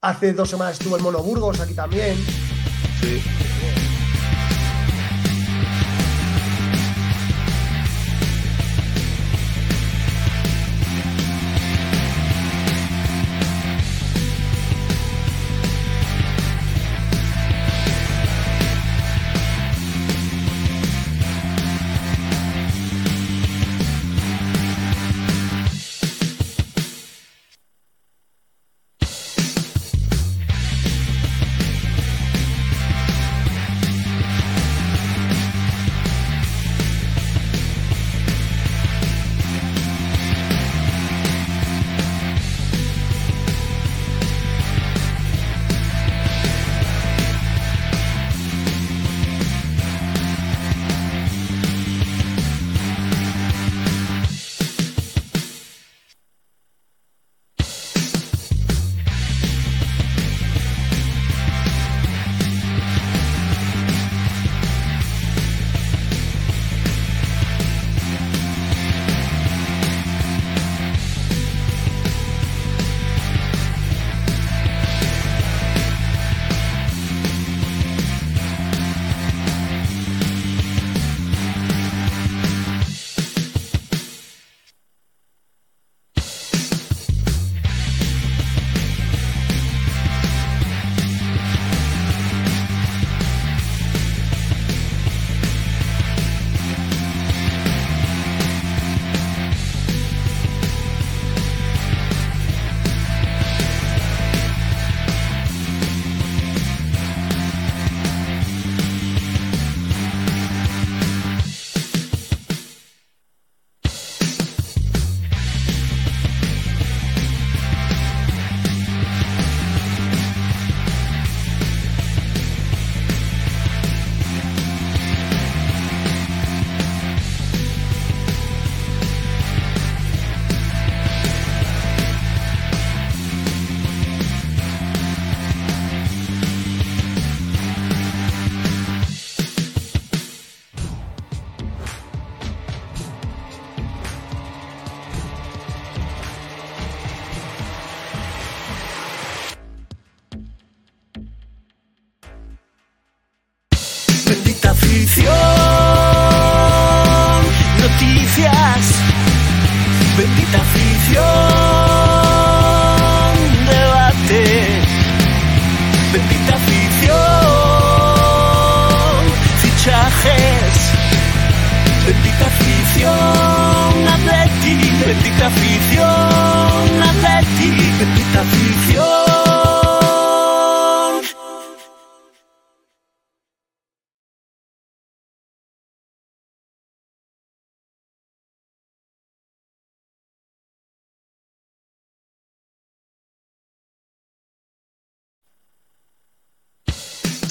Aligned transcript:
hace 0.00 0.32
dos 0.32 0.48
semanas 0.48 0.78
estuvo 0.78 0.96
el 0.96 1.02
Mono 1.02 1.22
Burgos 1.22 1.60
aquí 1.60 1.74
también. 1.74 2.16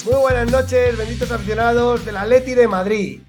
Muy 0.04 0.14
buenas 0.14 0.50
noches, 0.50 0.96
benditos 0.96 1.30
aficionados 1.30 2.04
del 2.04 2.16
Atleti 2.16 2.54
de 2.54 2.66
Madrid. 2.66 3.20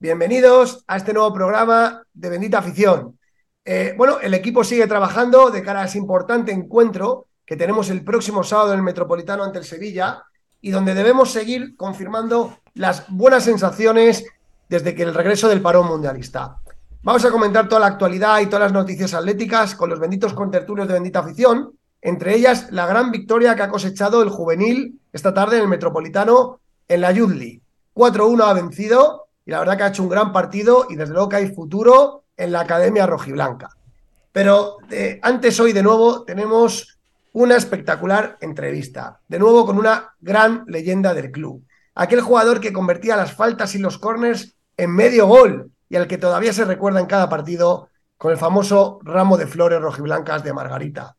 Bienvenidos 0.00 0.84
a 0.88 0.96
este 0.96 1.12
nuevo 1.12 1.32
programa 1.32 2.02
de 2.12 2.28
Bendita 2.28 2.58
Afición. 2.58 3.16
Eh, 3.64 3.94
bueno, 3.96 4.18
el 4.20 4.34
equipo 4.34 4.64
sigue 4.64 4.86
trabajando 4.86 5.50
de 5.50 5.62
cara 5.62 5.82
a 5.82 5.84
ese 5.84 5.98
importante 5.98 6.52
encuentro 6.52 7.28
que 7.44 7.56
tenemos 7.56 7.90
el 7.90 8.04
próximo 8.04 8.42
sábado 8.42 8.72
en 8.72 8.80
el 8.80 8.82
Metropolitano 8.82 9.44
ante 9.44 9.58
el 9.58 9.64
Sevilla 9.64 10.24
y 10.60 10.72
donde 10.72 10.94
debemos 10.94 11.30
seguir 11.30 11.76
confirmando 11.76 12.58
las 12.74 13.08
buenas 13.08 13.44
sensaciones 13.44 14.24
desde 14.68 14.94
que 14.94 15.04
el 15.04 15.14
regreso 15.14 15.48
del 15.48 15.62
parón 15.62 15.86
mundialista. 15.86 16.58
Vamos 17.02 17.24
a 17.24 17.30
comentar 17.30 17.68
toda 17.68 17.80
la 17.80 17.86
actualidad 17.86 18.40
y 18.40 18.46
todas 18.46 18.62
las 18.62 18.72
noticias 18.72 19.14
atléticas 19.14 19.76
con 19.76 19.88
los 19.88 20.00
benditos 20.00 20.34
contertulios 20.34 20.88
de 20.88 20.94
Bendita 20.94 21.20
Afición, 21.20 21.72
entre 22.02 22.34
ellas 22.34 22.68
la 22.70 22.86
gran 22.86 23.10
victoria 23.10 23.54
que 23.54 23.62
ha 23.62 23.68
cosechado 23.68 24.22
el 24.22 24.30
juvenil 24.30 25.00
esta 25.12 25.34
tarde 25.34 25.56
en 25.56 25.62
el 25.62 25.68
Metropolitano 25.68 26.60
en 26.88 27.00
la 27.00 27.12
Youth 27.12 27.32
League. 27.32 27.62
4-1 27.94 28.44
ha 28.44 28.52
vencido 28.52 29.26
y 29.44 29.50
la 29.50 29.60
verdad 29.60 29.76
que 29.76 29.82
ha 29.84 29.88
hecho 29.88 30.02
un 30.02 30.08
gran 30.08 30.32
partido 30.32 30.86
y 30.90 30.96
desde 30.96 31.14
luego 31.14 31.28
que 31.28 31.36
hay 31.36 31.54
futuro 31.54 32.24
en 32.36 32.52
la 32.52 32.60
Academia 32.60 33.06
Rojiblanca. 33.06 33.70
Pero 34.32 34.78
eh, 34.90 35.18
antes 35.22 35.58
hoy 35.60 35.72
de 35.72 35.82
nuevo 35.82 36.24
tenemos 36.24 36.98
una 37.32 37.56
espectacular 37.56 38.36
entrevista, 38.40 39.20
de 39.28 39.38
nuevo 39.38 39.64
con 39.66 39.78
una 39.78 40.14
gran 40.20 40.64
leyenda 40.66 41.14
del 41.14 41.30
club. 41.30 41.64
Aquel 41.94 42.20
jugador 42.20 42.60
que 42.60 42.72
convertía 42.72 43.16
las 43.16 43.32
faltas 43.32 43.74
y 43.74 43.78
los 43.78 43.98
corners 43.98 44.54
en 44.76 44.90
medio 44.90 45.26
gol 45.26 45.70
y 45.88 45.96
al 45.96 46.06
que 46.06 46.18
todavía 46.18 46.52
se 46.52 46.64
recuerda 46.64 47.00
en 47.00 47.06
cada 47.06 47.28
partido 47.28 47.88
con 48.18 48.32
el 48.32 48.38
famoso 48.38 48.98
ramo 49.02 49.36
de 49.36 49.46
flores 49.46 49.80
rojiblancas 49.80 50.42
de 50.44 50.52
Margarita. 50.52 51.16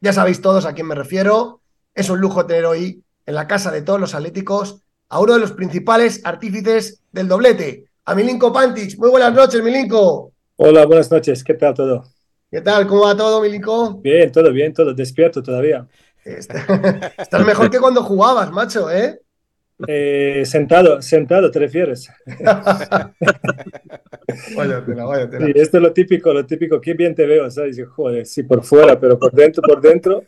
Ya 0.00 0.12
sabéis 0.12 0.40
todos 0.42 0.66
a 0.66 0.74
quién 0.74 0.86
me 0.86 0.94
refiero. 0.94 1.62
Es 1.94 2.10
un 2.10 2.20
lujo 2.20 2.44
tener 2.44 2.66
hoy 2.66 3.02
en 3.24 3.34
la 3.34 3.46
casa 3.46 3.70
de 3.70 3.82
todos 3.82 3.98
los 3.98 4.14
atléticos 4.14 4.82
a 5.08 5.20
uno 5.20 5.34
de 5.34 5.40
los 5.40 5.52
principales 5.52 6.20
artífices 6.24 7.02
del 7.12 7.28
doblete, 7.28 7.86
a 8.04 8.14
Milinko 8.14 8.52
Pantic. 8.52 8.98
Muy 8.98 9.10
buenas 9.10 9.32
noches, 9.32 9.62
Milinko. 9.62 10.32
Hola, 10.56 10.84
buenas 10.84 11.10
noches. 11.10 11.42
¿Qué 11.42 11.54
tal 11.54 11.74
todo? 11.74 12.04
¿Qué 12.50 12.60
tal? 12.60 12.86
¿Cómo 12.86 13.02
va 13.02 13.16
todo, 13.16 13.40
Milinko? 13.40 13.94
Bien, 14.00 14.30
todo 14.30 14.52
bien, 14.52 14.74
todo. 14.74 14.92
Despierto 14.92 15.42
todavía. 15.42 15.86
Estás 16.24 17.46
mejor 17.46 17.70
que 17.70 17.78
cuando 17.78 18.02
jugabas, 18.02 18.50
macho, 18.50 18.90
¿eh? 18.90 19.20
Eh, 19.86 20.42
sentado, 20.46 21.02
sentado, 21.02 21.50
¿te 21.50 21.58
refieres? 21.58 22.08
váyatela, 24.56 25.04
váyatela. 25.04 25.46
Sí, 25.46 25.52
esto 25.54 25.76
es 25.76 25.82
lo 25.82 25.92
típico, 25.92 26.32
lo 26.32 26.46
típico. 26.46 26.80
Qué 26.80 26.94
bien 26.94 27.14
te 27.14 27.26
veo, 27.26 27.50
¿sabes? 27.50 27.78
Joder, 27.86 28.24
sí, 28.24 28.42
por 28.42 28.64
fuera, 28.64 28.98
pero 28.98 29.18
por 29.18 29.32
dentro, 29.32 29.62
por 29.62 29.82
dentro. 29.82 30.24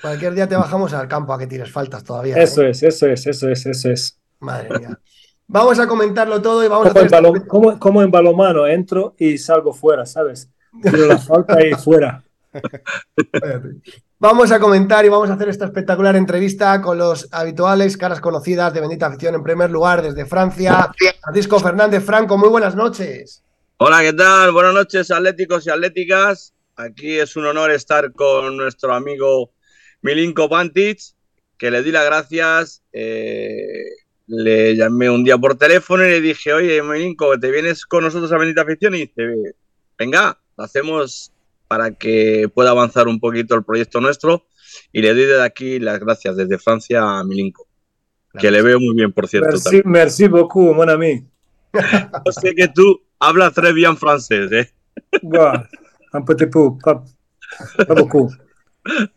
Cualquier 0.00 0.34
día 0.34 0.48
te 0.48 0.54
bajamos 0.54 0.92
al 0.94 1.08
campo 1.08 1.32
a 1.32 1.38
que 1.38 1.48
tires 1.48 1.72
faltas 1.72 2.04
todavía. 2.04 2.36
Eso 2.36 2.62
¿eh? 2.62 2.70
es, 2.70 2.84
eso 2.84 3.08
es, 3.08 3.26
eso 3.26 3.48
es, 3.48 3.66
eso 3.66 3.90
es. 3.90 4.20
Madre 4.38 4.78
mía. 4.78 5.00
Vamos 5.48 5.78
a 5.80 5.86
comentarlo 5.86 6.40
todo 6.40 6.64
y 6.64 6.68
vamos 6.68 6.88
como 6.88 6.98
a 6.98 7.02
en, 7.02 7.06
hacer. 7.06 7.22
balon, 7.22 7.40
como, 7.46 7.78
como 7.78 8.02
en 8.02 8.10
balomano, 8.10 8.66
entro 8.66 9.14
y 9.18 9.38
salgo 9.38 9.72
fuera, 9.72 10.06
¿sabes? 10.06 10.50
Tiro 10.82 11.06
la 11.06 11.18
falta 11.18 11.64
y 11.66 11.72
fuera. 11.74 12.22
Váyate. 13.40 14.02
Vamos 14.18 14.50
a 14.50 14.58
comentar 14.58 15.04
y 15.04 15.10
vamos 15.10 15.28
a 15.28 15.34
hacer 15.34 15.50
esta 15.50 15.66
espectacular 15.66 16.16
entrevista 16.16 16.80
con 16.80 16.96
los 16.96 17.28
habituales 17.32 17.98
caras 17.98 18.18
conocidas 18.18 18.72
de 18.72 18.80
Bendita 18.80 19.08
Afición. 19.08 19.34
En 19.34 19.42
primer 19.42 19.70
lugar, 19.70 20.00
desde 20.00 20.24
Francia, 20.24 20.90
Francisco 21.22 21.60
Fernández 21.60 22.02
Franco. 22.02 22.38
Muy 22.38 22.48
buenas 22.48 22.74
noches. 22.74 23.42
Hola, 23.76 24.00
¿qué 24.00 24.14
tal? 24.14 24.52
Buenas 24.52 24.72
noches, 24.72 25.10
atléticos 25.10 25.66
y 25.66 25.70
atléticas. 25.70 26.54
Aquí 26.76 27.18
es 27.18 27.36
un 27.36 27.44
honor 27.44 27.70
estar 27.70 28.10
con 28.14 28.56
nuestro 28.56 28.94
amigo 28.94 29.52
Milinko 30.00 30.48
Pantic, 30.48 30.98
que 31.58 31.70
le 31.70 31.82
di 31.82 31.92
las 31.92 32.06
gracias. 32.06 32.82
Eh, 32.94 33.84
le 34.28 34.76
llamé 34.76 35.10
un 35.10 35.24
día 35.24 35.36
por 35.36 35.58
teléfono 35.58 36.06
y 36.06 36.08
le 36.08 36.20
dije, 36.22 36.54
oye, 36.54 36.82
Milinko, 36.82 37.38
¿te 37.38 37.50
vienes 37.50 37.84
con 37.84 38.04
nosotros 38.04 38.32
a 38.32 38.38
Bendita 38.38 38.62
Afición? 38.62 38.94
Y 38.94 39.08
dice, 39.08 39.56
venga, 39.98 40.40
hacemos 40.56 41.32
para 41.68 41.92
que 41.92 42.50
pueda 42.52 42.70
avanzar 42.70 43.08
un 43.08 43.20
poquito 43.20 43.54
el 43.54 43.64
proyecto 43.64 44.00
nuestro. 44.00 44.46
Y 44.92 45.02
le 45.02 45.14
doy 45.14 45.24
desde 45.24 45.42
aquí 45.42 45.78
las 45.78 45.98
gracias 46.00 46.36
desde 46.36 46.58
Francia 46.58 47.18
a 47.18 47.24
Milinko, 47.24 47.66
que 48.38 48.50
le 48.50 48.62
veo 48.62 48.78
muy 48.78 48.94
bien, 48.94 49.12
por 49.12 49.28
cierto. 49.28 49.48
Merci, 49.48 49.64
también. 49.64 49.82
merci 49.86 50.28
beaucoup, 50.28 50.74
mon 50.74 50.90
ami. 50.90 51.26
Yo 52.26 52.32
sé 52.32 52.54
que 52.54 52.68
tú 52.68 53.00
hablas 53.18 53.52
très 53.54 53.72
bien 53.72 53.96
francés, 53.96 54.50
¿eh? 54.52 54.70
Bueno, 55.22 55.66
un 56.12 56.24
petit 56.24 56.46
peu, 56.46 56.76
pas, 56.78 57.02
pas 57.86 57.94
beaucoup. 57.94 58.30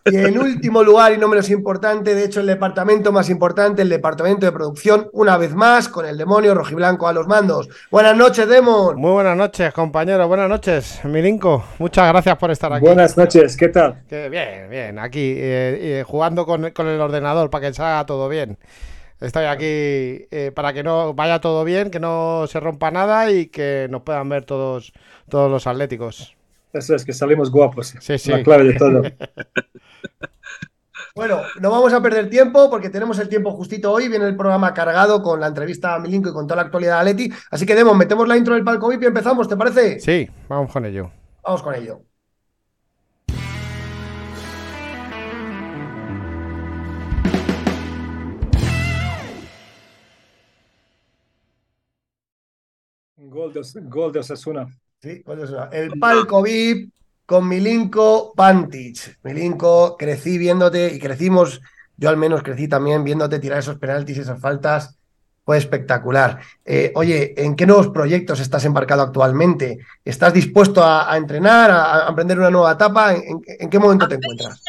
Y 0.06 0.16
en 0.16 0.38
último 0.38 0.84
lugar, 0.84 1.14
y 1.14 1.18
no 1.18 1.28
menos 1.28 1.50
importante, 1.50 2.16
de 2.16 2.26
hecho, 2.26 2.40
el 2.40 2.48
departamento 2.48 3.12
más 3.12 3.30
importante, 3.30 3.82
el 3.82 3.90
departamento 3.90 4.46
de 4.46 4.52
producción, 4.52 5.10
una 5.14 5.38
vez 5.38 5.54
más, 5.54 5.90
con 5.90 6.06
el 6.06 6.18
demonio 6.18 6.54
rojiblanco 6.54 7.08
a 7.08 7.14
los 7.14 7.28
mandos. 7.28 7.70
Buenas 7.92 8.16
noches, 8.18 8.48
Demon. 8.48 8.98
Muy 8.98 9.12
buenas 9.12 9.38
noches, 9.38 9.74
compañero. 9.74 10.28
Buenas 10.28 10.50
noches, 10.50 11.02
Milinko. 11.04 11.64
Muchas 11.80 12.10
gracias 12.10 12.38
por 12.38 12.52
estar 12.52 12.74
aquí. 12.74 12.86
Buenas 12.86 13.18
noches, 13.18 13.56
¿qué 13.56 13.70
tal? 13.70 14.04
Que 14.08 14.30
bien, 14.30 14.70
bien. 14.70 15.00
Aquí 15.00 15.34
eh, 15.38 16.00
eh, 16.00 16.04
jugando 16.06 16.46
con, 16.46 16.72
con 16.72 16.88
el 16.88 17.00
ordenador 17.00 17.50
para 17.50 17.68
que 17.68 17.74
salga 17.74 18.06
todo 18.06 18.30
bien. 18.30 18.58
Estoy 19.20 19.46
aquí 19.46 19.66
eh, 20.32 20.52
para 20.56 20.72
que 20.72 20.82
no 20.82 21.14
vaya 21.14 21.42
todo 21.42 21.66
bien, 21.66 21.92
que 21.92 22.00
no 22.00 22.48
se 22.48 22.60
rompa 22.62 22.90
nada 22.90 23.30
y 23.30 23.48
que 23.48 23.88
nos 23.90 24.04
puedan 24.04 24.30
ver 24.30 24.46
todos, 24.46 24.94
todos 25.28 25.52
los 25.52 25.68
atléticos. 25.68 26.39
Eso 26.74 26.96
es 26.96 27.04
que 27.04 27.14
salimos 27.14 27.52
guapos. 27.52 27.96
Sí, 28.00 28.18
sí. 28.18 28.32
La 28.32 28.44
clave 28.44 28.66
de 28.66 28.74
todo. 28.74 29.02
Bueno, 31.16 31.42
no 31.60 31.70
vamos 31.70 31.92
a 31.92 32.02
perder 32.02 32.30
tiempo 32.30 32.70
porque 32.70 32.90
tenemos 32.90 33.20
el 33.20 33.28
tiempo 33.28 33.52
justito 33.52 33.92
hoy. 33.92 34.08
Viene 34.08 34.26
el 34.26 34.38
programa 34.38 34.74
cargado 34.74 35.22
con 35.22 35.42
la 35.42 35.48
entrevista 35.48 35.96
a 35.96 36.00
Milinko 36.00 36.30
y 36.30 36.34
con 36.34 36.48
toda 36.48 36.58
la 36.58 36.62
actualidad 36.62 37.04
de 37.04 37.10
Atleti. 37.12 37.34
Así 37.52 37.66
que, 37.66 37.76
Demon, 37.76 37.98
metemos 37.98 38.26
la 38.26 38.38
intro 38.38 38.54
del 38.54 38.64
palco 38.64 38.88
VIP 38.88 39.04
y 39.04 39.06
empezamos, 39.08 39.50
¿te 39.50 39.58
parece? 39.58 40.00
Sí, 40.00 40.30
vamos 40.48 40.72
con 40.72 40.86
ello. 40.86 41.12
Vamos 41.44 41.62
con 41.62 41.76
ello. 41.76 42.02
Gol 53.18 53.52
de, 53.52 53.62
gol 53.90 54.12
de 54.14 54.20
Osasuna. 54.20 54.68
Sí, 55.02 55.24
el 55.72 55.92
palco 56.00 56.42
VIP 56.42 56.92
con 57.26 57.48
Milinko 57.48 58.34
Pantic. 58.36 59.20
Milinko, 59.24 59.96
crecí 59.98 60.38
viéndote 60.38 60.94
y 60.94 61.00
crecimos, 61.00 61.62
yo 61.96 62.10
al 62.10 62.18
menos 62.18 62.44
crecí 62.44 62.68
también 62.68 63.04
viéndote 63.04 63.40
tirar 63.40 63.60
esos 63.60 63.78
penaltis 63.78 64.18
y 64.18 64.22
esas 64.22 64.40
faltas. 64.42 64.96
Fue 65.46 65.58
espectacular. 65.58 66.40
Eh, 66.64 66.92
oye, 66.96 67.34
¿en 67.44 67.56
qué 67.56 67.66
nuevos 67.66 67.88
proyectos 67.90 68.40
estás 68.40 68.66
embarcado 68.66 69.02
actualmente? 69.02 69.80
¿Estás 70.06 70.34
dispuesto 70.34 70.84
a, 70.84 71.12
a 71.12 71.18
entrenar, 71.18 71.72
a, 71.72 72.06
a 72.06 72.10
emprender 72.10 72.38
una 72.38 72.52
nueva 72.52 72.74
etapa? 72.74 73.16
¿En, 73.16 73.70
qué 73.70 73.80
momento 73.80 74.08
te 74.08 74.16
encuentras? 74.16 74.62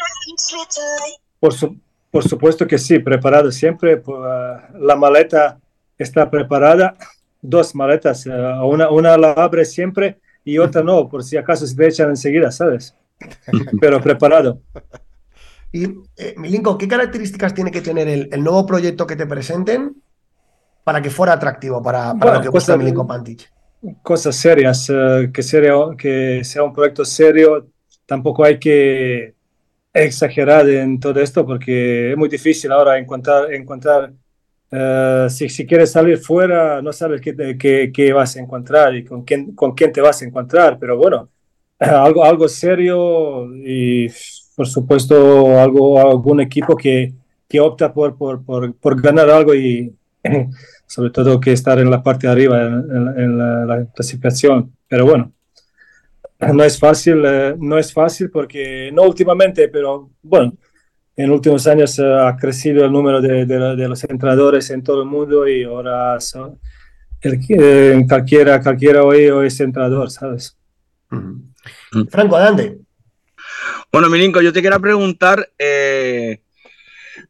Por, 1.39 1.53
su- 1.53 1.77
por 2.09 2.27
supuesto 2.27 2.65
que 2.65 2.79
sí, 2.79 2.97
preparado 2.97 3.51
siempre. 3.51 3.97
pues, 3.97 4.17
la 4.79 4.95
maleta 4.95 5.59
está 5.99 6.31
preparada. 6.31 6.95
Dos 7.41 7.73
maletas, 7.75 8.25
eh, 8.27 8.31
una, 8.31 8.89
una 8.89 9.17
la 9.17 9.31
abre 9.31 9.65
siempre 9.65 10.19
y 10.43 10.57
otra 10.57 10.83
no, 10.83 11.07
por 11.09 11.23
si 11.23 11.37
acaso 11.37 11.65
se 11.65 11.75
te 11.75 11.87
echan 11.87 12.09
enseguida, 12.09 12.51
¿sabes? 12.51 12.95
Pero 13.81 14.01
preparado. 14.01 14.61
Y, 15.71 15.85
eh, 16.17 16.35
Milinko, 16.37 16.77
¿qué 16.77 16.87
características 16.87 17.53
tiene 17.53 17.71
que 17.71 17.81
tener 17.81 18.07
el, 18.07 18.29
el 18.31 18.43
nuevo 18.43 18.65
proyecto 18.65 19.07
que 19.07 19.15
te 19.15 19.25
presenten 19.25 19.95
para 20.83 21.01
que 21.01 21.09
fuera 21.09 21.33
atractivo 21.33 21.81
para, 21.81 22.13
para 22.13 22.17
Bueno, 22.17 22.33
lo 22.35 22.41
que 22.41 22.49
gusta 22.49 22.77
Milinko 22.77 23.07
Pantic? 23.07 23.51
cosas 24.01 24.35
serias, 24.35 24.89
eh, 24.89 25.31
que, 25.33 25.41
sería, 25.41 25.73
que 25.97 26.43
sea 26.43 26.63
un 26.63 26.73
proyecto 26.73 27.03
serio, 27.05 27.67
tampoco 28.05 28.43
hay 28.43 28.59
que 28.59 29.33
exagerar 29.93 30.69
en 30.69 30.99
todo 30.99 31.19
esto 31.19 31.45
porque 31.45 32.11
es 32.11 32.17
muy 32.17 32.29
difícil 32.29 32.71
ahora 32.71 32.97
encontrar, 32.97 33.53
encontrar 33.53 34.13
eh, 34.71 35.27
si, 35.29 35.49
si 35.49 35.65
quieres 35.65 35.91
salir 35.91 36.17
fuera, 36.17 36.81
no 36.81 36.93
sabes 36.93 37.21
qué, 37.21 37.35
qué, 37.59 37.91
qué 37.93 38.13
vas 38.13 38.35
a 38.37 38.39
encontrar 38.41 38.95
y 38.95 39.03
con 39.05 39.23
quién, 39.23 39.53
con 39.55 39.73
quién 39.73 39.91
te 39.91 40.01
vas 40.01 40.21
a 40.21 40.25
encontrar, 40.25 40.77
pero 40.79 40.97
bueno, 40.97 41.29
algo, 41.79 42.23
algo 42.25 42.47
serio 42.47 43.47
y 43.55 44.07
por 44.55 44.67
supuesto 44.67 45.59
algo, 45.59 45.99
algún 45.99 46.41
equipo 46.41 46.75
que, 46.77 47.13
que 47.47 47.59
opta 47.59 47.93
por, 47.93 48.17
por, 48.17 48.43
por, 48.45 48.75
por 48.75 49.01
ganar 49.01 49.29
algo 49.29 49.53
y 49.55 49.93
sobre 50.87 51.09
todo 51.11 51.39
que 51.39 51.53
estar 51.53 51.79
en 51.79 51.89
la 51.91 52.03
parte 52.03 52.27
de 52.27 52.33
arriba 52.33 52.61
en, 52.61 52.73
en- 52.95 53.19
en 53.19 53.37
la, 53.37 53.65
la 53.65 53.85
clasificación. 53.93 54.75
Pero 54.87 55.05
bueno, 55.05 55.33
no 56.53 56.63
es 56.63 56.79
fácil, 56.79 57.23
eh, 57.25 57.55
no 57.59 57.77
es 57.77 57.93
fácil 57.93 58.29
porque 58.29 58.91
no 58.93 59.03
últimamente, 59.03 59.67
pero 59.69 60.11
bueno, 60.21 60.53
en 61.15 61.29
últimos 61.31 61.67
años 61.67 61.97
eh, 61.99 62.03
ha 62.05 62.35
crecido 62.37 62.85
el 62.85 62.91
número 62.91 63.21
de, 63.21 63.45
de- 63.45 63.75
de 63.75 63.87
los 63.87 64.03
entrenadores 64.05 64.69
en 64.69 64.83
todo 64.83 65.01
el 65.03 65.07
mundo 65.09 65.47
y 65.47 65.63
ahora 65.63 66.19
son- 66.19 66.59
el, 67.21 67.39
eh, 67.49 68.03
cualquiera, 68.07 68.61
cualquiera 68.61 69.03
hoy, 69.03 69.27
hoy 69.29 69.47
es 69.47 69.59
entrenador, 69.59 70.09
¿sabes? 70.09 70.57
Franco, 72.09 72.35
adelante. 72.37 72.79
Bueno, 73.91 74.09
Milinko, 74.09 74.41
yo 74.41 74.53
te 74.53 74.61
quería 74.61 74.79
preguntar 74.79 75.49
eh, 75.59 76.41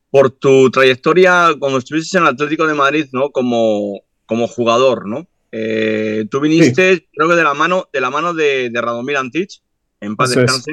por 0.10 0.30
tu 0.30 0.70
trayectoria 0.70 1.50
cuando 1.60 1.80
estuviste 1.80 2.18
en 2.18 2.24
el 2.24 2.30
Atlético 2.30 2.68
de 2.68 2.74
Madrid, 2.76 3.08
¿no? 3.12 3.32
Como, 3.32 4.02
como 4.26 4.48
jugador, 4.48 5.08
¿no? 5.08 5.28
Eh, 5.52 6.26
tú 6.30 6.40
viniste, 6.40 7.08
creo 7.12 7.28
que 7.30 7.36
de 7.36 7.44
la 7.44 7.54
mano, 7.54 7.90
de 7.92 8.00
la 8.00 8.10
mano 8.10 8.34
de, 8.34 8.70
de 8.70 8.82
Radomir 8.82 9.18
Antic, 9.18 9.50
en 10.00 10.16
paz 10.16 10.32
Eso 10.32 10.42
es. 10.44 10.66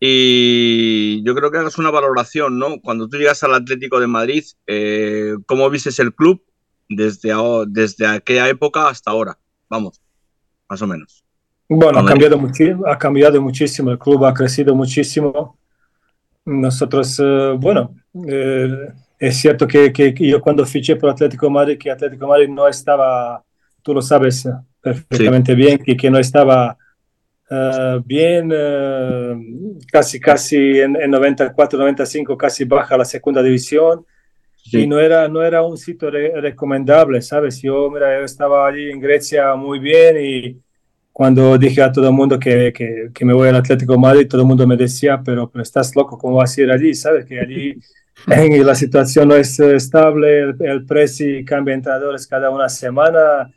Y 0.00 1.24
yo 1.24 1.34
creo 1.34 1.50
que 1.50 1.58
hagas 1.58 1.78
una 1.78 1.90
valoración, 1.90 2.58
¿no? 2.58 2.80
Cuando 2.80 3.08
tú 3.08 3.16
llegas 3.18 3.42
al 3.42 3.54
Atlético 3.54 3.98
de 4.00 4.06
Madrid, 4.06 4.44
eh, 4.66 5.34
¿cómo 5.46 5.68
vistes 5.70 5.98
el 5.98 6.14
club 6.14 6.42
desde, 6.88 7.32
desde 7.68 8.06
aquella 8.06 8.48
época 8.48 8.88
hasta 8.88 9.10
ahora? 9.10 9.38
Vamos, 9.68 10.00
más 10.68 10.82
o 10.82 10.86
menos. 10.86 11.24
Bueno, 11.68 11.98
ha 12.00 12.04
cambiado, 12.04 12.38
ha 12.86 12.98
cambiado 12.98 13.42
muchísimo, 13.42 13.90
el 13.90 13.98
club 13.98 14.24
ha 14.24 14.32
crecido 14.32 14.74
muchísimo. 14.74 15.58
Nosotros, 16.46 17.20
eh, 17.22 17.54
bueno, 17.58 17.94
eh, 18.26 18.88
es 19.18 19.36
cierto 19.38 19.66
que, 19.66 19.92
que- 19.92 20.14
yo 20.14 20.40
cuando 20.40 20.64
fiché 20.66 20.96
por 20.96 21.10
Atlético 21.10 21.46
de 21.46 21.52
Madrid, 21.52 21.78
que 21.78 21.90
Atlético 21.90 22.24
de 22.26 22.30
Madrid 22.30 22.48
no 22.48 22.68
estaba, 22.68 23.44
tú 23.82 23.94
lo 23.94 24.02
sabes 24.02 24.46
eh, 24.46 24.52
perfectamente 24.80 25.54
bien, 25.54 25.78
que, 25.78 25.96
que 25.96 26.10
no 26.10 26.18
estaba 26.18 26.78
eh, 27.50 28.00
bien, 28.04 28.50
eh, 28.52 29.34
casi, 29.90 30.20
casi 30.20 30.80
en, 30.80 30.96
en 30.96 31.10
94, 31.10 31.78
95, 31.78 32.36
casi 32.36 32.64
baja 32.64 32.96
la 32.96 33.04
segunda 33.04 33.42
división. 33.42 34.04
Y 34.72 34.86
no 34.86 34.98
era, 35.00 35.28
no 35.28 35.42
era 35.42 35.62
un 35.62 35.78
sitio 35.78 36.10
re- 36.10 36.40
recomendable, 36.40 37.22
¿sabes? 37.22 37.62
Yo, 37.62 37.90
mira, 37.90 38.18
yo 38.18 38.24
estaba 38.24 38.68
allí 38.68 38.90
en 38.90 39.00
Grecia 39.00 39.54
muy 39.56 39.78
bien 39.78 40.16
y 40.20 40.62
cuando 41.12 41.58
dije 41.58 41.82
a 41.82 41.90
todo 41.92 42.08
el 42.08 42.14
mundo 42.14 42.38
que, 42.38 42.72
que, 42.72 43.10
que 43.14 43.24
me 43.24 43.32
voy 43.34 43.48
al 43.48 43.56
Atlético 43.56 43.92
de 43.94 43.98
Madrid, 43.98 44.28
todo 44.28 44.42
el 44.42 44.46
mundo 44.48 44.66
me 44.66 44.76
decía, 44.76 45.22
pero, 45.24 45.50
pero 45.50 45.62
estás 45.62 45.96
loco, 45.96 46.18
¿cómo 46.18 46.36
vas 46.36 46.56
a 46.58 46.62
ir 46.62 46.70
allí? 46.70 46.94
¿Sabes? 46.94 47.24
Que 47.26 47.40
allí 47.40 47.76
la 48.64 48.74
situación 48.74 49.28
no 49.28 49.36
es 49.36 49.58
estable, 49.60 50.40
el, 50.40 50.56
el 50.60 50.86
precio 50.86 51.26
cambia 51.46 51.74
entrenadores 51.74 52.26
cada 52.26 52.50
una 52.50 52.68
semana 52.68 53.50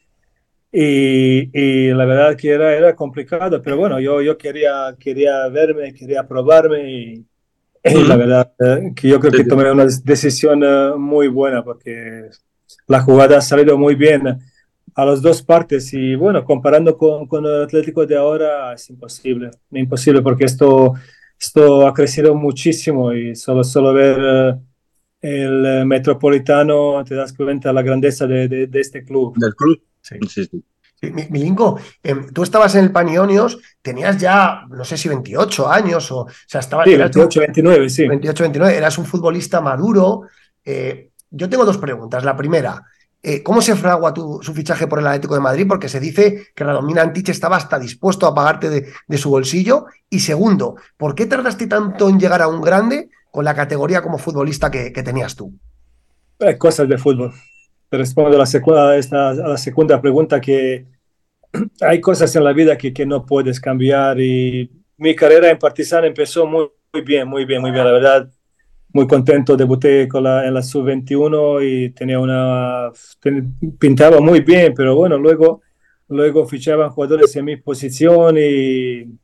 y, 0.72 1.50
y 1.54 1.94
la 1.94 2.06
verdad 2.06 2.38
que 2.38 2.50
era, 2.50 2.74
era 2.75 2.96
complicado, 2.96 3.62
pero 3.62 3.78
bueno, 3.78 4.00
yo, 4.00 4.22
yo 4.22 4.38
quería, 4.38 4.96
quería 5.00 5.48
verme, 5.50 5.94
quería 5.94 6.28
probarme 6.28 6.92
y, 6.92 7.25
y 7.84 8.04
la 8.08 8.16
verdad 8.16 8.54
eh, 8.60 8.94
que 8.96 9.10
yo 9.10 9.20
creo 9.20 9.34
que 9.34 9.44
tomé 9.44 9.70
una 9.72 9.86
decisión 10.04 10.63
eh, 10.63 10.92
muy 10.98 11.28
buena 11.28 11.63
porque 11.63 12.30
la 12.88 13.01
jugada 13.01 13.38
ha 13.38 13.42
salido 13.42 13.78
muy 13.78 13.96
bien 13.96 14.40
a 14.96 15.06
las 15.06 15.22
dos 15.22 15.42
partes 15.44 15.94
y 15.94 16.16
bueno, 16.16 16.44
comparando 16.44 16.98
con, 16.98 17.25
con 17.28 17.46
el 17.46 17.63
Atlético 17.63 18.06
de 18.06 18.18
ahora 18.18 18.74
es 18.74 18.90
imposible, 18.90 19.51
imposible 19.72 20.22
porque 20.22 20.46
esto, 20.46 20.94
esto 21.40 21.88
ha 21.88 21.94
crecido 21.94 22.36
muchísimo 22.36 23.13
y 23.13 23.36
solo, 23.36 23.63
solo 23.63 23.94
ver 23.94 24.18
eh, 24.20 24.56
el 25.22 25.66
eh, 25.66 25.86
Metropolitano 25.86 27.04
te 27.04 27.16
das 27.16 27.34
cuenta 27.34 27.70
de 27.70 27.75
la 27.75 27.82
grandeza 27.82 28.25
de, 28.28 28.48
de, 28.48 28.68
de 28.68 28.80
este 28.80 29.04
club. 29.04 29.36
¿Del 29.38 29.56
club? 29.56 29.82
Sí. 30.01 30.15
Sí, 30.27 30.46
sí. 30.46 30.63
Milinko, 31.10 31.79
em, 32.03 32.31
tú 32.31 32.43
estabas 32.43 32.75
en 32.75 32.86
el 32.86 32.91
Panionios, 32.91 33.58
tenías 33.81 34.17
ya, 34.17 34.65
no 34.70 34.86
sé 34.86 34.98
si 34.98 35.10
28 35.10 35.70
años, 35.70 36.12
o, 36.12 36.22
o 36.22 36.27
sea, 36.48 36.62
estabas... 36.62 36.88
Sí, 36.88 36.96
28, 36.96 37.39
29, 37.39 37.89
sí. 37.89 38.08
28, 38.08 38.43
29, 38.43 38.77
eras 38.77 38.98
un 39.00 39.05
futbolista 39.05 39.62
maduro. 39.62 40.24
Eh, 40.63 41.10
yo 41.31 41.50
tengo 41.50 41.65
dos 41.65 41.77
preguntas. 41.79 42.24
La 42.24 42.38
primera, 42.38 42.84
eh, 43.24 43.41
¿cómo 43.41 43.62
se 43.62 43.75
fragua 43.75 44.13
tu, 44.13 44.41
su 44.43 44.53
fichaje 44.53 44.86
por 44.86 45.00
el 45.00 45.08
Atlético 45.08 45.34
de 45.34 45.39
Madrid? 45.39 45.65
Porque 45.67 45.89
se 45.89 46.00
dice 46.00 46.48
que 46.53 46.63
Radomina 46.63 47.01
Antich 47.01 47.29
estaba 47.29 47.58
hasta 47.58 47.79
dispuesto 47.79 48.27
a 48.27 48.36
pagarte 48.36 48.70
de, 48.70 48.88
de 49.08 49.17
su 49.17 49.31
bolsillo. 49.31 49.86
Y 50.10 50.20
segundo, 50.20 50.75
¿por 50.98 51.15
qué 51.15 51.25
tardaste 51.25 51.65
tanto 51.65 52.10
en 52.10 52.20
llegar 52.20 52.43
a 52.43 52.48
un 52.48 52.62
grande 52.62 53.10
con 53.31 53.43
la 53.43 53.55
categoría 53.55 54.03
como 54.03 54.20
futbolista 54.20 54.70
que, 54.70 54.93
que 54.93 55.01
tenías 55.01 55.36
tú? 55.36 55.51
Eh, 56.39 56.58
cosas 56.58 56.88
de 56.88 56.98
fútbol. 56.98 57.34
Respondo 57.92 58.38
a 58.38 58.40
la, 58.40 58.46
segunda, 58.46 58.96
esta, 58.96 59.32
a 59.32 59.34
la 59.50 59.58
segunda 59.58 60.02
pregunta 60.02 60.40
que 60.40 60.86
hay 61.82 62.00
cosas 62.00 62.34
en 62.38 62.46
la 62.46 62.54
vida 62.54 62.78
que, 62.78 62.94
que, 62.94 63.06
no 63.06 63.26
puedes 63.26 63.60
cambiar 63.60 64.18
y 64.22 64.72
mi 64.96 65.14
carrera 65.14 65.50
en 65.50 65.60
Partizan 65.60 66.06
empezó 66.06 66.48
muy, 66.48 66.70
muy 66.94 67.02
bien, 67.02 67.28
muy 67.28 67.44
bien, 67.44 67.60
muy 67.60 67.72
bien, 67.72 67.84
la 67.84 67.92
verdad. 67.92 68.32
Muy 68.94 69.08
contento, 69.08 69.56
debuté 69.58 70.08
con 70.08 70.24
la, 70.24 70.46
en 70.46 70.54
la 70.54 70.62
sub-21 70.62 71.66
y 71.66 71.90
tenía 71.92 72.20
una... 72.20 72.92
Ten, 73.20 73.58
pintaba 73.80 74.20
muy 74.20 74.42
bien, 74.42 74.74
pero 74.76 74.96
bueno, 74.96 75.18
luego, 75.18 75.62
luego 76.10 76.46
fichaban 76.46 76.90
jugadores 76.92 77.36
en 77.36 77.46
mi 77.46 77.58
posición 77.58 78.36
y 78.38 79.18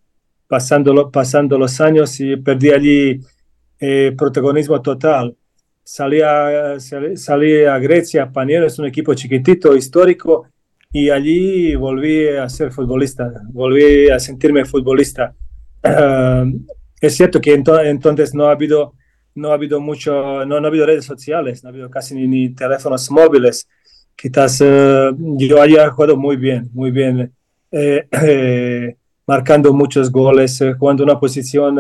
pasando, 0.48 1.12
pasando 1.12 1.58
los 1.58 1.80
años 1.82 2.20
y 2.20 2.38
perdí 2.38 2.72
allí 2.72 3.20
eh, 3.80 4.14
protagonismo 4.18 4.82
total 4.82 5.36
salí 5.88 6.22
a, 6.22 6.78
salí 7.16 7.64
a 7.64 7.80
Grecia, 7.80 8.30
Paniero 8.30 8.68
es 8.68 8.78
un 8.78 8.86
equipo 8.86 9.14
chiquitito, 9.14 9.74
histórico, 9.74 10.48
y 10.92 11.10
allí 11.10 11.76
volví 11.76 12.28
a 12.28 12.50
ser 12.50 12.74
futbolista, 12.74 13.32
volví 13.54 14.10
a 14.10 14.20
sentirme 14.20 14.66
futbolista. 14.66 15.34
Uh, 15.84 16.60
es 17.00 17.16
cierto 17.16 17.40
que 17.40 17.54
ento 17.54 17.80
entonces 17.80 18.34
no 18.34 18.48
ha 18.48 18.52
habido, 18.52 18.96
no 19.36 19.52
ha 19.52 19.54
habido 19.54 19.80
mucho, 19.80 20.46
no, 20.46 20.60
no, 20.60 20.68
ha 20.68 20.68
habido 20.68 20.86
redes 20.86 21.06
sociales, 21.06 21.64
no 21.64 21.70
ha 21.70 21.72
habido 21.72 21.90
casi 21.90 22.16
ni, 22.16 22.28
ni 22.28 22.50
teléfonos 22.50 23.10
móviles. 23.10 23.66
Quizás 24.14 24.60
uh, 24.60 25.16
yo 25.38 25.62
haya 25.62 25.90
jugado 25.92 26.18
muy 26.18 26.36
bien, 26.36 26.70
muy 26.74 26.92
bien, 26.92 27.32
eh, 27.72 28.08
eh, 28.12 28.96
marcando 29.26 29.72
muchos 29.74 30.12
goles, 30.12 30.60
eh, 30.60 30.74
jugando 30.74 31.04
una 31.04 31.18
posición, 31.18 31.76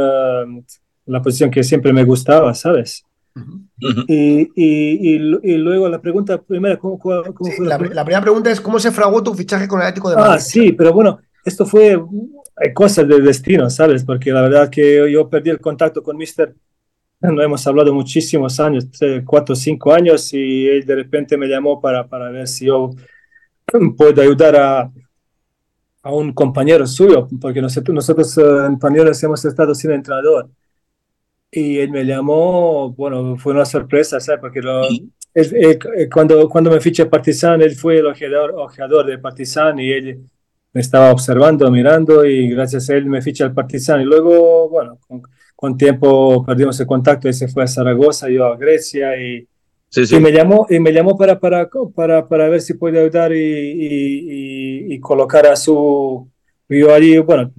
la 1.05 1.21
posición 1.21 1.51
que 1.51 1.63
siempre 1.63 1.91
me 1.91 2.05
gustaba, 2.05 2.53
¿sabes? 2.53 3.03
Uh 3.37 3.79
-huh. 3.79 4.05
y, 4.07 4.51
y, 4.55 5.15
y, 5.15 5.39
y, 5.43 5.57
luego 5.57 5.87
la 5.87 6.01
pregunta 6.01 6.41
primera, 6.41 6.77
¿cómo, 6.77 6.97
cómo 6.97 7.23
sí, 7.43 7.51
fue 7.55 7.67
la, 7.67 7.77
la, 7.77 7.93
la, 7.93 8.03
primera 8.03 8.21
pregunta 8.21 8.49
es 8.51 8.59
¿cómo 8.59 8.79
se 8.79 8.91
fraguó 8.91 9.21
tu 9.21 9.33
fichaje 9.33 9.67
con 9.67 9.79
el 9.79 9.87
Atlético 9.87 10.09
de 10.09 10.15
Madrid? 10.15 10.33
Ah, 10.33 10.39
sí, 10.39 10.71
pero 10.71 10.91
bueno, 10.93 11.19
esto 11.45 11.65
fue 11.65 11.99
cosas 12.73 13.07
del 13.07 13.23
destino, 13.23 13.69
¿sabes? 13.69 14.03
Porque 14.03 14.31
la 14.31 14.41
verdad 14.41 14.69
que 14.69 15.11
yo 15.11 15.29
perdí 15.29 15.51
el 15.51 15.61
contacto 15.61 16.01
con 16.01 16.17
Mister, 16.17 16.55
no 17.21 17.41
hemos 17.41 17.65
hablado 17.65 17.93
muchísimos 17.93 18.59
años, 18.59 18.87
cuatro 19.25 19.53
o 19.53 19.55
cinco 19.55 19.93
años, 19.93 20.33
y 20.33 20.67
él 20.67 20.85
de 20.85 20.95
repente 20.95 21.37
me 21.37 21.47
llamó 21.47 21.79
para, 21.79 22.07
para 22.07 22.29
ver 22.29 22.47
si 22.47 22.65
yo 22.65 22.91
puedo 23.95 24.21
ayudar 24.21 24.55
a, 24.55 24.91
a 26.03 26.11
un 26.13 26.33
compañero 26.33 26.85
suyo, 26.85 27.27
porque 27.39 27.61
nosotros, 27.61 27.93
nosotros 27.93 28.37
en 28.37 28.77
Pañuelos 28.79 29.21
hemos 29.23 29.43
estado 29.45 29.73
sin 29.73 29.91
entrenador 29.91 30.49
y 31.51 31.79
él 31.79 31.91
me 31.91 32.03
llamó, 32.03 32.91
bueno, 32.93 33.37
fue 33.37 33.53
una 33.53 33.65
sorpresa, 33.65 34.19
¿sabes? 34.19 34.41
Porque 34.41 34.61
lo, 34.61 34.81
él, 35.33 35.53
él, 35.55 36.09
cuando, 36.11 36.49
cuando 36.49 36.71
me 36.71 36.81
fiché 36.81 37.05
Partizan, 37.05 37.61
él 37.61 37.75
fue 37.75 37.99
el 37.99 38.07
ojeador, 38.07 38.51
ojeador 38.57 39.05
de 39.05 39.17
Partizan 39.17 39.79
y 39.79 39.91
él 39.91 40.19
me 40.73 40.81
estaba 40.81 41.11
observando, 41.11 41.69
mirando 41.71 42.25
y 42.25 42.49
gracias 42.49 42.89
a 42.89 42.95
él 42.95 43.05
me 43.05 43.21
fiché 43.21 43.43
al 43.43 43.53
Partizan. 43.53 44.01
Y 44.01 44.05
luego, 44.05 44.69
bueno, 44.69 44.97
con, 45.07 45.21
con, 45.55 45.77
tiempo 45.77 46.43
perdimos 46.45 46.79
el 46.79 46.87
contacto, 46.87 47.27
él 47.27 47.33
se 47.33 47.47
fue 47.47 47.63
a 47.63 47.67
Zaragoza, 47.67 48.29
yo 48.29 48.45
a 48.45 48.57
Grecia 48.57 49.15
y, 49.21 49.47
sí, 49.89 50.05
sí. 50.05 50.15
y 50.15 50.19
me 50.19 50.31
llamó, 50.31 50.67
y 50.69 50.79
me 50.79 50.91
llamó 50.91 51.17
para, 51.17 51.39
para, 51.39 51.69
para, 51.95 52.27
para 52.27 52.49
ver 52.49 52.61
si 52.61 52.73
puede 52.73 52.99
ayudar 52.99 53.31
y, 53.33 53.37
y, 53.37 54.93
y 54.93 54.99
colocar 54.99 55.45
a 55.47 55.55
su... 55.55 56.29
Yo 56.69 56.93
allí, 56.93 57.17
bueno, 57.19 57.53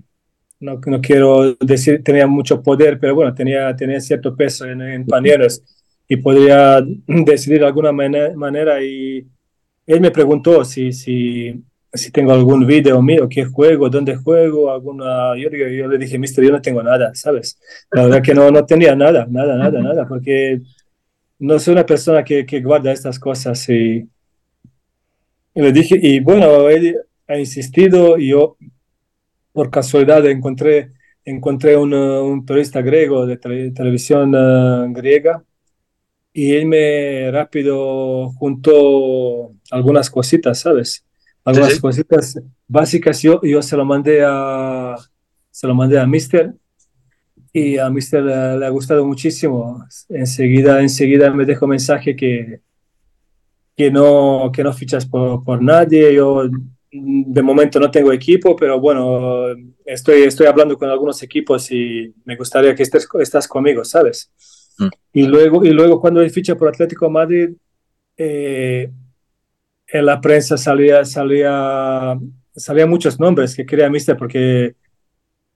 no, 0.61 0.81
no, 0.85 1.01
quiero 1.01 1.55
decir 1.55 2.03
tenía 2.03 2.27
mucho 2.27 2.63
poder, 2.63 2.99
pero 2.99 3.15
bueno, 3.15 3.35
tenía, 3.35 3.75
tenía 3.77 4.01
cierto 4.01 4.35
peso 4.35 4.65
en, 4.67 4.81
en 4.83 5.07
Panieros 5.07 5.63
y 6.09 6.17
podría 6.17 6.81
decidir 7.07 7.61
de 7.61 7.67
alguna 7.67 7.93
manera, 7.93 8.35
manera. 8.35 8.83
Y 8.83 9.27
él 9.87 10.01
me 10.01 10.11
preguntó 10.11 10.65
si, 10.65 10.93
si, 10.93 11.63
si 11.93 12.11
tengo 12.11 12.33
algún 12.33 12.67
video 12.67 13.01
mío, 13.03 13.29
qué 13.29 13.45
juego, 13.45 13.91
dónde 13.91 14.17
juego, 14.17 14.71
alguna. 14.71 15.37
Yo, 15.37 15.51
yo, 15.51 15.69
yo, 15.69 15.87
le 15.87 15.99
dije, 15.99 16.19
mister, 16.19 16.45
yo 16.45 16.51
no 16.51 16.63
tengo 16.63 16.83
nada, 16.83 17.15
¿sabes? 17.15 17.59
La 17.93 18.05
verdad 18.05 18.23
que 18.23 18.35
no, 18.35 18.51
no 18.51 18.65
tenía 18.65 18.97
nada, 18.97 19.27
nada, 19.29 19.57
nada, 19.57 19.81
nada, 19.81 20.09
porque 20.09 20.61
no 21.39 21.59
soy 21.59 21.73
una 21.73 21.87
persona 21.87 22.25
que, 22.25 22.47
que 22.47 22.61
guarda 22.63 22.91
estas 22.91 23.19
cosas. 23.19 23.69
Y, 23.69 24.09
y 25.55 25.63
le 25.63 25.73
dije, 25.73 25.99
y 26.01 26.21
bueno, 26.21 26.69
él 26.71 26.97
ha 27.27 27.39
insistido, 27.39 28.19
y 28.19 28.29
yo 28.29 28.57
por 29.59 29.71
casualidad 29.71 30.25
encontré, 30.27 30.93
encontré 31.25 31.77
un, 31.77 31.93
un 31.93 32.47
turista 32.47 32.81
griego 32.81 33.27
de 33.27 33.37
tele, 33.39 33.73
televisión 33.73 34.33
uh, 34.33 34.93
griega 34.93 35.43
y 36.33 36.53
él 36.53 36.67
me 36.67 37.29
rápido 37.33 38.31
juntó 38.39 39.51
algunas 39.73 40.11
cositas, 40.11 40.61
¿sabes? 40.61 41.05
Algunas 41.45 41.73
¿Sí? 41.73 41.81
cositas 41.81 42.41
básicas. 42.69 43.21
Yo, 43.21 43.41
yo 43.43 43.61
se 43.63 43.77
lo 43.77 43.85
mandé 43.85 44.23
a 44.25 44.95
se 45.51 45.67
lo 45.67 45.75
mandé 45.75 45.99
a 45.99 46.07
Mister 46.07 46.55
y 47.53 47.79
a 47.79 47.91
Mister 47.91 48.23
le, 48.23 48.59
le 48.61 48.67
ha 48.67 48.71
gustado 48.71 49.05
muchísimo. 49.05 49.85
Enseguida, 50.09 50.81
enseguida 50.81 51.35
me 51.35 51.45
dejó 51.45 51.67
mensaje 51.67 52.15
que, 52.15 52.61
que, 53.77 53.91
no, 53.91 54.53
que 54.55 54.63
no 54.63 54.73
fichas 54.73 55.05
por, 55.05 55.43
por 55.43 55.61
nadie. 55.61 56.15
Yo 56.15 56.49
de 57.01 57.43
momento 57.43 57.79
no 57.81 57.91
tengo 57.91 58.13
equipo, 58.13 58.57
pero 58.57 58.81
bueno, 58.81 59.47
estoy, 59.85 60.23
estoy 60.23 60.47
hablando 60.47 60.77
con 60.77 60.89
algunos 60.89 61.23
equipos 61.23 61.71
y 61.71 62.13
me 62.25 62.37
gustaría 62.37 62.75
que 62.75 62.83
estés 62.83 63.09
estás 63.21 63.49
conmigo, 63.49 63.85
¿sabes? 63.85 64.31
Mm. 64.79 64.89
Y, 65.13 65.23
luego, 65.27 65.65
y 65.65 65.71
luego 65.71 66.01
cuando 66.01 66.21
él 66.21 66.31
ficha 66.31 66.57
por 66.57 66.69
Atlético 66.69 67.11
Madrid, 67.11 67.51
eh, 68.17 68.91
en 69.87 70.07
la 70.07 70.21
prensa 70.21 70.57
salía, 70.57 71.05
salía, 71.05 72.19
salía 72.55 72.87
muchos 72.87 73.19
nombres 73.19 73.55
que 73.55 73.65
quería 73.65 73.89
Mister 73.89 74.17
porque 74.17 74.75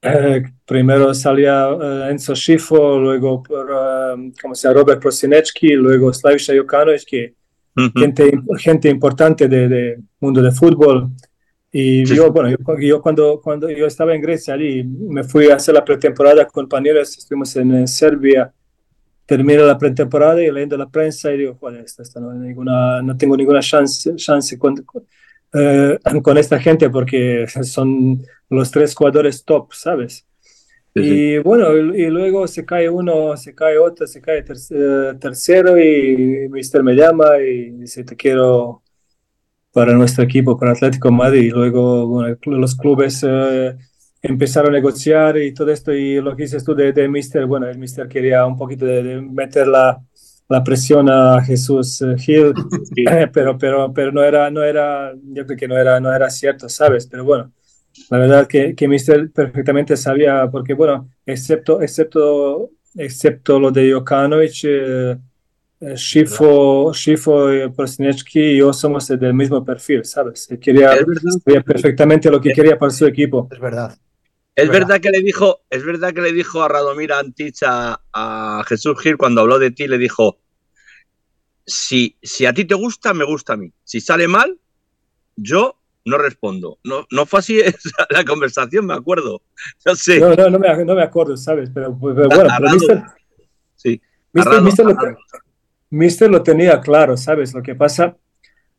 eh, 0.02 0.42
primero 0.64 1.12
salía 1.14 1.68
uh, 1.72 2.11
Enzo 2.11 2.34
Schifo, 2.34 2.99
luego 2.99 3.42
uh, 3.50 4.32
como 4.40 4.54
sea, 4.54 4.72
Robert 4.72 5.00
Prosinecki, 5.00 5.75
luego 5.75 6.12
Slavisha 6.12 6.54
Jokanovic, 6.56 7.04
que 7.04 7.34
Uh 7.75 7.80
-huh. 7.84 8.00
gente, 8.00 8.30
gente 8.58 8.88
importante 8.88 9.49
del 9.49 9.70
de 9.70 9.99
mundo 10.20 10.42
de 10.42 10.52
fútbol. 10.52 11.11
Y 11.75 12.05
sí. 12.05 12.14
yo, 12.14 12.31
bueno, 12.31 12.50
yo, 12.50 12.79
yo, 12.79 13.00
cuando, 13.00 13.41
cuando 13.41 13.71
yo 13.71 13.87
estaba 13.87 14.14
en 14.14 14.21
Grecia, 14.21 14.52
allí 14.52 14.85
me 14.85 15.25
fui 15.25 15.50
a 15.50 15.57
hacer 15.57 15.75
la 15.75 15.83
pretemporada 15.83 16.45
con 16.45 16.64
compañeros, 16.64 17.17
estuvimos 17.17 17.57
en, 17.57 17.75
en 17.75 17.88
Serbia, 17.88 18.52
terminé 19.25 19.57
la 19.57 19.79
pretemporada 19.79 20.43
y 20.43 20.50
leyendo 20.50 20.76
la 20.76 20.91
prensa 20.91 21.33
y 21.33 21.38
digo, 21.38 21.57
joder, 21.59 21.83
esta, 21.83 22.02
esta 22.02 22.21
no, 22.21 22.35
ninguna, 22.35 23.00
no 23.00 23.17
tengo 23.17 23.35
ninguna 23.38 23.61
chance, 23.61 24.14
chance 24.17 24.59
con, 24.59 24.85
eh, 25.55 25.99
con 26.23 26.37
esta 26.37 26.59
gente 26.61 26.91
porque 26.91 27.47
son 27.62 28.23
los 28.50 28.71
tres 28.71 28.95
jugadores 28.95 29.43
top, 29.43 29.73
¿sabes? 29.73 30.26
Sí, 30.95 31.00
y 31.00 31.38
bueno, 31.38 31.75
y, 31.75 32.02
y, 32.02 32.11
luego 32.11 32.47
se 32.47 32.67
cae 32.67 32.91
uno, 32.91 33.35
se 33.38 33.55
cae 33.55 33.79
otro, 33.79 34.07
se 34.07 34.21
cae 34.21 34.43
ter 34.43 34.59
eh, 34.69 35.14
tercero 35.19 35.79
y 35.79 36.50
Mister 36.50 36.83
me 36.83 36.95
llama 36.95 37.38
y 37.38 37.71
dice, 37.71 38.05
te 38.05 38.14
quiero 38.14 38.83
para 39.73 39.95
nuestro 39.95 40.25
equipo, 40.25 40.59
para 40.59 40.73
Atlético 40.73 41.11
Madrid. 41.11 41.45
Y 41.45 41.50
luego 41.50 42.07
bueno, 42.07 42.37
los 42.47 42.76
clubes 42.76 43.25
eh, 43.26 43.76
empezaron 44.21 44.71
a 44.71 44.79
negociar 44.79 45.38
y 45.38 45.52
todo 45.55 45.71
esto. 45.71 45.93
Y 45.93 46.21
lo 46.21 46.37
que 46.37 46.45
dices 46.45 46.64
tú 46.64 46.75
de, 46.75 46.93
de 46.93 47.09
Mister, 47.09 47.47
bueno, 47.47 47.69
el 47.69 47.79
Mister 47.79 48.09
quería 48.09 48.47
un 48.47 48.57
poquito 48.57 48.85
de, 48.85 49.02
de 49.02 49.21
meter 49.21 49.67
la, 49.67 50.00
la, 50.49 50.62
presión 50.62 51.09
a 51.09 51.43
Jesús 51.43 52.05
Gil, 52.19 52.52
sí. 52.95 53.05
pero, 53.33 53.57
pero, 53.59 53.93
pero 53.93 54.12
no 54.12 54.23
era, 54.23 54.50
no 54.50 54.62
era, 54.62 55.12
yo 55.14 55.47
creo 55.47 55.59
que 55.59 55.69
no 55.69 55.79
era, 55.79 56.00
no 56.00 56.14
era 56.14 56.31
cierto, 56.31 56.69
¿sabes? 56.69 57.07
Pero 57.07 57.25
bueno 57.25 57.52
la 58.11 58.19
verdad 58.19 58.47
que, 58.47 58.75
que 58.75 58.88
Mister 58.88 59.31
perfectamente 59.31 59.97
sabía, 59.97 60.49
porque 60.50 60.75
bueno, 60.75 61.09
excepto, 61.26 61.81
excepto, 61.83 62.71
excepto 62.95 63.61
lo 63.61 63.71
de 63.71 63.93
Jokanovic, 63.93 64.64
eh, 64.64 65.17
Schifo, 65.96 66.92
Schifo 66.94 67.52
y 67.52 67.68
Prosinecki 67.70 68.40
y 68.40 68.56
yo 68.58 68.72
somos 68.72 69.08
del 69.08 69.34
mismo 69.34 69.64
perfil, 69.64 70.04
¿sabes? 70.04 70.48
Quería, 70.60 70.92
sabía 71.44 71.60
perfectamente 71.62 72.30
lo 72.30 72.40
que 72.40 72.50
es, 72.50 72.54
quería 72.54 72.78
para 72.78 72.90
su 72.92 73.06
equipo. 73.06 73.48
Es 73.50 73.58
verdad. 73.58 73.90
Es, 74.54 74.64
es 74.64 74.70
verdad. 74.70 74.88
verdad. 74.88 75.00
que 75.02 75.10
le 75.10 75.22
dijo, 75.22 75.60
es 75.70 75.84
verdad 75.84 76.12
que 76.14 76.20
le 76.20 76.32
dijo 76.32 76.62
a 76.62 76.68
Radomir 76.68 77.12
Antich 77.12 77.62
a, 77.66 78.00
a 78.12 78.64
Jesús 78.68 79.00
Gil 79.00 79.16
cuando 79.16 79.40
habló 79.40 79.58
de 79.58 79.70
ti, 79.72 79.88
le 79.88 79.98
dijo, 79.98 80.38
si, 81.66 82.16
si 82.22 82.46
a 82.46 82.52
ti 82.52 82.64
te 82.64 82.74
gusta, 82.74 83.12
me 83.14 83.24
gusta 83.24 83.54
a 83.54 83.56
mí. 83.56 83.72
Si 83.82 84.00
sale 84.00 84.28
mal, 84.28 84.58
yo 85.36 85.78
no 86.04 86.18
respondo. 86.18 86.78
No, 86.84 87.06
no 87.10 87.26
fue 87.26 87.40
así 87.40 87.60
la 88.10 88.24
conversación, 88.24 88.86
me 88.86 88.94
acuerdo. 88.94 89.42
No 89.84 89.96
sé. 89.96 90.20
No, 90.20 90.34
no, 90.34 90.50
no 90.50 90.58
me, 90.58 90.84
no 90.84 90.94
me 90.94 91.02
acuerdo, 91.02 91.36
¿sabes? 91.36 91.70
Pero, 91.72 91.98
pero 92.00 92.28
bueno, 92.28 92.50
pero. 92.58 92.72
Mister, 92.72 93.02
Sí, 93.74 94.00
Mister- 94.32 94.62
Mister 94.62 94.86
lo. 94.86 94.94
Mister 95.92 96.30
lo 96.30 96.42
tenía 96.42 96.80
claro, 96.80 97.18
¿sabes? 97.18 97.52
Lo 97.52 97.62
que 97.62 97.75
pasa, 97.75 98.16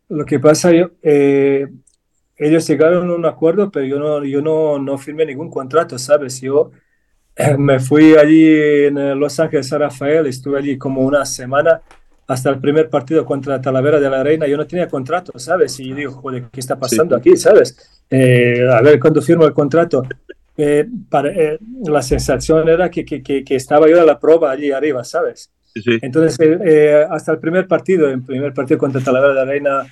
lo 0.10 0.26
que 0.26 0.40
pasa, 0.40 0.72
eh, 0.74 1.68
ellos 2.36 2.68
llegaron 2.68 3.08
a 3.08 3.14
un 3.14 3.26
acuerdo, 3.26 3.70
pero 3.70 3.86
yo 3.86 4.00
no, 4.00 4.26
yo 4.26 4.42
no, 4.42 4.80
no 4.80 4.98
firmé 4.98 5.26
ningún 5.28 5.52
contrato, 5.52 6.00
¿sabes? 6.00 6.42
Yo 6.42 6.72
eh, 7.36 7.56
me 7.56 7.80
fui 7.80 8.16
allí 8.16 8.48
en 8.86 8.98
eh, 8.98 9.16
Los 9.16 9.40
Ángeles 9.40 9.68
San 9.68 9.82
Rafael, 9.82 10.26
estuve 10.26 10.58
allí 10.58 10.76
como 10.78 11.02
una 11.02 11.24
semana 11.24 11.82
hasta 12.26 12.50
el 12.50 12.60
primer 12.60 12.90
partido 12.90 13.24
contra 13.26 13.62
Talavera 13.62 14.00
de 14.00 14.10
la 14.10 14.24
Reina, 14.24 14.48
yo 14.48 14.58
no 14.58 14.66
tenía 14.66 14.88
contrato, 14.88 15.38
¿sabes? 15.38 15.80
Y 15.80 15.94
digo, 15.94 16.14
joder, 16.14 16.46
¿qué 16.52 16.60
está 16.62 16.80
pasando 16.80 17.16
aquí, 17.16 17.38
¿sabes? 17.38 18.02
Eh, 18.10 18.68
a 18.72 18.82
ver, 18.82 19.00
cuando 19.00 19.22
firmo 19.22 19.46
el 19.46 19.54
contrato, 19.54 20.02
eh, 20.58 20.88
para, 21.10 21.30
eh, 21.30 21.60
la 21.86 22.02
sensación 22.02 22.68
era 22.70 22.90
que, 22.90 23.06
que, 23.06 23.22
que, 23.22 23.44
que 23.44 23.56
estaba 23.56 23.88
yo 23.88 24.02
a 24.02 24.06
la 24.06 24.20
prueba 24.20 24.50
allí 24.50 24.72
arriba, 24.72 25.04
¿sabes? 25.04 25.52
Sí. 25.76 25.98
Entonces, 26.02 26.40
eh, 26.40 26.60
eh, 26.66 27.06
hasta 27.10 27.32
el 27.32 27.40
primer 27.40 27.68
partido, 27.68 28.08
el 28.10 28.22
primer 28.22 28.54
partido 28.54 28.78
contra 28.78 29.02
Talavera 29.02 29.34
de 29.34 29.40
la 29.40 29.46
Reina, 29.46 29.84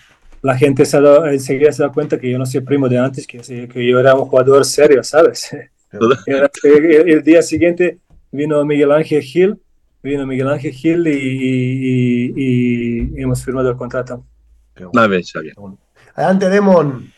la 0.43 0.57
gente 0.57 0.85
se 0.85 0.99
dado- 1.01 1.25
enseguida 1.27 1.71
se 1.71 1.83
da 1.83 1.89
cuenta 1.91 2.19
que 2.19 2.29
yo 2.29 2.37
no 2.37 2.45
soy 2.45 2.61
primo 2.61 2.87
de 2.89 2.97
antes, 2.99 3.25
que, 3.27 3.39
que 3.67 3.87
yo 3.87 3.99
era 3.99 4.13
un 4.15 4.25
jugador 4.25 4.63
serio, 4.65 5.03
¿sabes? 5.03 5.49
Era- 6.25 6.49
el, 6.63 7.09
el 7.09 7.23
día 7.23 7.41
siguiente 7.41 7.97
vino 8.31 8.63
Miguel 8.63 8.91
Ángel 8.91 9.21
Gil, 9.21 9.57
vino 10.01 10.25
Miguel 10.25 10.47
Ángel 10.47 10.71
Gil 10.71 11.05
y, 11.07 11.11
y- 11.11 12.33
y- 12.35 13.11
y 13.17 13.21
hemos 13.21 13.43
firmado 13.43 13.69
el 13.69 13.75
contrato. 13.75 14.23
Una 14.93 15.07
vez 15.07 15.29
sabía. 15.29 15.53
Adelante, 16.15 16.49
Demon. 16.49 17.11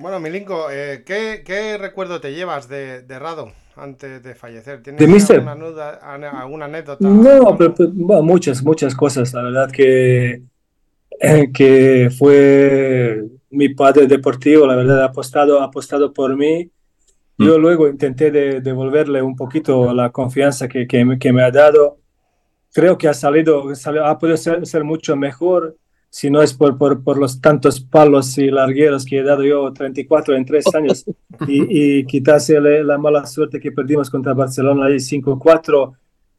Bueno, 0.00 0.18
Milinko, 0.18 0.70
eh, 0.70 1.02
¿qué, 1.04 1.42
qué 1.44 1.76
recuerdo 1.76 2.22
te 2.22 2.32
llevas 2.32 2.68
de, 2.68 3.02
de 3.02 3.18
Rado 3.18 3.52
antes 3.76 4.22
de 4.22 4.34
fallecer? 4.34 4.82
¿Tienes 4.82 5.00
¿De 5.02 5.06
Mister? 5.06 5.40
alguna, 5.40 6.30
alguna 6.40 6.64
anécdota? 6.64 7.06
No, 7.06 7.54
pero, 7.58 7.74
pero, 7.74 7.90
bueno, 7.92 8.22
muchas, 8.22 8.62
muchas 8.62 8.94
cosas. 8.94 9.34
La 9.34 9.42
verdad 9.42 9.70
que, 9.70 10.42
eh, 11.20 11.52
que 11.52 12.10
fue 12.18 13.24
mi 13.50 13.70
padre 13.70 14.06
deportivo, 14.06 14.66
la 14.66 14.76
verdad, 14.76 15.02
ha 15.02 15.06
apostado, 15.06 15.60
apostado 15.62 16.12
por 16.12 16.36
mí. 16.36 16.70
Yo 17.38 17.58
luego 17.58 17.88
intenté 17.88 18.30
de- 18.30 18.60
devolverle 18.60 19.22
un 19.22 19.36
poquito 19.36 19.94
la 19.94 20.10
confianza 20.10 20.68
que, 20.68 20.86
que, 20.86 21.04
me- 21.04 21.18
que 21.18 21.32
me 21.32 21.42
ha 21.42 21.50
dado. 21.50 21.98
Creo 22.72 22.98
que 22.98 23.08
ha 23.08 23.14
salido, 23.14 23.64
ha 24.04 24.18
podido 24.18 24.36
ser, 24.36 24.66
ser 24.66 24.84
mucho 24.84 25.16
mejor, 25.16 25.76
si 26.10 26.30
no 26.30 26.42
es 26.42 26.52
por, 26.54 26.76
por, 26.76 27.02
por 27.04 27.18
los 27.18 27.40
tantos 27.40 27.80
palos 27.80 28.36
y 28.38 28.50
largueros 28.50 29.04
que 29.06 29.20
he 29.20 29.22
dado 29.22 29.44
yo, 29.44 29.72
34 29.72 30.36
en 30.36 30.44
tres 30.44 30.74
años, 30.74 31.04
y, 31.48 32.00
y 32.00 32.04
quizás 32.06 32.50
el- 32.50 32.86
la 32.86 32.98
mala 32.98 33.26
suerte 33.26 33.60
que 33.60 33.72
perdimos 33.72 34.10
contra 34.10 34.34
Barcelona 34.34 34.86
ahí 34.86 34.98
5-4. 35.00 35.92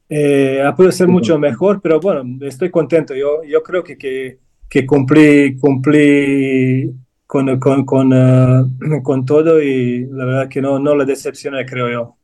Eh, 0.08 0.62
ha 0.62 0.74
podido 0.76 0.92
ser 0.92 1.08
mucho 1.08 1.38
mejor, 1.38 1.80
pero 1.82 1.98
bueno, 1.98 2.22
estoy 2.46 2.70
contento. 2.70 3.14
Yo, 3.14 3.42
yo 3.44 3.62
creo 3.62 3.82
que, 3.82 3.96
que, 3.96 4.38
que 4.68 4.84
cumplí, 4.86 5.56
cumplí 5.58 6.92
con, 7.26 7.58
con, 7.58 7.84
con, 7.86 8.12
eh, 8.12 8.64
con 9.02 9.24
todo 9.24 9.62
y 9.62 10.06
la 10.10 10.24
verdad 10.26 10.48
que 10.48 10.60
no, 10.60 10.78
no 10.78 10.94
le 10.94 11.06
decepcioné, 11.06 11.64
creo 11.64 11.90
yo. 11.90 12.16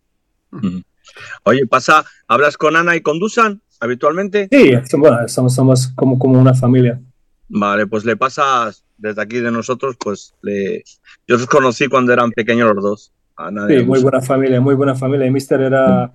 Oye, 1.45 1.67
pasa, 1.67 2.05
¿hablas 2.26 2.57
con 2.59 2.76
Ana 2.76 2.95
y 2.95 3.00
con 3.00 3.19
Dusan 3.19 3.62
habitualmente? 3.81 4.49
Sí, 4.50 4.73
bueno, 4.99 5.26
somos, 5.28 5.55
somos 5.55 5.88
como, 5.97 6.19
como 6.19 6.38
una 6.38 6.52
familia. 6.55 7.00
Vale, 7.49 7.87
pues 7.87 8.05
le 8.05 8.17
pasas 8.17 8.85
desde 8.97 9.23
aquí 9.23 9.38
de 9.40 9.50
nosotros, 9.50 9.97
pues 9.99 10.35
le... 10.43 10.83
yo 11.26 11.37
los 11.37 11.47
conocí 11.47 11.87
cuando 11.88 12.12
eran 12.12 12.31
pequeños 12.33 12.75
los 12.75 12.85
dos. 12.85 13.12
Ana 13.37 13.73
y 13.73 13.78
Sí, 13.78 13.85
muy 13.85 14.00
buena 14.02 14.21
familia, 14.21 14.61
muy 14.61 14.75
buena 14.75 14.95
familia. 14.95 15.26
Y 15.26 15.31
Mister 15.31 15.61
era, 15.61 16.12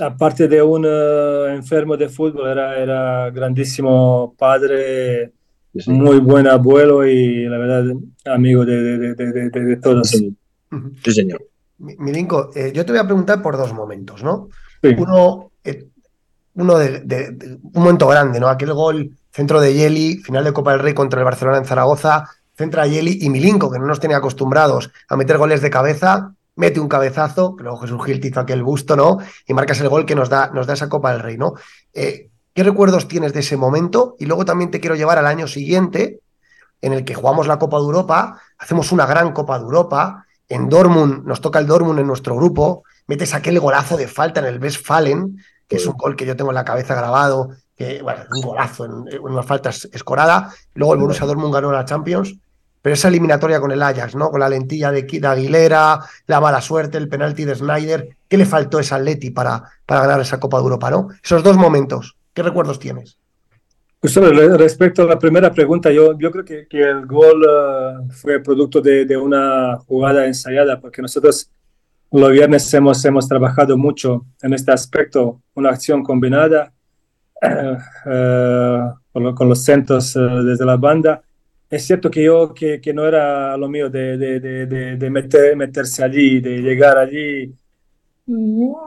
aparte 0.00 0.46
de 0.48 0.60
un 0.62 0.84
eh, 0.86 1.54
enfermo 1.54 1.96
de 1.96 2.08
fútbol, 2.08 2.48
era, 2.50 2.78
era 2.78 3.30
grandísimo 3.30 4.34
padre, 4.38 5.32
Sí, 5.72 5.80
sí. 5.80 5.90
muy 5.90 6.18
buen 6.20 6.46
abuelo 6.46 7.04
y 7.04 7.46
la 7.48 7.58
verdad, 7.58 7.96
amigo 8.26 8.64
de, 8.64 8.80
de, 8.80 8.98
de, 8.98 9.14
de, 9.32 9.50
de- 9.50 9.64
de 9.64 9.76
todos. 9.78 10.08
Sí, 10.08 10.32
señor. 11.12 11.44
Mi- 11.78 11.96
Milinko, 11.96 12.50
eh, 12.54 12.70
yo 12.72 12.84
te 12.86 12.92
voy 12.92 13.00
a 13.00 13.04
preguntar 13.06 13.42
por 13.42 13.56
dos 13.56 13.72
momentos, 13.72 14.22
¿no? 14.22 14.50
Sí. 14.80 14.94
Uno, 14.96 15.50
eh, 15.64 15.86
uno 16.54 16.78
de, 16.78 17.00
de- 17.00 17.30
de- 17.32 17.54
un 17.60 17.70
momento 17.82 18.06
grande, 18.06 18.38
¿no? 18.38 18.46
Aquel 18.48 18.72
gol, 18.72 19.10
centro 19.34 19.60
de 19.60 19.74
Yeli, 19.74 20.18
final 20.18 20.44
de 20.44 20.52
Copa 20.52 20.70
del 20.70 20.80
Rey 20.80 20.94
contra 20.94 21.18
el 21.18 21.24
Barcelona 21.24 21.58
en 21.58 21.64
Zaragoza, 21.64 22.30
centra 22.56 22.86
Yeli 22.86 23.18
y 23.20 23.30
Milinko, 23.30 23.68
que 23.68 23.80
no 23.80 23.86
nos 23.86 23.98
tenía 23.98 24.18
acostumbrados 24.18 24.92
a 25.08 25.16
meter 25.16 25.38
goles 25.38 25.60
de 25.60 25.70
cabeza, 25.70 26.32
mete 26.54 26.78
un 26.78 26.86
cabezazo, 26.86 27.56
que 27.56 27.64
luego 27.64 27.78
Jesús 27.78 28.04
Gil 28.04 28.20
te 28.20 28.28
hizo 28.28 28.38
aquel 28.38 28.62
busto, 28.62 28.94
¿no? 28.94 29.18
Y 29.44 29.52
marcas 29.52 29.80
el 29.80 29.88
gol 29.88 30.06
que 30.06 30.14
nos 30.14 30.28
da, 30.28 30.50
nos 30.54 30.68
da 30.68 30.74
esa 30.74 30.88
Copa 30.88 31.10
del 31.12 31.20
Rey, 31.20 31.36
¿no? 31.36 31.54
Eh, 31.92 32.30
¿Qué 32.54 32.62
recuerdos 32.62 33.08
tienes 33.08 33.32
de 33.32 33.40
ese 33.40 33.56
momento? 33.56 34.14
Y 34.20 34.26
luego 34.26 34.44
también 34.44 34.70
te 34.70 34.78
quiero 34.78 34.94
llevar 34.94 35.18
al 35.18 35.26
año 35.26 35.48
siguiente, 35.48 36.20
en 36.80 36.92
el 36.92 37.04
que 37.04 37.14
jugamos 37.14 37.48
la 37.48 37.58
Copa 37.58 37.78
de 37.78 37.84
Europa, 37.84 38.40
hacemos 38.56 38.92
una 38.92 39.04
gran 39.04 39.32
Copa 39.32 39.58
de 39.58 39.64
Europa, 39.64 40.26
en 40.48 40.68
Dortmund, 40.68 41.26
nos 41.26 41.40
toca 41.40 41.58
el 41.58 41.66
Dortmund 41.66 41.98
en 41.98 42.06
nuestro 42.06 42.36
grupo, 42.36 42.84
metes 43.08 43.34
aquel 43.34 43.58
golazo 43.58 43.96
de 43.96 44.06
falta 44.06 44.38
en 44.38 44.46
el 44.46 44.62
Westfalen, 44.62 45.38
que 45.66 45.76
es 45.76 45.86
un 45.86 45.94
gol 45.94 46.14
que 46.14 46.26
yo 46.26 46.36
tengo 46.36 46.52
en 46.52 46.56
la 46.56 46.64
cabeza 46.64 46.94
grabado, 46.94 47.50
que, 47.76 48.02
bueno, 48.02 48.22
un 48.34 48.40
golazo 48.40 48.84
en, 48.84 49.12
en 49.14 49.20
una 49.22 49.42
falta 49.42 49.70
es- 49.70 49.88
escorada, 49.92 50.52
luego 50.74 50.94
el 50.94 51.00
Borussia 51.00 51.26
Dortmund 51.26 51.54
ganó 51.54 51.72
la 51.72 51.84
Champions, 51.84 52.36
pero 52.82 52.94
esa 52.94 53.08
eliminatoria 53.08 53.60
con 53.60 53.72
el 53.72 53.82
Ajax, 53.82 54.14
¿no? 54.14 54.30
Con 54.30 54.40
la 54.40 54.48
lentilla 54.48 54.92
de, 54.92 55.02
de 55.04 55.26
Aguilera, 55.26 56.00
la 56.26 56.40
mala 56.40 56.60
suerte, 56.60 56.98
el 56.98 57.08
penalti 57.08 57.44
de 57.44 57.54
Snyder, 57.54 58.16
¿qué 58.28 58.36
le 58.36 58.44
faltó 58.44 58.78
a 58.78 58.82
ese 58.82 58.94
Atleti 58.94 59.30
para, 59.30 59.62
para 59.86 60.02
ganar 60.02 60.20
esa 60.20 60.38
Copa 60.38 60.58
de 60.58 60.64
Europa, 60.64 60.90
¿no? 60.90 61.08
Esos 61.22 61.42
dos 61.42 61.56
momentos, 61.56 62.16
¿qué 62.34 62.42
recuerdos 62.42 62.78
tienes? 62.78 63.16
Pues 64.00 64.14
respecto 64.16 65.02
a 65.02 65.06
la 65.06 65.18
primera 65.18 65.50
pregunta, 65.50 65.90
yo, 65.90 66.18
yo 66.18 66.30
creo 66.30 66.44
que, 66.44 66.66
que 66.68 66.82
el 66.82 67.06
gol 67.06 67.42
eh, 67.48 68.12
fue 68.12 68.38
producto 68.40 68.82
de, 68.82 69.06
de 69.06 69.16
una 69.16 69.78
jugada 69.86 70.26
ensayada, 70.26 70.78
porque 70.78 71.00
nosotros 71.00 71.48
los 72.12 72.30
viernes 72.30 72.72
hemos, 72.74 73.02
hemos 73.06 73.26
trabajado 73.26 73.78
mucho 73.78 74.26
en 74.42 74.52
este 74.52 74.72
aspecto, 74.72 75.40
una 75.54 75.70
acción 75.70 76.02
combinada 76.02 76.64
eh, 76.64 76.68
eh, 76.68 76.70
con, 79.12 79.22
lo- 79.24 79.34
con 79.34 79.48
los 79.48 79.64
centros 79.64 80.14
eh, 80.16 80.20
desde 80.20 80.64
la 80.64 80.76
banda. 80.76 81.22
Es 81.70 81.86
cierto 81.86 82.10
que 82.10 82.22
yo, 82.24 82.52
que, 82.54 82.80
que 82.80 82.92
no 82.94 83.06
era 83.06 83.56
lo 83.56 83.68
mío 83.68 83.88
de, 83.90 84.16
de, 84.18 84.40
de, 84.40 84.96
de, 84.96 85.10
meter, 85.10 85.56
meterse 85.56 86.04
allí, 86.04 86.40
de 86.40 86.58
llegar 86.58 86.98
allí. 86.98 87.52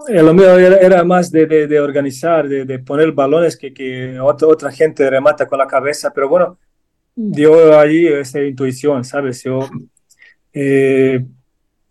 Eh, 0.10 0.24
Lo 0.24 0.34
mío 0.34 0.58
era, 0.58 0.78
era 0.78 1.04
más 1.04 1.32
de, 1.32 1.80
organizar, 1.80 2.48
de, 2.48 2.66
de 2.66 2.80
poner 2.80 3.12
balones 3.12 3.58
que, 3.58 3.74
que 3.74 4.20
otra, 4.20 4.48
otra 4.48 4.72
gente 4.72 5.08
remata 5.10 5.48
con 5.48 5.60
la 5.60 5.68
cabeza, 5.68 6.12
pero 6.14 6.28
bueno, 6.30 6.58
dio 7.16 7.78
allí 7.80 8.08
esa 8.08 8.42
intuición, 8.42 9.04
¿sabes? 9.04 9.44
Yo, 9.44 9.60
eh, 10.54 11.26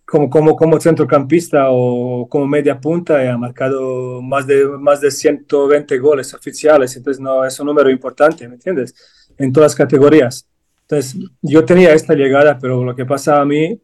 como, 0.07 0.31
como, 0.31 0.57
como 0.57 0.81
centrocampista 0.81 1.67
o 1.71 2.29
como 2.29 2.47
media 2.47 2.81
punta, 2.81 3.25
he 3.25 3.37
marcado 3.37 4.23
más 4.23 4.47
de, 4.47 4.67
más 4.79 5.01
de 5.03 5.11
120 5.11 5.99
goles 5.99 6.33
oficiales, 6.35 6.97
entonces 6.97 7.21
no 7.21 7.45
es 7.45 7.59
un 7.61 7.67
número 7.67 7.91
importante, 7.91 8.49
¿me 8.49 8.55
entiendes? 8.55 8.95
En 9.39 9.53
todas 9.53 9.73
las 9.73 9.77
categorías. 9.77 10.49
Entonces, 10.83 11.17
yo 11.43 11.65
tenía 11.65 11.93
esta 11.93 12.15
llegada, 12.15 12.59
pero 12.59 12.85
lo 12.85 12.95
que 12.95 13.05
pasa 13.05 13.41
a 13.41 13.45
mí, 13.45 13.81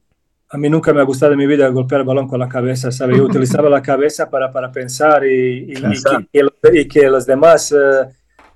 a 0.51 0.59
mí 0.59 0.69
nunca 0.71 0.93
me 0.93 1.01
ha 1.01 1.05
gustado 1.05 1.33
en 1.33 1.39
mi 1.39 1.47
vida 1.47 1.69
golpear 1.69 2.03
el 2.03 2.07
balón 2.07 2.29
con 2.29 2.39
la 2.41 2.49
cabeza, 2.49 2.93
¿sabes? 2.93 3.17
Yo 3.19 3.25
utilizaba 3.25 3.69
la 3.71 3.83
cabeza 3.83 4.31
para, 4.31 4.53
para 4.53 4.71
pensar 4.71 5.25
y, 5.27 5.73
y, 5.73 5.73
y 5.73 6.05
que, 6.05 6.29
y, 6.33 6.79
y 6.81 6.89
que 6.89 7.09
los 7.09 7.27
demás 7.27 7.73
eh, 7.73 8.09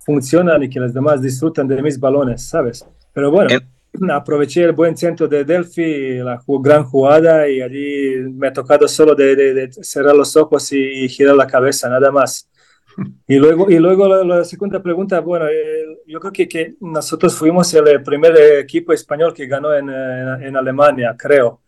funcionan 0.05 0.63
y 0.63 0.69
que 0.69 0.79
los 0.81 0.95
demás 0.95 1.21
disfrutan 1.23 1.67
de 1.67 1.83
mis 1.83 1.99
balones, 1.99 2.43
¿sabes? 2.49 2.87
Pero 3.13 3.31
bueno, 3.31 3.51
En- 3.51 3.76
aproveché 4.11 4.65
el 4.65 4.73
buen 4.73 4.97
centro 4.97 5.29
de 5.29 5.45
Delphi, 5.45 6.19
la 6.19 6.41
gran 6.61 6.85
jugada 6.85 7.49
y 7.49 7.61
allí 7.61 8.17
me 8.35 8.49
ha 8.49 8.53
tocado 8.53 8.89
solo 8.89 9.15
de, 9.15 9.37
de- 9.37 9.55
de 9.55 9.73
cerrar 9.73 10.15
los 10.17 10.37
ojos 10.37 10.73
y, 10.73 11.05
y 11.05 11.09
girar 11.09 11.35
la 11.37 11.47
cabeza, 11.47 11.89
nada 11.89 12.11
más. 12.11 12.49
Y 13.29 13.37
luego, 13.37 13.71
y 13.71 13.79
luego 13.79 14.09
la, 14.09 14.25
la 14.25 14.45
segunda 14.45 14.83
pregunta, 14.83 15.21
bueno, 15.21 15.47
eh, 15.49 15.99
yo 16.07 16.19
creo 16.19 16.33
que, 16.33 16.49
que 16.49 16.77
nosotros 16.81 17.35
fuimos 17.35 17.73
el 17.75 18.03
primer 18.03 18.35
equipo 18.61 18.93
español 18.93 19.35
que 19.35 19.47
ganó 19.47 19.75
en, 19.75 19.91
en, 19.91 20.43
en 20.45 20.57
Alemania, 20.57 21.15
creo, 21.19 21.61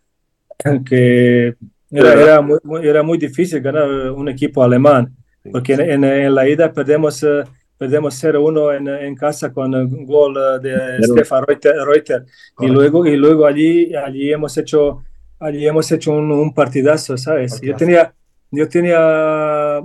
que 0.85 1.55
era, 1.91 2.15
era, 2.15 2.41
muy, 2.41 2.59
muy- 2.63 2.87
era 2.87 3.03
muy 3.03 3.19
difícil 3.19 3.61
ganar 3.61 3.89
un 4.13 4.29
equipo 4.29 4.63
alemán, 4.63 5.15
porque 5.51 5.75
en, 5.75 5.81
en- 5.83 6.05
en 6.05 6.35
la 6.35 6.49
ida 6.49 6.73
perdemos, 6.73 7.23
eh, 7.23 7.45
perdemos 7.79 8.23
0-1 8.23 8.77
en, 8.77 8.89
en 8.89 9.15
casa 9.15 9.53
con 9.53 9.75
un 9.75 10.05
gol 10.05 10.37
eh, 10.37 10.59
de 10.61 10.75
Pero- 11.01 11.13
Stefan 11.15 11.45
Reuter, 11.47 11.75
Reuter. 11.87 12.25
y 12.61 12.67
luego, 12.67 13.07
y 13.07 13.17
luego 13.17 13.47
allí, 13.47 13.95
allí 13.95 14.33
hemos 14.33 14.57
hecho, 14.59 15.03
allí 15.39 15.67
hemos 15.67 15.91
hecho 15.93 16.13
un, 16.13 16.31
un 16.33 16.53
partidazo, 16.53 17.17
¿sabes? 17.17 17.61
Yo 17.61 17.77
tenía, 17.77 18.13
yo 18.51 18.69
tenía 18.69 19.81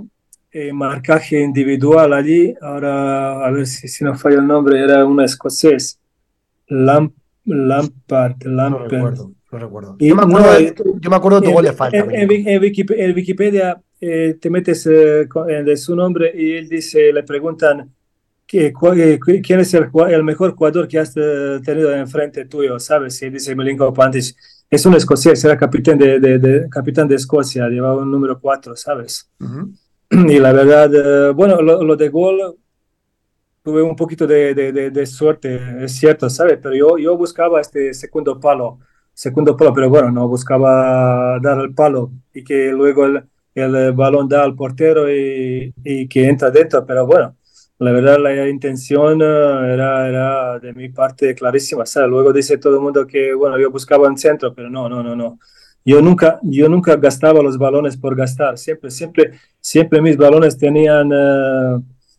eh, 0.50 0.72
marcaje 0.72 1.40
individual 1.40 2.12
allí, 2.12 2.54
ahora 2.60 3.46
a 3.46 3.50
ver 3.50 3.66
si, 3.66 3.86
si 3.88 4.02
no 4.04 4.14
falla 4.16 4.38
el 4.38 4.46
nombre, 4.46 4.82
era 4.82 5.04
un 5.04 5.20
escocés, 5.20 6.00
Lam, 6.68 7.12
Lampard, 7.44 8.36
No 8.44 8.50
Lampard. 8.56 8.90
recuerdo, 8.92 9.32
no 9.52 9.58
recuerdo. 9.58 9.96
Y 10.00 10.08
Yo 10.08 10.16
me 10.16 10.22
acuerdo, 10.22 10.46
no, 10.46 10.52
de, 10.58 10.64
eh, 10.64 10.74
yo 11.00 11.10
me 11.10 11.16
acuerdo 11.16 11.40
de 11.40 11.44
tu 11.44 11.48
En, 11.50 11.54
gol 11.54 11.64
de 11.64 11.72
falta. 11.72 11.98
en 11.98 13.14
Wikipedia 13.14 13.80
eh, 14.00 14.36
te 14.40 14.50
metes 14.50 14.86
eh, 14.86 15.26
su 15.76 15.96
nombre 15.96 16.32
y 16.34 16.52
él 16.56 16.68
dice, 16.68 17.12
le 17.12 17.22
preguntan 17.22 17.94
eh, 18.52 18.72
quién 19.42 19.60
es 19.60 19.74
el, 19.74 19.88
el 20.10 20.24
mejor 20.24 20.54
jugador 20.56 20.88
que 20.88 20.98
has 20.98 21.12
eh, 21.16 21.60
tenido 21.64 21.94
enfrente 21.94 22.44
tuyo, 22.46 22.78
¿sabes? 22.78 23.20
Y 23.22 23.30
dice 23.30 23.54
Milinko 23.56 23.92
Pantic. 23.92 24.36
Es 24.70 24.86
un 24.86 24.94
escocés, 24.94 25.44
era 25.44 25.56
capitán 25.58 25.98
de, 25.98 26.18
de- 26.20 26.38
de- 26.38 26.68
capitán 26.70 27.08
de 27.08 27.16
Escocia, 27.16 27.68
llevaba 27.68 28.02
un 28.02 28.10
número 28.10 28.40
4, 28.40 28.76
¿sabes? 28.76 29.30
Ujú. 29.40 29.72
Y 30.10 30.38
la 30.38 30.52
verdad, 30.52 30.90
eh, 31.30 31.32
bueno, 31.32 31.60
lo, 31.62 31.82
lo 31.84 31.96
de 31.96 32.08
gol 32.08 32.56
tuve 33.62 33.82
un 33.82 33.96
poquito 33.96 34.26
de, 34.26 34.54
de- 34.54 34.72
de- 34.72 34.90
de 34.90 35.06
suerte, 35.06 35.84
es 35.84 35.92
cierto, 35.96 36.28
¿sabes? 36.30 36.58
Pero 36.62 36.74
yo, 36.74 36.98
yo 36.98 37.16
buscaba 37.16 37.60
este 37.60 37.94
segundo 37.94 38.38
palo, 38.40 38.78
segundo 39.12 39.56
palo, 39.56 39.72
pero 39.74 39.88
bueno, 39.88 40.10
no 40.10 40.28
buscaba 40.28 41.38
dar 41.40 41.58
el 41.60 41.74
palo 41.74 42.12
y 42.32 42.44
que 42.44 42.70
luego 42.72 43.06
el, 43.06 43.24
el 43.54 43.92
balón 43.92 44.28
da 44.28 44.42
al 44.44 44.54
portero 44.54 45.10
y, 45.12 45.72
y 45.84 46.08
que 46.08 46.28
entra 46.28 46.50
dentro, 46.50 46.84
pero 46.86 47.06
bueno, 47.06 47.36
la 47.78 47.92
verdad 47.92 48.18
la 48.20 48.48
intención 48.48 49.20
eh, 49.22 49.24
era, 49.74 50.08
era 50.08 50.58
de 50.58 50.72
mi 50.74 50.88
parte 50.88 51.34
clarísima, 51.34 51.86
¿sabes? 51.86 52.10
Luego 52.10 52.32
dice 52.32 52.58
todo 52.58 52.76
el 52.76 52.80
mundo 52.82 53.06
que, 53.06 53.34
bueno, 53.34 53.58
yo 53.58 53.70
buscaba 53.70 54.08
un 54.08 54.16
centro, 54.18 54.54
pero 54.54 54.70
no, 54.70 54.88
no, 54.88 55.02
no, 55.02 55.14
no. 55.16 55.38
Yo 55.84 56.00
nunca, 56.00 56.38
yo 56.42 56.68
nunca 56.68 56.96
gastaba 56.96 57.42
los 57.42 57.58
balones 57.58 57.96
por 57.96 58.16
gastar, 58.16 58.56
siempre, 58.58 58.90
siempre, 58.90 59.32
siempre 59.60 60.00
mis 60.00 60.16
balones 60.16 60.56
tenían, 60.56 61.10
eh, 61.12 61.78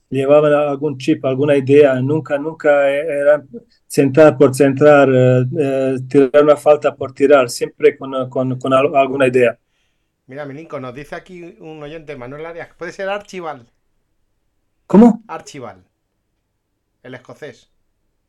llevaban 0.10 0.54
algún 0.54 0.98
chip, 0.98 1.26
alguna 1.26 1.56
idea, 1.58 2.00
nunca, 2.02 2.38
nunca 2.38 2.88
era 2.90 3.44
centrar 3.88 4.38
por 4.38 4.54
centrar, 4.56 5.10
eh, 5.12 5.46
eh, 5.60 5.96
tirar 6.08 6.44
una 6.44 6.56
falta 6.58 6.96
por 6.96 7.14
tirar, 7.14 7.50
siempre 7.50 7.98
con, 7.98 8.30
con, 8.30 8.60
con 8.60 8.74
al- 8.74 8.96
alguna 8.96 9.28
idea. 9.28 9.58
Mira, 10.28 10.46
Milinko, 10.46 10.80
nos 10.80 10.94
dice 10.96 11.16
aquí 11.16 11.56
un 11.60 11.82
oyente, 11.84 12.16
Manuel 12.16 12.46
Arias, 12.46 12.70
puede 12.78 12.92
ser 12.92 13.10
Archival. 13.10 13.68
¿Cómo? 14.88 15.24
Archival. 15.28 15.84
El 17.04 17.14
escocés. 17.14 17.70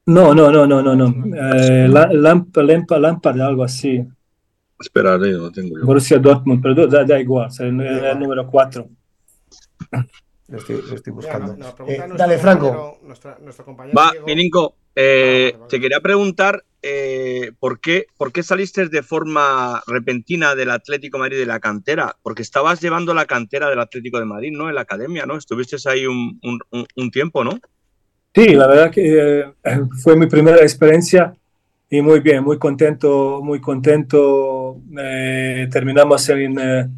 No, 0.07 0.35
no, 0.35 0.51
no, 0.51 0.67
no, 0.67 0.83
no, 0.83 0.95
no. 0.95 1.07
Eh, 1.37 1.89
la, 1.89 2.07
Lamp, 2.13 2.55
Lamp- 2.57 2.99
Lampard, 2.99 3.41
algo 3.41 3.65
así. 3.65 4.07
Esperaré, 4.79 5.33
no 5.33 5.51
tengo 5.51 5.79
yo. 5.79 5.87
Borussia 5.87 6.19
Dortmund, 6.19 6.63
pero 6.63 6.87
da, 6.87 7.03
da 7.05 7.19
igual, 7.19 7.49
era 7.81 8.13
el 8.13 8.19
número 8.19 8.47
4. 8.47 8.87
Lo 10.49 10.59
estoy, 10.59 10.83
lo 10.83 10.95
estoy 10.95 11.13
Mira, 11.15 11.39
buscando. 11.39 11.53
Eh, 11.55 11.57
nuestro 11.57 12.17
dale, 12.17 12.39
Franco. 12.39 13.01
compañero- 13.01 13.39
nuestro 13.41 13.65
compañero 13.65 13.99
Va, 13.99 14.11
Diego- 14.13 14.27
Milinko, 14.27 14.77
eh, 14.97 15.03
Ah, 15.21 15.39
vale, 15.41 15.57
vale. 15.59 15.77
te 15.77 15.81
quería 15.81 16.01
preguntar 16.03 16.65
eh, 16.83 17.53
¿por, 17.61 17.81
qué, 17.81 18.07
por 18.19 18.33
qué 18.33 18.43
saliste 18.45 18.89
de 18.89 19.03
forma 19.05 19.83
repentina 19.89 20.55
del 20.57 20.71
Atlético 20.71 21.19
de 21.19 21.23
Madrid 21.23 21.39
de 21.39 21.47
la 21.47 21.61
cantera, 21.61 22.17
porque 22.23 22.43
estabas 22.43 22.81
llevando 22.83 23.15
la 23.15 23.27
cantera 23.27 23.71
del 23.71 23.81
Atlético 23.81 24.21
de 24.21 24.27
Madrid, 24.27 24.53
¿no? 24.53 24.69
En 24.71 24.77
la 24.77 24.83
academia, 24.83 25.27
¿no? 25.27 25.37
Estuviste 25.37 25.77
ahí 25.91 26.07
un, 26.07 26.41
un- 26.45 26.61
un- 26.73 26.89
un 26.97 27.13
tiempo, 27.13 27.45
¿no? 27.45 27.61
Sí, 28.35 28.49
la 28.55 28.67
verdad 28.67 28.91
que 28.91 29.41
eh, 29.41 29.55
fue 30.03 30.17
mi 30.17 30.27
primera 30.27 30.59
experiencia 30.59 31.35
y 31.91 32.03
muy 32.03 32.21
bien, 32.21 32.45
muy 32.45 32.59
contento, 32.59 33.41
muy 33.43 33.61
contento. 33.61 34.83
Eh, 34.99 35.69
terminamos 35.71 36.29
en, 36.29 36.59
eh, 36.59 36.89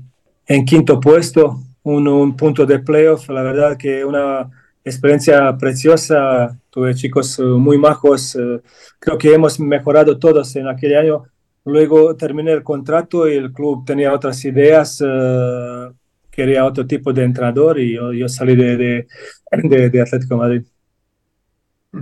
en 0.47 0.65
quinto 0.65 0.99
puesto, 1.01 1.61
un, 1.85 2.09
un 2.09 2.37
punto 2.37 2.67
de 2.67 2.81
playoff. 2.81 3.29
La 3.29 3.43
verdad 3.43 3.77
que 3.77 4.05
una 4.05 4.51
experiencia 4.89 5.57
preciosa. 5.59 6.59
Tuve 6.71 6.95
chicos 6.95 7.39
eh, 7.39 7.43
muy 7.43 7.79
majos. 7.79 8.37
eh, 8.37 8.61
creo 8.99 9.19
que 9.19 9.33
hemos 9.35 9.59
mejorado 9.61 10.19
todos 10.19 10.55
en 10.57 10.69
aquel 10.69 10.97
año. 10.97 11.25
Luego 11.65 12.17
terminé 12.17 12.53
el 12.53 12.63
contrato 12.63 13.29
y 13.29 13.35
el 13.37 13.53
club 13.53 13.85
tenía 13.85 14.13
otras 14.13 14.45
ideas. 14.45 15.03
eh, 15.07 15.89
quería 16.31 16.65
otro 16.65 16.87
tipo 16.87 17.13
de 17.13 17.25
entrenador 17.25 17.81
y 17.81 17.95
yo, 17.97 18.13
yo 18.13 18.29
salí 18.29 18.55
de, 18.55 18.77
de, 18.77 19.07
de, 19.65 19.91
de 19.91 20.01
Atlético 20.01 20.35
de 20.37 20.41
Madrid. 20.41 20.63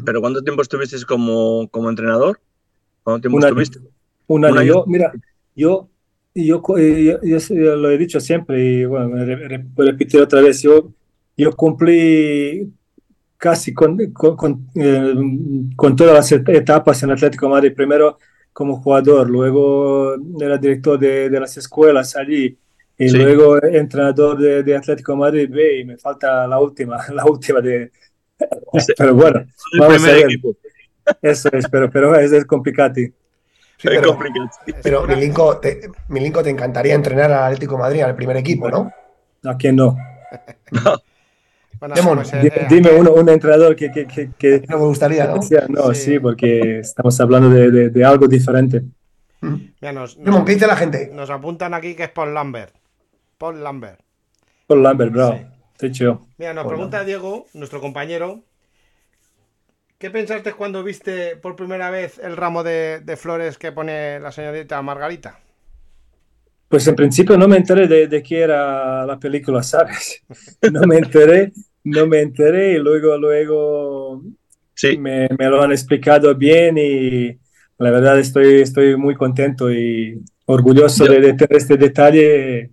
¿Pero 0.04 0.20
cuánto 0.20 0.42
tiempo 0.42 0.62
estuviste 0.62 0.96
como, 1.06 1.68
como 1.70 1.88
entrenador? 1.88 2.38
¿Cuánto 3.02 3.22
tiempo 3.22 3.38
Un 3.38 3.44
año. 3.44 3.60
estuviste? 3.60 3.78
Un 4.26 4.44
año. 4.44 4.62
Yo, 4.62 4.84
mira, 4.86 5.12
yo, 5.54 5.88
yo, 6.34 6.60
yo- 6.76 7.20
yo 7.22 7.76
lo 7.76 7.90
he 7.90 7.96
dicho 7.98 8.20
siempre 8.20 8.62
y 8.62 8.84
bueno, 8.84 9.16
repito 9.76 10.22
otra 10.22 10.40
vez, 10.42 10.60
yo, 10.62 10.92
yo 11.36 11.52
cumplí 11.52 12.70
casi 13.36 13.72
con, 13.74 13.96
con, 14.12 14.36
con, 14.36 14.66
eh, 14.74 15.14
con 15.76 15.94
todas 15.96 16.14
las 16.14 16.32
et- 16.32 16.48
etapas 16.48 17.02
en 17.02 17.10
Atlético 17.10 17.46
de 17.46 17.52
Madrid. 17.52 17.74
Primero 17.74 18.18
como 18.52 18.76
jugador, 18.80 19.28
luego 19.28 20.14
era 20.40 20.56
director 20.58 20.98
de, 20.98 21.28
de 21.28 21.40
las 21.40 21.56
escuelas 21.56 22.16
allí 22.16 22.56
y 22.98 23.08
Sí. 23.10 23.18
luego 23.18 23.62
entrenador 23.62 24.38
de, 24.38 24.62
de 24.62 24.76
Atlético 24.76 25.12
de 25.12 25.18
Madrid 25.18 25.50
B 25.50 25.80
y 25.80 25.84
me 25.84 25.98
falta 25.98 26.46
la 26.46 26.58
última, 26.58 26.98
la 27.12 27.24
última 27.26 27.60
de... 27.60 27.90
Pero 28.96 29.14
bueno, 29.14 29.44
vamos 29.78 30.04
a 30.04 30.12
ver. 30.12 30.28
eso 31.22 31.48
es, 31.52 31.68
pero, 31.68 31.90
pero 31.90 32.14
es, 32.16 32.32
es 32.32 32.44
complicado. 32.44 32.94
Sí, 32.96 33.12
pero, 34.82 35.06
Milinko, 35.06 35.58
te, 35.58 35.80
Milinko, 36.08 36.42
te 36.42 36.50
encantaría 36.50 36.94
entrenar 36.94 37.30
al 37.32 37.44
Atlético 37.44 37.74
de 37.76 37.80
Madrid, 37.82 38.00
al 38.02 38.16
primer 38.16 38.36
equipo, 38.38 38.70
¿no? 38.70 38.90
¿A 39.44 39.56
quién 39.56 39.76
no? 39.76 39.96
Bueno, 41.78 41.94
Demon, 41.94 42.16
pues, 42.16 42.32
eh, 42.34 42.66
Dime, 42.68 42.90
eh, 42.90 42.98
uno, 42.98 43.12
un 43.12 43.28
entrenador 43.28 43.76
que, 43.76 43.90
que, 43.92 44.06
que, 44.06 44.30
que 44.38 44.62
No 44.68 44.78
me 44.78 44.84
gustaría, 44.86 45.26
¿no? 45.26 45.42
sea- 45.42 45.66
no, 45.68 45.92
Sí. 45.94 46.12
sí. 46.12 46.18
porque 46.18 46.78
estamos 46.80 47.18
hablando 47.20 47.50
de, 47.50 47.70
de, 47.70 47.88
de 47.90 48.04
algo 48.04 48.26
diferente. 48.28 48.82
Mm. 49.40 49.54
mira, 49.80 49.92
nos, 49.92 50.16
Demon, 50.16 50.34
nos- 50.40 50.44
¿qué 50.44 50.54
dice 50.54 50.66
la 50.66 50.76
gente? 50.76 51.10
nos 51.12 51.28
apuntan 51.30 51.74
aquí 51.74 51.94
que 51.94 52.04
es 52.04 52.10
Paul 52.10 52.32
Lambert. 52.34 52.74
Paul 53.38 53.62
Lambert. 53.62 54.00
Paul 54.66 54.82
Lambert, 54.82 55.12
bravo. 55.12 55.38
Sí. 55.78 55.92
Mira, 56.38 56.54
nos 56.54 56.64
Paul 56.64 56.74
pregunta 56.74 57.04
Diego, 57.04 57.44
nuestro 57.52 57.80
compañero, 57.82 58.40
¿qué 59.98 60.10
pensaste 60.10 60.52
cuando 60.54 60.82
viste 60.82 61.36
por 61.36 61.54
primera 61.56 61.90
vez 61.90 62.18
el 62.18 62.36
ramo 62.36 62.62
de, 62.62 63.00
de 63.04 63.16
flores 63.16 63.58
que 63.58 63.72
pone 63.72 64.18
la 64.20 64.32
señorita 64.32 64.80
Margarita? 64.82 65.38
Pues 66.68 66.86
en 66.88 66.96
principio 66.96 67.36
no 67.38 67.46
me 67.46 67.56
enteré 67.58 67.86
de, 67.86 68.08
de 68.08 68.22
qué 68.22 68.40
era 68.40 69.06
la 69.06 69.18
película, 69.18 69.62
¿sabes? 69.62 70.22
No 70.72 70.82
me 70.82 70.98
enteré, 70.98 71.52
no 71.84 72.06
me 72.06 72.20
enteré 72.22 72.72
y 72.74 72.78
luego, 72.78 73.16
luego 73.16 74.22
Sí, 74.74 74.98
me, 74.98 75.28
me 75.38 75.46
lo 75.48 75.62
han 75.62 75.70
explicado 75.72 76.34
bien 76.34 76.76
y 76.78 77.28
la 77.78 77.90
verdad 77.90 78.18
estoy, 78.18 78.60
estoy 78.60 78.96
muy 78.96 79.14
contento 79.14 79.70
y 79.72 80.20
orgulloso 80.46 81.06
Yo- 81.06 81.12
de, 81.12 81.20
de 81.20 81.32
tener 81.34 81.56
este 81.56 81.76
detalle. 81.76 82.70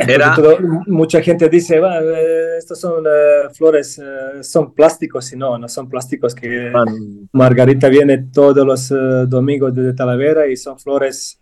Era- 0.00 0.32
todo- 0.36 0.58
mucha 0.86 1.20
gente 1.20 1.48
dice, 1.48 1.80
va, 1.80 1.98
estos 2.56 2.78
son 2.80 3.04
eh, 3.04 3.48
flores, 3.52 3.98
eh, 3.98 4.42
son 4.44 4.72
plásticos 4.72 5.32
y 5.32 5.36
no, 5.36 5.58
no 5.58 5.68
son 5.68 5.88
plásticos 5.88 6.36
que 6.36 6.70
man, 6.70 7.28
Margarita 7.32 7.88
viene 7.88 8.26
todos 8.32 8.64
los 8.64 8.92
eh, 8.92 8.94
domingos 9.26 9.74
desde 9.74 9.94
Talavera 9.94 10.46
y 10.46 10.56
son 10.56 10.78
flores 10.78 11.40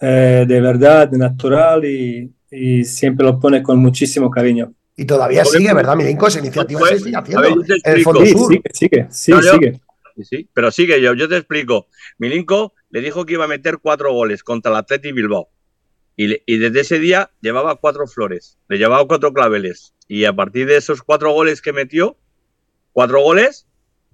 eh, 0.00 0.44
de 0.46 0.60
verdad, 0.60 1.10
natural 1.12 1.84
y, 1.84 2.32
y 2.50 2.84
siempre 2.84 3.24
lo 3.26 3.38
pone 3.38 3.62
con 3.62 3.78
muchísimo 3.78 4.30
cariño. 4.30 4.72
Y 4.96 5.04
todavía 5.06 5.44
sigue, 5.44 5.74
¿verdad, 5.74 5.96
Milinko? 5.96 6.28
Esa 6.28 6.38
iniciativa 6.38 6.78
pues, 6.80 6.92
se 6.92 6.98
sigue 7.00 7.16
haciendo 7.16 7.42
ver, 7.42 7.52
el. 7.84 8.02
Fondo 8.02 8.20
Sí, 8.24 8.32
Sur. 8.32 8.48
sigue, 8.52 8.62
sigue, 8.72 9.06
sí, 9.10 9.32
No, 9.32 9.42
sigue. 9.42 9.80
Sí, 10.16 10.24
sí, 10.24 10.48
pero 10.54 10.70
sigue 10.70 11.00
yo, 11.02 11.14
yo 11.14 11.28
te 11.28 11.36
explico. 11.36 11.88
Milinko 12.18 12.72
le 12.90 13.00
dijo 13.00 13.26
que 13.26 13.32
iba 13.32 13.44
a 13.44 13.48
meter 13.48 13.78
cuatro 13.78 14.12
goles 14.12 14.44
contra 14.44 14.70
el 14.70 14.76
Atleti 14.78 15.10
Bilbao. 15.10 15.48
Y, 16.16 16.28
le- 16.28 16.42
y 16.46 16.58
desde 16.58 16.80
ese 16.80 16.98
día 17.00 17.32
llevaba 17.40 17.74
cuatro 17.74 18.06
flores, 18.06 18.56
le 18.68 18.78
llevaba 18.78 19.04
cuatro 19.08 19.32
claveles. 19.32 19.92
Y 20.06 20.26
a 20.26 20.32
partir 20.32 20.68
de 20.68 20.76
esos 20.76 21.02
cuatro 21.02 21.32
goles 21.32 21.60
que 21.60 21.72
metió, 21.72 22.16
cuatro 22.92 23.20
goles, 23.20 23.66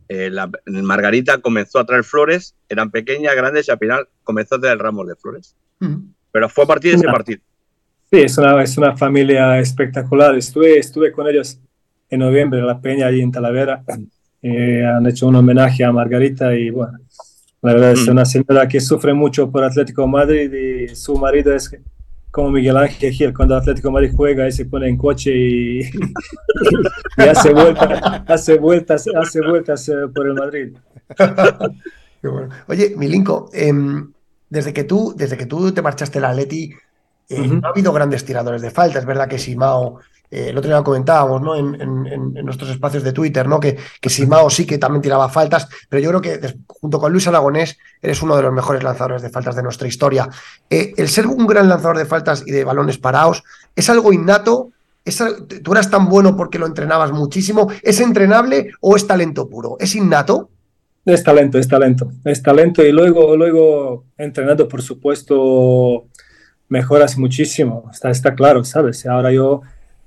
eh, 0.08 0.30
la, 0.30 0.50
Margarita 0.64 1.38
comenzó 1.42 1.78
a 1.78 1.84
traer 1.84 2.04
flores, 2.04 2.56
eran 2.70 2.90
pequeñas, 2.90 3.36
grandes 3.36 3.68
y 3.68 3.70
al 3.70 3.78
final 3.78 4.08
comenzó 4.24 4.54
a 4.54 4.60
traer 4.60 4.78
ramos 4.78 5.06
de 5.06 5.16
flores. 5.16 5.54
Mm. 5.80 5.96
Pero 6.32 6.48
fue 6.48 6.64
a 6.64 6.66
partir 6.66 6.92
de 6.92 6.98
ese 6.98 7.06
partido. 7.06 7.40
Sí, 8.12 8.18
es 8.20 8.38
una, 8.38 8.62
es 8.62 8.76
una 8.78 8.96
familia 8.96 9.58
espectacular. 9.58 10.34
Estuve, 10.36 10.78
estuve 10.78 11.10
con 11.12 11.26
ellos 11.28 11.58
en 12.08 12.20
noviembre 12.20 12.60
en 12.60 12.66
la 12.66 12.80
Peña, 12.80 13.06
allí 13.06 13.20
en 13.20 13.32
Talavera. 13.32 13.82
Eh, 14.42 14.82
han 14.86 15.06
hecho 15.06 15.26
un 15.28 15.36
homenaje 15.36 15.84
a 15.84 15.92
Margarita 15.92 16.54
y 16.56 16.70
bueno, 16.70 16.98
la 17.60 17.74
verdad 17.74 17.92
es 17.92 18.06
Mm. 18.08 18.12
una 18.12 18.24
señora 18.24 18.66
que 18.66 18.80
sufre 18.80 19.12
mucho 19.12 19.50
por 19.50 19.62
Atlético 19.62 20.00
de 20.00 20.08
Madrid 20.08 20.50
y 20.54 20.94
su 20.94 21.14
marido 21.18 21.54
es 21.54 21.70
como 22.30 22.50
Miguel 22.50 22.78
Ángel 22.78 23.12
Gil. 23.12 23.34
Cuando 23.34 23.54
Atlético 23.54 23.88
de 23.88 23.92
Madrid 23.92 24.12
juega, 24.16 24.46
él 24.46 24.52
se 24.54 24.64
pone 24.64 24.88
en 24.88 24.96
coche 24.96 25.30
y, 25.36 25.80
y 27.18 27.22
hace 27.22 27.52
vueltas, 27.52 28.00
hace 28.26 28.58
vueltas, 28.58 29.06
hace 29.14 29.40
vueltas 29.42 29.86
eh, 29.90 29.94
por 30.14 30.26
el 30.26 30.32
Madrid. 30.32 30.72
Qué 32.22 32.28
bueno. 32.28 32.48
Oye, 32.66 32.94
Milinko, 32.96 33.50
em, 33.52 34.10
desde 34.50 34.72
que 34.72 34.84
tú, 34.84 35.14
desde 35.16 35.38
que 35.38 35.46
tú 35.46 35.72
te 35.72 35.80
marchaste 35.82 36.20
la 36.20 36.30
Atleti, 36.30 36.72
eh, 37.28 37.46
no 37.46 37.66
ha 37.68 37.70
habido 37.70 37.92
grandes 37.92 38.24
tiradores 38.24 38.60
de 38.62 38.70
falta. 38.70 38.98
Es 38.98 39.06
verdad 39.06 39.28
que 39.28 39.38
Simao 39.38 40.00
eh, 40.32 40.48
el 40.50 40.58
otro 40.58 40.68
día 40.68 40.76
lo 40.78 40.84
comentábamos 40.84 41.40
¿no? 41.42 41.56
en, 41.56 41.74
en- 41.80 42.06
en- 42.36 42.44
nuestros 42.44 42.70
espacios 42.70 43.02
de 43.02 43.12
Twitter, 43.12 43.48
¿no? 43.48 43.58
que, 43.60 43.76
que 44.00 44.08
Simao 44.10 44.48
sí 44.50 44.64
que 44.66 44.78
también 44.78 45.02
tiraba 45.02 45.28
faltas, 45.28 45.68
pero 45.88 46.00
yo 46.02 46.10
creo 46.10 46.20
que 46.20 46.54
junto 46.66 46.98
con 47.00 47.10
Luis 47.12 47.26
Aragonés 47.28 47.76
eres 48.02 48.22
uno 48.22 48.36
de 48.36 48.42
los 48.42 48.52
mejores 48.52 48.82
lanzadores 48.82 49.22
de 49.22 49.30
faltas 49.30 49.56
de 49.56 49.62
nuestra 49.62 49.88
historia. 49.88 50.28
Eh, 50.68 50.92
el 50.96 51.08
ser 51.08 51.26
un 51.26 51.46
gran 51.46 51.68
lanzador 51.68 51.98
de 51.98 52.06
faltas 52.06 52.42
y 52.46 52.50
de 52.52 52.64
balones 52.64 52.98
parados 52.98 53.42
es 53.76 53.88
algo 53.90 54.12
innato. 54.12 54.70
¿Es 55.04 55.20
al- 55.20 55.46
¿Tú 55.46 55.72
eras 55.72 55.90
tan 55.90 56.08
bueno 56.08 56.36
porque 56.36 56.58
lo 56.58 56.66
entrenabas 56.66 57.10
muchísimo? 57.12 57.68
¿Es 57.82 58.00
entrenable 58.00 58.70
o 58.80 58.96
es 58.96 59.06
talento 59.06 59.48
puro? 59.48 59.76
¿Es 59.80 59.94
innato? 59.96 60.50
Es 61.12 61.24
talento, 61.24 61.58
es 61.58 61.66
talento, 61.66 62.12
es 62.24 62.42
talento 62.42 62.84
y 62.84 62.92
luego, 62.92 63.36
luego 63.36 64.04
entrenando, 64.16 64.68
por 64.68 64.80
supuesto, 64.80 66.06
mejoras 66.68 67.18
muchísimo, 67.18 67.90
está, 67.92 68.10
está 68.10 68.34
claro, 68.34 68.62
¿sabes? 68.64 69.04
Ahora 69.06 69.32
yo, 69.32 69.62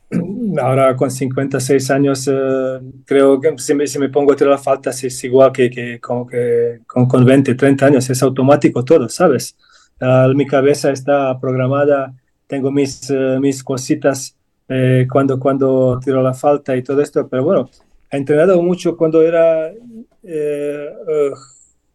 ahora 0.62 0.96
con 0.96 1.12
56 1.12 1.92
años, 1.92 2.28
eh, 2.32 2.80
creo 3.06 3.40
que 3.42 3.58
si 3.58 3.74
me, 3.74 3.86
si 3.86 4.00
me 4.00 4.10
pongo 4.10 4.32
a 4.32 4.36
tirar 4.36 4.58
faltas 4.60 5.04
es 5.04 5.22
igual 5.24 5.52
que, 5.52 5.70
que, 5.70 6.00
como 6.00 6.26
que 6.26 6.80
con, 6.88 7.06
con 7.06 7.26
20, 7.26 7.54
30 7.56 7.86
años, 7.86 8.10
es 8.10 8.24
automático 8.24 8.86
todo, 8.86 9.10
¿sabes? 9.10 9.58
Ah, 10.00 10.32
mi 10.34 10.48
cabeza 10.48 10.92
está 10.92 11.38
programada, 11.40 12.14
tengo 12.48 12.72
mis, 12.72 13.10
eh, 13.10 13.38
mis 13.42 13.64
cositas 13.64 14.36
eh, 14.70 15.08
cuando, 15.12 15.40
cuando 15.40 16.00
tiro 16.04 16.22
la 16.22 16.34
falta 16.34 16.76
y 16.76 16.82
todo 16.82 17.02
esto, 17.02 17.28
pero 17.28 17.44
bueno, 17.44 17.70
he 18.10 18.18
entrenado 18.18 18.62
mucho 18.62 18.96
cuando 18.96 19.22
era 19.22 19.72
eh, 20.24 20.90
eh, 21.10 21.32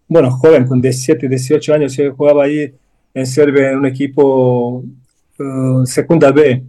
bueno, 0.08 0.30
joven, 0.30 0.66
con 0.66 0.80
17, 0.80 1.28
18 1.28 1.74
años, 1.74 1.96
yo 1.96 2.14
jugaba 2.14 2.44
ahí 2.44 2.72
en 3.14 3.26
Serbia 3.26 3.70
en 3.70 3.78
un 3.78 3.86
equipo 3.86 4.84
eh, 5.38 5.44
segunda 5.86 6.30
B 6.32 6.62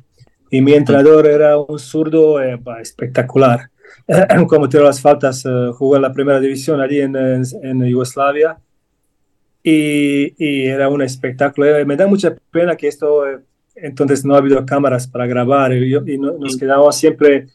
y 0.51 0.61
mi 0.61 0.73
entrenador 0.73 1.27
era 1.27 1.57
un 1.57 1.79
zurdo 1.79 2.41
eh, 2.41 2.59
espectacular. 2.81 3.69
Como 4.47 4.67
tiró 4.69 4.83
las 4.83 5.01
faltas, 5.01 5.45
eh, 5.45 5.69
jugó 5.73 5.95
en 5.95 6.01
la 6.03 6.13
primera 6.13 6.39
división 6.39 6.81
allí 6.81 7.01
en, 7.01 7.15
en, 7.15 7.43
en 7.63 7.85
Yugoslavia 7.85 8.57
y, 9.63 10.33
y 10.37 10.65
era 10.67 10.89
un 10.89 11.01
espectáculo. 11.01 11.67
Eh, 11.77 11.85
Me 11.85 11.95
da 11.95 12.07
mucha 12.07 12.35
pena 12.51 12.75
que 12.75 12.87
esto, 12.87 13.27
eh, 13.27 13.39
entonces 13.75 14.25
no 14.25 14.35
ha 14.35 14.39
habido 14.39 14.65
cámaras 14.65 15.07
para 15.07 15.27
grabar 15.27 15.73
y, 15.73 15.95
y 15.95 16.17
no- 16.17 16.33
nos 16.37 16.57
quedamos 16.57 16.95
siempre 16.97 17.47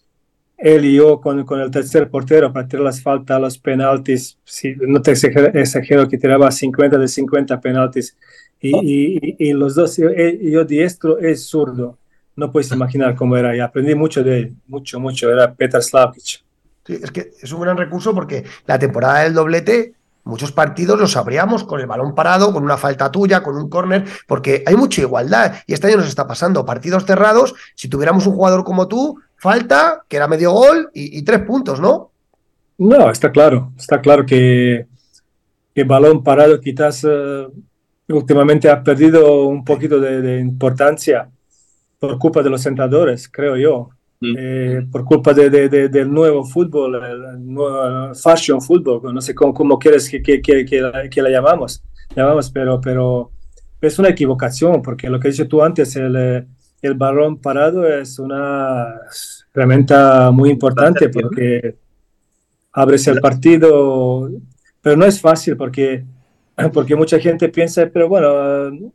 él 0.57 0.85
y 0.85 0.95
yo 0.97 1.21
con, 1.21 1.45
con 1.45 1.61
el 1.61 1.71
tercer 1.71 2.09
portero 2.11 2.53
para 2.53 2.67
tirar 2.69 2.85
las 2.85 3.03
faltas, 3.03 3.41
los 3.41 3.59
penaltis. 3.59 4.39
Sí, 4.45 4.75
no 4.81 5.03
te 5.03 5.13
exagero, 5.13 5.47
exagero 5.59 6.09
que 6.09 6.19
tiraba 6.19 6.51
50 6.51 6.97
de 6.99 7.09
50 7.09 7.61
penaltis. 7.61 8.17
Y, 8.61 8.71
y- 8.77 9.19
y- 9.39 9.49
y 9.51 9.53
los 9.53 9.75
dos, 9.75 9.97
yo, 9.97 10.09
eh, 10.11 10.39
yo 10.43 10.65
diestro, 10.65 11.19
es 11.19 11.47
zurdo. 11.47 11.99
No 12.37 12.51
puedes 12.51 12.71
imaginar 12.73 13.15
cómo 13.15 13.37
era. 13.37 13.55
Y 13.57 13.61
aprendí 13.61 13.95
mucho 13.95 14.23
de 14.25 14.39
él, 14.39 14.55
mucho, 14.67 14.99
mucho. 15.01 15.31
Era 15.31 15.53
Petar 15.55 15.83
Slavkic. 15.83 16.43
Sí, 16.87 16.99
es 17.03 17.11
que 17.11 17.31
es 17.41 17.53
un 17.53 17.61
gran 17.61 17.77
recurso 17.77 18.15
porque 18.15 18.45
la 18.67 18.79
temporada 18.79 19.21
del 19.25 19.35
doblete, 19.35 19.95
muchos 20.25 20.53
partidos 20.53 20.99
los 20.99 21.17
abríamos 21.17 21.65
con 21.65 21.81
el 21.81 21.87
balón 21.87 22.15
parado, 22.15 22.53
con 22.53 22.63
una 22.65 22.77
falta 22.77 23.11
tuya, 23.11 23.43
con 23.43 23.57
un 23.57 23.69
córner, 23.69 24.05
porque 24.27 24.63
hay 24.67 24.77
mucha 24.77 25.01
igualdad. 25.03 25.55
Y 25.67 25.75
este 25.75 25.87
año 25.89 25.99
nos 25.99 26.09
está 26.09 26.27
pasando 26.27 26.65
partidos 26.67 27.05
cerrados. 27.07 27.55
Si 27.75 27.89
tuviéramos 27.89 28.27
un 28.27 28.35
jugador 28.35 28.65
como 28.65 28.89
tú, 28.89 29.21
falta, 29.49 30.05
que 30.09 30.17
era 30.17 30.27
medio 30.27 30.53
gol 30.53 30.91
y, 30.95 31.19
y 31.19 31.23
tres 31.23 31.41
puntos, 31.51 31.79
¿no? 31.81 32.11
No, 32.79 33.11
está 33.11 33.31
claro. 33.31 33.73
Está 33.77 34.01
claro 34.01 34.25
que 34.25 34.87
el 35.75 35.85
balón 35.85 36.23
parado 36.23 36.61
quizás 36.61 37.05
eh, 37.09 37.47
últimamente 38.09 38.71
ha 38.71 38.83
perdido 38.83 39.47
un 39.47 39.63
poquito 39.65 40.01
de, 40.01 40.23
de 40.23 40.41
importancia 40.41 41.29
por 41.99 42.19
culpa 42.19 42.43
de 42.43 42.51
los 42.51 42.65
entrenadores, 42.67 43.29
creo 43.29 43.57
yo. 43.57 43.91
Mm. 44.21 44.35
Eh, 44.39 44.87
por 44.91 45.05
culpa 45.05 45.35
de, 45.35 45.51
de- 45.51 45.69
de- 45.69 45.89
del 45.89 46.09
nuevo 46.11 46.45
fútbol, 46.45 46.95
el 47.05 47.21
nuevo 47.55 48.15
fashion 48.15 48.61
fútbol, 48.63 49.13
no 49.15 49.21
sé 49.21 49.35
cómo, 49.35 49.53
cómo 49.53 49.79
quieres 49.79 50.09
que, 50.09 50.23
que, 50.23 50.41
que, 50.41 50.65
que 50.65 50.81
la, 50.81 51.09
que 51.11 51.21
la 51.23 51.29
llamamos, 51.31 51.83
llamamos 52.17 52.51
pero, 52.51 52.81
pero 52.81 53.31
es 53.81 53.99
una 53.99 54.09
equivocación, 54.11 54.81
porque 54.83 55.11
lo 55.11 55.19
que 55.21 55.29
dices 55.29 55.47
tú 55.49 55.63
antes, 55.63 55.95
el, 55.97 56.15
eh, 56.17 56.47
el 56.81 56.95
balón 56.95 57.39
parado 57.39 57.87
es 57.87 58.19
una 58.19 58.87
herramienta 59.55 60.31
muy 60.33 60.51
importante 60.51 61.09
porque 61.09 61.77
abres 62.73 63.07
el 63.07 63.21
partido, 63.21 64.29
pero 64.83 64.97
no 64.97 65.07
es 65.07 65.21
fácil 65.21 65.57
porque, 65.57 66.05
porque 66.73 66.97
mucha 66.97 67.21
gente 67.21 67.49
piensa, 67.49 67.89
pero 67.93 68.09
bueno, 68.09 68.93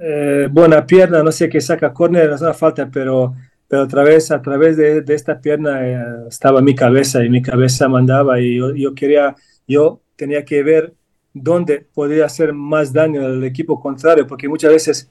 eh, 0.00 0.48
buena 0.50 0.86
pierna, 0.86 1.22
no 1.22 1.30
sé 1.30 1.48
qué 1.48 1.60
saca 1.60 1.92
córner, 1.92 2.28
no 2.28 2.36
es 2.36 2.40
una 2.40 2.54
falta, 2.54 2.88
pero, 2.90 3.34
pero 3.68 3.82
a 3.82 3.88
través, 3.88 4.30
a 4.30 4.40
través 4.40 4.76
de, 4.78 5.02
de 5.02 5.14
esta 5.14 5.38
pierna 5.38 5.86
eh, 5.86 6.26
estaba 6.28 6.62
mi 6.62 6.74
cabeza 6.74 7.22
y 7.22 7.28
mi 7.28 7.42
cabeza 7.42 7.86
mandaba 7.88 8.40
y 8.40 8.56
yo, 8.56 8.74
yo 8.74 8.94
quería, 8.94 9.36
yo 9.66 10.00
tenía 10.16 10.42
que 10.44 10.62
ver 10.62 10.94
dónde 11.34 11.86
podía 11.92 12.24
hacer 12.24 12.54
más 12.54 12.92
daño 12.92 13.24
al 13.26 13.44
equipo 13.44 13.78
contrario, 13.78 14.26
porque 14.26 14.48
muchas 14.48 14.72
veces, 14.72 15.10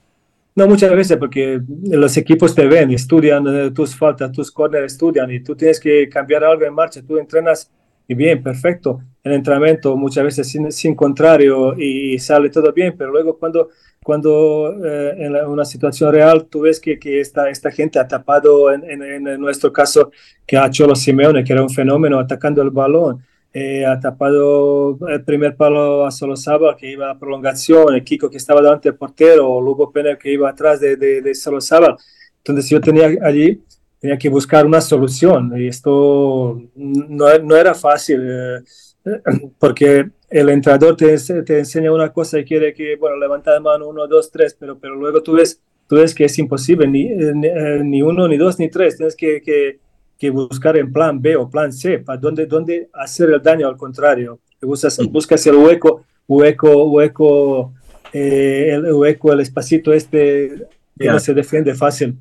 no 0.58 0.66
muchas 0.66 0.90
veces, 0.90 1.16
porque 1.16 1.60
los 1.84 2.16
equipos 2.16 2.52
te 2.52 2.66
ven, 2.66 2.90
estudian 2.90 3.46
eh, 3.46 3.70
tus 3.70 3.94
faltas, 3.94 4.32
tus 4.32 4.50
corners 4.50 4.92
estudian 4.92 5.30
y 5.30 5.40
tú 5.40 5.54
tienes 5.54 5.78
que 5.78 6.08
cambiar 6.08 6.42
algo 6.42 6.64
en 6.64 6.74
marcha, 6.74 7.00
tú 7.00 7.16
entrenas 7.16 7.70
y 8.08 8.14
bien, 8.14 8.42
perfecto, 8.42 9.00
el 9.22 9.34
entrenamiento 9.34 9.96
muchas 9.96 10.24
veces 10.24 10.50
sin, 10.70 10.94
contrario 10.96 11.78
y 11.78 12.18
sale 12.18 12.50
todo 12.50 12.72
bien, 12.72 12.94
pero 12.98 13.12
luego 13.12 13.38
cuando, 13.38 13.68
cuando 14.02 14.74
eh, 14.84 15.14
en 15.18 15.36
una 15.36 15.64
situación 15.64 16.10
real 16.10 16.46
tú 16.46 16.62
ves 16.62 16.80
que, 16.80 16.98
que 16.98 17.20
esta, 17.20 17.48
esta 17.50 17.70
gente 17.70 18.00
ha 18.00 18.08
tapado, 18.08 18.72
en, 18.72 19.22
nuestro 19.38 19.72
caso, 19.72 20.10
que 20.44 20.56
ha 20.56 20.70
Cholo 20.70 20.96
Simeone, 20.96 21.44
que 21.44 21.52
era 21.52 21.62
un 21.62 21.70
fenómeno 21.70 22.18
atacando 22.18 22.62
el 22.62 22.70
balón, 22.70 23.22
eh, 23.52 23.86
ha 23.86 23.98
tapado 23.98 24.98
el 25.08 25.24
primer 25.24 25.56
palo 25.56 26.06
a 26.06 26.10
Solosaba 26.10 26.76
que 26.76 26.90
iba 26.90 27.10
a 27.10 27.18
prolongación, 27.18 27.98
Kiko 28.04 28.30
que 28.30 28.36
estaba 28.36 28.60
delante 28.60 28.90
del 28.90 28.98
portero, 28.98 29.60
Lugo 29.60 29.90
Pena 29.90 30.16
que 30.16 30.32
iba 30.32 30.50
atrás 30.50 30.80
de, 30.80 30.96
de, 30.96 31.22
de 31.22 31.34
Solosaba. 31.34 31.96
Entonces 32.38 32.70
yo 32.70 32.80
tenía 32.80 33.10
allí, 33.22 33.62
tenía 34.00 34.18
que 34.18 34.28
buscar 34.28 34.66
una 34.66 34.80
solución 34.80 35.52
y 35.56 35.68
esto 35.68 36.62
no, 36.74 37.38
no 37.38 37.56
era 37.56 37.74
fácil 37.74 38.20
eh, 38.22 38.62
porque 39.58 40.10
el 40.30 40.48
entrenador 40.50 40.96
te, 40.96 41.16
te 41.42 41.58
enseña 41.58 41.92
una 41.92 42.12
cosa 42.12 42.38
y 42.38 42.44
quiere 42.44 42.74
que, 42.74 42.96
bueno, 42.96 43.16
levanta 43.16 43.52
la 43.52 43.60
mano 43.60 43.88
uno, 43.88 44.06
dos, 44.06 44.30
tres, 44.30 44.56
pero, 44.58 44.78
pero 44.78 44.94
luego 44.94 45.22
tú 45.22 45.32
ves, 45.32 45.60
tú 45.88 45.96
ves 45.96 46.14
que 46.14 46.24
es 46.24 46.38
imposible, 46.38 46.86
ni, 46.86 47.06
eh, 47.06 47.32
ni, 47.34 47.46
eh, 47.46 47.80
ni 47.82 48.02
uno, 48.02 48.28
ni 48.28 48.36
dos, 48.36 48.58
ni 48.58 48.68
tres, 48.68 48.96
tienes 48.96 49.16
que, 49.16 49.40
que, 49.40 49.78
que 50.18 50.30
buscar 50.30 50.76
en 50.76 50.92
plan 50.92 51.22
B 51.22 51.36
o 51.36 51.48
plan 51.48 51.72
C, 51.72 51.98
para 51.98 52.18
dónde, 52.18 52.46
dónde 52.46 52.90
hacer 52.92 53.30
el 53.30 53.42
daño 53.42 53.68
al 53.68 53.76
contrario. 53.76 54.40
Buscas, 54.60 54.98
buscas 55.10 55.46
el 55.46 55.54
hueco, 55.54 56.04
hueco, 56.26 56.86
hueco, 56.86 57.72
eh, 58.12 58.70
el 58.72 58.92
hueco, 58.92 59.32
el 59.32 59.40
espacito 59.40 59.92
este 59.92 60.66
que 60.98 61.06
no 61.06 61.20
se 61.20 61.32
defiende 61.34 61.74
fácil. 61.74 62.18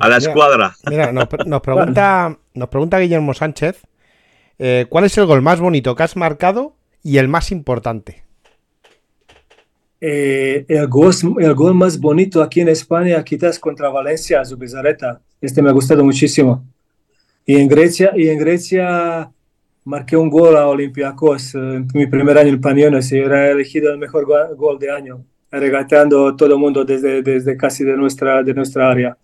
A 0.00 0.08
la 0.08 0.16
escuadra. 0.16 0.74
Mira, 0.90 1.12
nos 1.12 1.60
pregunta, 1.60 2.36
nos 2.54 2.68
pregunta 2.68 2.98
Guillermo 2.98 3.34
Sánchez, 3.34 3.82
eh, 4.58 4.86
¿cuál 4.88 5.04
es 5.04 5.16
el 5.16 5.26
gol 5.26 5.42
más 5.42 5.60
bonito 5.60 5.94
que 5.94 6.02
has 6.02 6.16
marcado 6.16 6.74
y 7.04 7.18
el 7.18 7.28
más 7.28 7.52
importante? 7.52 8.21
Eh, 10.04 10.64
el, 10.66 10.88
gol, 10.88 11.12
el 11.38 11.54
gol 11.54 11.74
más 11.74 12.00
bonito 12.00 12.42
aquí 12.42 12.60
en 12.60 12.68
España, 12.68 13.22
quizás 13.22 13.56
contra 13.60 13.88
Valencia, 13.88 14.44
Zubizarreta. 14.44 15.20
Este 15.40 15.62
me 15.62 15.68
ha 15.70 15.72
gustado 15.72 16.02
muchísimo. 16.04 16.64
Y 17.46 17.54
en 17.54 17.68
Grecia, 17.68 18.12
y 18.16 18.28
en 18.28 18.36
Grecia 18.38 19.30
marqué 19.84 20.16
un 20.16 20.28
gol 20.28 20.56
a 20.56 20.66
Olympiacos 20.66 21.54
eh, 21.54 21.58
en 21.58 21.86
mi 21.94 22.06
primer 22.06 22.36
año 22.36 22.48
en 22.48 22.60
Panionios 22.60 23.12
y 23.12 23.18
era 23.18 23.50
elegido 23.52 23.92
el 23.92 23.98
mejor 23.98 24.26
go- 24.26 24.56
gol 24.56 24.76
de 24.80 24.90
año, 24.90 25.24
regateando 25.52 26.34
todo 26.34 26.52
el 26.54 26.58
mundo 26.58 26.84
desde, 26.84 27.22
desde 27.22 27.56
casi 27.56 27.84
de 27.84 27.96
nuestra, 27.96 28.42
de 28.42 28.54
nuestra 28.54 28.90
área. 28.90 29.16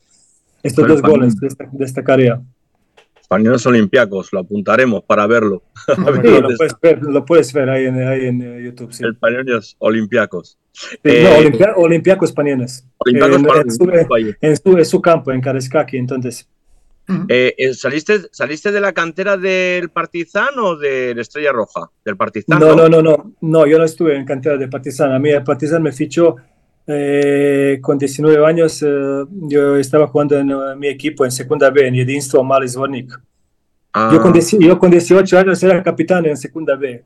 Estos 0.62 0.86
Bueno, 0.86 1.00
dos 1.00 1.10
goles 1.10 1.34
desta- 1.40 1.68
destacaría. 1.72 2.40
Españoles 3.20 3.66
Olimpiacos, 3.66 4.32
lo 4.32 4.38
apuntaremos 4.38 5.02
para 5.02 5.26
verlo. 5.26 5.64
Sí, 6.22 6.40
lo, 6.40 6.48
puedes 6.56 6.74
ver, 6.80 7.02
lo 7.02 7.24
puedes 7.24 7.52
ver 7.52 7.68
ahí 7.68 7.86
en, 7.86 8.06
ahí 8.08 8.26
en 8.26 8.42
eh, 8.42 8.62
YouTube. 8.64 8.92
Sí. 8.92 9.02
El 9.04 9.12
Españoles 9.14 9.74
Olimpiacos. 9.80 10.56
Eh, 11.04 11.50
no, 11.50 11.82
Olympiacos 11.82 12.32
Panionios. 12.32 12.84
Olimpiacos 12.98 13.36
En- 13.36 13.44
para 13.44 13.60
en 13.62 13.70
su- 14.56 14.76
en 14.76 14.84
su, 14.84 15.00
campo, 15.00 15.32
en 15.32 15.40
Kareskaki, 15.40 15.96
entonces. 15.96 16.48
Eh, 17.28 17.54
eh, 17.56 17.72
¿saliste, 17.72 18.20
¿Saliste 18.32 18.70
de 18.70 18.82
la 18.82 18.92
cantera 18.92 19.38
del 19.38 19.88
Partizan 19.88 20.58
o 20.58 20.76
del 20.76 21.18
Estrella 21.18 21.52
Roja? 21.52 21.88
Del 22.04 22.18
Partizan. 22.18 22.60
No, 22.60 22.76
no, 22.76 22.86
no, 22.88 23.00
no, 23.00 23.32
no, 23.40 23.66
yo 23.66 23.78
no 23.78 23.84
estuve 23.84 24.14
en 24.14 24.26
cantera 24.26 24.58
de 24.58 24.68
Partizan. 24.68 25.12
A 25.12 25.18
mí 25.18 25.30
el 25.30 25.42
Partizan 25.42 25.82
me 25.82 25.90
fichó 25.92 26.36
eh, 26.86 27.78
con 27.80 27.96
19 27.98 28.44
años. 28.46 28.82
eh, 28.82 29.24
yo 29.30 29.76
estaba 29.76 30.06
jugando 30.06 30.38
en 30.38 30.50
eh, 30.50 30.54
mi 30.76 30.88
equipo 30.88 31.24
en 31.24 31.30
segunda 31.30 31.70
B, 31.70 31.86
en 31.88 31.94
Jedinstvo 31.94 32.44
Mali 32.44 32.68
Zvornik. 32.68 33.18
Ah, 33.94 34.10
Yo, 34.12 34.20
con, 34.20 34.32
dieci- 34.34 34.58
yo 34.58 34.78
con 34.78 34.90
18 34.90 35.38
años 35.38 35.62
era 35.62 35.82
capitán 35.82 36.26
en 36.26 36.36
segunda 36.36 36.76
B. 36.76 37.02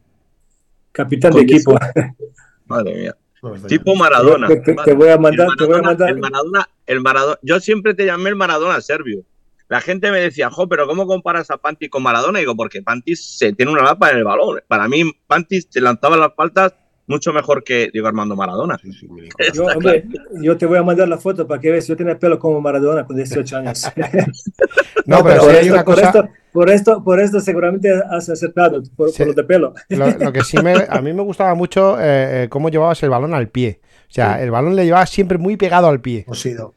Capitán 0.91 1.33
de 1.33 1.41
equipo. 1.43 1.79
Madre 2.67 2.95
mía. 2.97 3.17
Está 3.42 3.66
Tipo 3.68 3.94
Maradona. 3.96 4.46
Te, 4.48 4.57
te- 4.59 4.74
te 4.74 4.92
voy 4.92 5.09
a 5.09 5.18
mandar, 5.18 5.48
el 5.50 5.57
te 5.57 5.64
voy 5.64 5.78
a 5.78 5.83
Maradona, 5.83 5.88
mandar. 5.88 6.09
el 6.11 6.18
Maradona, 6.20 6.68
el 6.87 7.00
Maradona- 7.00 7.38
Yo 7.42 7.61
siempre 7.61 7.94
te 7.94 8.07
llamé 8.07 8.31
el 8.31 8.37
Maradona 8.37 8.81
serbio. 8.81 9.24
la 9.68 9.81
gente 9.81 10.11
me 10.11 10.20
decía, 10.20 10.50
jo, 10.50 10.68
pero 10.68 10.87
¿cómo 10.87 11.07
comparas 11.07 11.50
a 11.50 11.57
Pantis 11.57 11.88
con 11.90 12.02
Maradona? 12.02 12.38
Y 12.38 12.42
digo, 12.42 12.55
porque 12.55 12.83
Pantis 12.83 13.38
se 13.38 13.52
tiene 13.55 13.72
una 13.72 13.83
lapa 13.83 14.11
en 14.11 14.18
el 14.18 14.24
balón. 14.24 14.61
Para 14.68 14.87
mí, 14.87 15.11
Pantis 15.26 15.68
te 15.70 15.81
lanzaba 15.81 16.16
las 16.18 16.35
faltas 16.37 16.74
mucho 17.07 17.33
mejor 17.33 17.62
que 17.65 17.91
Diego 17.93 18.07
Armando 18.09 18.37
Maradona. 18.37 18.79
Sí, 18.79 18.93
sí. 18.93 19.09
Yo, 19.55 19.67
hombre, 19.67 20.05
yo 20.41 20.57
te 20.57 20.67
voy 20.67 20.79
a 20.79 20.83
mandar 20.83 21.09
la 21.09 21.19
foto 21.19 21.47
para 21.47 21.61
que 21.61 21.71
veas. 21.71 21.87
Yo 21.87 21.97
tenía 21.97 22.19
pelo 22.19 22.38
como 22.38 22.61
Maradona 22.61 23.05
con 23.05 23.17
18 23.17 23.57
años. 23.57 23.91
No, 25.05 25.23
pero 25.25 25.41
por, 25.43 25.51
sí 25.51 25.57
hay 25.57 25.62
esto, 25.65 25.75
una 25.75 25.85
por 25.85 25.95
cosa. 25.97 26.07
esto, 26.07 26.29
por, 26.53 26.71
esto, 26.71 27.05
por 27.05 27.21
esto 27.21 27.41
seguramente 27.41 27.91
has 28.09 28.29
acertado, 28.29 28.81
por, 28.97 29.11
Sí. 29.11 29.19
por 29.19 29.27
lo 29.29 29.33
de 29.35 29.43
pelo. 29.45 29.75
Lo, 29.88 30.09
lo 30.11 30.33
que 30.33 30.45
sí 30.45 30.57
me, 30.62 30.75
a 30.88 31.01
mí 31.03 31.12
me 31.12 31.23
gustaba 31.23 31.55
mucho 31.57 31.99
eh, 32.01 32.45
eh, 32.45 32.49
cómo 32.49 32.69
llevabas 32.69 33.03
el 33.03 33.11
balón 33.11 33.35
al 33.35 33.49
pie. 33.49 33.81
O 34.09 34.12
sea, 34.12 34.41
el 34.41 34.53
balón 34.53 34.77
le 34.77 34.85
llevabas 34.85 35.11
siempre 35.11 35.38
muy 35.38 35.57
pegado 35.57 35.88
al 35.88 36.01
pie. 36.01 36.25
Sido. 36.35 36.75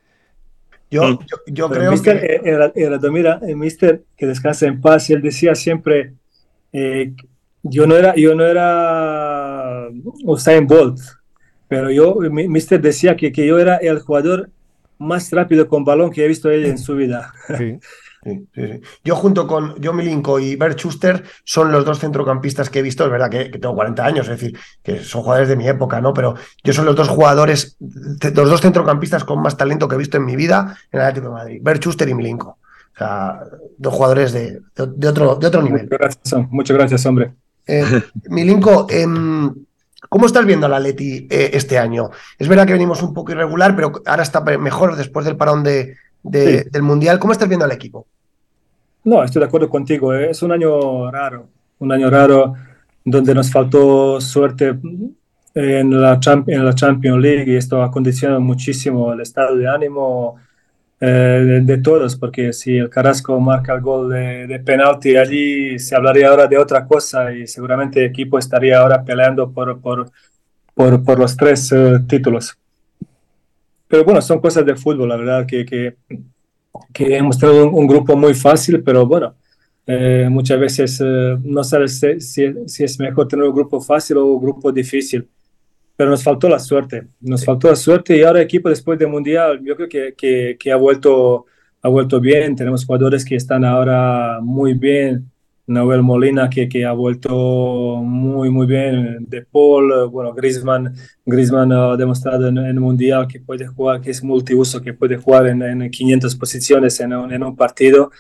Yo, 0.90 1.04
Mm. 1.04 1.20
yo, 1.20 1.38
yo 1.48 1.70
Pero 1.70 1.82
creo 1.82 1.92
mister, 1.92 2.20
que. 2.20 2.26
eh, 2.36 2.42
era, 2.46 2.72
era 2.76 2.98
Domira, 2.98 3.40
el 3.46 3.58
mister 3.58 4.02
que 4.18 4.26
descansa 4.26 4.66
en 4.66 4.82
paz, 4.82 5.08
y 5.10 5.14
él 5.14 5.22
decía 5.22 5.54
siempre, 5.54 6.14
eh, 6.74 7.14
yo 7.62 7.86
no 7.86 7.96
era, 7.96 8.16
yo 8.16 8.34
no 8.34 8.44
era 8.46 9.35
Usain 10.24 10.68
Bolt, 10.68 11.00
pero 11.68 11.90
yo, 11.92 12.16
mi- 12.32 12.48
mister 12.48 12.82
decía 12.82 13.16
que, 13.16 13.32
que 13.32 13.46
yo 13.48 13.58
era 13.60 13.78
el 13.78 14.00
jugador 14.00 14.50
más 14.98 15.30
rápido 15.32 15.68
con 15.68 15.84
balón 15.84 16.10
que 16.12 16.24
he 16.24 16.28
visto 16.28 16.50
él 16.50 16.66
en 16.66 16.78
su 16.78 16.96
vida. 16.96 17.34
Sí. 17.58 17.80
Sí, 18.26 18.44
sí, 18.56 18.62
sí. 18.68 18.82
Yo 19.04 19.16
junto 19.16 19.46
con 19.46 19.76
John 19.84 19.98
Milinko 19.98 20.40
y 20.40 20.56
Bert 20.56 20.80
Schuster 20.80 21.24
son 21.44 21.72
los 21.72 21.86
dos 21.86 22.00
centrocampistas 22.00 22.72
que 22.72 22.80
he 22.80 22.82
visto, 22.82 23.06
es 23.06 23.12
verdad 23.12 23.30
que, 23.30 23.52
que 23.52 23.60
tengo 23.60 23.76
40 23.76 24.04
años, 24.04 24.28
es 24.28 24.40
decir, 24.42 24.58
que 24.82 24.98
son 25.04 25.22
jugadores 25.22 25.48
de 25.48 25.56
mi 25.56 25.68
época, 25.68 26.02
¿no? 26.02 26.12
Pero 26.12 26.34
yo 26.64 26.74
son 26.74 26.86
los 26.86 26.96
dos 26.96 27.08
jugadores, 27.08 27.78
los 27.80 28.50
dos 28.50 28.62
centrocampistas 28.62 29.24
con 29.26 29.44
más 29.44 29.58
talento 29.58 29.88
que 29.88 29.94
he 29.94 30.00
visto 30.00 30.18
en 30.18 30.26
mi 30.26 30.36
vida 30.36 30.76
en 30.92 31.02
el 31.02 31.06
Atlético 31.06 31.28
de 31.28 31.34
Madrid, 31.36 31.60
Bert 31.62 31.84
Schuster 31.84 32.10
y 32.10 32.16
Milinko. 32.16 32.50
O 32.50 32.98
sea, 32.98 33.42
dos 33.78 33.94
jugadores 33.94 34.34
de, 34.34 34.54
de- 34.76 34.88
de 34.96 35.08
otro, 35.08 35.36
de 35.36 35.46
otro 35.46 35.62
nivel. 35.62 35.84
Muchas 35.84 36.00
gracias, 36.00 36.48
muchas 36.50 36.78
gracias, 36.78 37.06
hombre. 37.06 37.32
Eh, 37.68 37.86
Milinko, 38.30 38.88
em, 38.90 39.54
¿cómo 40.10 40.26
estás 40.26 40.46
viendo 40.46 40.66
al 40.66 40.74
Atleti 40.74 41.28
eh, 41.30 41.52
este 41.54 41.78
año? 41.78 42.10
Es 42.38 42.48
verdad 42.48 42.66
que 42.66 42.74
venimos 42.74 43.02
un 43.04 43.14
poco 43.14 43.32
irregular, 43.32 43.76
pero 43.76 43.92
ahora 44.06 44.24
está 44.24 44.42
mejor 44.42 44.96
después 44.96 45.26
del 45.26 45.36
parón 45.38 45.64
de, 45.64 45.96
de- 46.24 46.64
Sí. 46.64 46.70
del 46.72 46.82
Mundial. 46.84 47.20
¿Cómo 47.20 47.34
estás 47.34 47.48
viendo 47.48 47.66
al 47.66 47.72
equipo? 47.72 48.06
No, 49.04 49.24
estoy 49.24 49.40
de 49.42 49.46
acuerdo 49.48 49.70
contigo. 49.70 50.14
eh, 50.14 50.32
Es 50.32 50.42
un 50.42 50.52
año 50.52 51.12
raro, 51.12 51.48
un 51.80 51.92
año 51.92 52.10
raro 52.10 52.54
donde 53.04 53.36
nos 53.36 53.52
faltó 53.52 54.20
suerte 54.20 54.76
en 55.54 56.02
la, 56.02 56.20
en 56.48 56.66
la 56.66 56.74
Champions 56.76 57.22
League 57.22 57.52
y 57.54 57.56
esto 57.56 57.82
ha 57.84 57.92
condicionado 57.92 58.42
muchísimo 58.42 59.14
el 59.14 59.22
estado 59.22 59.56
de 59.56 59.68
ánimo 59.70 60.36
eh, 60.38 60.45
de, 61.06 61.62
de 61.62 61.78
todos, 61.80 62.16
porque 62.16 62.54
si 62.54 62.78
el 62.78 62.90
Carrasco 62.90 63.40
marca 63.40 63.74
el 63.74 63.82
gol 63.82 64.10
de, 64.10 64.48
de 64.48 64.60
penalti 64.60 65.16
allí, 65.18 65.80
se 65.80 65.96
hablaría 65.96 66.30
ahora 66.30 66.48
de 66.48 66.58
otra 66.58 66.86
cosa 66.86 67.34
y 67.34 67.48
seguramente 67.48 68.00
el 68.00 68.10
equipo 68.12 68.40
estaría 68.40 68.80
ahora 68.80 69.04
peleando 69.04 69.52
por, 69.52 69.80
por, 69.82 70.12
por, 70.76 71.04
por 71.04 71.20
los 71.20 71.38
tres 71.38 71.72
eh, 71.72 72.00
títulos. 72.08 72.58
Pero 73.88 74.04
bueno, 74.04 74.22
son 74.22 74.40
cosas 74.40 74.66
de 74.66 74.76
fútbol, 74.76 75.10
la 75.10 75.16
verdad, 75.18 75.46
que, 75.46 75.66
que 75.66 75.96
que 76.94 77.18
hemos 77.18 77.38
tenido 77.38 77.70
un, 77.70 77.88
grupo 77.88 78.16
muy 78.16 78.34
fácil, 78.34 78.84
pero 78.84 79.06
bueno, 79.06 79.36
eh, 79.86 80.28
muchas 80.30 80.60
veces 80.60 81.00
eh, 81.04 81.38
no 81.44 81.64
sabes 81.64 82.00
si- 82.20 82.54
si 82.68 82.84
es 82.84 83.00
mejor 83.00 83.28
tener 83.28 83.46
un 83.46 83.54
grupo 83.56 83.82
fácil 83.82 84.18
o 84.18 84.26
un 84.26 84.42
grupo 84.42 84.72
difícil. 84.72 85.28
Pero 85.98 86.10
nos 86.10 86.24
faltó 86.24 86.50
la 86.50 86.60
suerte, 86.60 87.08
nos 87.22 87.46
faltó 87.46 87.70
la 87.70 87.76
suerte 87.76 88.18
y 88.18 88.24
ahora 88.24 88.40
el 88.40 88.46
equipo 88.46 88.70
después 88.70 89.00
del 89.00 89.08
Mundial, 89.08 89.62
yo 89.64 89.76
creo 89.76 89.88
que, 89.88 90.14
que, 90.16 90.58
que 90.60 90.72
ha, 90.72 90.76
vuelto, 90.76 91.46
ha 91.82 91.90
vuelto 91.90 92.20
bien, 92.20 92.56
tenemos 92.56 92.86
jugadores 92.86 93.24
que 93.24 93.36
están 93.36 93.64
ahora 93.64 94.40
muy 94.42 94.74
bien, 94.74 95.32
Noel 95.68 96.04
Molina 96.04 96.50
que, 96.50 96.70
que 96.70 96.86
ha 96.86 96.92
vuelto 96.92 98.02
muy 98.04 98.50
muy 98.50 98.68
bien, 98.68 99.26
De 99.28 99.42
Paul, 99.42 100.10
bueno, 100.10 100.34
Griezmann, 100.34 100.94
Griezmann 101.26 101.72
ha 101.72 101.98
demostrado 101.98 102.48
en, 102.48 102.58
en 102.58 102.66
el 102.66 102.80
Mundial 102.80 103.28
que 103.28 103.40
puede 103.40 103.66
jugar, 103.66 104.02
que 104.02 104.12
es 104.12 104.24
multiuso, 104.24 104.82
que 104.82 104.94
puede 104.94 105.18
jugar 105.18 105.48
en, 105.48 105.62
en 105.62 105.90
500 105.90 106.36
posiciones 106.36 107.00
en 107.00 107.14
un, 107.14 107.34
en 107.34 107.44
un 107.44 107.56
partido. 107.56 108.12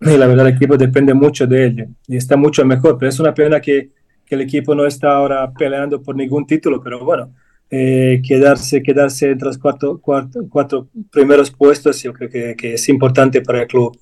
Y 0.00 0.16
la 0.16 0.26
verdad 0.26 0.46
el 0.46 0.54
equipo 0.54 0.76
depende 0.76 1.12
mucho 1.12 1.46
de 1.46 1.66
él 1.66 1.88
y 2.06 2.16
está 2.16 2.36
mucho 2.36 2.64
mejor, 2.64 2.96
pero 2.98 3.08
es 3.08 3.18
una 3.20 3.34
pena 3.34 3.60
que, 3.60 3.90
que 4.26 4.34
el 4.34 4.42
equipo 4.42 4.74
no 4.74 4.86
está 4.86 5.12
ahora 5.14 5.52
peleando 5.52 6.02
por 6.02 6.16
ningún 6.16 6.46
título, 6.46 6.82
pero 6.82 7.04
bueno, 7.04 7.32
eh, 7.70 8.20
quedarse, 8.26 8.82
quedarse 8.82 9.30
entre 9.30 9.46
los 9.48 9.58
cuatro, 9.58 9.98
cuatro, 10.02 10.42
cuatro 10.48 10.88
primeros 11.10 11.50
puestos 11.50 12.02
yo 12.02 12.12
creo 12.12 12.28
que, 12.30 12.54
que 12.56 12.74
es 12.74 12.88
importante 12.88 13.40
para 13.42 13.62
el 13.62 13.66
club. 13.68 13.98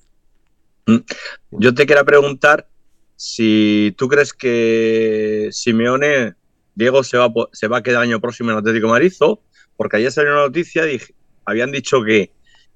Yo 1.51 1.73
te 1.73 1.85
quería 1.85 2.03
preguntar 2.03 2.67
si 3.15 3.93
tú 3.97 4.07
crees 4.07 4.33
que 4.33 5.49
Simeone, 5.51 6.33
Diego, 6.75 7.03
se 7.03 7.17
va, 7.17 7.31
se 7.53 7.67
va 7.67 7.77
a 7.77 7.83
quedar 7.83 8.03
año 8.03 8.19
próximo 8.19 8.51
en 8.51 8.57
Atlético 8.57 8.87
de 8.87 8.91
Madrid, 8.93 9.13
o- 9.21 9.41
porque 9.77 9.97
ayer 9.97 10.11
salió 10.11 10.31
una 10.33 10.41
noticia, 10.43 10.83
dije, 10.85 11.13
habían 11.45 11.71
dicho 11.71 12.03
que, 12.03 12.31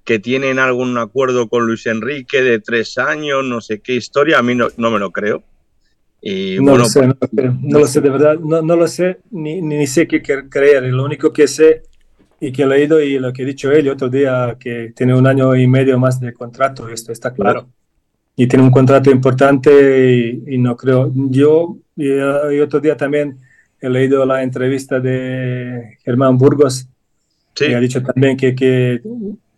que 0.05 0.19
tienen 0.19 0.59
algún 0.59 0.97
acuerdo 0.97 1.49
con 1.49 1.65
Luis 1.67 1.85
Enrique 1.85 2.41
de 2.41 2.59
tres 2.59 2.97
años, 2.97 3.43
no 3.43 3.61
sé 3.61 3.79
qué 3.81 3.95
historia, 3.95 4.39
a 4.39 4.43
mí 4.43 4.55
no, 4.55 4.69
no 4.77 4.91
me 4.91 4.99
lo 4.99 5.11
creo. 5.11 5.43
Y 6.21 6.57
No 6.57 6.63
bueno, 6.71 6.79
lo 6.79 6.85
sé, 6.85 7.07
no 7.07 7.15
lo 7.19 7.27
sé, 7.27 7.51
no 7.61 7.79
lo 7.79 7.87
sé, 7.87 8.01
de 8.01 8.09
verdad, 8.09 8.39
no, 8.39 8.61
no 8.61 8.75
lo 8.75 8.87
sé, 8.87 9.19
ni, 9.31 9.61
ni 9.61 9.87
sé 9.87 10.07
qué 10.07 10.21
cre- 10.21 10.49
creer. 10.49 10.83
Lo 10.83 11.05
único 11.05 11.31
que 11.31 11.47
sé 11.47 11.83
y 12.39 12.51
que 12.51 12.63
he 12.63 12.67
leído 12.67 13.01
y 13.01 13.19
lo 13.19 13.33
que 13.33 13.43
he 13.43 13.45
dicho 13.45 13.71
él 13.71 13.89
otro 13.89 14.09
día, 14.09 14.57
que 14.59 14.93
tiene 14.95 15.15
un 15.15 15.27
año 15.27 15.55
y 15.55 15.67
medio 15.67 15.97
más 15.99 16.19
de 16.19 16.33
contrato, 16.33 16.89
esto 16.89 17.11
está 17.11 17.33
claro. 17.33 17.69
Y 18.35 18.47
tiene 18.47 18.63
un 18.65 18.71
contrato 18.71 19.11
importante 19.11 20.41
y, 20.47 20.55
y 20.55 20.57
no 20.57 20.75
creo. 20.77 21.11
Yo, 21.15 21.77
y, 21.95 22.09
eh, 22.09 22.55
y 22.55 22.59
otro 22.59 22.79
día 22.79 22.95
también 22.97 23.39
he 23.81 23.89
leído 23.89 24.25
la 24.25 24.43
entrevista 24.43 24.99
de 24.99 25.97
Germán 26.03 26.37
Burgos, 26.37 26.87
sí, 27.55 27.65
y 27.65 27.73
ha 27.73 27.79
dicho 27.79 28.01
también 28.03 28.37
que, 28.37 28.55
que, 28.55 29.01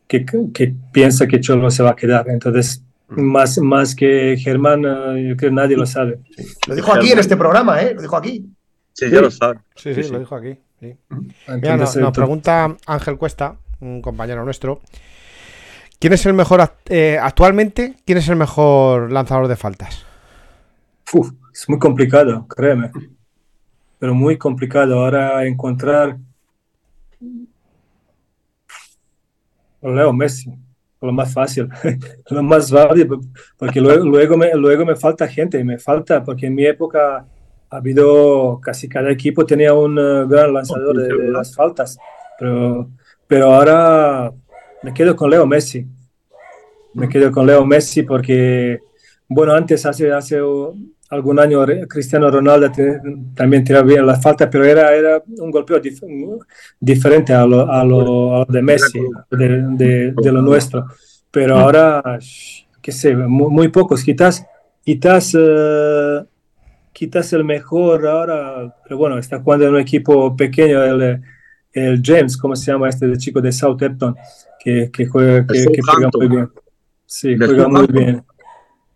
que, 0.08 0.26
que 0.54 0.76
piensa 0.92 1.28
que 1.28 1.40
Cholo 1.40 1.70
se 1.72 1.84
va 1.84 1.92
a 1.92 1.96
quedar. 1.96 2.30
Entonces, 2.30 2.84
más, 3.18 3.58
más 3.60 3.96
que 3.96 4.38
Germán, 4.38 4.86
eh, 4.86 5.30
yo 5.30 5.36
creo 5.36 5.50
que 5.50 5.52
nadie 5.52 5.78
lo 5.78 5.86
sabe. 5.86 6.20
Sí. 6.36 6.44
Lo 6.68 6.76
dijo 6.76 6.94
aquí 6.94 7.12
en 7.12 7.20
este 7.20 7.38
programa, 7.38 7.82
¿eh? 7.82 7.94
Lo 7.94 8.02
dijo 8.02 8.16
aquí. 8.18 8.46
sí, 8.94 9.10
ya 9.10 9.22
lo 9.22 9.32
sabes. 9.32 9.60
Sí, 9.76 9.94
sí, 9.94 9.96
Sí, 9.96 10.04
sí. 10.04 10.14
lo 10.14 10.20
dijo 10.20 10.36
aquí. 10.36 10.58
sí. 10.80 10.96
Mira, 11.48 11.74
Entonces, 11.74 12.02
nos, 12.02 12.12
pregunta 12.12 12.76
Ángel 12.86 13.18
Cuesta, 13.18 13.58
un 13.80 14.02
compañero 14.02 14.44
nuestro. 14.46 14.82
¿Quién 16.00 16.14
es 16.14 16.26
el 16.26 16.34
mejor 16.34 16.62
eh, 16.90 17.20
actualmente? 17.22 17.96
¿Quién 18.06 18.18
es 18.18 18.28
el 18.30 18.36
mejor 18.36 19.12
lanzador 19.12 19.48
de 19.48 19.56
faltas? 19.56 20.06
Uf, 21.14 21.32
es 21.54 21.70
muy 21.70 21.78
complicado, 21.78 22.48
créeme. 22.48 22.92
Pero 24.00 24.16
muy 24.16 24.38
complicado 24.38 24.98
ahora 25.00 25.46
encontrar 25.46 26.18
Leo 29.82 30.14
Messi, 30.14 30.52
lo 31.02 31.12
más 31.12 31.34
fácil, 31.34 31.68
lo 32.30 32.44
más 32.44 32.72
válido, 32.72 33.20
porque 33.58 33.82
luego, 33.82 34.06
luego, 34.06 34.38
me, 34.38 34.54
luego 34.54 34.86
me 34.86 34.96
falta 34.96 35.28
gente, 35.28 35.64
me 35.64 35.80
falta, 35.80 36.24
porque 36.24 36.46
en 36.46 36.56
mi 36.56 36.66
época 36.66 37.26
ha 37.70 37.76
habido, 37.76 38.60
casi 38.62 38.88
cada 38.88 39.12
equipo 39.12 39.46
tenía 39.46 39.74
un 39.74 39.98
eh, 39.98 40.26
gran 40.28 40.54
lanzador 40.54 40.96
de, 40.96 41.08
de 41.08 41.32
las 41.32 41.56
faltas, 41.56 41.98
pero, 42.38 42.90
pero 43.28 43.54
ahora 43.54 44.32
me 44.84 44.94
quedo 44.94 45.16
con 45.16 45.30
Leo 45.30 45.46
Messi. 45.46 45.86
Me 46.94 47.08
quedo 47.08 47.32
con 47.32 47.46
Leo 47.46 47.66
Messi 47.66 48.04
porque, 48.04 48.80
bueno, 49.28 49.54
antes, 49.54 49.86
hace, 49.86 50.12
hace 50.12 50.42
algún 51.12 51.40
año, 51.40 51.64
Cristiano 51.88 52.32
Ronaldo 52.32 52.72
también 53.36 53.64
tiraba 53.64 53.86
bien 53.86 54.06
las 54.06 54.22
faltas, 54.22 54.50
pero 54.52 54.66
era, 54.66 54.96
era 54.96 55.22
un 55.38 55.52
golpeo 55.52 55.80
dif- 55.82 56.02
diferente 56.80 57.34
a 57.34 57.46
lo, 57.46 57.72
a 57.72 57.84
lo- 57.84 58.46
de 58.46 58.62
Messi, 58.62 59.00
de, 59.30 59.48
de- 59.78 60.14
de 60.14 60.32
lo 60.32 60.42
nuestro. 60.42 60.88
Pero 61.30 61.58
ahora, 61.58 62.18
qué 62.82 62.92
sé, 62.92 63.16
muy, 63.16 63.50
muy 63.52 63.68
pocos. 63.68 64.04
Quizás, 64.04 64.46
quizás, 64.84 65.36
eh, 65.38 66.24
quizás 66.94 67.34
el 67.34 67.44
mejor 67.46 68.08
ahora, 68.08 68.74
pero 68.84 68.98
bueno, 68.98 69.18
está 69.18 69.40
jugando 69.42 69.68
en 69.68 69.74
un 69.76 69.80
equipo 69.80 70.36
pequeño, 70.36 70.84
el, 70.84 71.22
el 71.74 72.02
James, 72.04 72.36
¿cómo 72.38 72.56
se 72.56 72.72
llama 72.72 72.90
este 72.90 73.16
chico 73.18 73.42
de 73.42 73.52
Southampton? 73.52 74.16
Que, 74.64 74.90
que 74.92 75.06
juega, 75.08 75.46
que, 75.48 75.54
que 75.72 75.82
pega 75.82 76.10
muy 76.18 76.28
bien. 76.28 76.50
Sí, 77.06 77.36
juega 77.38 77.68
muy 77.68 77.88
bien. 77.88 78.24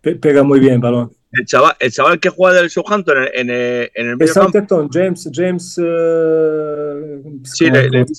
Pe- 0.02 0.16
pega 0.16 0.44
muy 0.44 0.60
bien 0.60 0.80
balón. 0.80 1.12
El 1.38 1.46
chaval, 1.46 1.76
el 1.80 1.92
chaval 1.92 2.20
que 2.20 2.30
juega 2.30 2.58
del 2.58 2.70
Southampton 2.70 3.18
en, 3.18 3.28
en, 3.34 3.50
el- 3.50 3.92
en 3.94 4.08
el 4.08 4.18
medio 4.18 4.34
campo, 4.34 4.90
James, 4.92 5.30
James, 5.34 5.80
eh, 5.84 7.22
sí, 7.44 7.66
¿cómo- 7.66 7.76
le, 7.78 7.90
le- 7.90 8.06
cómo- 8.06 8.18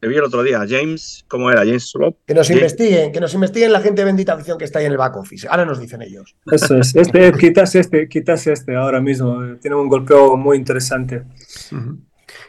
le 0.00 0.08
vi 0.08 0.16
el 0.16 0.24
otro 0.24 0.42
día, 0.42 0.64
James, 0.68 1.24
¿cómo 1.28 1.50
era? 1.50 1.60
James 1.64 1.88
Slop. 1.90 2.18
Que 2.26 2.34
nos 2.34 2.50
investiguen, 2.50 3.10
que 3.10 3.20
nos 3.20 3.32
investiguen 3.32 3.72
la 3.72 3.80
gente 3.80 4.02
de 4.02 4.04
bendita 4.06 4.34
afición 4.34 4.58
que 4.58 4.66
está 4.66 4.78
ahí 4.78 4.84
en 4.84 4.92
el 4.92 4.98
back 4.98 5.16
office. 5.16 5.48
Ahora 5.48 5.64
nos 5.64 5.80
dicen 5.80 6.02
ellos. 6.02 6.36
Eso 6.52 6.76
es. 6.76 6.94
Este, 6.94 7.32
quizás 7.38 7.74
este, 7.74 8.06
quizás 8.08 8.46
este 8.46 8.76
ahora 8.76 9.00
mismo. 9.00 9.42
eh, 9.42 9.56
Tiene 9.62 9.76
un 9.76 9.88
golpeo 9.88 10.36
muy 10.36 10.58
interesante. 10.58 11.22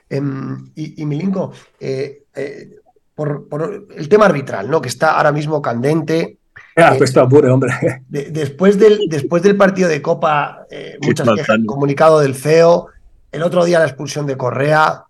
Em, 0.10 0.70
y, 0.76 1.02
y 1.02 1.06
Milinko, 1.06 1.52
eh, 1.80 2.24
eh, 2.36 2.70
por, 3.16 3.48
por 3.48 3.88
el 3.96 4.10
tema 4.10 4.26
arbitral, 4.26 4.70
¿no? 4.70 4.82
Que 4.82 4.90
está 4.90 5.18
ahora 5.18 5.32
mismo 5.32 5.62
candente. 5.62 6.38
Ah, 6.78 6.94
pues 6.98 7.10
está 7.10 7.22
aburre, 7.22 7.50
hombre. 7.50 7.72
De- 8.10 8.32
después, 8.32 8.78
del, 8.78 9.00
después 9.08 9.42
del 9.42 9.56
partido 9.56 9.88
de 9.88 10.02
Copa, 10.02 10.66
eh, 10.70 10.98
muchas 11.02 11.26
quejas, 11.36 11.58
comunicado 11.66 12.20
del 12.20 12.36
CEO, 12.36 12.88
el 13.32 13.44
otro 13.44 13.64
día 13.64 13.80
la 13.80 13.86
expulsión 13.86 14.26
de 14.26 14.36
Correa, 14.36 15.04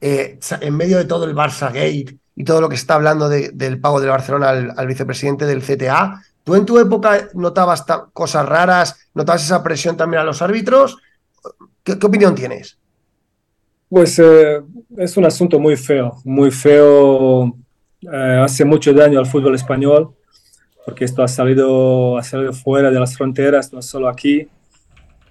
eh, 0.00 0.38
en 0.62 0.74
medio 0.76 0.96
de 0.96 1.04
todo 1.04 1.26
el 1.26 1.34
Barça 1.34 1.66
Gate 1.66 2.16
y 2.36 2.44
todo 2.44 2.62
lo 2.62 2.68
que 2.70 2.76
se 2.76 2.82
está 2.82 2.94
hablando 2.94 3.28
de- 3.28 3.50
del 3.52 3.78
pago 3.80 4.00
del 4.00 4.08
Barcelona 4.10 4.48
al, 4.48 4.72
al 4.74 4.86
vicepresidente 4.86 5.44
del 5.44 5.60
CTA, 5.62 6.22
¿tú 6.42 6.54
en 6.54 6.64
tu 6.64 6.78
época 6.78 7.28
notabas 7.34 7.84
ta- 7.84 8.06
cosas 8.14 8.46
raras, 8.46 8.96
notabas 9.14 9.44
esa 9.44 9.62
presión 9.62 9.98
también 9.98 10.22
a 10.22 10.24
los 10.24 10.40
árbitros? 10.40 10.96
¿Qué, 11.84 11.98
qué 11.98 12.06
opinión 12.06 12.34
tienes? 12.34 12.78
Pues 13.90 14.18
eh, 14.20 14.62
es 14.96 15.16
un 15.18 15.26
asunto 15.26 15.58
muy 15.58 15.76
feo, 15.76 16.16
muy 16.24 16.50
feo, 16.50 17.54
eh, 18.10 18.40
hace 18.42 18.64
mucho 18.64 18.94
daño 18.94 19.18
al 19.18 19.26
fútbol 19.26 19.54
español, 19.54 20.14
porque 20.90 21.04
esto 21.04 21.22
ha 21.22 21.28
salido, 21.28 22.18
ha 22.18 22.22
salido 22.24 22.52
fuera 22.52 22.90
de 22.90 22.98
las 22.98 23.16
fronteras, 23.16 23.72
no 23.72 23.80
solo 23.80 24.08
aquí, 24.08 24.48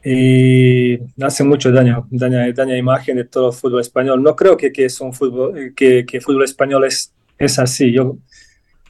y 0.06 0.98
hace 1.22 1.44
mucho 1.44 1.70
daño, 1.70 2.08
daña, 2.10 2.50
daña 2.54 2.78
imagen 2.78 3.18
de 3.18 3.26
todo 3.26 3.50
el 3.50 3.54
fútbol 3.54 3.82
español. 3.82 4.24
No 4.24 4.38
creo 4.38 4.56
que, 4.56 4.72
que 4.72 4.86
es 4.86 5.02
un 5.02 5.12
fútbol, 5.12 5.58
eh, 5.58 5.74
que, 5.76 6.06
que 6.06 6.22
fútbol 6.22 6.46
español 6.46 6.86
es, 6.86 7.14
es 7.38 7.60
así. 7.60 7.92
Yo, 7.92 8.16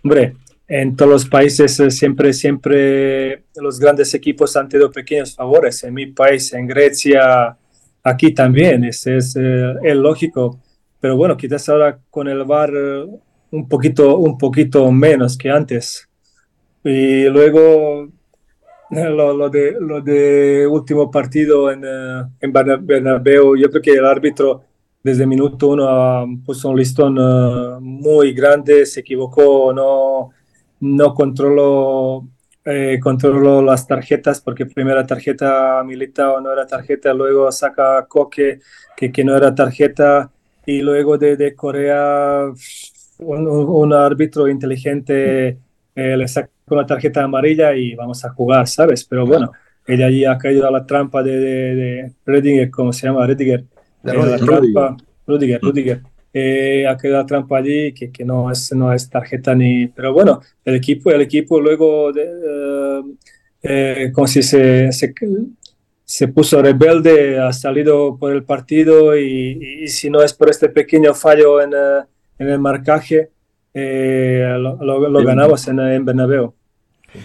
hombre, 0.03 0.36
en 0.67 0.95
todos 0.95 1.09
los 1.09 1.26
países 1.28 1.80
eh, 1.80 1.89
siempre, 1.89 2.34
siempre 2.34 3.45
los 3.55 3.80
grandes 3.80 4.13
equipos 4.13 4.55
han 4.55 4.70
tenido 4.70 4.91
pequeños 4.91 5.36
favores. 5.36 5.84
En 5.84 5.95
mi 5.95 6.05
país, 6.05 6.53
en 6.53 6.67
Grecia, 6.67 7.57
aquí 8.03 8.32
también, 8.32 8.84
es, 8.84 9.07
es, 9.07 9.36
eh, 9.36 9.74
es 9.82 9.95
lógico. 9.95 10.59
Pero 10.99 11.17
bueno, 11.17 11.36
quizás 11.36 11.67
ahora 11.67 11.97
con 12.11 12.28
el 12.28 12.43
VAR 12.43 12.72
un 13.49 13.67
poquito, 13.67 14.17
un 14.20 14.38
poquito 14.38 14.91
menos 14.91 15.36
que 15.36 15.49
antes. 15.49 16.09
Y 16.84 17.26
luego 17.30 18.08
lo, 18.92 19.34
lo 19.34 19.50
de, 19.50 19.78
lo 19.80 20.02
de 20.02 20.68
último 20.68 21.12
partido 21.12 21.72
en, 21.72 21.84
eh, 21.86 22.24
en 22.42 22.54
Berna- 22.54 22.78
Bernabéu, 22.82 23.56
yo 23.58 23.70
creo 23.70 23.82
que 23.82 23.92
el 23.94 24.06
árbitro 24.06 24.64
desde 25.04 25.26
minuto 25.28 25.70
uno 25.70 25.88
ah, 25.90 26.26
puso 26.46 26.70
un 26.70 26.78
listón 26.78 27.18
eh, 27.20 27.78
muy 27.82 28.34
grande, 28.34 28.86
se 28.86 29.02
equivocó, 29.02 29.74
no, 29.74 30.32
no 30.82 31.14
controló, 31.14 32.28
eh, 32.66 33.00
controló 33.02 33.62
las 33.62 33.88
tarjetas 33.88 34.42
porque 34.42 34.66
primera 34.66 35.06
tarjeta 35.08 35.84
Militao 35.86 36.42
no 36.42 36.52
era 36.54 36.68
tarjeta, 36.68 37.14
luego 37.14 37.52
saca 37.52 38.06
Coque 38.08 38.60
que, 38.98 39.12
que 39.12 39.24
no 39.24 39.36
era 39.38 39.56
tarjeta 39.56 40.32
y 40.66 40.82
luego 40.82 41.18
de, 41.18 41.38
de 41.38 41.56
Corea 41.56 42.52
un- 43.20 43.48
un 43.48 43.94
árbitro 43.94 44.48
inteligente 44.48 45.60
eh, 45.96 46.18
le 46.18 46.28
saca 46.28 46.50
una 46.76 46.86
tarjeta 46.86 47.24
amarilla 47.24 47.76
y 47.76 47.95
vamos 47.95 48.24
a 48.26 48.30
jugar, 48.32 48.67
¿sabes? 48.67 49.05
Pero 49.05 49.26
bueno, 49.26 49.51
ella 49.88 50.07
allí 50.07 50.26
ha 50.26 50.38
caído 50.38 50.67
a 50.67 50.72
la 50.72 50.86
trampa 50.86 51.24
de, 51.24 51.32
de, 51.39 51.76
de 51.76 52.13
Redinger, 52.26 52.70
¿cómo 52.70 52.93
se 52.93 53.07
llama? 53.07 53.26
De 53.28 53.34
Eh, 53.53 53.65
la 54.03 54.38
Rudiger. 54.38 54.45
trampa, 54.45 54.97
Rudiger, 55.28 55.61
Rudiger. 55.61 56.01
Eh, 56.32 56.86
ha 56.88 56.95
quedado 56.95 57.22
la 57.24 57.26
trampa 57.26 57.57
allí 57.57 57.91
que, 57.93 58.11
que 58.11 58.24
no 58.24 58.51
es, 58.51 58.72
no 58.74 58.93
es 58.93 59.09
tarjeta 59.09 59.55
ni... 59.55 59.88
Pero 59.88 60.13
bueno, 60.13 60.39
el 60.63 60.76
equipo, 60.76 61.09
el 61.11 61.22
equipo 61.22 61.59
luego, 61.59 62.11
de, 62.13 62.24
eh, 62.24 63.01
eh, 63.63 64.11
como 64.13 64.28
si 64.28 64.43
se, 64.43 64.91
se, 64.91 65.13
se 66.05 66.28
puso 66.30 66.61
rebelde, 66.61 67.39
ha 67.39 67.51
salido 67.53 68.17
por 68.17 68.32
el 68.34 68.43
partido 68.43 69.17
y, 69.17 69.82
y 69.84 69.88
si 69.88 70.09
no 70.09 70.22
es 70.24 70.34
por 70.34 70.49
este 70.49 70.70
pequeño 70.70 71.13
fallo 71.13 71.61
en, 71.61 71.74
eh, 71.74 72.03
en 72.39 72.49
el 72.49 72.59
marcaje, 72.59 73.30
eh, 73.74 74.55
lo, 74.59 74.78
lo- 74.84 75.09
lo 75.09 75.24
ganamos 75.24 75.67
en, 75.67 75.80
en 75.80 76.05
Bernabéu. 76.05 76.53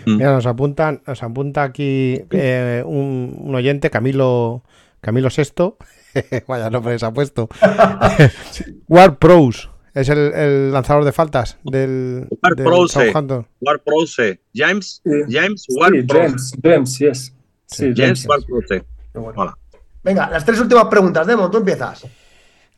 Mira, 0.06 0.32
nos 0.32 0.46
apuntan, 0.46 1.02
nos 1.06 1.22
apunta 1.22 1.62
aquí 1.62 2.22
eh, 2.30 2.82
un, 2.86 3.36
un 3.38 3.54
oyente, 3.54 3.90
Camilo, 3.90 4.62
Camilo 5.00 5.30
Sexto. 5.30 5.76
Vaya 6.48 6.70
nombre 6.70 6.98
se 6.98 7.06
ha 7.06 7.12
puesto. 7.12 7.48
War 8.88 9.18
Pros 9.18 9.70
es 9.94 10.08
el, 10.08 10.18
el 10.34 10.72
lanzador 10.72 11.04
de 11.04 11.12
faltas 11.12 11.56
del, 11.62 12.26
Ward 12.42 12.56
del. 12.56 12.88
Southampton. 12.88 13.46
Ward 13.60 13.80
Prowse. 13.84 14.40
James, 14.54 15.00
Sí. 15.04 15.10
James 15.28 15.62
Sí, 15.68 15.74
Ward 15.78 16.06
Prowse. 16.06 16.26
James, 16.26 16.52
James, 16.62 16.98
yes. 16.98 17.34
Sí, 17.66 17.84
James 17.96 17.98
James. 17.98 18.26
Ward 18.28 18.44
Prowse. 18.44 18.84
Qué 19.12 19.18
bueno. 19.18 19.40
Hola. 19.40 19.58
Venga, 20.02 20.28
las 20.28 20.44
tres 20.44 20.60
últimas 20.60 20.86
preguntas, 20.86 21.26
Demon, 21.26 21.50
tú 21.50 21.58
empiezas. 21.58 22.06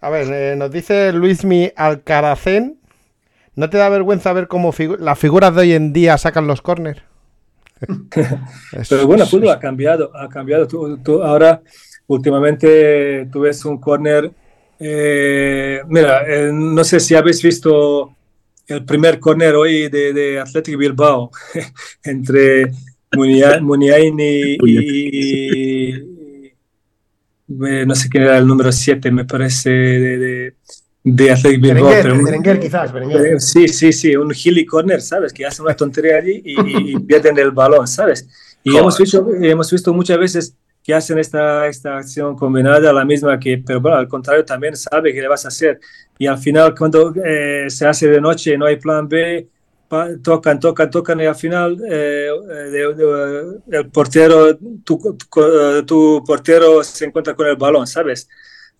A 0.00 0.10
ver, 0.10 0.28
eh, 0.30 0.56
nos 0.56 0.70
dice 0.70 1.12
Luismi 1.12 1.72
Alcaracén. 1.74 2.75
¿No 3.56 3.70
te 3.70 3.78
da 3.78 3.88
vergüenza 3.88 4.32
ver 4.32 4.48
cómo 4.48 4.72
figu- 4.72 4.98
las 4.98 5.18
figuras 5.18 5.54
de 5.54 5.62
hoy 5.62 5.72
en 5.72 5.92
día 5.92 6.16
sacan 6.18 6.46
los 6.46 6.62
corners? 6.62 7.02
Pero 8.88 9.06
bueno, 9.06 9.24
el 9.24 9.28
fútbol 9.30 9.50
ha 9.50 9.58
cambiado, 9.58 10.10
ha 10.16 10.28
cambiado. 10.28 10.66
Tú, 10.68 10.98
tú 10.98 11.22
ahora, 11.22 11.62
últimamente, 12.06 13.28
tú 13.32 13.40
ves 13.40 13.64
un 13.64 13.78
corner. 13.78 14.30
eh, 14.78 15.80
mira, 15.88 16.22
eh, 16.26 16.50
no 16.52 16.84
sé 16.84 17.00
si 17.00 17.14
habéis 17.14 17.42
visto 17.42 18.14
el 18.66 18.84
primer 18.84 19.18
corner 19.20 19.54
hoy 19.54 19.88
de, 19.88 20.12
de 20.12 20.40
Athletic 20.40 20.76
Bilbao 20.76 21.30
entre 22.04 22.72
Munia- 23.12 23.60
Muniain 23.60 24.18
y, 24.18 24.54
y- 24.64 25.88
y- 25.88 26.52
eh, 27.48 27.86
no 27.86 27.94
sé 27.94 28.08
quién 28.08 28.24
era 28.24 28.38
el 28.38 28.46
número 28.46 28.72
7, 28.72 29.10
me 29.12 29.24
parece, 29.24 29.70
de, 29.70 30.18
de, 30.18 30.54
de 31.08 31.30
Athletic 31.30 31.60
Bilbao. 31.60 31.84
Berenguer, 31.88 32.24
Berenguer 32.24 32.58
quizás, 32.60 32.92
Berenguer. 32.92 33.26
eh, 33.36 33.40
Sí, 33.40 33.68
sí, 33.68 33.92
sí, 33.92 34.16
un 34.16 34.30
gilly 34.32 34.66
corner, 34.66 35.00
¿sabes? 35.00 35.32
Que 35.32 35.46
hace 35.46 35.62
una 35.62 35.74
tontería 35.74 36.16
allí 36.16 36.42
y, 36.44 36.54
y- 36.60 36.92
y 36.94 36.98
pierden 37.08 37.38
el 37.38 37.52
balón, 37.52 37.86
¿sabes? 37.86 38.26
Y 38.64 38.70
Joder. 38.70 38.80
hemos 38.82 38.98
visto, 38.98 39.28
hemos 39.40 39.70
visto 39.70 39.94
muchas 39.94 40.18
veces 40.18 40.54
que 40.82 40.92
hacen 40.94 41.18
esta, 41.18 41.66
esta 41.68 41.96
acción 41.98 42.34
combinada, 42.36 42.92
la 42.92 43.04
misma 43.04 43.38
que, 43.38 43.62
pero 43.64 43.80
bueno, 43.80 43.96
al 43.98 44.08
contrario 44.08 44.44
también 44.44 44.74
sabe 44.76 45.12
que 45.12 45.20
le 45.20 45.28
vas 45.28 45.44
a 45.44 45.48
hacer. 45.48 45.78
Y 46.18 46.26
al 46.26 46.38
final, 46.38 46.74
cuando 46.76 47.14
eh, 47.24 47.66
se 47.68 47.86
hace 47.86 48.08
de 48.08 48.20
noche, 48.20 48.58
no 48.58 48.66
hay 48.66 48.76
plan 48.76 49.08
B, 49.08 49.46
pa- 49.88 50.08
tocan, 50.22 50.58
tocan, 50.58 50.90
tocan 50.90 51.20
y 51.20 51.26
al 51.26 51.36
final 51.36 51.76
eh, 51.88 52.28
eh, 52.50 52.54
de- 52.70 52.94
de- 52.94 53.78
el 53.78 53.86
portero, 53.90 54.56
tu, 54.84 55.16
tu- 55.30 55.84
tu 55.86 56.24
portero 56.26 56.82
se 56.82 57.04
encuentra 57.04 57.34
con 57.34 57.46
el 57.46 57.54
balón, 57.56 57.86
¿sabes? 57.86 58.28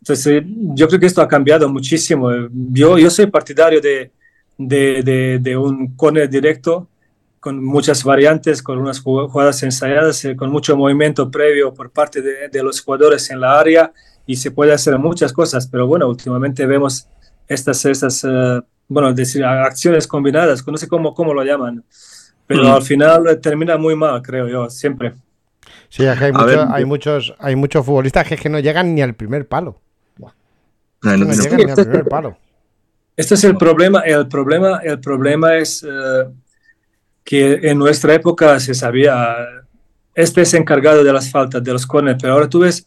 Entonces, 0.01 0.27
eh, 0.27 0.45
yo 0.75 0.87
creo 0.89 1.01
que 1.01 1.07
esto 1.07 1.21
ha 1.23 1.29
cambiado 1.29 1.69
muchísimo. 1.69 2.31
Yo, 2.73 2.99
yo 2.99 3.11
soy 3.11 3.27
partidario 3.27 3.81
de, 3.81 4.11
de, 4.59 5.03
de, 5.03 5.39
de 5.41 5.57
un 5.57 5.95
corner 5.97 6.29
directo 6.29 6.89
con 7.41 7.65
muchas 7.65 8.03
variantes, 8.05 8.63
con 8.63 8.79
unas 8.79 9.03
jug- 9.03 9.29
jugadas 9.29 9.63
ensayadas, 9.63 10.25
eh, 10.25 10.35
con 10.37 10.51
mucho 10.51 10.77
movimiento 10.77 11.31
previo 11.31 11.73
por 11.75 11.91
parte 11.91 12.21
de, 12.23 12.49
de 12.49 12.63
los 12.63 12.81
jugadores 12.81 13.31
en 13.31 13.41
la 13.41 13.59
área 13.59 13.93
y 14.27 14.37
se 14.37 14.51
puede 14.51 14.73
hacer 14.73 14.99
muchas 14.99 15.33
cosas, 15.33 15.67
pero 15.69 15.87
bueno, 15.87 16.09
últimamente 16.09 16.67
vemos 16.67 17.07
estas, 17.47 17.85
estas 17.85 18.25
eh, 18.25 18.61
bueno, 18.89 19.13
decir, 19.13 19.45
acciones 19.45 20.07
combinadas, 20.09 20.67
no 20.67 20.77
sé 20.77 20.89
cómo, 20.89 21.15
cómo 21.15 21.33
lo 21.35 21.45
llaman, 21.45 21.85
pero 22.49 22.65
Mm. 22.65 22.67
al 22.73 22.83
final 22.83 23.27
eh, 23.29 23.37
termina 23.37 23.77
muy 23.77 23.95
mal, 23.95 24.23
creo 24.23 24.49
yo, 24.49 24.69
siempre. 24.71 25.15
Sí, 25.89 26.05
hay, 26.07 26.33
mucho- 26.33 26.47
ver. 26.47 26.59
hay 26.71 26.85
muchos, 26.85 27.35
hay 27.39 27.55
muchos 27.55 27.87
futbolistas 27.87 28.27
que, 28.27 28.35
es 28.35 28.41
que 28.41 28.49
no 28.49 28.59
llegan 28.59 28.95
ni 28.95 29.03
al 29.03 29.15
primer 29.15 29.47
palo. 29.47 29.81
No, 31.13 31.17
no, 31.17 31.25
no 31.27 31.33
no. 31.37 31.43
llegan 31.43 31.57
ni 31.59 31.71
al 31.71 31.77
primer 31.77 32.05
palo. 32.05 32.37
Este 33.17 33.35
es 33.35 33.45
el 33.45 33.57
problema. 33.57 34.01
El 34.01 34.29
problema, 34.29 34.81
el 34.85 35.01
problema 35.01 35.57
es 35.57 35.83
eh, 35.89 36.25
que 37.25 37.55
en 37.63 37.79
nuestra 37.79 38.15
época 38.15 38.59
se 38.61 38.75
sabía, 38.75 39.37
este 40.15 40.43
es 40.43 40.55
encargado 40.55 41.03
de 41.03 41.13
las 41.13 41.31
faltas, 41.31 41.63
de 41.63 41.73
los 41.73 41.87
corners, 41.87 42.19
pero 42.21 42.35
ahora 42.35 42.49
tú 42.49 42.61
ves, 42.61 42.87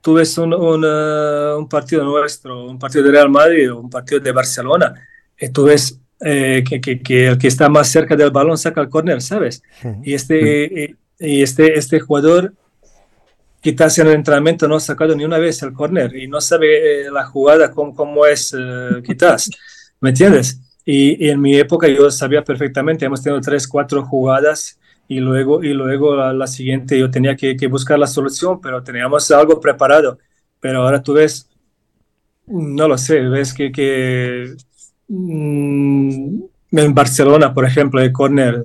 tú 0.00 0.14
ves 0.14 0.36
un, 0.38 0.54
un, 0.54 0.84
eh, 0.86 1.54
un 1.56 1.68
partido 1.68 2.04
nuestro, 2.04 2.66
un 2.66 2.78
partido 2.78 3.04
de 3.04 3.10
Real 3.12 3.30
Madrid, 3.30 3.72
un 3.72 3.90
partido 3.90 4.20
de 4.20 4.32
Barcelona, 4.32 4.94
y 5.38 5.48
tú 5.48 5.64
ves 5.64 5.98
eh, 6.20 6.62
que, 6.68 6.80
que- 6.80 7.00
que 7.00 7.28
el 7.28 7.38
que 7.38 7.48
está 7.48 7.68
más 7.70 7.88
cerca 7.88 8.14
del 8.14 8.30
balón 8.30 8.58
saca 8.58 8.80
el 8.82 8.88
córner, 8.90 9.22
¿sabes? 9.22 9.62
Y 10.04 10.12
este, 10.14 10.96
y, 11.18 11.36
y 11.38 11.42
este, 11.42 11.78
este 11.78 11.98
jugador 12.00 12.52
quizás 13.60 13.98
en 13.98 14.08
el 14.08 14.14
entrenamiento 14.14 14.66
no 14.66 14.76
ha 14.76 14.80
sacado 14.80 15.14
ni 15.14 15.24
una 15.24 15.38
vez 15.38 15.62
el 15.62 15.72
córner 15.72 16.16
y 16.16 16.26
no 16.26 16.40
sabe 16.40 17.02
eh, 17.02 17.10
la 17.10 17.24
jugada 17.24 17.70
cómo, 17.70 17.94
cómo 17.94 18.26
es, 18.26 18.54
eh, 18.58 19.02
quizás, 19.04 19.50
¿me 20.00 20.10
entiendes? 20.10 20.60
Y, 20.84 21.28
en 21.28 21.40
mi 21.40 21.56
época 21.56 21.86
yo 21.88 22.10
sabía 22.10 22.42
perfectamente, 22.42 23.04
hemos 23.04 23.22
tenido 23.22 23.40
tres, 23.40 23.68
cuatro 23.68 24.04
jugadas 24.04 24.78
y 25.06 25.20
luego, 25.20 25.62
y 25.62 25.72
luego 25.74 26.16
la, 26.16 26.32
la 26.32 26.46
siguiente 26.46 26.98
yo 26.98 27.10
tenía 27.10 27.36
que, 27.36 27.54
buscar 27.68 27.98
la 27.98 28.06
solución, 28.06 28.60
pero 28.60 28.82
teníamos 28.82 29.30
algo 29.30 29.60
preparado. 29.60 30.18
Pero 30.58 30.82
ahora 30.82 31.02
tú 31.02 31.14
ves, 31.14 31.48
no 32.46 32.88
lo 32.88 32.98
sé, 32.98 33.20
ves 33.20 33.54
que, 33.54 34.54
mm, 35.08 36.40
en 36.72 36.94
Barcelona, 36.94 37.52
por 37.54 37.64
ejemplo, 37.66 38.00
el 38.00 38.12
córner, 38.12 38.64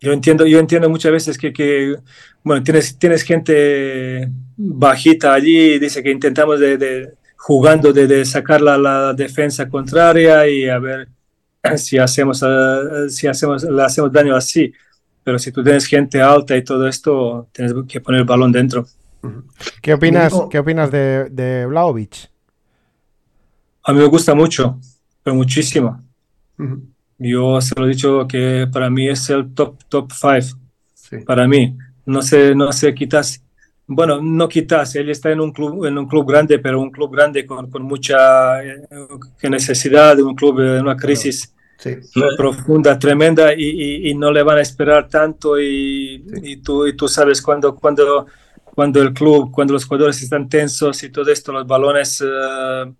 yo 0.00 0.12
entiendo, 0.12 0.46
yo 0.46 0.58
entiendo 0.58 0.88
muchas 0.90 1.12
veces 1.12 1.38
que, 1.38 1.52
que, 1.52 1.96
bueno, 2.44 2.62
tienes, 2.62 2.98
tienes 2.98 3.22
gente 3.22 4.28
bajita 4.56 5.34
allí 5.34 5.74
y 5.74 5.78
dice 5.78 6.02
que 6.02 6.10
intentamos 6.10 6.60
de, 6.60 6.76
de- 6.78 7.14
jugando 7.36 7.92
de, 7.92 8.06
de 8.06 8.24
sacar 8.24 8.60
la, 8.60 8.76
la 8.78 9.12
defensa 9.14 9.68
contraria 9.68 10.48
y 10.48 10.68
a 10.68 10.78
ver 10.78 11.08
si 11.76 11.98
hacemos, 11.98 12.42
eh, 12.46 13.08
si 13.08 13.26
hacemos, 13.26 13.62
le 13.64 13.82
hacemos 13.82 14.12
daño 14.12 14.34
así. 14.36 14.72
pero 15.24 15.38
si 15.38 15.52
tú 15.52 15.62
tienes 15.62 15.86
gente 15.86 16.20
alta 16.20 16.56
y 16.56 16.62
todo 16.64 16.86
esto, 16.88 17.48
tienes 17.52 17.74
que 17.88 18.00
poner 18.00 18.20
el 18.20 18.26
balón 18.26 18.52
dentro. 18.52 18.86
¿Qué 19.82 19.94
opinas. 19.94 20.32
¿qué 20.50 20.58
opinas 20.58 20.90
de, 20.90 21.28
de? 21.30 21.66
A 23.84 23.92
mí 23.92 23.98
me 24.00 24.06
gusta 24.06 24.34
mucho, 24.34 24.78
pero 25.22 25.36
muchísimo. 25.36 26.02
Yo 27.18 27.60
se 27.60 27.74
lo 27.78 27.86
he 27.86 27.90
dicho 27.90 28.26
que 28.28 28.68
para 28.72 28.90
mí 28.90 29.08
es 29.08 29.28
el 29.30 29.54
top, 29.54 29.76
top 29.88 30.12
five. 30.12 30.46
Sí. 30.94 31.18
Para 31.26 31.46
mí. 31.48 31.76
No 32.04 32.22
sé, 32.22 32.54
no 32.54 32.72
sé, 32.72 32.94
quizás, 32.94 33.42
bueno, 33.86 34.20
no 34.22 34.48
quizás, 34.48 34.94
él 34.96 35.10
está 35.10 35.30
en 35.32 35.40
un 35.40 35.52
club, 35.52 35.86
en 35.86 35.96
un 35.98 36.06
club 36.06 36.28
grande, 36.30 36.58
pero 36.58 36.80
un 36.80 36.90
club 36.90 37.12
grande 37.12 37.44
con, 37.46 37.68
con 37.70 37.82
mucha 37.82 38.62
eh, 38.64 38.80
necesidad, 39.42 40.18
un 40.20 40.34
club 40.34 40.60
en 40.60 40.82
una 40.82 40.96
crisis 40.96 41.52
Sí. 41.78 41.94
profunda, 42.38 42.98
tremenda, 42.98 43.52
y, 43.52 43.64
y- 43.64 44.10
y 44.10 44.14
no 44.14 44.32
le 44.32 44.42
van 44.42 44.56
a 44.58 44.62
esperar 44.62 45.08
tanto. 45.10 45.60
Y, 45.60 46.24
y 46.42 46.56
tú, 46.58 46.86
y 46.86 46.96
tú 46.96 47.06
sabes 47.06 47.42
cuando, 47.42 47.74
cuando, 47.74 48.26
cuando 48.64 49.02
el 49.02 49.12
club, 49.12 49.50
cuando 49.50 49.74
los 49.74 49.84
jugadores 49.84 50.22
están 50.22 50.48
tensos 50.48 51.02
y 51.02 51.10
todo 51.10 51.30
esto, 51.30 51.52
los 51.52 51.66
balones 51.66 52.22
eh, 52.26 52.92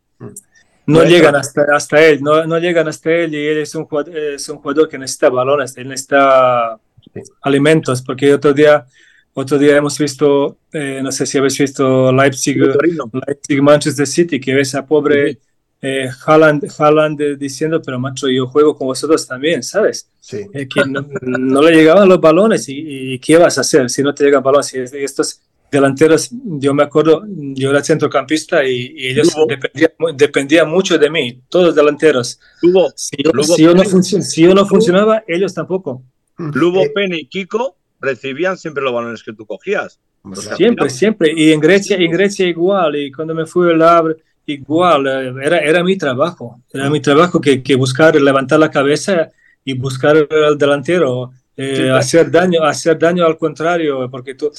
no 0.87 1.03
llegan 1.05 1.35
hasta, 1.37 1.67
hasta 1.75 2.05
él, 2.05 2.23
no, 2.23 2.45
no 2.47 2.59
llegan 2.59 2.89
hasta 2.89 3.11
él, 3.11 3.35
y 3.35 3.47
él 3.49 3.59
es 3.59 3.75
un 3.75 3.85
jugador, 3.87 4.17
es 4.17 4.49
un 4.49 4.59
jugador 4.59 4.89
que 4.89 4.99
necesita 4.99 5.29
balones, 5.31 5.77
él 5.77 5.89
necesita 5.89 6.79
Sí. 7.15 7.23
alimentos, 7.43 8.03
porque 8.03 8.35
otro 8.35 8.53
día, 8.53 8.85
otro 9.33 9.59
día 9.59 9.77
hemos 9.77 9.97
visto, 9.99 10.59
eh, 10.73 11.01
no 11.03 11.11
sé 11.13 11.25
si 11.25 11.39
habéis 11.39 11.57
visto 11.57 12.13
Leipzig. 12.13 12.57
Leipzig 12.59 13.63
Manchester 13.63 14.07
City, 14.07 14.41
que 14.41 14.55
ves 14.55 14.75
a 14.75 14.85
pobre 14.85 15.39
eh, 15.81 16.09
Haaland, 16.27 16.65
Haaland, 16.79 17.21
eh, 17.21 17.37
diciendo, 17.37 17.81
pero 17.81 17.99
macho, 17.99 18.29
yo 18.29 18.47
juego 18.49 18.77
con 18.77 18.89
vosotros 18.89 19.27
también, 19.27 19.63
¿sabes? 19.63 20.09
Sí. 20.21 20.41
Eh, 20.53 20.67
que 20.67 20.83
no, 20.87 21.07
no 21.23 21.63
le 21.63 21.77
llegaban 21.77 22.09
los 22.09 22.21
balones 22.21 22.69
y, 22.69 23.13
y 23.15 23.19
¿qué 23.19 23.37
vas 23.37 23.57
a 23.59 23.61
hacer 23.61 23.89
si 23.89 24.03
no 24.03 24.13
te 24.15 24.25
llegan 24.25 24.43
balones? 24.43 24.67
Si 24.67 24.79
estos 24.79 25.41
delanteros, 25.71 26.31
yo 26.33 26.73
me 26.75 26.83
acuerdo, 26.85 27.23
yo 27.29 27.71
era 27.71 27.83
centrocampista 27.83 28.65
y, 28.65 28.93
y 28.97 29.09
ellos 29.09 29.35
dependían, 29.49 29.91
dependían 30.17 30.69
mucho 30.71 30.97
de 30.99 31.11
mí, 31.11 31.41
todos 31.49 31.75
delanteros. 31.75 32.39
Lugo, 32.63 32.89
Si 32.95 33.17
yo, 33.23 33.31
Lugo 33.33 33.55
si 33.57 33.63
yo 33.63 33.75
no, 33.75 33.85
si 33.85 34.43
yo 34.43 34.55
no 34.55 34.67
funcionaba, 34.67 35.25
ellos 35.27 35.53
tampoco. 35.55 36.03
Lugo, 36.39 36.83
Eh, 36.83 36.91
Pene 36.95 37.19
y 37.19 37.27
Kiko 37.27 37.77
recibían 38.01 38.57
siempre 38.59 38.83
los 38.83 38.93
balones 38.93 39.23
que 39.23 39.33
tú 39.33 39.47
cogías. 39.47 39.99
sea, 40.35 40.57
Siempre, 40.57 40.91
siempre. 40.91 41.33
Y 41.35 41.53
en 41.53 41.61
Grecia, 41.61 41.97
en 41.97 42.11
Grecia 42.11 42.47
igual. 42.47 42.97
Y 42.97 43.11
cuando 43.13 43.35
me 43.35 43.47
fui 43.47 43.71
al 43.73 43.83
Havre, 43.83 44.17
igual. 44.47 45.07
eh, 45.07 45.33
Era, 45.43 45.59
era 45.59 45.83
mi 45.83 45.97
trabajo. 45.97 46.61
Era 46.73 46.91
mi 46.91 47.01
trabajo 47.01 47.41
que, 47.41 47.63
que 47.63 47.75
buscar, 47.75 48.15
levantar 48.21 48.59
la 48.61 48.71
cabeza 48.71 49.31
y 49.65 49.73
buscar 49.75 50.29
al 50.31 50.59
delantero. 50.59 51.33
eh, 51.57 51.75
Sí, 51.77 51.83
claro. 51.83 51.97
hacer 51.97 52.31
daño, 52.31 52.63
hacer 52.65 52.99
daño 52.99 53.25
al 53.25 53.39
contrario, 53.39 54.11
porque 54.11 54.35
tú, 54.35 54.51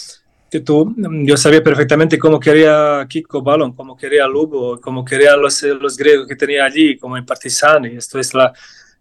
que 0.50 0.62
tú, 0.62 0.96
yo 1.24 1.36
sabía 1.38 1.62
perfectamente 1.64 2.18
cómo 2.18 2.40
quería 2.40 3.06
Kiko 3.08 3.42
Balón, 3.42 3.74
cómo 3.74 3.96
quería 3.98 4.28
Lugo, 4.28 4.80
cómo 4.80 5.04
querían 5.04 5.42
los, 5.42 5.62
eh, 5.64 5.74
los 5.76 5.98
griegos 5.98 6.28
que 6.28 6.36
tenía 6.36 6.66
allí, 6.66 6.98
como 6.98 7.18
en 7.18 7.26
Partizan. 7.26 7.86
Y 7.86 7.98
esto 7.98 8.18
es, 8.20 8.34
la, 8.34 8.54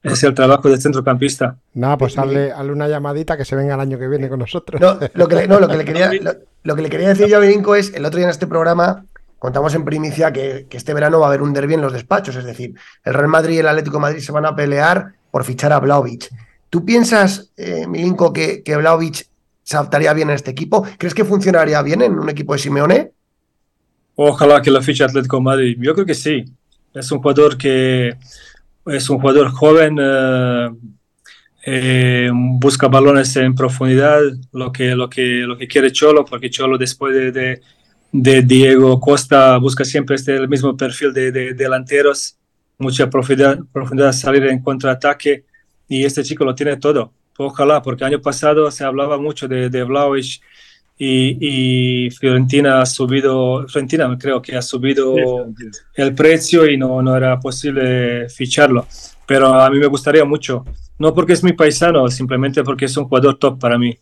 es 0.02 0.22
el 0.24 0.34
trabajo 0.34 0.68
del 0.68 0.80
centrocampista. 0.80 1.56
Nada, 1.74 1.96
pues 1.98 2.18
hazle, 2.18 2.52
hazle 2.52 2.72
una 2.72 2.88
llamadita 2.88 3.36
que 3.36 3.44
se 3.44 3.54
venga 3.56 3.74
el 3.74 3.80
año 3.80 3.98
que 3.98 4.08
viene 4.08 4.28
con 4.28 4.38
nosotros. 4.40 4.80
No, 4.80 4.98
lo 5.14 5.28
que, 5.28 5.34
le- 5.36 5.48
no, 5.48 5.60
lo 5.60 5.68
que 5.68 5.76
le 5.76 5.84
quería, 5.86 6.10
lo, 6.20 6.32
lo 6.64 6.76
que 6.76 6.82
le 6.82 6.90
quería 6.90 7.08
decir 7.08 7.26
yo 7.28 7.36
a 7.36 7.40
Virinco 7.40 7.74
es, 7.76 7.92
el 7.94 8.04
otro 8.04 8.18
día 8.18 8.26
en 8.26 8.30
este 8.30 8.46
programa 8.46 9.04
contamos 9.38 9.74
en 9.74 9.84
primicia 9.84 10.32
que, 10.32 10.66
que 10.68 10.76
este 10.78 10.94
verano 10.94 11.20
va 11.20 11.26
a 11.26 11.28
haber 11.28 11.42
un 11.42 11.52
derbi 11.52 11.74
en 11.74 11.80
los 11.82 11.92
despachos, 11.92 12.34
es 12.36 12.44
decir, 12.44 12.74
el 13.04 13.14
Real 13.14 13.28
Madrid 13.28 13.56
y 13.56 13.58
el 13.58 13.68
Atlético 13.68 13.98
de 13.98 14.00
Madrid 14.02 14.20
se 14.20 14.32
van 14.32 14.46
a 14.46 14.56
pelear 14.56 15.12
por 15.30 15.44
fichar 15.44 15.72
a 15.72 15.78
Vlaovic. 15.78 16.28
¿Tú 16.70 16.84
piensas, 16.84 17.52
eh, 17.56 17.86
Milinko, 17.86 18.32
que, 18.32 18.62
que 18.64 18.76
Vlahovic 18.76 19.28
se 19.66 19.76
adaptaría 19.76 20.12
bien 20.14 20.30
en 20.30 20.36
este 20.36 20.52
equipo? 20.52 20.86
¿Crees 20.96 21.12
que 21.12 21.24
funcionaría 21.24 21.82
bien 21.82 22.00
en 22.00 22.16
un 22.16 22.30
equipo 22.30 22.52
de 22.52 22.60
Simeone? 22.60 23.10
Ojalá 24.14 24.62
que 24.62 24.70
lo 24.70 24.80
fiche 24.80 25.02
Atlético 25.02 25.38
de 25.38 25.42
Madrid. 25.42 25.76
Yo 25.80 25.92
creo 25.92 26.06
que 26.06 26.14
sí. 26.14 26.44
Es 26.94 27.10
un 27.10 27.18
jugador 27.18 27.58
que 27.58 28.16
es 28.86 29.10
un 29.10 29.18
jugador 29.18 29.50
joven, 29.50 29.98
eh, 30.00 30.68
eh, 31.66 32.30
busca 32.32 32.86
balones 32.86 33.34
en 33.34 33.56
profundidad, 33.56 34.20
lo 34.52 34.70
que, 34.70 34.94
lo 34.94 35.10
que, 35.10 35.22
lo 35.40 35.58
que 35.58 35.66
quiere 35.66 35.90
Cholo, 35.90 36.24
porque 36.24 36.48
Cholo 36.48 36.78
después 36.78 37.12
de, 37.12 37.32
de, 37.32 37.60
de 38.12 38.42
Diego 38.42 39.00
Costa 39.00 39.56
busca 39.56 39.84
siempre 39.84 40.14
este, 40.14 40.36
el 40.36 40.48
mismo 40.48 40.76
perfil 40.76 41.12
de, 41.12 41.32
de 41.32 41.54
delanteros, 41.54 42.36
mucha 42.78 43.10
profundidad, 43.10 43.58
profundidad, 43.72 44.12
salir 44.12 44.44
en 44.44 44.62
contraataque, 44.62 45.44
y 45.88 46.04
este 46.04 46.22
chico 46.22 46.44
lo 46.44 46.54
tiene 46.54 46.76
todo. 46.76 47.12
Ojalá, 47.38 47.82
porque 47.82 48.04
año 48.04 48.20
pasado 48.20 48.70
se 48.70 48.84
hablaba 48.84 49.18
mucho 49.18 49.46
de, 49.46 49.68
de 49.68 49.84
Vlahovic 49.84 50.40
y, 50.98 52.06
y 52.06 52.10
Fiorentina 52.10 52.80
ha 52.80 52.86
subido, 52.86 53.66
Fiorentina 53.68 54.16
creo 54.18 54.40
que 54.40 54.56
ha 54.56 54.62
subido 54.62 55.14
el 55.94 56.14
precio 56.14 56.68
y 56.68 56.76
no, 56.76 57.02
no 57.02 57.16
era 57.16 57.38
posible 57.38 58.28
ficharlo. 58.30 58.86
Pero 59.26 59.54
a 59.54 59.68
mí 59.70 59.78
me 59.78 59.86
gustaría 59.86 60.24
mucho, 60.24 60.64
no 60.98 61.12
porque 61.12 61.34
es 61.34 61.42
mi 61.42 61.52
paisano, 61.52 62.08
simplemente 62.08 62.62
porque 62.64 62.86
es 62.86 62.96
un 62.96 63.04
jugador 63.04 63.38
top 63.38 63.58
para 63.58 63.76
mí. 63.76 63.98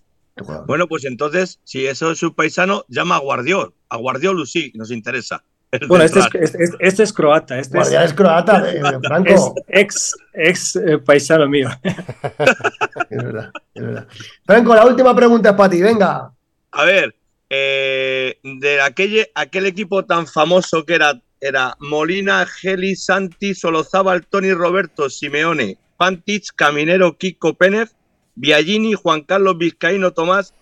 Bueno, 0.66 0.88
pues 0.88 1.04
entonces, 1.04 1.60
si 1.64 1.86
eso 1.86 2.10
es 2.10 2.18
su 2.18 2.34
paisano, 2.34 2.84
llama 2.88 3.16
a 3.16 3.20
Guardiol. 3.20 3.72
A 3.88 3.96
Guardiol 3.96 4.46
sí, 4.46 4.72
nos 4.74 4.90
interesa. 4.90 5.44
Bueno, 5.88 6.04
este 6.04 6.20
es, 6.20 6.26
este, 6.34 6.64
este- 6.80 7.02
es 7.02 7.12
croata, 7.12 7.58
este 7.58 7.78
es, 7.78 7.82
Guardián 7.84 8.04
es 8.04 8.14
croata, 8.14 8.60
de, 8.60 8.72
de 8.82 8.88
es 8.88 8.98
Franco. 9.02 9.54
ex, 9.68 10.16
ex 10.32 10.76
eh, 10.76 10.98
paisano 10.98 11.48
mío. 11.48 11.68
Es 13.10 13.22
verdad, 13.22 13.50
es 13.74 13.82
verdad. 13.82 14.06
Franco, 14.46 14.74
la 14.74 14.86
última 14.86 15.14
pregunta 15.14 15.50
es 15.50 15.56
para 15.56 15.70
ti, 15.70 15.82
venga. 15.82 16.32
A 16.72 16.84
ver, 16.84 17.14
eh, 17.50 18.38
de 18.42 18.80
aquel, 18.80 19.28
aquel 19.34 19.66
equipo 19.66 20.04
tan 20.04 20.26
famoso 20.26 20.84
que 20.84 20.94
era, 20.94 21.20
era 21.40 21.76
Molina, 21.78 22.44
Geli, 22.46 22.96
Santi, 22.96 23.54
Solozábal, 23.54 24.26
Tony 24.26 24.52
Roberto, 24.52 25.08
Simeone, 25.10 25.78
Pantich, 25.96 26.48
Caminero, 26.56 27.16
Kiko 27.16 27.54
Pérez, 27.54 27.94
Biagini, 28.34 28.94
Juan 28.94 29.22
Carlos 29.22 29.58
Vizcaíno, 29.58 30.12
Tomás, 30.12 30.54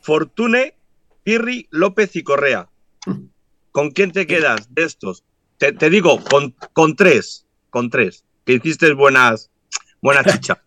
Fortune, 0.00 0.74
Pirri, 1.22 1.68
López 1.70 2.16
y 2.16 2.22
Correa. 2.22 2.68
¿Con 3.74 3.90
quién 3.90 4.12
te 4.12 4.24
quedas 4.28 4.72
de 4.72 4.84
estos? 4.84 5.24
Te, 5.58 5.72
te 5.72 5.90
digo, 5.90 6.22
con, 6.30 6.54
con 6.72 6.94
tres, 6.94 7.44
con 7.70 7.90
tres, 7.90 8.22
que 8.46 8.52
hiciste 8.52 8.92
buenas, 8.92 9.50
buena 10.00 10.22
chicha. 10.22 10.62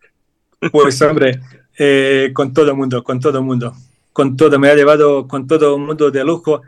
Pues 0.72 1.00
hombre, 1.00 1.40
eh, 1.78 2.32
con 2.34 2.52
todo 2.52 2.72
el 2.72 2.76
mundo, 2.76 3.02
con 3.02 3.18
todo 3.18 3.38
el 3.38 3.44
mundo, 3.44 3.72
con 4.12 4.36
todo, 4.36 4.58
me 4.58 4.68
ha 4.68 4.74
llevado 4.74 5.26
con 5.26 5.46
todo 5.46 5.76
el 5.76 5.80
mundo 5.80 6.10
de 6.10 6.22
lujo 6.22 6.60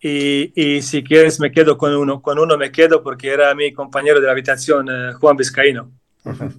y, 0.00 0.52
y 0.54 0.82
si 0.82 1.02
quieres 1.02 1.40
me 1.40 1.50
quedo 1.50 1.76
con 1.76 1.92
uno, 1.96 2.22
con 2.22 2.38
uno 2.38 2.56
me 2.56 2.70
quedo 2.70 3.02
porque 3.02 3.28
era 3.30 3.52
mi 3.56 3.72
compañero 3.72 4.20
de 4.20 4.26
la 4.26 4.32
habitación, 4.32 4.88
eh, 4.88 5.14
Juan 5.14 5.36
Vizcaíno. 5.36 5.90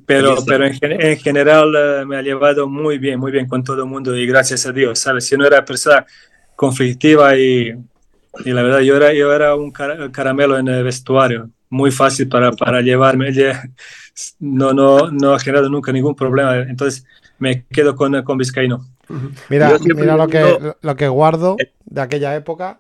Pero, 0.06 0.36
pero 0.46 0.66
en 0.66 1.18
general 1.18 1.74
eh, 1.78 2.06
me 2.06 2.18
ha 2.18 2.22
llevado 2.22 2.68
muy 2.68 2.98
bien, 2.98 3.20
muy 3.20 3.32
bien 3.32 3.48
con 3.48 3.64
todo 3.64 3.84
el 3.84 3.90
mundo 3.90 4.18
y 4.18 4.26
gracias 4.26 4.66
a 4.66 4.74
Dios, 4.74 5.00
¿sabes? 5.00 5.28
Si 5.28 5.38
no 5.38 5.46
era 5.46 5.64
persona 5.64 6.06
conflictiva 6.58 7.38
y, 7.38 7.74
y 8.46 8.52
la 8.52 8.62
verdad 8.64 8.80
yo 8.80 8.96
era, 8.96 9.14
yo 9.14 9.34
era 9.34 9.56
un 9.56 9.72
cara- 9.72 10.12
caramelo 10.12 10.58
en 10.58 10.68
el 10.68 10.84
vestuario, 10.84 11.50
muy 11.70 11.92
fácil 11.92 12.28
para, 12.30 12.52
para 12.52 12.82
llevarme, 12.82 13.30
lle- 13.34 13.74
no, 14.40 14.74
no, 14.74 15.12
no 15.12 15.34
ha 15.34 15.40
generado 15.40 15.70
nunca 15.70 15.92
ningún 15.92 16.16
problema, 16.16 16.58
entonces 16.58 17.06
me 17.40 17.66
quedo 17.66 17.96
con, 17.96 18.22
con 18.24 18.38
Vizcaíno. 18.38 18.86
Mira, 19.50 19.78
mira 19.96 20.16
lo, 20.16 20.28
que, 20.28 20.74
lo 20.82 20.96
que 20.96 21.08
guardo 21.08 21.58
de 21.86 22.02
aquella 22.02 22.36
época 22.36 22.80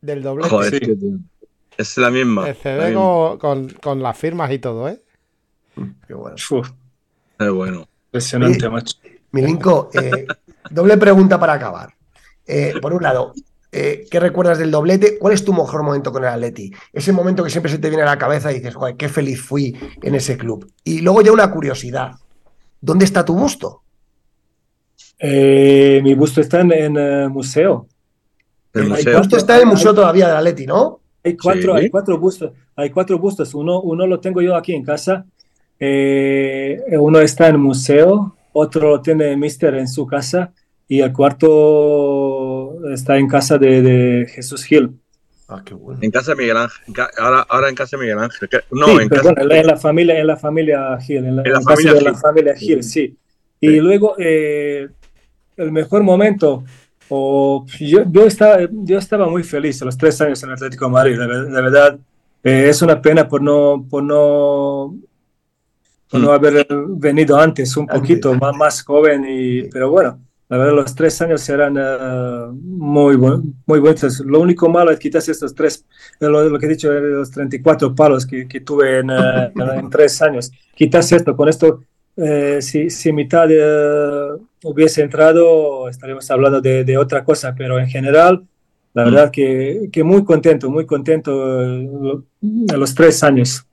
del. 0.00 0.22
Joder, 0.22 0.70
Sí. 0.72 0.80
tío. 0.80 0.94
Es 1.76 1.96
la 1.98 2.08
misma. 2.10 2.42
El 2.48 2.54
la 2.54 2.62
CD 2.62 2.86
misma. 2.90 3.00
con, 3.00 3.38
con- 3.38 3.68
con 3.70 4.02
las 4.02 4.16
firmas 4.16 4.52
y 4.52 4.60
todo, 4.60 4.88
¿eh? 4.88 5.00
Qué 6.06 6.14
bueno. 6.14 6.36
Uf, 6.50 6.70
bueno. 7.38 7.88
impresionante, 8.06 8.68
macho. 8.68 8.96
Milinko, 9.32 9.90
eh, 9.94 10.26
doble 10.70 10.96
pregunta 10.98 11.40
para 11.40 11.54
acabar. 11.54 11.92
Eh, 12.46 12.74
por 12.80 12.92
un 12.92 13.02
lado, 13.02 13.32
eh, 13.74 14.06
¿qué 14.10 14.20
recuerdas 14.20 14.58
del 14.58 14.70
doblete? 14.70 15.18
¿Cuál 15.18 15.34
es 15.34 15.44
tu 15.44 15.52
mejor 15.52 15.82
momento 15.82 16.12
con 16.12 16.22
el 16.22 16.30
Atleti? 16.30 16.72
Ese 16.92 17.12
momento 17.12 17.42
que 17.44 17.50
siempre 17.50 17.70
se 17.72 17.78
te 17.78 17.88
viene 17.88 18.02
a 18.04 18.06
la 18.06 18.18
cabeza 18.18 18.50
y 18.52 18.56
dices, 18.56 18.74
joder, 18.74 18.96
qué 18.96 19.08
feliz 19.08 19.40
fui 19.42 19.76
en 20.02 20.14
ese 20.14 20.36
club. 20.38 20.70
Y 20.84 21.00
luego 21.00 21.20
ya 21.22 21.32
una 21.32 21.50
curiosidad. 21.50 22.12
¿Dónde 22.80 23.04
está 23.04 23.24
tu 23.24 23.34
busto? 23.34 23.82
Eh, 25.18 26.00
mi 26.02 26.14
busto 26.14 26.40
está 26.40 26.60
en 26.60 26.72
el 26.72 27.30
museo. 27.30 27.88
El 28.72 28.82
El 28.84 28.88
museo. 28.90 29.18
busto 29.18 29.36
está 29.36 29.56
en 29.56 29.60
el 29.62 29.66
museo 29.68 29.94
todavía 29.94 30.28
del 30.28 30.36
Atleti, 30.36 30.66
¿no? 30.66 31.00
Hay 31.24 31.36
cuatro, 31.36 31.74
Sí. 31.76 31.84
hay 31.84 31.90
cuatro 31.90 32.18
bustos, 32.18 32.52
hay 32.76 32.90
cuatro 32.90 33.18
bustos. 33.18 33.54
Uno, 33.54 33.80
uno 33.80 34.06
lo 34.06 34.20
tengo 34.20 34.42
yo 34.42 34.54
aquí 34.56 34.74
en 34.74 34.84
casa. 34.84 35.24
eh, 35.80 36.80
uno 36.98 37.18
está 37.20 37.48
en 37.48 37.56
el 37.56 37.60
museo, 37.60 38.36
otro 38.52 38.90
lo 38.90 39.00
tiene 39.02 39.36
Mister 39.36 39.74
en 39.74 39.88
su 39.88 40.06
casa 40.06 40.52
y 40.88 41.00
el 41.00 41.12
cuarto 41.12 42.88
está 42.90 43.16
en 43.18 43.28
casa 43.28 43.58
de, 43.58 43.82
de 43.82 44.26
Jesús 44.26 44.64
Gil. 44.64 44.90
Ah, 45.48 45.62
qué 45.64 45.74
bueno. 45.74 46.00
En 46.02 46.10
casa 46.10 46.32
de 46.32 46.36
Miguel 46.38 46.56
Ángel. 46.56 46.94
Ahora, 47.18 47.46
ahora 47.48 47.68
en 47.68 47.74
casa 47.74 47.96
de 47.96 48.02
Miguel 48.02 48.18
Ángel. 48.18 48.48
No, 48.70 48.86
Sí, 48.86 48.92
en 49.02 49.08
pero 49.08 49.22
casa. 49.22 49.34
bueno, 49.34 49.54
en 49.54 49.66
la 49.66 49.76
familia, 49.76 50.18
en 50.20 50.26
la 50.26 50.36
familia 50.36 50.98
Gil, 51.00 51.24
en 51.24 51.36
la, 51.36 51.42
En 51.42 51.52
la 51.52 51.58
en 51.58 51.64
casa 51.64 51.70
familia 51.76 51.92
de 51.94 52.00
la 52.02 52.10
Gil. 52.12 52.20
familia 52.20 52.54
Gil, 52.56 52.82
sí. 52.82 53.16
Y 53.60 53.68
Sí. 53.68 53.80
luego 53.80 54.14
eh, 54.18 54.88
el 55.56 55.72
mejor 55.72 56.02
momento, 56.02 56.64
o 57.08 57.64
yo, 57.78 58.04
yo, 58.10 58.26
estaba, 58.26 58.58
yo 58.70 58.98
estaba 58.98 59.28
muy 59.28 59.42
feliz 59.42 59.80
a 59.82 59.84
los 59.84 59.96
tres 59.98 60.20
años 60.20 60.42
en 60.42 60.50
Atlético 60.50 60.86
de 60.86 60.90
Madrid, 60.90 61.18
de, 61.18 61.26
de 61.26 61.62
verdad. 61.62 61.98
Eh, 62.42 62.68
es 62.68 62.82
una 62.82 63.00
pena 63.00 63.26
por 63.28 63.40
no, 63.42 63.86
por 63.88 64.02
no, 64.02 64.96
por 66.10 66.20
no 66.20 66.32
haber 66.32 66.66
venido 66.88 67.38
antes, 67.38 67.76
un 67.76 67.86
poquito 67.86 68.34
más, 68.34 68.54
más 68.56 68.82
joven, 68.82 69.24
y, 69.28 69.62
pero 69.64 69.90
bueno, 69.90 70.20
la 70.54 70.58
verdad 70.58 70.74
los 70.74 70.94
tres 70.94 71.20
años 71.20 71.48
eran 71.48 71.76
uh, 71.76 72.52
muy, 72.52 73.16
buen, 73.16 73.56
muy 73.66 73.80
buenos. 73.80 74.20
Lo 74.20 74.38
único 74.38 74.68
malo 74.68 74.92
es 74.92 75.00
quizás 75.00 75.28
estos 75.28 75.52
tres, 75.52 75.84
lo, 76.20 76.48
lo 76.48 76.58
que 76.60 76.66
he 76.66 76.68
dicho, 76.68 76.92
los 76.92 77.28
34 77.32 77.92
palos 77.92 78.24
que, 78.24 78.46
que 78.46 78.60
tuve 78.60 79.00
en, 79.00 79.10
uh, 79.10 79.50
en, 79.56 79.90
tres 79.90 80.22
años. 80.22 80.52
Quizás 80.76 81.10
esto, 81.10 81.36
con 81.36 81.48
esto, 81.48 81.82
eh, 82.16 82.58
si, 82.62 82.88
si 82.88 83.12
mitad 83.12 83.48
uh, 83.48 84.46
hubiese 84.62 85.02
entrado, 85.02 85.88
estaríamos 85.88 86.30
hablando 86.30 86.60
de, 86.60 86.84
de, 86.84 86.98
otra 86.98 87.24
cosa, 87.24 87.52
pero 87.58 87.80
en 87.80 87.88
general, 87.88 88.44
la 88.92 89.02
verdad 89.02 89.32
que, 89.32 89.88
que 89.90 90.04
muy 90.04 90.22
contento, 90.24 90.70
muy 90.70 90.86
contento 90.86 91.32
a 91.62 92.76
los 92.76 92.94
tres 92.94 93.24
años. 93.24 93.66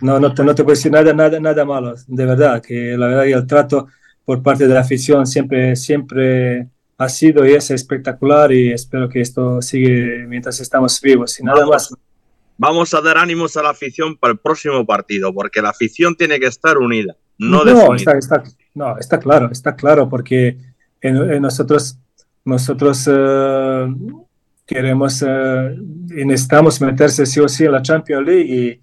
No, 0.00 0.18
no, 0.18 0.32
te, 0.32 0.42
no 0.42 0.54
te 0.54 0.64
puedo 0.64 0.74
decir 0.74 0.90
nada, 0.90 1.12
nada, 1.12 1.38
nada 1.38 1.66
malo, 1.66 1.94
de 2.06 2.24
verdad, 2.24 2.62
que 2.62 2.96
la 2.96 3.08
verdad 3.08 3.24
y 3.26 3.32
el 3.32 3.46
trato 3.46 3.88
por 4.24 4.42
parte 4.42 4.66
de 4.66 4.74
la 4.74 4.80
afición 4.80 5.26
siempre, 5.26 5.76
siempre 5.76 6.68
ha 6.98 7.08
sido 7.08 7.46
y 7.46 7.52
es 7.52 7.70
espectacular 7.70 8.52
y 8.52 8.72
espero 8.72 9.08
que 9.08 9.20
esto 9.20 9.60
siga 9.60 10.26
mientras 10.26 10.60
estamos 10.60 11.00
vivos 11.00 11.38
y 11.40 11.44
nada 11.44 11.60
vamos, 11.60 11.72
más. 11.72 11.94
Vamos 12.58 12.94
a 12.94 13.00
dar 13.00 13.18
ánimos 13.18 13.56
a 13.56 13.62
la 13.62 13.70
afición 13.70 14.16
para 14.16 14.32
el 14.32 14.38
próximo 14.38 14.84
partido, 14.86 15.34
porque 15.34 15.60
la 15.60 15.70
afición 15.70 16.14
tiene 16.14 16.38
que 16.38 16.46
estar 16.46 16.78
unida, 16.78 17.16
no, 17.38 17.64
no 17.64 17.94
está, 17.94 18.16
está, 18.16 18.42
no, 18.74 18.98
está 18.98 19.18
claro, 19.18 19.50
está 19.50 19.74
claro, 19.74 20.08
porque 20.08 20.58
en, 21.00 21.16
en 21.16 21.42
nosotros, 21.42 21.98
nosotros 22.44 23.06
uh, 23.08 24.24
queremos 24.66 25.22
uh, 25.22 25.70
y 26.16 26.24
necesitamos 26.24 26.80
meterse 26.80 27.26
sí 27.26 27.40
o 27.40 27.48
sí 27.48 27.64
en 27.64 27.72
la 27.72 27.82
Champions 27.82 28.26
League 28.26 28.54
y 28.54 28.80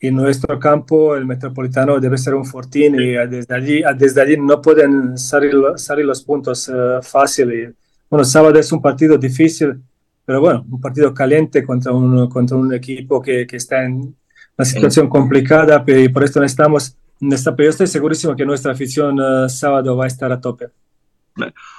y 0.00 0.10
nuestro 0.10 0.58
campo, 0.58 1.16
el 1.16 1.26
metropolitano, 1.26 1.98
debe 1.98 2.18
ser 2.18 2.34
un 2.34 2.44
fortín 2.44 2.94
y 3.00 3.14
desde 3.26 3.54
allí, 3.54 3.82
desde 3.96 4.22
allí 4.22 4.36
no 4.36 4.62
pueden 4.62 5.18
salir, 5.18 5.54
salir 5.76 6.04
los 6.04 6.22
puntos 6.22 6.68
uh, 6.68 7.02
fáciles. 7.02 7.74
Bueno, 8.08 8.24
sábado 8.24 8.58
es 8.58 8.70
un 8.70 8.80
partido 8.80 9.18
difícil, 9.18 9.80
pero 10.24 10.40
bueno, 10.40 10.64
un 10.70 10.80
partido 10.80 11.12
caliente 11.12 11.64
contra 11.64 11.92
un, 11.92 12.28
contra 12.28 12.56
un 12.56 12.72
equipo 12.72 13.20
que, 13.20 13.46
que 13.46 13.56
está 13.56 13.84
en 13.84 14.14
una 14.56 14.64
situación 14.64 15.08
complicada 15.08 15.84
y 15.86 16.08
por 16.08 16.22
esto 16.22 16.40
necesitamos, 16.40 16.96
necesitamos 17.18 17.58
yo 17.58 17.70
estoy 17.70 17.86
segurísimo 17.88 18.36
que 18.36 18.46
nuestra 18.46 18.72
afición 18.72 19.18
uh, 19.20 19.48
sábado 19.48 19.96
va 19.96 20.04
a 20.04 20.08
estar 20.08 20.30
a 20.30 20.40
tope. 20.40 20.66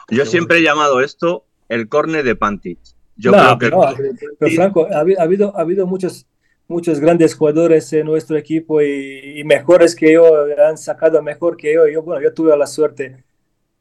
Yo 0.10 0.26
siempre 0.26 0.60
he 0.60 0.64
llamado 0.64 1.02
esto 1.02 1.46
el 1.70 1.88
córner 1.88 2.24
de 2.26 2.36
Pantic. 2.36 2.80
Yo 3.16 3.32
no, 3.32 3.38
creo 3.38 3.60
que... 3.60 3.70
No, 3.70 3.94
pero, 3.96 4.36
pero 4.40 4.56
Franco, 4.56 4.88
ha, 4.92 5.00
habido, 5.22 5.58
ha 5.58 5.62
habido 5.62 5.86
muchos 5.86 6.26
muchos 6.70 7.02
grandes 7.02 7.36
jugadores 7.36 7.92
en 7.92 8.06
nuestro 8.06 8.38
equipo 8.38 8.82
y, 8.82 9.40
y, 9.40 9.44
mejores 9.44 9.96
que 9.96 10.14
yo, 10.14 10.46
han 10.66 10.78
sacado 10.78 11.22
mejor 11.22 11.58
que 11.58 11.74
yo. 11.74 11.88
Yo, 11.88 12.04
bueno, 12.04 12.22
yo 12.22 12.34
tuve 12.34 12.56
la 12.56 12.68
suerte 12.68 13.24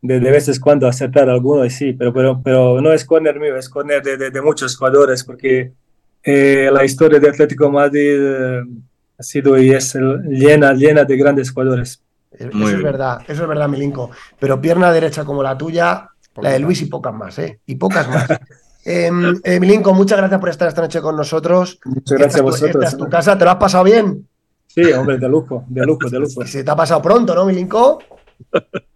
de, 0.01 0.21
de 0.21 0.31
veces 0.31 0.59
cuando 0.59 0.89
acertar 0.89 1.29
alguno 1.29 1.65
y 1.65 1.71
sí, 1.71 1.93
pero, 1.93 2.13
pero, 2.13 2.41
pero 2.43 2.81
no 2.81 2.93
es 2.93 3.05
corner 3.05 3.39
mío, 3.39 3.57
es 3.57 3.69
corner 3.69 4.03
de, 4.03 4.17
de, 4.17 4.31
de 4.31 4.43
muchos 4.43 4.77
jugadores 4.77 5.23
porque 5.23 5.73
eh, 6.23 6.71
la 6.73 6.85
historia 6.85 7.21
de 7.21 7.29
Atlético 7.29 7.71
Madrid 7.71 8.17
eh, 8.19 8.63
ha 9.19 9.23
sido 9.23 9.59
y 9.59 9.71
es 9.71 9.95
llena, 9.95 10.73
llena 10.73 11.05
de 11.05 11.17
grandes 11.17 11.51
jugadores. 11.51 12.03
Eso 12.31 12.51
Muy 12.53 12.73
es 12.73 12.83
verdad, 12.83 13.21
eso 13.27 13.43
es 13.43 13.49
verdad, 13.49 13.69
Milinko. 13.69 14.11
Pero 14.39 14.61
pierna 14.61 14.93
derecha 14.93 15.25
como 15.25 15.43
la 15.43 15.57
tuya, 15.57 16.09
la 16.37 16.51
de 16.51 16.59
Luis 16.59 16.83
y 16.83 16.87
pocas 16.87 17.15
más, 17.15 17.39
¿eh? 17.39 17.61
Y 17.67 17.77
pocas 17.77 18.09
más. 18.09 18.29
Eh, 18.91 19.11
eh, 19.45 19.61
Milinko, 19.61 19.93
muchas 19.93 20.17
gracias 20.17 20.41
por 20.41 20.49
estar 20.49 20.67
esta 20.67 20.81
noche 20.81 21.03
con 21.03 21.15
nosotros. 21.15 21.79
Muchas 21.85 22.19
gracias 22.19 22.37
esta, 22.37 22.41
a 22.41 22.43
vosotros. 22.43 22.85
Esta 22.85 22.89
es 22.89 22.97
tu 22.97 23.11
casa, 23.11 23.37
¿te 23.37 23.45
lo 23.45 23.51
has 23.51 23.57
pasado 23.59 23.85
bien? 23.85 24.27
Sí, 24.67 24.83
hombre, 24.93 25.19
de 25.19 25.29
lujo, 25.29 25.65
de 25.69 25.85
lujo, 25.85 26.09
de 26.09 26.19
lujo. 26.19 26.43
Se 26.47 26.65
te 26.65 26.71
ha 26.71 26.75
pasado 26.77 27.03
pronto, 27.03 27.35
¿no, 27.35 27.45
Milinko? 27.45 27.99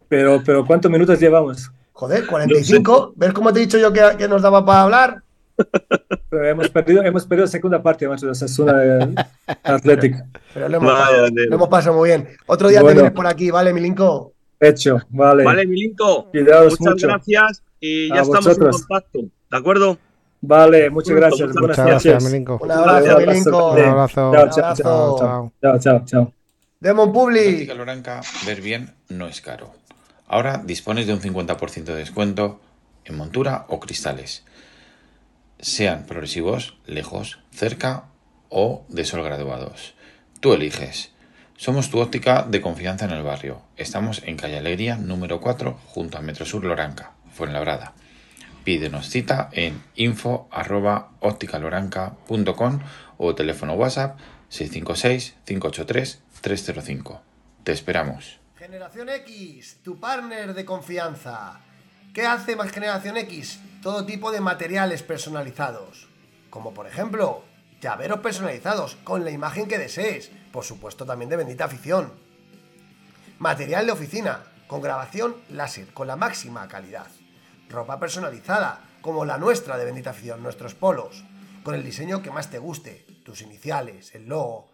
Pero, 0.09 0.43
pero 0.43 0.65
¿cuántos 0.65 0.91
minutos 0.91 1.21
llevamos? 1.21 1.71
Joder, 1.93 2.27
45. 2.27 2.93
No 2.93 3.07
sé. 3.09 3.13
¿Ves 3.17 3.33
cómo 3.35 3.53
te 3.53 3.59
he 3.59 3.63
dicho 3.63 3.77
yo 3.77 3.93
que, 3.93 4.01
que 4.17 4.29
nos 4.29 4.41
daba 4.41 4.65
para 4.65 4.83
hablar? 4.83 5.23
Pero 6.31 6.49
hemos 6.49 6.71
perdido, 6.71 7.03
hemos 7.03 7.27
perdido 7.27 7.47
segunda 7.47 7.83
parte, 7.83 8.09
macho, 8.09 8.27
de 8.27 8.35
Sasuna 8.35 9.13
Atlética. 9.63 10.27
Pero 10.55 10.71
lo 10.71 10.79
hemos, 10.79 10.91
pasado, 10.91 11.29
lo 11.29 11.55
hemos, 11.55 11.69
pasado, 11.69 11.97
muy 11.99 12.09
bien. 12.09 12.29
Otro 12.47 12.71
día 12.71 12.81
bueno. 12.81 12.95
te 12.95 13.03
vienes 13.03 13.13
por 13.15 13.27
aquí, 13.27 13.51
¿vale, 13.51 13.75
Milinko? 13.75 14.33
Hecho, 14.59 14.99
vale. 15.11 15.45
Vale, 15.45 15.67
Milinko. 15.67 16.31
Cuidaos 16.31 16.81
Muchas 16.81 16.95
mucho. 16.95 17.07
gracias 17.09 17.63
y 17.79 18.09
ya 18.09 18.15
A 18.15 18.23
estamos 18.23 18.45
vosotros. 18.47 18.77
en 18.77 18.87
contacto. 18.89 19.21
¿De 19.53 19.59
acuerdo? 19.59 19.99
Vale, 20.41 20.89
muchas 20.89 21.15
gracias. 21.15 21.49
Muchas 21.49 21.61
Buenas 21.61 21.77
gracias, 21.77 22.15
noches. 22.15 22.33
Milinko. 22.33 22.59
Un 22.63 22.71
abrazo, 22.71 23.19
Milinko. 23.19 23.73
Un 23.73 23.81
abrazo. 23.81 24.33
Chao, 24.33 24.45
Un 24.45 24.51
chao, 24.51 24.65
abrazo. 24.65 24.83
chao, 24.83 25.19
chao, 25.19 25.53
chao, 25.61 25.79
chao, 25.79 26.05
chao. 26.07 26.33
Demon 26.81 27.13
Publi. 27.13 27.49
Óptica 27.49 27.75
Loranca, 27.75 28.23
ver 28.47 28.63
bien 28.63 28.95
no 29.11 29.29
es 29.29 29.43
caro. 29.43 29.75
Ahora 30.27 30.63
dispones 30.65 31.07
de 31.07 31.13
un 31.13 31.21
50% 31.21 31.85
de 31.85 31.95
descuento 31.97 32.61
en 33.05 33.15
montura 33.19 33.67
o 33.69 33.79
cristales, 33.79 34.43
sean 35.61 36.07
progresivos, 36.07 36.79
lejos, 36.87 37.41
cerca 37.51 38.05
o 38.49 38.87
de 38.89 39.05
sol 39.05 39.23
graduados. 39.23 39.95
Tú 40.41 40.55
eliges. 40.55 41.13
Somos 41.59 41.91
tu 41.91 42.01
óptica 42.01 42.43
de 42.49 42.63
confianza 42.63 43.05
en 43.05 43.11
el 43.11 43.23
barrio. 43.23 43.61
Estamos 43.77 44.23
en 44.25 44.39
Calle 44.39 44.57
Alegría, 44.57 44.97
número 44.97 45.43
4, 45.43 45.79
junto 45.89 46.17
a 46.17 46.23
Metrosur 46.23 46.65
Loranca, 46.65 47.13
Fuenlabrada. 47.35 47.93
Pídenos 48.65 49.09
cita 49.09 49.49
en 49.53 49.83
info 49.97 50.49
arroba 50.53 51.11
ópticaloranca.com 51.21 52.81
o 53.19 53.35
teléfono 53.35 53.75
WhatsApp 53.75 54.19
656-583-305. 54.51 57.21
Te 57.65 57.73
esperamos. 57.73 58.39
Generación 58.57 59.09
X, 59.09 59.79
tu 59.83 59.99
partner 59.99 60.55
de 60.55 60.65
confianza. 60.65 61.61
¿Qué 62.15 62.25
hace 62.27 62.55
más 62.55 62.71
Generación 62.71 63.17
X? 63.17 63.59
Todo 63.83 64.07
tipo 64.07 64.31
de 64.31 64.41
materiales 64.41 65.03
personalizados. 65.03 66.09
Como 66.51 66.73
por 66.73 66.87
ejemplo, 66.87 67.43
llaveros 67.81 68.21
personalizados 68.21 68.95
con 69.03 69.25
la 69.25 69.33
imagen 69.33 69.67
que 69.67 69.79
desees. 69.79 70.31
Por 70.53 70.63
supuesto 70.65 71.05
también 71.05 71.31
de 71.31 71.37
bendita 71.37 71.65
afición. 71.65 72.13
Material 73.39 73.87
de 73.87 73.93
oficina 73.93 74.45
con 74.69 74.83
grabación 74.83 75.35
láser 75.51 75.89
con 75.93 76.07
la 76.07 76.15
máxima 76.17 76.69
calidad. 76.69 77.09
Ropa 77.73 77.99
personalizada 77.99 78.81
como 79.01 79.25
la 79.25 79.39
nuestra 79.39 79.77
de 79.77 79.85
bendita 79.85 80.11
afición, 80.11 80.43
nuestros 80.43 80.75
polos. 80.75 81.25
Con 81.65 81.75
el 81.75 81.83
diseño 81.83 82.23
que 82.23 82.31
más 82.31 82.51
te 82.51 82.59
guste, 82.59 83.05
tus 83.25 83.43
iniciales, 83.43 84.15
el 84.15 84.27
logo, 84.27 84.71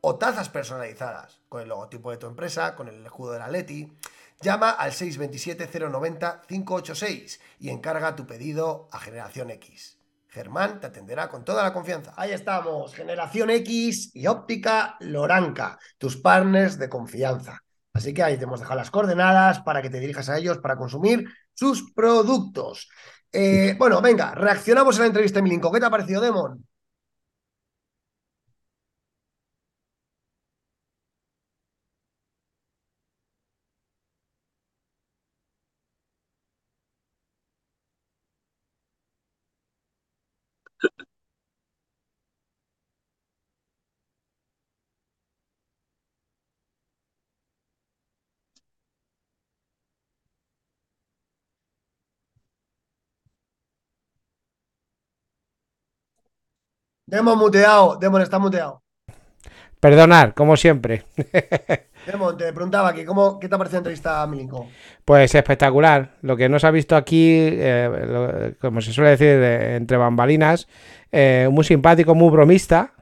o 0.00 0.16
tazas 0.16 0.48
personalizadas 0.48 1.40
con 1.48 1.62
el 1.62 1.68
logotipo 1.68 2.10
de 2.10 2.16
tu 2.18 2.26
empresa, 2.26 2.74
con 2.76 2.88
el 2.88 3.04
escudo 3.04 3.32
de 3.32 3.40
la 3.40 3.48
Leti. 3.48 3.92
Llama 4.40 4.70
al 4.70 4.92
627-090-586 4.92 7.40
y 7.58 7.70
encarga 7.70 8.14
tu 8.14 8.26
pedido 8.26 8.88
a 8.92 9.00
Generación 9.00 9.50
X. 9.50 9.96
Germán 10.28 10.80
te 10.80 10.88
atenderá 10.88 11.28
con 11.28 11.44
toda 11.44 11.62
la 11.62 11.72
confianza. 11.72 12.12
Ahí 12.16 12.32
estamos, 12.32 12.94
Generación 12.94 13.48
X 13.50 14.10
y 14.14 14.26
Óptica 14.26 14.96
Loranca, 15.00 15.78
tus 15.96 16.18
partners 16.18 16.78
de 16.78 16.90
confianza. 16.90 17.62
Así 17.96 18.12
que 18.12 18.22
ahí 18.22 18.36
te 18.36 18.44
hemos 18.44 18.60
dejado 18.60 18.78
las 18.78 18.90
coordenadas 18.90 19.60
para 19.60 19.80
que 19.80 19.88
te 19.88 19.98
dirijas 19.98 20.28
a 20.28 20.36
ellos 20.36 20.58
para 20.58 20.76
consumir 20.76 21.26
sus 21.54 21.92
productos. 21.92 22.90
Eh, 23.32 23.74
bueno, 23.78 24.02
venga, 24.02 24.34
reaccionamos 24.34 24.98
a 24.98 25.00
la 25.00 25.06
entrevista 25.06 25.38
de 25.38 25.42
Milinko. 25.42 25.72
¿Qué 25.72 25.80
te 25.80 25.86
ha 25.86 25.90
parecido, 25.90 26.20
Demon? 26.20 26.62
Demon 57.16 57.38
muteado, 57.38 57.96
Demon 57.96 58.20
está 58.20 58.38
muteado. 58.38 58.82
Perdonar, 59.80 60.34
como 60.34 60.54
siempre. 60.54 61.04
Demon, 62.06 62.36
te 62.36 62.52
preguntaba 62.52 62.92
que 62.92 63.06
cómo, 63.06 63.40
¿qué 63.40 63.48
te 63.48 63.54
ha 63.54 63.58
parecido 63.58 63.78
la 63.78 63.80
entrevista 63.80 64.22
a 64.22 64.26
Milinko? 64.26 64.68
Pues 65.02 65.34
espectacular. 65.34 66.16
Lo 66.20 66.36
que 66.36 66.50
no 66.50 66.58
se 66.58 66.66
ha 66.66 66.70
visto 66.70 66.94
aquí, 66.94 67.38
eh, 67.40 67.88
lo, 68.06 68.58
como 68.60 68.82
se 68.82 68.92
suele 68.92 69.10
decir, 69.12 69.28
de, 69.28 69.76
entre 69.76 69.96
bambalinas, 69.96 70.68
eh, 71.10 71.48
muy 71.50 71.64
simpático, 71.64 72.14
muy 72.14 72.28
bromista. 72.28 72.92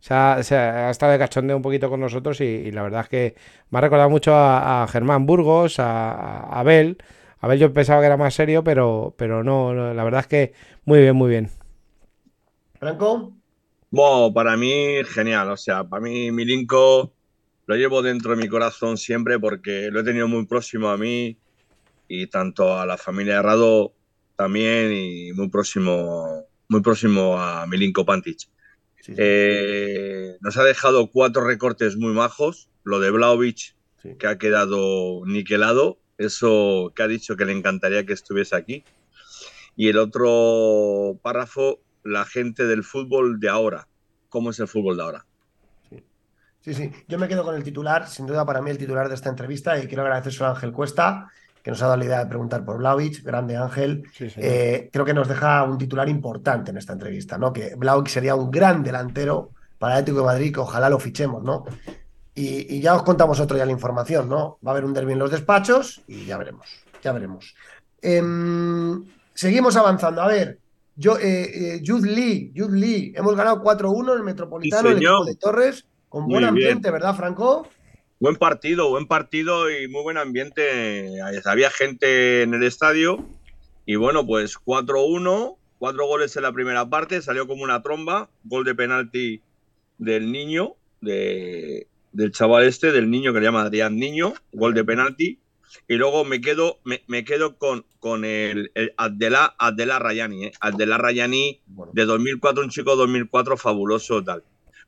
Se 0.00 0.14
ha, 0.14 0.42
se 0.42 0.56
ha, 0.56 0.88
estado 0.88 1.12
de 1.12 1.18
cachondeo 1.18 1.56
un 1.56 1.62
poquito 1.62 1.90
con 1.90 2.00
nosotros 2.00 2.40
y, 2.40 2.44
y, 2.44 2.72
la 2.72 2.82
verdad 2.82 3.02
es 3.02 3.08
que 3.08 3.34
me 3.68 3.78
ha 3.78 3.82
recordado 3.82 4.08
mucho 4.08 4.34
a, 4.34 4.84
a 4.84 4.88
Germán 4.88 5.26
Burgos, 5.26 5.78
a, 5.78 6.12
a 6.12 6.60
Abel, 6.60 6.96
A 7.40 7.48
ver, 7.48 7.58
yo 7.58 7.72
pensaba 7.74 8.00
que 8.00 8.06
era 8.06 8.16
más 8.16 8.32
serio, 8.32 8.64
pero, 8.64 9.14
pero 9.18 9.44
no, 9.44 9.74
la 9.92 10.04
verdad 10.04 10.20
es 10.20 10.26
que 10.28 10.52
muy 10.86 11.00
bien, 11.00 11.14
muy 11.14 11.28
bien. 11.28 11.50
Franco, 12.84 13.32
Bueno, 13.90 14.34
para 14.34 14.58
mí, 14.58 15.02
genial. 15.06 15.48
O 15.50 15.56
sea, 15.56 15.84
para 15.84 16.02
mí, 16.02 16.30
Milinko 16.30 17.14
lo 17.66 17.76
llevo 17.76 18.02
dentro 18.02 18.36
de 18.36 18.42
mi 18.42 18.46
corazón 18.46 18.98
siempre 18.98 19.38
porque 19.38 19.88
lo 19.90 20.00
he 20.00 20.04
tenido 20.04 20.28
muy 20.28 20.44
próximo 20.44 20.90
a 20.90 20.98
mí 20.98 21.38
y 22.08 22.26
tanto 22.26 22.78
a 22.78 22.84
la 22.84 22.98
familia 22.98 23.38
Herrado 23.38 23.94
también 24.36 24.92
y 24.92 25.32
muy 25.32 25.48
próximo, 25.48 26.44
muy 26.68 26.82
próximo 26.82 27.40
a 27.40 27.66
Milinko 27.66 28.04
Pantic. 28.04 28.40
Sí, 28.40 28.48
sí, 29.00 29.14
Eh, 29.16 30.36
nos 30.42 30.58
ha 30.58 30.64
dejado 30.64 31.10
cuatro 31.10 31.42
recortes 31.42 31.96
muy 31.96 32.12
majos. 32.12 32.68
Lo 32.82 33.00
de 33.00 33.10
Vlaovic, 33.10 33.76
sí. 34.02 34.10
que 34.18 34.26
ha 34.26 34.36
quedado 34.36 35.24
niquelado. 35.24 35.96
Eso 36.18 36.92
que 36.94 37.02
ha 37.02 37.08
dicho 37.08 37.34
que 37.34 37.46
le 37.46 37.52
encantaría 37.52 38.04
que 38.04 38.12
estuviese 38.12 38.54
aquí. 38.54 38.84
Y 39.74 39.88
el 39.88 39.96
otro 39.96 41.18
párrafo, 41.22 41.80
la 42.04 42.24
gente 42.24 42.66
del 42.66 42.84
fútbol 42.84 43.40
de 43.40 43.48
ahora. 43.48 43.88
¿Cómo 44.28 44.50
es 44.50 44.60
el 44.60 44.68
fútbol 44.68 44.96
de 44.96 45.02
ahora? 45.02 45.26
Sí, 46.60 46.72
sí. 46.72 46.90
Yo 47.08 47.18
me 47.18 47.28
quedo 47.28 47.44
con 47.44 47.54
el 47.54 47.62
titular, 47.62 48.08
sin 48.08 48.26
duda 48.26 48.46
para 48.46 48.62
mí 48.62 48.70
el 48.70 48.78
titular 48.78 49.08
de 49.08 49.14
esta 49.14 49.28
entrevista, 49.28 49.78
y 49.78 49.86
quiero 49.86 50.02
agradecer 50.02 50.42
a 50.44 50.50
Ángel 50.50 50.72
Cuesta, 50.72 51.28
que 51.62 51.70
nos 51.70 51.82
ha 51.82 51.86
dado 51.86 51.98
la 51.98 52.04
idea 52.04 52.18
de 52.20 52.26
preguntar 52.26 52.64
por 52.64 52.78
Vlaovic, 52.78 53.22
grande 53.22 53.56
Ángel. 53.56 54.04
Sí, 54.14 54.30
sí. 54.30 54.40
Eh, 54.42 54.88
creo 54.92 55.04
que 55.04 55.14
nos 55.14 55.28
deja 55.28 55.62
un 55.64 55.76
titular 55.76 56.08
importante 56.08 56.70
en 56.70 56.78
esta 56.78 56.92
entrevista, 56.94 57.36
¿no? 57.36 57.52
Que 57.52 57.74
Vlaovic 57.74 58.08
sería 58.08 58.34
un 58.34 58.50
gran 58.50 58.82
delantero 58.82 59.50
para 59.78 59.94
el 59.94 59.98
Atlético 60.00 60.20
de 60.20 60.26
Madrid, 60.26 60.54
que 60.54 60.60
ojalá 60.60 60.88
lo 60.88 60.98
fichemos, 60.98 61.42
¿no? 61.42 61.64
Y, 62.34 62.76
y 62.76 62.80
ya 62.80 62.94
os 62.94 63.02
contamos 63.02 63.38
otro 63.40 63.56
día 63.56 63.66
la 63.66 63.72
información, 63.72 64.28
¿no? 64.28 64.58
Va 64.66 64.70
a 64.70 64.72
haber 64.72 64.84
un 64.84 64.94
derbi 64.94 65.12
en 65.12 65.18
los 65.18 65.30
despachos 65.30 66.02
y 66.06 66.24
ya 66.24 66.36
veremos, 66.38 66.66
ya 67.02 67.12
veremos. 67.12 67.54
Em, 68.02 69.04
seguimos 69.32 69.76
avanzando. 69.76 70.20
A 70.20 70.28
ver, 70.28 70.58
yo, 70.96 71.18
eh, 71.18 71.76
eh, 71.76 71.82
Jude 71.84 72.10
Lee, 72.10 72.52
Jude 72.56 72.78
Lee, 72.78 73.12
hemos 73.16 73.34
ganado 73.36 73.62
4-1 73.62 74.12
en 74.12 74.18
el 74.18 74.24
Metropolitano, 74.24 74.88
el 74.90 74.96
equipo 74.96 75.24
de 75.24 75.34
Torres, 75.36 75.86
con 76.08 76.24
Muy 76.24 76.34
buen 76.34 76.40
bien. 76.40 76.48
ambiente, 76.48 76.90
¿verdad, 76.90 77.16
Franco? 77.16 77.68
Buen 78.20 78.36
partido, 78.36 78.90
buen 78.90 79.06
partido 79.06 79.70
y 79.70 79.88
muy 79.88 80.02
buen 80.02 80.16
ambiente. 80.16 81.20
Había 81.44 81.70
gente 81.70 82.42
en 82.42 82.54
el 82.54 82.62
estadio 82.62 83.24
y 83.86 83.96
bueno, 83.96 84.24
pues 84.26 84.56
4-1, 84.56 85.56
cuatro 85.78 86.06
goles 86.06 86.36
en 86.36 86.42
la 86.44 86.52
primera 86.52 86.88
parte, 86.88 87.20
salió 87.20 87.46
como 87.46 87.64
una 87.64 87.82
tromba, 87.82 88.30
gol 88.44 88.64
de 88.64 88.74
penalti 88.74 89.42
del 89.98 90.30
niño, 90.32 90.76
de, 91.00 91.88
del 92.12 92.32
chaval 92.32 92.64
este, 92.64 92.92
del 92.92 93.10
niño 93.10 93.32
que 93.32 93.40
le 93.40 93.46
llama 93.46 93.62
Adrián 93.62 93.96
Niño, 93.96 94.32
gol 94.52 94.74
de 94.74 94.84
penalti. 94.84 95.38
Y 95.88 95.94
luego 95.94 96.24
me 96.24 96.40
quedo, 96.40 96.80
me, 96.84 97.02
me 97.06 97.24
quedo 97.24 97.56
con, 97.58 97.84
con 97.98 98.24
el, 98.24 98.70
el 98.74 98.92
Abdelá, 98.96 99.54
Abdelá 99.58 99.98
Rayani, 99.98 100.46
¿eh? 100.46 100.52
Abdelá 100.60 100.98
Rayani 100.98 101.60
Bueno, 101.66 101.92
de 101.94 102.04
2004, 102.04 102.62
un 102.62 102.70
chico 102.70 102.92
de 102.92 102.96
2004 102.98 103.56
fabuloso 103.56 104.22
tal. 104.22 104.44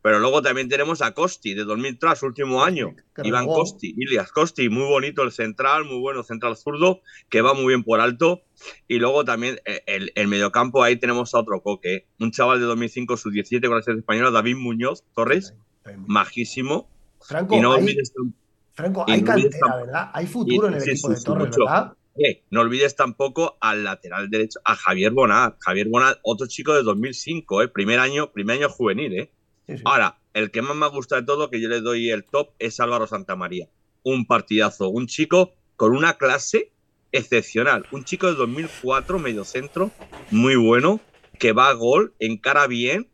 Pero 0.06 0.20
luego 0.20 0.40
también 0.40 0.68
tenemos 0.68 1.02
a 1.02 1.14
Costi 1.14 1.54
de 1.54 1.64
2003, 1.64 2.22
último 2.22 2.62
año. 2.62 2.94
que 3.12 3.26
Iván. 3.26 3.46
Costi, 3.46 3.92
Ilias 3.96 4.30
Costi, 4.30 4.68
muy 4.68 4.84
bonito 4.84 5.24
el 5.24 5.32
central, 5.32 5.84
muy 5.84 5.98
bueno 5.98 6.22
central 6.22 6.56
zurdo, 6.56 7.00
que 7.28 7.40
va 7.40 7.54
muy 7.54 7.66
bien 7.66 7.82
por 7.82 8.00
alto. 8.00 8.42
Y 8.86 9.00
luego 9.00 9.24
también 9.24 9.58
eh, 9.64 9.82
el, 9.86 10.12
el 10.14 10.28
mediocampo, 10.28 10.84
ahí 10.84 10.94
tenemos 10.94 11.34
a 11.34 11.40
otro 11.40 11.60
coque, 11.60 11.94
¿eh? 11.94 12.06
un 12.20 12.30
chaval 12.30 12.60
de 12.60 12.66
2005, 12.66 13.16
sus 13.16 13.32
17 13.32 13.66
con 13.66 13.76
la 13.76 13.82
selección 13.82 13.98
española, 13.98 14.30
David 14.30 14.54
Muñoz 14.54 15.02
Torres, 15.12 15.54
majísimo. 16.06 16.88
Franco, 17.20 17.56
Y 17.56 17.60
no 17.60 17.76
Franco, 18.76 19.04
hay 19.08 19.22
cantera, 19.24 19.76
¿verdad? 19.76 20.10
Hay 20.12 20.26
futuro 20.26 20.66
y- 20.66 20.68
en 20.68 20.74
el 20.74 20.80
sí, 20.82 20.90
equipo 20.90 21.08
sí, 21.08 21.14
de 21.14 21.18
sí, 21.18 21.24
Torres, 21.24 21.48
mucho. 21.48 21.64
¿verdad? 21.64 21.92
eh, 22.18 22.42
no 22.50 22.60
olvides 22.60 22.94
tampoco 22.96 23.56
al 23.60 23.84
lateral 23.84 24.30
derecho, 24.30 24.60
a 24.64 24.74
Javier 24.76 25.12
Bonar. 25.12 25.56
Javier 25.60 25.88
Bonar, 25.88 26.18
otro 26.22 26.46
chico 26.46 26.74
de 26.74 26.82
2005, 26.82 27.62
¿eh? 27.62 27.68
primer, 27.68 27.98
año, 27.98 28.30
primer 28.32 28.58
año 28.58 28.68
juvenil. 28.68 29.12
¿eh? 29.18 29.30
Ahora, 29.84 30.18
el 30.32 30.50
que 30.50 30.62
más 30.62 30.76
me 30.76 30.88
gusta 30.88 31.16
de 31.16 31.22
todo, 31.24 31.50
que 31.50 31.60
yo 31.60 31.68
le 31.68 31.80
doy 31.80 32.10
el 32.10 32.24
top, 32.24 32.50
es 32.58 32.78
Álvaro 32.80 33.06
Santamaría. 33.06 33.68
Un 34.02 34.26
partidazo, 34.26 34.88
un 34.88 35.06
chico 35.06 35.52
con 35.76 35.96
una 35.96 36.14
clase 36.14 36.70
excepcional. 37.12 37.86
Un 37.90 38.04
chico 38.04 38.26
de 38.28 38.34
2004, 38.34 39.18
medio 39.18 39.44
centro, 39.44 39.90
muy 40.30 40.56
bueno, 40.56 41.00
que 41.38 41.52
va 41.52 41.68
a 41.68 41.72
gol, 41.74 42.14
encara 42.18 42.66
bien, 42.66 43.08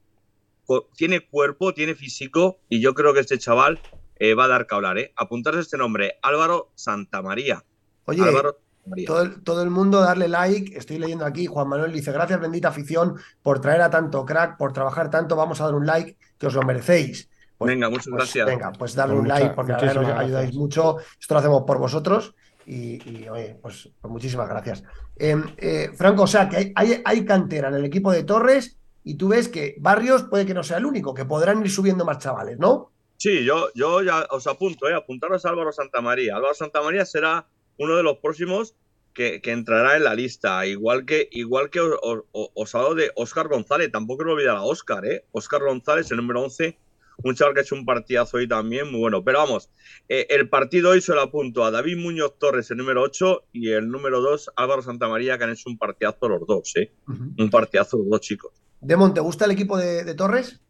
tiene 0.97 1.21
cuerpo, 1.21 1.75
tiene 1.75 1.95
físico, 1.95 2.59
y 2.69 2.81
yo 2.81 2.95
creo 2.95 3.13
que 3.15 3.21
este 3.21 3.39
chaval 3.39 3.81
eh, 4.25 4.35
va 4.35 4.45
a 4.45 4.49
dar 4.49 4.67
que 4.67 4.75
hablar. 4.77 4.99
¿eh? 4.99 5.13
Apuntarse 5.17 5.59
este 5.61 5.77
nombre, 5.77 6.19
Álvaro 6.23 6.71
Santamaría. 6.77 7.65
Oye, 8.05 8.23
Álvaro 8.23 8.59
Santamaría. 8.85 9.07
todo 9.07 9.23
el, 9.23 9.43
todo 9.43 9.63
el 9.63 9.71
mundo 9.71 10.01
darle 10.01 10.29
like. 10.29 10.79
Estoy 10.79 10.99
leyendo 10.99 11.25
aquí, 11.27 11.47
Juan 11.47 11.69
Manuel 11.69 11.93
dice, 11.93 12.13
gracias 12.13 12.39
bendita 12.41 12.69
afición 12.69 13.17
por 13.43 13.61
traer 13.61 13.81
a 13.83 13.91
tanto 13.91 14.25
crack, 14.25 14.57
por 14.57 14.73
trabajar 14.73 15.11
tanto. 15.11 15.35
Vamos 15.35 15.61
a 15.61 15.65
dar 15.65 15.75
un 15.75 15.87
like, 15.87 16.17
que 16.39 16.47
os 16.47 16.55
lo 16.55 16.63
merecéis. 16.63 17.29
Pues- 17.59 17.69
Venga, 17.73 17.89
muchas 17.89 18.07
pues 18.09 18.17
gracias. 18.17 18.47
Venga, 18.47 18.73
pues 18.73 18.95
darle 18.95 19.15
Pues 19.15 19.23
un 19.23 19.29
like 19.29 19.55
porque 19.55 19.73
la 19.73 19.79
nos 19.79 19.97
ayudáis 19.97 20.31
gracias. 20.31 20.55
mucho. 20.55 20.97
Esto 21.21 21.35
lo 21.35 21.41
hacemos 21.41 21.63
por 21.67 21.79
vosotros 21.79 22.35
y, 22.67 23.03
y, 23.09 23.29
oye, 23.29 23.59
pues, 23.61 23.89
pues 24.01 24.11
muchísimas 24.13 24.49
gracias. 24.49 24.83
Eh, 25.17 25.37
eh, 25.59 25.91
Franco, 25.97 26.23
o 26.23 26.27
sea, 26.27 26.49
que 26.49 26.57
hay, 26.57 26.73
hay, 26.75 27.03
hay 27.05 27.25
cantera 27.25 27.69
en 27.69 27.75
el 27.75 27.85
equipo 27.85 28.11
de 28.13 28.23
Torres 28.25 28.79
y 29.05 29.17
tú 29.17 29.29
ves 29.29 29.49
que 29.49 29.77
Barrios 29.81 30.25
puede 30.25 30.47
que 30.47 30.55
no 30.55 30.63
sea 30.63 30.79
el 30.79 30.87
único, 30.87 31.13
que 31.15 31.25
podrán 31.25 31.61
ir 31.61 31.71
subiendo 31.71 32.05
más 32.05 32.19
chavales, 32.19 32.59
¿no? 32.59 32.91
Sí, 33.23 33.45
yo, 33.45 33.69
yo 33.77 34.03
ya 34.03 34.27
os 34.31 34.49
apunto, 34.49 34.89
¿eh? 34.89 34.95
apuntaros 34.95 35.47
a 35.47 35.51
Álvaro 35.51 35.71
Santamaría. 35.71 36.35
Álvaro 36.35 36.55
Santamaría 36.55 37.05
será 37.07 37.47
uno 37.79 37.97
de 37.97 38.03
los 38.03 38.19
próximos 38.19 38.75
que, 39.15 39.41
que 39.41 39.53
entrará 39.53 39.97
en 39.97 40.03
la 40.03 40.17
lista. 40.17 40.67
Igual 40.67 41.07
que, 41.07 41.29
igual 41.31 41.71
que 41.71 41.79
os, 41.79 41.95
os- 42.03 42.25
os 42.53 42.75
hablo 42.75 42.97
de 42.97 43.13
Óscar 43.15 43.47
González, 43.47 43.93
tampoco 43.93 44.25
lo 44.25 44.33
olvidar 44.33 44.57
a 44.57 44.63
Óscar, 44.63 45.07
¿eh? 45.07 45.25
Óscar 45.31 45.63
González, 45.63 46.11
el 46.11 46.17
número 46.17 46.43
11, 46.43 46.77
un 47.23 47.35
chaval 47.37 47.55
que 47.55 47.61
ha 47.61 47.63
hecho 47.63 47.77
un 47.77 47.85
partidazo 47.85 48.39
hoy 48.39 48.49
también, 48.49 48.91
muy 48.91 48.99
bueno. 48.99 49.23
Pero 49.23 49.39
vamos, 49.39 49.71
eh, 50.09 50.27
el 50.31 50.49
partido 50.49 50.91
hoy 50.91 51.01
se 51.01 51.15
lo 51.15 51.21
apunto 51.21 51.65
a 51.65 51.71
David 51.71 51.99
Muñoz 51.99 52.41
Torres, 52.41 52.73
el 52.73 52.79
número 52.79 53.03
8, 53.03 53.45
y 53.53 53.71
el 53.71 53.89
número 53.89 54.21
2, 54.21 54.51
Álvaro 54.57 54.83
Santamaría, 54.83 55.39
que 55.39 55.45
han 55.45 55.51
hecho 55.51 55.71
un 55.71 55.79
partidazo 55.79 56.29
los 56.29 56.45
dos, 56.45 56.73
¿eh? 56.75 56.91
Un 57.39 57.51
partidazo 57.51 57.99
los 57.99 58.09
dos 58.09 58.21
chicos. 58.21 58.51
Demon, 58.81 59.15
¿te 59.15 59.21
gusta 59.21 59.45
el 59.45 59.53
equipo 59.53 59.79
de, 59.79 60.03
de 60.03 60.15
Torres? 60.17 60.61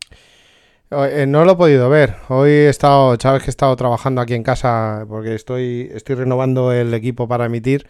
Eh, 0.95 1.27
no 1.27 1.45
lo 1.45 1.53
he 1.53 1.57
podido 1.57 1.89
ver. 1.89 2.17
Hoy 2.29 2.51
he 2.51 2.69
estado, 2.69 3.17
sabes 3.21 3.43
que 3.43 3.49
he 3.49 3.51
estado 3.51 3.75
trabajando 3.77 4.21
aquí 4.21 4.35
en 4.35 4.43
casa 4.43 5.07
porque 5.09 5.35
estoy, 5.35 5.91
estoy 5.95 6.17
renovando 6.17 6.73
el 6.73 6.93
equipo 6.93 7.27
para 7.29 7.47
emitir 7.47 7.87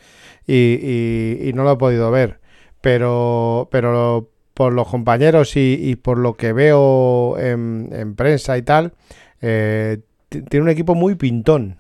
y, 0.46 0.78
y- 0.80 1.48
y 1.48 1.52
no 1.52 1.64
lo 1.64 1.72
he 1.72 1.76
podido 1.76 2.10
ver. 2.10 2.40
Pero, 2.80 3.68
pero 3.72 4.28
por 4.54 4.72
los 4.72 4.86
compañeros 4.88 5.56
y, 5.56 5.78
y 5.80 5.96
por 5.96 6.18
lo 6.18 6.34
que 6.34 6.52
veo 6.52 7.36
en, 7.38 7.88
en 7.92 8.14
prensa 8.14 8.56
y 8.58 8.62
tal, 8.62 8.92
eh, 9.40 9.98
ti- 10.28 10.42
tiene 10.42 10.64
un 10.64 10.70
equipo 10.70 10.94
muy 10.94 11.14
pintón. 11.14 11.78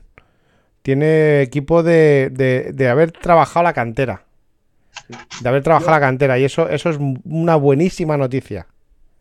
Tiene 0.82 1.42
equipo 1.42 1.82
de, 1.82 2.30
de- 2.32 2.72
de 2.72 2.88
haber 2.88 3.12
trabajado 3.12 3.62
la 3.64 3.72
cantera. 3.72 4.24
De 5.40 5.48
haber 5.48 5.62
trabajado 5.62 5.92
la 5.92 6.00
cantera. 6.00 6.38
Y 6.38 6.44
eso, 6.44 6.68
eso 6.68 6.90
es 6.90 6.98
una 7.24 7.54
buenísima 7.56 8.16
noticia. 8.16 8.66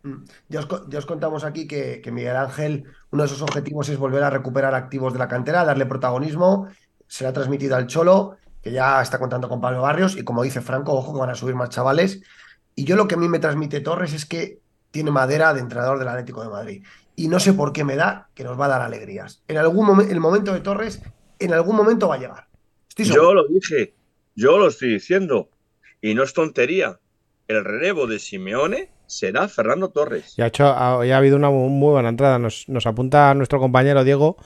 Mm. 0.02 0.24
Ya 0.48 0.60
os, 0.60 0.68
ya 0.88 0.98
os 0.98 1.06
contamos 1.06 1.44
aquí 1.44 1.66
que, 1.66 2.00
que 2.02 2.10
Miguel 2.10 2.36
Ángel, 2.36 2.84
uno 3.10 3.22
de 3.22 3.28
sus 3.28 3.42
objetivos 3.42 3.88
es 3.88 3.98
volver 3.98 4.22
a 4.22 4.30
recuperar 4.30 4.74
activos 4.74 5.12
de 5.12 5.18
la 5.18 5.28
cantera, 5.28 5.64
darle 5.64 5.86
protagonismo. 5.86 6.68
Se 7.06 7.24
le 7.24 7.28
ha 7.28 7.32
transmitido 7.32 7.76
al 7.76 7.86
Cholo, 7.86 8.36
que 8.62 8.72
ya 8.72 9.02
está 9.02 9.18
contando 9.18 9.48
con 9.48 9.60
Pablo 9.60 9.82
Barrios, 9.82 10.16
y 10.16 10.24
como 10.24 10.42
dice 10.42 10.60
Franco, 10.60 10.92
ojo 10.92 11.12
que 11.12 11.20
van 11.20 11.30
a 11.30 11.34
subir 11.34 11.54
más 11.54 11.70
chavales. 11.70 12.22
Y 12.74 12.84
yo 12.84 12.96
lo 12.96 13.06
que 13.06 13.16
a 13.16 13.18
mí 13.18 13.28
me 13.28 13.38
transmite 13.38 13.80
Torres 13.80 14.12
es 14.14 14.24
que 14.24 14.60
tiene 14.90 15.10
madera 15.10 15.52
de 15.52 15.60
entrenador 15.60 15.98
del 15.98 16.08
Atlético 16.08 16.42
de 16.42 16.48
Madrid. 16.48 16.84
Y 17.14 17.28
no 17.28 17.38
sé 17.38 17.52
por 17.52 17.72
qué 17.72 17.84
me 17.84 17.96
da 17.96 18.28
que 18.34 18.44
nos 18.44 18.58
va 18.58 18.66
a 18.66 18.68
dar 18.68 18.82
alegrías. 18.82 19.42
En 19.48 19.58
algún 19.58 19.86
momento, 19.86 20.12
el 20.12 20.20
momento 20.20 20.52
de 20.54 20.60
Torres, 20.60 21.02
en 21.38 21.52
algún 21.52 21.76
momento 21.76 22.08
va 22.08 22.14
a 22.14 22.18
llegar. 22.18 22.48
Estoy. 22.88 23.04
Yo 23.06 23.34
lo 23.34 23.46
dije, 23.48 23.94
yo 24.34 24.58
lo 24.58 24.68
estoy 24.68 24.94
diciendo, 24.94 25.50
y 26.00 26.14
no 26.14 26.22
es 26.22 26.32
tontería. 26.32 26.98
El 27.48 27.64
relevo 27.64 28.06
de 28.06 28.18
Simeone 28.18 28.90
será 29.12 29.48
Fernando 29.48 29.90
Torres. 29.90 30.34
Y 30.36 30.42
ha, 30.42 30.46
hecho, 30.46 30.66
ha, 30.66 31.04
ya 31.04 31.14
ha 31.14 31.18
habido 31.18 31.36
una 31.36 31.50
mu- 31.50 31.68
muy 31.68 31.92
buena 31.92 32.08
entrada. 32.08 32.38
Nos, 32.38 32.68
nos 32.68 32.86
apunta 32.86 33.34
nuestro 33.34 33.58
compañero 33.60 34.04
Diego 34.04 34.36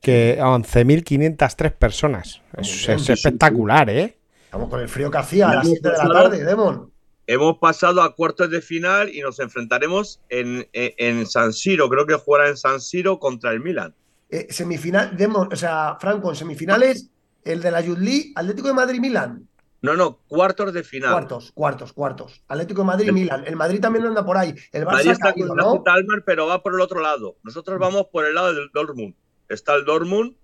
que 0.00 0.38
a 0.40 0.46
11.503 0.46 1.72
personas. 1.72 2.42
Es, 2.56 2.88
espectacular, 3.08 3.88
¿eh? 3.90 4.16
Estamos 4.44 4.68
con 4.70 4.80
el 4.80 4.88
frío 4.88 5.10
que 5.10 5.18
hacía 5.18 5.50
a 5.50 5.54
las 5.56 5.64
Hemos 5.66 5.78
7 5.80 5.88
de 5.88 5.92
la 5.96 6.02
pasado- 6.04 6.22
tarde, 6.30 6.44
Demon. 6.44 6.92
Hemos 7.28 7.58
pasado 7.58 8.02
a 8.02 8.14
cuartos 8.14 8.50
de 8.50 8.60
final 8.62 9.08
y 9.12 9.20
nos 9.20 9.40
enfrentaremos 9.40 10.20
en, 10.28 10.68
en- 10.72 10.92
en 10.96 11.26
San 11.26 11.52
Siro. 11.52 11.88
Creo 11.88 12.06
que 12.06 12.14
jugará 12.14 12.48
en 12.48 12.56
San 12.56 12.80
Siro 12.80 13.18
contra 13.18 13.50
el 13.50 13.60
Milan. 13.60 13.94
Eh, 14.30 14.46
semifinal, 14.50 15.16
Demon, 15.16 15.48
o 15.52 15.56
sea, 15.56 15.96
Franco, 16.00 16.30
en 16.30 16.36
semifinales, 16.36 17.10
el 17.44 17.60
de 17.62 17.70
la 17.70 17.80
Yudli, 17.80 18.32
Atlético 18.36 18.68
de 18.68 18.74
Madrid-Milan. 18.74 19.48
No, 19.86 19.96
no, 19.96 20.18
cuartos 20.28 20.72
de 20.72 20.82
final. 20.82 21.12
Cuartos, 21.12 21.52
cuartos, 21.52 21.92
cuartos. 21.92 22.42
Atlético 22.48 22.82
de 22.82 22.86
Madrid, 22.86 23.08
El- 23.08 23.14
Milan. 23.14 23.44
El 23.46 23.56
Madrid 23.56 23.80
también 23.80 24.04
anda 24.06 24.24
por 24.24 24.36
ahí. 24.36 24.54
El 24.72 24.84
Madrid 24.84 25.06
Barça 25.06 25.08
ha 25.08 25.12
está 25.12 25.32
caído, 25.32 25.48
con 25.48 25.56
¿no? 25.56 25.82
Almar, 25.86 26.22
pero 26.24 26.46
va 26.46 26.62
por 26.62 26.74
el 26.74 26.80
otro 26.80 27.00
lado. 27.00 27.36
Nosotros 27.42 27.78
vamos 27.78 28.06
por 28.12 28.26
el 28.26 28.34
lado 28.34 28.52
del 28.52 28.70
Dortmund. 28.72 29.14
Está 29.48 29.74
el 29.74 29.84
Dortmund 29.84 30.34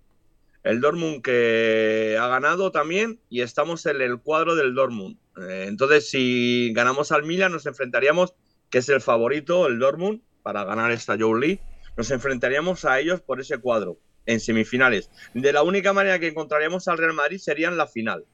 el 0.65 0.81
Dortmund 0.81 1.23
que 1.23 2.17
ha 2.21 2.29
ganado 2.29 2.71
también 2.71 3.19
y 3.29 3.41
estamos 3.41 3.85
en 3.87 4.01
el 4.01 4.21
cuadro 4.21 4.55
del 4.55 4.75
Dortmund. 4.75 5.17
Eh, 5.37 5.65
entonces, 5.67 6.09
si 6.09 6.73
ganamos 6.73 7.11
al 7.11 7.25
Milan, 7.25 7.51
nos 7.51 7.67
enfrentaríamos, 7.67 8.35
que 8.71 8.79
es 8.79 8.89
el 8.89 9.01
favorito, 9.01 9.67
el 9.67 9.81
Dortmund, 9.81 10.21
para 10.45 10.63
ganar 10.65 10.93
esta 10.93 11.17
Joe 11.19 11.41
League, 11.41 11.61
nos 11.97 12.13
enfrentaríamos 12.13 12.85
a 12.85 13.01
ellos 13.01 13.21
por 13.21 13.41
ese 13.41 13.59
cuadro 13.59 13.99
en 14.25 14.39
semifinales. 14.39 15.11
De 15.35 15.53
la 15.53 15.65
única 15.65 15.93
manera 15.93 16.21
que 16.21 16.29
encontraríamos 16.29 16.87
al 16.87 16.99
Real 16.99 17.13
Madrid 17.15 17.39
sería 17.39 17.67
en 17.67 17.77
la 17.77 17.89
final. 17.89 18.25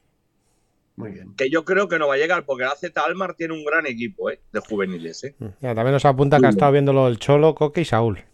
Muy 0.99 1.13
bien. 1.13 1.35
Que 1.37 1.49
yo 1.49 1.65
creo 1.65 1.89
que 1.89 1.99
no 1.99 2.09
va 2.09 2.15
a 2.15 2.19
llegar, 2.19 2.45
porque 2.45 2.65
la 2.65 2.75
Z 2.75 3.01
Almar 3.01 3.35
tiene 3.35 3.55
un 3.55 3.65
gran 3.65 3.87
equipo 3.87 4.31
eh, 4.31 4.41
de 4.53 4.61
juveniles. 4.61 5.23
Eh. 5.25 5.35
Ya, 5.61 5.75
también 5.75 5.93
nos 5.93 6.05
apunta 6.05 6.41
que 6.41 6.47
ha 6.47 6.51
estado 6.51 6.73
viéndolo 6.73 7.07
el 7.09 7.19
Cholo, 7.19 7.55
Coque 7.55 7.83
y 7.83 7.85
Saúl. 7.85 8.25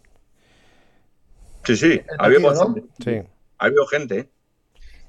Sí, 1.65 1.77
sí, 1.77 2.01
ha 2.19 2.25
habido, 2.25 2.43
partido, 2.43 2.65
¿no? 2.65 2.75
bastante- 2.75 2.83
Sí. 3.05 3.29
ha 3.59 3.65
habido 3.67 3.87
gente. 3.87 4.19
eh. 4.19 4.29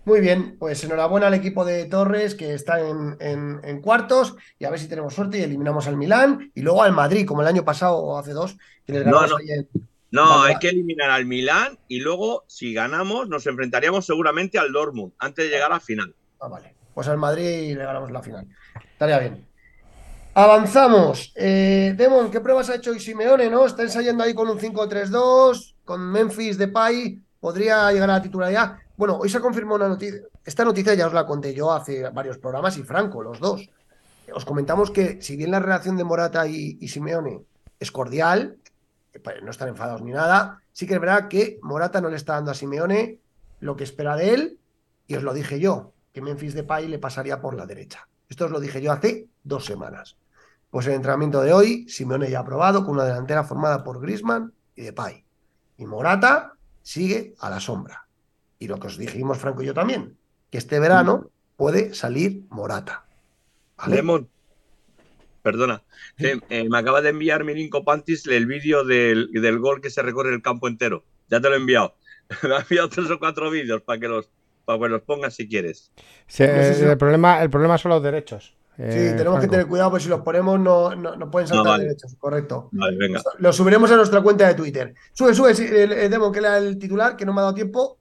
Muy 0.06 0.22
bien, 0.22 0.58
pues 0.60 0.84
enhorabuena 0.84 1.28
al 1.28 1.34
equipo 1.34 1.66
de 1.66 1.86
Torres 1.86 2.36
que 2.36 2.54
está 2.54 2.80
en, 2.80 3.18
en- 3.20 3.60
en 3.64 3.82
cuartos 3.82 4.36
y 4.60 4.66
a 4.66 4.70
ver 4.70 4.80
si 4.80 4.88
tenemos 4.88 5.14
suerte 5.16 5.40
y 5.40 5.42
eliminamos 5.42 5.88
al 5.88 5.98
Milán 5.98 6.52
y 6.54 6.62
luego 6.62 6.84
al 6.84 6.92
Madrid, 6.92 7.26
como 7.26 7.42
el 7.42 7.48
año 7.48 7.66
pasado 7.66 7.98
o 7.98 8.18
hace 8.20 8.32
dos, 8.34 8.56
que 8.86 8.94
les 8.94 9.06
No, 9.06 9.14
ganamos 9.14 9.32
no. 9.32 9.38
en- 9.54 9.68
No, 10.12 10.44
hay 10.44 10.56
que 10.60 10.70
eliminar 10.70 11.10
al 11.10 11.26
Milán 11.26 11.80
y 11.88 12.00
luego, 12.00 12.44
si 12.48 12.74
ganamos, 12.74 13.28
nos 13.28 13.48
enfrentaríamos 13.48 14.06
seguramente 14.06 14.60
al 14.60 14.72
Dortmund 14.72 15.14
antes 15.20 15.46
de 15.46 15.52
llegar 15.52 15.72
a 15.72 15.76
la 15.76 15.80
final. 15.82 16.14
Ah, 16.40 16.48
vale. 16.48 16.76
Pues 16.96 17.10
al 17.10 17.18
Madrid 17.18 17.78
le 17.78 17.84
ganamos 17.84 18.10
la 18.10 18.24
final. 18.24 18.48
Estaría 18.94 19.20
bien. 19.20 19.46
Avanzamos. 20.34 21.34
Eh, 21.36 21.94
Demon, 21.98 22.32
¿qué 22.32 22.40
pruebas 22.40 22.70
ha 22.70 22.76
hecho 22.76 22.92
hoy 22.92 23.02
Simeone, 23.02 23.50
no? 23.50 23.66
Está 23.66 23.84
ensayando 23.84 24.24
ahí 24.24 24.34
con 24.34 24.50
un 24.50 24.58
5-3-2, 24.58 25.76
con 25.84 26.02
Memphis 26.10 26.58
Depay, 26.58 27.22
podría 27.40 27.92
llegar 27.92 28.10
a 28.10 28.14
la 28.14 28.22
titularidad. 28.22 28.78
Bueno, 28.96 29.18
hoy 29.18 29.30
se 29.30 29.38
ha 29.38 29.42
confirmado 29.42 29.76
una 29.76 29.90
noticia. 29.90 30.22
Esta 30.46 30.64
noticia 30.64 30.94
ya 30.94 31.08
os 31.08 31.14
la 31.14 31.26
conté 31.26 31.54
yo 31.54 31.74
hace 31.74 32.10
varios 32.10 32.38
programas 32.38 32.78
y 32.78 32.84
Franco, 32.84 33.22
los 33.22 33.42
dos. 33.42 33.70
Os 34.34 34.46
comentamos 34.46 34.90
que 34.90 35.22
si 35.22 35.36
bien 35.36 35.52
la 35.52 35.60
relación 35.60 35.98
de 35.98 36.06
Morata 36.06 36.48
y, 36.48 36.78
y 36.80 36.88
Simeone 36.88 37.42
es 37.78 37.92
cordial, 37.92 38.58
eh, 39.12 39.20
pues 39.20 39.44
no 39.44 39.52
están 39.52 39.68
enfadados 39.68 40.02
ni 40.02 40.12
nada, 40.12 40.62
sí 40.72 40.88
que 40.88 40.94
es 40.94 41.02
verdad 41.02 41.28
que 41.28 41.60
Morata 41.62 42.00
no 42.00 42.10
le 42.10 42.16
está 42.16 42.36
dando 42.36 42.52
a 42.52 42.56
Simeone 42.56 43.20
lo 43.60 43.76
que 43.76 43.84
espera 43.84 44.16
de 44.16 44.34
él, 44.34 44.60
y 45.08 45.16
os 45.16 45.24
lo 45.24 45.34
dije 45.34 45.60
yo, 45.60 45.92
que 46.16 46.22
Memphis 46.22 46.54
Depay 46.54 46.88
le 46.88 46.98
pasaría 46.98 47.42
por 47.42 47.58
la 47.58 47.66
derecha. 47.66 48.08
Esto 48.30 48.46
os 48.46 48.52
lo 48.52 48.62
dije 48.62 48.82
yo 48.82 48.94
hace 48.94 49.28
dos 49.44 49.66
semanas. 49.66 50.16
Pues 50.70 50.88
el 50.88 50.94
entrenamiento 50.94 51.42
de 51.42 51.52
hoy, 51.52 51.90
Simeone 51.90 52.32
ya 52.32 52.40
ha 52.40 52.46
probado 52.46 52.86
con 52.86 52.96
una 52.96 53.04
delantera 53.04 53.44
formada 53.44 53.84
por 53.84 54.00
Griezmann 54.00 54.54
y 54.78 54.84
Depay. 54.84 55.26
Y 55.78 55.86
Morata 55.86 56.54
sigue 56.82 57.36
a 57.40 57.50
la 57.50 57.60
sombra. 57.60 58.08
Y 58.60 58.70
lo 58.70 58.80
que 58.80 58.88
os 58.88 58.98
dijimos 58.98 59.40
Franco 59.40 59.62
y 59.62 59.66
yo 59.66 59.74
también, 59.74 60.16
que 60.50 60.58
este 60.58 60.80
verano 60.80 61.32
puede 61.58 61.94
salir 61.94 62.46
Morata. 62.48 63.06
¿Vale? 63.76 63.98
Lemon, 63.98 64.30
perdona, 65.42 65.84
que, 66.16 66.40
eh, 66.48 66.70
me 66.70 66.78
acaba 66.78 67.02
de 67.02 67.10
enviar 67.10 67.44
Mirinko 67.44 67.84
Pantis 67.84 68.26
el 68.28 68.46
vídeo 68.46 68.86
del, 68.86 69.32
del 69.34 69.60
gol 69.60 69.82
que 69.82 69.90
se 69.90 70.02
recorre 70.02 70.34
el 70.34 70.42
campo 70.42 70.70
entero. 70.70 71.04
Ya 71.28 71.42
te 71.42 71.50
lo 71.50 71.56
he 71.56 71.58
enviado. 71.58 71.94
me 72.44 72.56
ha 72.56 72.60
enviado 72.60 72.88
tres 72.88 73.12
o 73.12 73.20
cuatro 73.20 73.52
vídeos 73.52 73.82
para 73.82 74.00
que 74.00 74.08
los 74.08 74.32
para 74.66 74.80
que 74.80 74.90
los 74.90 75.02
pongas 75.04 75.34
si 75.36 75.48
quieres. 75.48 75.92
Se- 76.28 76.48
No 76.48 76.64
sé 76.64 76.74
si- 76.76 76.84
el, 76.84 76.98
problema, 76.98 77.42
el 77.42 77.50
problema 77.50 77.78
son 77.78 77.92
los 77.92 78.04
derechos. 78.04 78.56
Sí, 78.78 78.84
eh, 78.84 79.14
tenemos 79.16 79.40
que 79.40 79.48
tener 79.48 79.68
cuidado, 79.68 79.90
porque 79.92 80.04
si 80.04 80.10
los 80.10 80.20
ponemos 80.20 80.60
no, 80.60 80.94
no, 80.96 81.16
no 81.16 81.32
pueden 81.32 81.48
saltar 81.48 81.66
vale. 81.68 81.84
derechos. 81.86 82.14
Correcto. 82.20 82.68
Vale, 82.74 82.98
venga. 82.98 83.22
Lo 83.38 83.54
subiremos 83.54 83.90
a 83.92 83.96
nuestra 83.96 84.22
cuenta 84.22 84.46
de 84.48 84.54
Twitter. 84.54 84.94
Sube, 85.14 85.34
sube, 85.34 85.56
sí, 85.56 85.64
el, 85.66 85.94
el 85.94 86.12
Demon, 86.12 86.34
que 86.34 86.40
era 86.40 86.58
el 86.58 86.78
titular, 86.78 87.16
que 87.16 87.26
no 87.26 87.32
me 87.34 87.40
ha 87.40 87.44
dado 87.44 87.54
tiempo. 87.54 87.98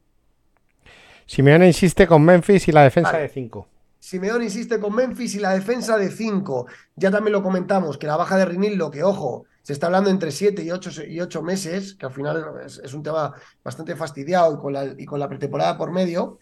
Simeone 1.26 1.66
insiste 1.68 2.06
con 2.06 2.24
Memphis 2.24 2.66
y 2.68 2.72
la 2.72 2.82
defensa 2.82 3.12
Vale. 3.12 3.22
de 3.24 3.28
5. 3.28 3.68
Simeone 4.00 4.44
insiste 4.44 4.78
con 4.80 4.94
Memphis 4.94 5.36
y 5.36 5.38
la 5.40 5.52
defensa 5.54 5.96
de 5.96 6.10
5. 6.10 6.66
Ya 6.96 7.10
también 7.10 7.32
lo 7.32 7.42
comentamos, 7.42 7.96
que 7.96 8.06
la 8.06 8.16
baja 8.16 8.36
de 8.36 8.44
Rinildo, 8.44 8.90
que 8.90 9.02
ojo, 9.02 9.46
se 9.62 9.72
está 9.72 9.86
hablando 9.86 10.10
entre 10.10 10.30
7 10.30 10.62
y 10.62 10.70
8, 10.70 11.04
y 11.08 11.20
ocho 11.20 11.40
meses, 11.42 11.94
que 11.94 12.04
al 12.04 12.12
final 12.12 12.44
es, 12.66 12.78
es 12.84 12.92
un 12.92 13.02
tema 13.02 13.32
bastante 13.62 13.96
fastidiado 13.96 14.54
y 14.54 14.58
con, 14.58 14.72
la, 14.74 14.84
y 14.98 15.06
con 15.06 15.18
la 15.20 15.28
pretemporada 15.28 15.78
por 15.78 15.90
medio. 15.90 16.38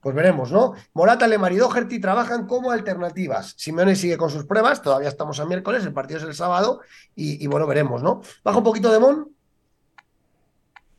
Pues 0.00 0.14
veremos, 0.14 0.50
¿no? 0.50 0.74
Morata, 0.94 1.26
Lemar 1.26 1.52
y 1.52 1.56
Doherty 1.56 2.00
trabajan 2.00 2.46
como 2.46 2.70
alternativas. 2.70 3.54
Simeone 3.58 3.94
sigue 3.94 4.16
con 4.16 4.30
sus 4.30 4.44
pruebas, 4.44 4.80
todavía 4.80 5.08
estamos 5.08 5.38
a 5.40 5.44
miércoles, 5.44 5.84
el 5.84 5.92
partido 5.92 6.18
es 6.18 6.24
el 6.24 6.34
sábado, 6.34 6.80
y, 7.14 7.46
bueno, 7.46 7.66
veremos, 7.66 8.02
¿no? 8.02 8.22
Baja 8.42 8.58
un 8.58 8.64
poquito 8.64 8.90
de 8.90 8.98
Mon. 8.98 9.28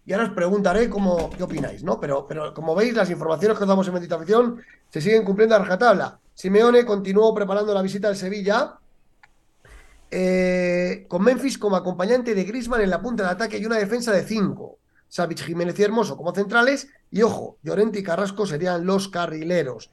Y 0.05 0.13
ahora 0.13 0.25
os 0.25 0.33
preguntaré 0.33 0.89
cómo, 0.89 1.29
qué 1.31 1.43
opináis, 1.43 1.83
¿no? 1.83 1.99
Pero, 1.99 2.27
pero 2.27 2.53
como 2.53 2.75
veis, 2.75 2.93
las 2.93 3.09
informaciones 3.09 3.57
que 3.57 3.63
os 3.63 3.67
damos 3.67 3.87
en 3.87 3.93
Bendita 3.93 4.15
Afición 4.15 4.61
se 4.89 5.01
siguen 5.01 5.23
cumpliendo 5.23 5.55
a 5.55 5.59
rajatabla. 5.59 6.19
Simeone 6.33 6.85
continuó 6.85 7.33
preparando 7.33 7.73
la 7.73 7.81
visita 7.81 8.07
al 8.07 8.15
Sevilla, 8.15 8.77
eh, 10.13 11.05
con 11.07 11.23
Memphis 11.23 11.57
como 11.57 11.75
acompañante 11.75 12.35
de 12.35 12.43
Griezmann 12.43 12.81
en 12.81 12.89
la 12.89 13.01
punta 13.01 13.23
de 13.23 13.29
ataque 13.29 13.57
y 13.57 13.65
una 13.65 13.77
defensa 13.77 14.11
de 14.11 14.23
5. 14.23 14.77
Savic, 15.11 15.39
Jiménez 15.39 15.77
y 15.77 15.83
Hermoso 15.83 16.15
como 16.15 16.33
centrales. 16.33 16.87
Y 17.11 17.21
ojo, 17.21 17.57
Llorente 17.63 17.99
y 17.99 18.03
Carrasco 18.03 18.45
serían 18.45 18.85
los 18.85 19.09
carrileros. 19.09 19.91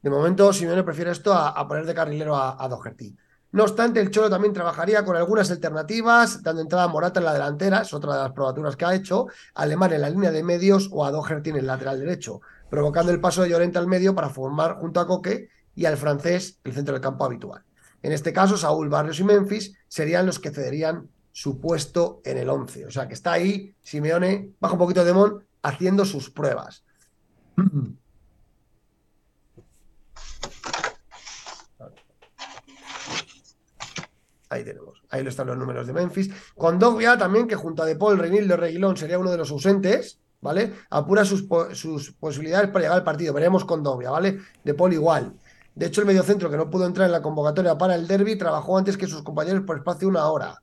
De 0.00 0.10
momento, 0.10 0.52
Simeone 0.52 0.84
prefiere 0.84 1.10
esto 1.10 1.34
a, 1.34 1.66
poner 1.66 1.86
de 1.86 1.94
carrilero 1.94 2.36
a, 2.36 2.62
a 2.64 2.68
Doherty. 2.68 3.16
No 3.50 3.64
obstante, 3.64 3.98
el 3.98 4.12
Cholo 4.12 4.30
también 4.30 4.54
trabajaría 4.54 5.04
con 5.04 5.16
algunas 5.16 5.50
alternativas, 5.50 6.40
dando 6.44 6.62
entrada 6.62 6.84
a 6.84 6.88
Morata 6.88 7.18
en 7.18 7.26
la 7.26 7.32
delantera, 7.32 7.82
es 7.82 7.92
otra 7.92 8.14
de 8.14 8.22
las 8.22 8.30
probaturas 8.30 8.76
que 8.76 8.84
ha 8.84 8.94
hecho, 8.94 9.26
Alemán 9.54 9.92
en 9.92 10.02
la 10.02 10.10
línea 10.10 10.30
de 10.30 10.44
medios 10.44 10.88
o 10.92 11.04
a 11.04 11.10
Doherty 11.10 11.50
en 11.50 11.56
el 11.56 11.66
lateral 11.66 11.98
derecho, 11.98 12.40
provocando 12.70 13.10
el 13.10 13.20
paso 13.20 13.42
de 13.42 13.48
Llorente 13.48 13.78
al 13.78 13.88
medio 13.88 14.14
para 14.14 14.30
formar 14.30 14.76
junto 14.76 15.00
a 15.00 15.06
Coque 15.08 15.48
y 15.74 15.84
al 15.84 15.96
francés 15.96 16.60
el 16.62 16.74
centro 16.74 16.94
del 16.94 17.02
campo 17.02 17.24
habitual. 17.24 17.64
En 18.02 18.12
este 18.12 18.32
caso, 18.32 18.56
Saúl, 18.56 18.88
Barrios 18.88 19.18
y 19.18 19.24
Memphis 19.24 19.74
serían 19.88 20.26
los 20.26 20.38
que 20.38 20.52
cederían 20.52 21.08
su 21.40 21.58
puesto 21.58 22.20
en 22.22 22.36
el 22.36 22.50
11. 22.50 22.84
O 22.84 22.90
sea 22.90 23.08
que 23.08 23.14
está 23.14 23.32
ahí 23.32 23.74
Simeone, 23.80 24.50
baja 24.60 24.74
un 24.74 24.78
poquito 24.78 25.02
de 25.06 25.14
Mon, 25.14 25.42
haciendo 25.62 26.04
sus 26.04 26.28
pruebas. 26.28 26.84
Ahí 34.50 34.64
tenemos. 34.64 35.00
Ahí 35.10 35.24
están 35.24 35.46
los 35.46 35.56
números 35.56 35.86
de 35.86 35.92
Memphis. 35.92 36.28
Con 36.56 36.78
Dogbia 36.78 37.16
también, 37.16 37.46
que 37.46 37.54
junto 37.54 37.84
a 37.84 37.86
De 37.86 37.94
Paul, 37.94 38.18
Reinildo 38.18 38.56
Reguilón 38.56 38.96
sería 38.96 39.16
uno 39.16 39.30
de 39.30 39.38
los 39.38 39.50
ausentes, 39.52 40.18
¿vale? 40.40 40.74
Apura 40.90 41.24
sus 41.24 41.44
posibilidades 41.44 42.68
para 42.68 42.80
llegar 42.80 42.98
al 42.98 43.04
partido. 43.04 43.32
Veremos 43.32 43.64
con 43.64 43.84
Dogbia, 43.84 44.10
¿vale? 44.10 44.40
De 44.64 44.74
Paul 44.74 44.92
igual. 44.92 45.34
De 45.74 45.86
hecho, 45.86 46.00
el 46.00 46.08
mediocentro 46.08 46.50
que 46.50 46.56
no 46.56 46.68
pudo 46.68 46.84
entrar 46.84 47.06
en 47.06 47.12
la 47.12 47.22
convocatoria 47.22 47.78
para 47.78 47.94
el 47.94 48.08
derby 48.08 48.36
trabajó 48.36 48.76
antes 48.76 48.98
que 48.98 49.06
sus 49.06 49.22
compañeros 49.22 49.62
por 49.62 49.78
espacio 49.78 50.00
de 50.00 50.06
una 50.06 50.26
hora. 50.26 50.60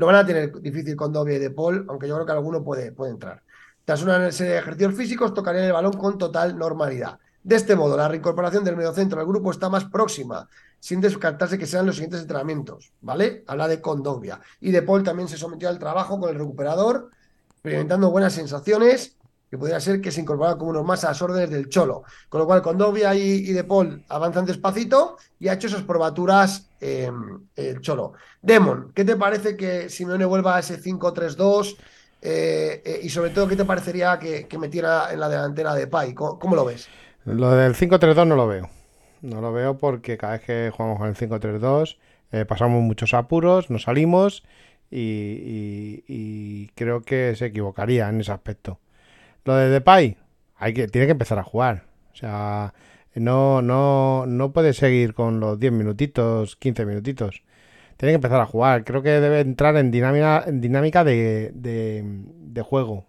Lo 0.00 0.06
van 0.06 0.16
a 0.16 0.24
tener 0.24 0.58
difícil 0.62 0.96
con 0.96 1.12
Dobbia 1.12 1.36
y 1.36 1.38
De 1.38 1.50
Paul, 1.50 1.84
aunque 1.86 2.08
yo 2.08 2.14
creo 2.14 2.24
que 2.24 2.32
alguno 2.32 2.64
puede, 2.64 2.90
puede 2.90 3.10
entrar. 3.10 3.42
Tras 3.84 4.02
una 4.02 4.32
serie 4.32 4.54
de 4.54 4.58
ejercicios 4.60 4.94
físicos, 4.94 5.34
tocarían 5.34 5.64
el 5.64 5.74
balón 5.74 5.92
con 5.92 6.16
total 6.16 6.56
normalidad. 6.56 7.18
De 7.42 7.56
este 7.56 7.76
modo, 7.76 7.98
la 7.98 8.08
reincorporación 8.08 8.64
del 8.64 8.78
mediocentro 8.78 9.20
al 9.20 9.26
grupo 9.26 9.50
está 9.50 9.68
más 9.68 9.84
próxima, 9.84 10.48
sin 10.78 11.02
descartarse 11.02 11.58
que 11.58 11.66
sean 11.66 11.84
los 11.84 11.96
siguientes 11.96 12.22
entrenamientos, 12.22 12.94
¿vale? 13.02 13.44
Habla 13.46 13.68
de 13.68 13.82
Condovia. 13.82 14.40
Y 14.58 14.70
De 14.70 14.80
Paul 14.80 15.02
también 15.02 15.28
se 15.28 15.36
sometió 15.36 15.68
al 15.68 15.78
trabajo 15.78 16.18
con 16.18 16.30
el 16.30 16.36
recuperador, 16.36 17.10
experimentando 17.50 18.10
buenas 18.10 18.32
sensaciones, 18.32 19.18
que 19.50 19.58
podría 19.58 19.80
ser 19.80 20.00
que 20.00 20.12
se 20.12 20.20
incorporara 20.20 20.56
como 20.56 20.70
unos 20.70 20.84
más 20.84 21.04
a 21.04 21.08
las 21.08 21.20
órdenes 21.22 21.50
del 21.50 21.68
Cholo. 21.68 22.04
Con 22.28 22.40
lo 22.40 22.46
cual, 22.46 22.62
Condovia 22.62 23.14
y, 23.14 23.20
y 23.20 23.52
De 23.52 23.64
Paul 23.64 24.04
avanzan 24.08 24.46
despacito 24.46 25.16
y 25.38 25.48
ha 25.48 25.54
hecho 25.54 25.66
esas 25.66 25.82
probaturas 25.82 26.70
eh, 26.80 27.10
el 27.56 27.80
Cholo. 27.80 28.12
Demon, 28.40 28.92
¿qué 28.94 29.04
te 29.04 29.16
parece 29.16 29.56
que 29.56 29.88
Simeone 29.88 30.24
vuelva 30.24 30.56
a 30.56 30.60
ese 30.60 30.78
5-3-2? 30.80 31.76
Eh, 32.22 32.82
eh, 32.84 33.00
y 33.02 33.08
sobre 33.08 33.30
todo, 33.30 33.48
¿qué 33.48 33.56
te 33.56 33.64
parecería 33.64 34.18
que, 34.18 34.46
que 34.46 34.58
metiera 34.58 35.12
en 35.12 35.20
la 35.20 35.28
delantera 35.28 35.74
de 35.74 35.86
Pai? 35.86 36.14
¿Cómo, 36.14 36.38
cómo 36.38 36.54
lo 36.54 36.64
ves? 36.64 36.92
Lo 37.24 37.50
del 37.52 37.74
5-3-2 37.74 38.26
no 38.26 38.36
lo 38.36 38.46
veo. 38.46 38.68
No 39.22 39.40
lo 39.40 39.52
veo 39.52 39.76
porque 39.78 40.16
cada 40.16 40.34
vez 40.34 40.42
que 40.42 40.70
jugamos 40.74 40.98
con 40.98 41.08
el 41.08 41.16
5-3-2 41.16 41.98
eh, 42.32 42.44
pasamos 42.46 42.82
muchos 42.82 43.12
apuros, 43.14 43.68
nos 43.70 43.82
salimos 43.82 44.44
y, 44.90 44.98
y- 45.00 46.04
y 46.08 46.68
creo 46.74 47.02
que 47.02 47.34
se 47.36 47.46
equivocaría 47.46 48.08
en 48.08 48.20
ese 48.20 48.32
aspecto. 48.32 48.78
Lo 49.44 49.54
de 49.56 49.68
Depay, 49.68 50.16
hay 50.56 50.74
que, 50.74 50.88
tiene 50.88 51.06
que 51.06 51.12
empezar 51.12 51.38
a 51.38 51.42
jugar. 51.42 51.84
O 52.12 52.16
sea, 52.16 52.74
no, 53.14 53.62
no, 53.62 54.26
no 54.26 54.52
puede 54.52 54.72
seguir 54.72 55.14
con 55.14 55.40
los 55.40 55.58
10 55.58 55.72
minutitos, 55.72 56.56
15 56.56 56.86
minutitos. 56.86 57.42
Tiene 57.96 58.12
que 58.12 58.16
empezar 58.16 58.40
a 58.40 58.46
jugar. 58.46 58.84
Creo 58.84 59.02
que 59.02 59.10
debe 59.10 59.40
entrar 59.40 59.76
en 59.76 59.90
dinámica, 59.90 60.44
en 60.46 60.60
dinámica 60.60 61.04
de, 61.04 62.62
juego. 62.64 63.06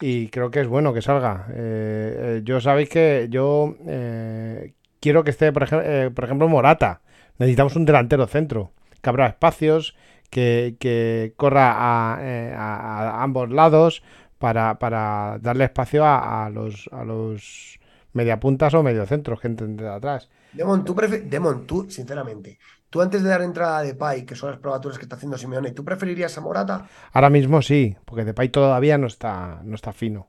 Y 0.00 0.28
creo 0.28 0.50
que 0.50 0.60
es 0.60 0.66
bueno 0.66 0.92
que 0.92 1.02
salga. 1.02 1.46
Eh, 1.50 2.16
eh, 2.38 2.40
yo 2.44 2.60
sabéis 2.60 2.88
que 2.88 3.28
yo 3.30 3.76
eh, 3.86 4.74
quiero 5.00 5.24
que 5.24 5.30
esté, 5.30 5.52
por, 5.52 5.68
eh, 5.70 6.10
por 6.14 6.24
ejemplo, 6.24 6.48
Morata. 6.48 7.02
Necesitamos 7.38 7.76
un 7.76 7.84
delantero 7.84 8.26
centro, 8.26 8.72
que 9.00 9.10
abra 9.10 9.28
espacios, 9.28 9.96
que, 10.30 10.76
que 10.80 11.34
corra 11.36 11.72
a 11.76 13.22
ambos 13.22 13.50
lados 13.50 14.02
para, 14.42 14.76
para 14.76 15.38
darle 15.40 15.62
espacio 15.62 16.04
a, 16.04 16.44
a 16.44 16.50
los, 16.50 16.90
a 16.90 17.04
los 17.04 17.78
mediapuntas 18.12 18.74
o 18.74 18.82
mediocentros 18.82 19.40
que 19.40 19.46
entren 19.46 19.76
de 19.76 19.88
atrás. 19.88 20.28
Demon, 20.52 20.84
tú, 20.84 20.96
Demon, 20.96 21.64
tú, 21.64 21.88
sinceramente, 21.88 22.58
tú 22.90 23.00
antes 23.00 23.22
de 23.22 23.28
dar 23.28 23.42
entrada 23.42 23.78
a 23.78 23.82
Depay, 23.84 24.26
que 24.26 24.34
son 24.34 24.50
las 24.50 24.58
probaturas 24.58 24.98
que 24.98 25.04
está 25.04 25.14
haciendo 25.14 25.38
Simeone, 25.38 25.70
¿tú 25.70 25.84
preferirías 25.84 26.36
a 26.36 26.40
Morata? 26.40 26.88
Ahora 27.12 27.30
mismo 27.30 27.62
sí, 27.62 27.96
porque 28.04 28.24
Depay 28.24 28.48
todavía 28.48 28.98
no 28.98 29.06
está, 29.06 29.60
no 29.62 29.76
está 29.76 29.92
fino. 29.92 30.26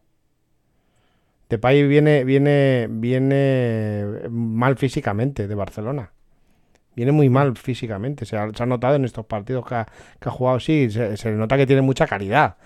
Depay 1.50 1.88
viene, 1.88 2.24
viene, 2.24 2.88
viene 2.92 4.30
mal 4.30 4.78
físicamente 4.78 5.48
de 5.48 5.56
Barcelona. 5.56 6.12
Viene 6.96 7.12
muy 7.12 7.30
mal 7.30 7.58
físicamente. 7.58 8.28
Se 8.28 8.38
ha, 8.38 8.52
se 8.54 8.62
ha 8.62 8.68
notado 8.68 8.94
en 8.94 9.06
estos 9.06 9.26
partidos 9.26 9.66
que 9.66 9.74
ha, 9.74 9.88
que 10.20 10.30
ha 10.30 10.32
jugado. 10.32 10.60
Sí, 10.60 10.92
se, 10.92 11.18
se 11.18 11.32
nota 11.32 11.58
que 11.58 11.66
tiene 11.66 11.82
mucha 11.82 12.06
calidad. 12.06 12.58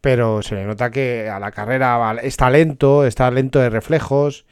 Pero 0.00 0.42
se 0.42 0.54
le 0.54 0.64
nota 0.64 0.90
que 0.90 1.28
a 1.28 1.40
la 1.40 1.50
carrera 1.50 2.14
está 2.22 2.50
lento, 2.50 3.04
está 3.04 3.30
lento 3.30 3.58
de 3.58 3.70
reflejos. 3.70 4.46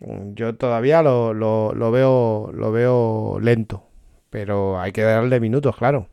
Mm, 0.00 0.34
Yo 0.34 0.54
todavía 0.56 1.02
lo, 1.02 1.32
lo- 1.34 1.72
lo 1.74 1.90
veo, 1.90 2.50
lo 2.52 2.72
veo 2.72 3.38
lento. 3.40 3.84
Pero 4.30 4.78
hay 4.80 4.92
que 4.92 5.02
darle 5.02 5.40
minutos, 5.40 5.76
claro. 5.76 6.08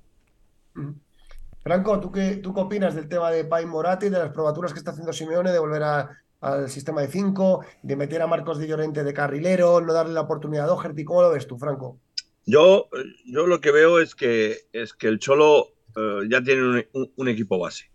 Franco, 1.63 1.99
¿tú 1.99 2.11
qué, 2.11 2.38
¿tú 2.38 2.53
qué 2.53 2.61
opinas 2.61 2.95
del 2.95 3.07
tema 3.07 3.30
de 3.30 3.43
Depay 3.43 3.65
Morata 3.65 4.05
y 4.05 4.09
de 4.09 4.17
las 4.17 4.32
probaturas 4.32 4.74
que 4.74 4.80
está 4.80 4.91
haciendo 4.91 5.13
Simeone 5.13 5.51
de 5.51 5.59
volver 5.59 5.84
a- 5.84 6.09
al 6.41 6.69
sistema 6.69 7.01
de 7.01 7.07
5, 7.07 7.63
de 7.84 7.95
meter 7.95 8.22
a 8.22 8.28
Marcos 8.28 8.57
de 8.57 8.67
Llorente 8.67 9.03
de 9.03 9.13
carrilero, 9.13 9.80
no 9.82 9.93
darle 9.93 10.13
la 10.13 10.22
oportunidad 10.22 10.65
a 10.65 10.69
Doherty? 10.69 11.03
¿Cómo 11.03 11.22
lo 11.22 11.30
ves 11.32 11.45
tú, 11.45 11.57
Franco? 11.59 11.99
Yo, 12.47 12.89
yo 13.28 13.45
lo 13.45 13.61
que 13.61 13.72
veo 13.72 13.99
es 13.99 14.15
que, 14.15 14.57
es 14.74 14.93
que 14.93 15.07
el 15.07 15.19
Cholo 15.19 15.67
eh, 15.95 16.22
ya 16.30 16.41
tiene 16.41 16.63
un, 16.63 16.86
un- 16.93 17.11
un 17.15 17.28
equipo 17.28 17.59
base. 17.59 17.90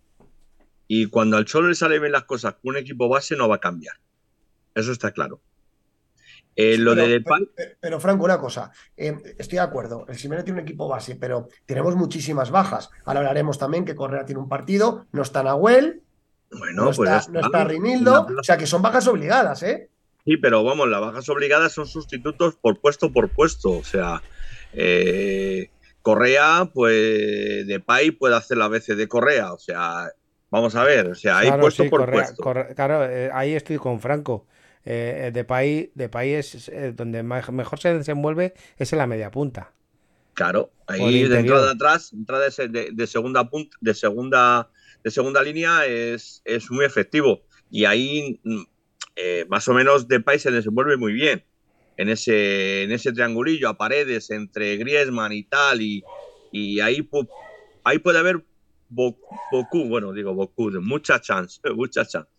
Y 0.89 1.07
cuando 1.07 1.37
al 1.37 1.45
Cholo 1.45 1.69
le 1.69 1.75
salen 1.75 2.01
bien 2.01 2.13
las 2.13 2.25
cosas 2.25 2.55
con 2.55 2.71
un 2.71 2.77
equipo 2.77 3.09
base, 3.09 3.37
no 3.37 3.49
va 3.49 3.57
a 3.57 3.61
cambiar. 3.61 3.97
Eso 4.75 4.93
está 4.93 5.11
claro. 5.11 5.41
Eh, 6.55 6.79
lo 6.79 6.93
pero, 6.95 7.03
de 7.07 7.13
Depay, 7.15 7.49
pero- 7.55 7.77
pero, 7.81 8.01
Franco, 8.01 8.25
una 8.25 8.39
cosa, 8.39 8.73
eh, 8.97 9.15
estoy 9.39 9.57
de 9.57 9.63
acuerdo, 9.65 10.07
el 10.09 10.17
Simeone 10.17 10.43
tiene 10.43 10.61
un 10.61 10.67
equipo 10.67 10.89
base, 10.89 11.17
pero 11.17 11.49
tenemos 11.67 11.97
muchísimas 11.97 12.51
bajas. 12.51 12.89
Ahora 13.05 13.21
hablaremos 13.21 13.59
también 13.59 13.85
que 13.85 13.95
Correa 13.95 14.25
tiene 14.25 14.41
un 14.41 14.49
partido, 14.49 15.07
no 15.13 15.21
está 15.21 15.43
Nahuel, 15.43 16.03
bueno, 16.51 16.85
no, 16.85 16.93
pues 16.93 17.11
está, 17.11 17.31
no 17.31 17.41
está. 17.41 17.65
Rinildo, 17.65 18.27
o 18.39 18.43
sea 18.43 18.57
que 18.57 18.67
son 18.67 18.81
bajas 18.81 19.07
obligadas, 19.09 19.63
¿eh? 19.63 19.91
Sí, 20.25 20.37
pero 20.37 20.65
vamos, 20.65 20.89
las 20.89 21.01
bajas 21.01 21.29
obligadas 21.29 21.73
son 21.73 21.87
sustitutos 21.87 22.57
por 22.57 22.81
puesto 22.81 23.13
por 23.13 23.29
puesto. 23.29 23.71
O 23.71 23.85
sea, 23.85 24.23
eh, 24.73 25.71
Correa, 26.03 26.71
pues 26.73 27.67
Depay 27.67 28.13
puede 28.13 28.37
hacer 28.37 28.57
la 28.57 28.69
veces 28.69 28.97
de 28.97 29.09
Correa. 29.09 29.53
O 29.53 29.59
sea, 29.59 30.11
vamos 30.51 30.75
a 30.77 30.85
ver, 30.85 31.09
o 31.09 31.15
sea, 31.15 31.39
hay 31.39 31.49
Claro, 31.49 31.63
puesto 31.63 31.83
sí, 31.85 31.89
por 31.89 32.01
Correa- 32.01 32.35
puesto. 32.35 32.75
Claro, 32.75 33.05
eh, 33.05 33.31
ahí 33.33 33.55
estoy 33.55 33.77
con 33.79 34.01
Franco. 34.01 34.47
Eh, 34.89 35.31
de 35.35 35.43
país, 35.45 35.89
de 35.95 36.09
país 36.09 36.55
es, 36.55 36.69
eh, 36.69 36.93
donde 36.93 37.23
mejor 37.25 37.81
se 37.81 37.93
desenvuelve 37.93 38.55
es 38.79 38.93
en 38.93 38.99
la 38.99 39.09
media 39.09 39.33
punta. 39.33 39.73
Claro, 40.35 40.71
ahí 40.87 41.27
de 41.27 41.41
entrada 41.41 41.73
atrás, 41.73 42.13
entrada 42.13 42.45
de, 42.49 42.69
de- 42.69 42.91
de 42.93 43.07
segunda 43.07 43.49
punta, 43.51 43.77
de 43.81 43.95
segunda, 43.95 44.71
de 45.03 45.11
segunda 45.11 45.43
línea 45.43 45.87
es, 45.87 46.41
es 46.45 46.71
muy 46.71 46.85
efectivo. 46.85 47.41
Y 47.71 47.85
ahí 47.85 48.39
mm, 48.45 48.63
eh, 49.17 49.47
más 49.49 49.67
o 49.67 49.75
menos 49.75 50.07
Depay 50.07 50.39
se 50.39 50.51
desenvuelve 50.53 50.97
muy 50.97 51.13
bien. 51.15 51.43
En 51.97 52.09
ese, 52.11 52.83
en 52.83 52.93
ese 52.93 53.11
triangulillo 53.13 53.69
a 53.71 53.79
paredes 53.79 54.31
entre 54.31 54.77
Griezmann 54.77 55.33
y 55.33 55.45
tal, 55.45 55.81
y, 55.81 56.05
y 56.53 56.79
ahí, 56.81 56.99
pu- 57.01 57.29
ahí 57.83 57.99
puede 57.99 58.19
haber 58.19 58.45
Boku, 58.97 59.89
bueno, 59.89 60.13
digo 60.13 60.35
Boku, 60.35 60.71
mucha 60.81 61.21
chance, 61.21 61.61
mucha 61.75 62.05
chance. 62.07 62.31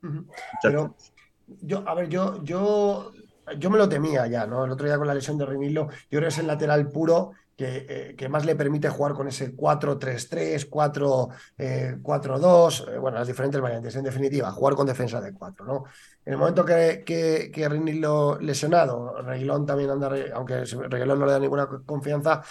Mucha 0.00 0.34
Pero 0.62 0.82
chance. 0.88 1.12
yo, 1.46 1.84
a 1.86 1.94
ver, 1.94 2.08
yo, 2.08 2.42
yo, 2.42 3.12
yo 3.58 3.70
me 3.70 3.78
lo 3.78 3.88
temía 3.88 4.26
ya, 4.26 4.46
¿no? 4.46 4.64
El 4.64 4.72
otro 4.72 4.86
día 4.86 4.98
con 4.98 5.06
la 5.06 5.14
lesión 5.14 5.36
de 5.36 5.46
Rinildo, 5.46 5.88
yo 6.10 6.18
creo 6.18 6.22
que 6.22 6.28
es 6.28 6.38
el 6.38 6.46
lateral 6.46 6.90
puro 6.90 7.32
que, 7.56 7.86
eh, 7.88 8.14
que 8.16 8.28
más 8.28 8.44
le 8.44 8.54
permite 8.54 8.88
jugar 8.88 9.14
con 9.14 9.28
ese 9.28 9.56
4-3-3, 9.56 10.68
4, 10.68 11.28
eh, 11.56 11.96
4-2, 12.02 12.88
eh, 12.88 12.98
bueno, 12.98 13.18
las 13.18 13.26
diferentes 13.26 13.60
variantes, 13.60 13.96
en 13.96 14.04
definitiva, 14.04 14.50
jugar 14.52 14.74
con 14.74 14.86
defensa 14.86 15.20
de 15.20 15.32
4, 15.32 15.64
¿no? 15.64 15.84
En 16.24 16.34
el 16.34 16.38
momento 16.38 16.64
que, 16.64 17.02
que, 17.04 17.50
que 17.52 18.38
lesionado, 18.40 19.22
Reguilón 19.22 19.64
también 19.64 19.90
anda, 19.90 20.10
aunque 20.34 20.64
Reguilón 20.64 21.18
no 21.18 21.26
le 21.26 21.32
da 21.32 21.38
ninguna 21.38 21.66
confianza, 21.86 22.42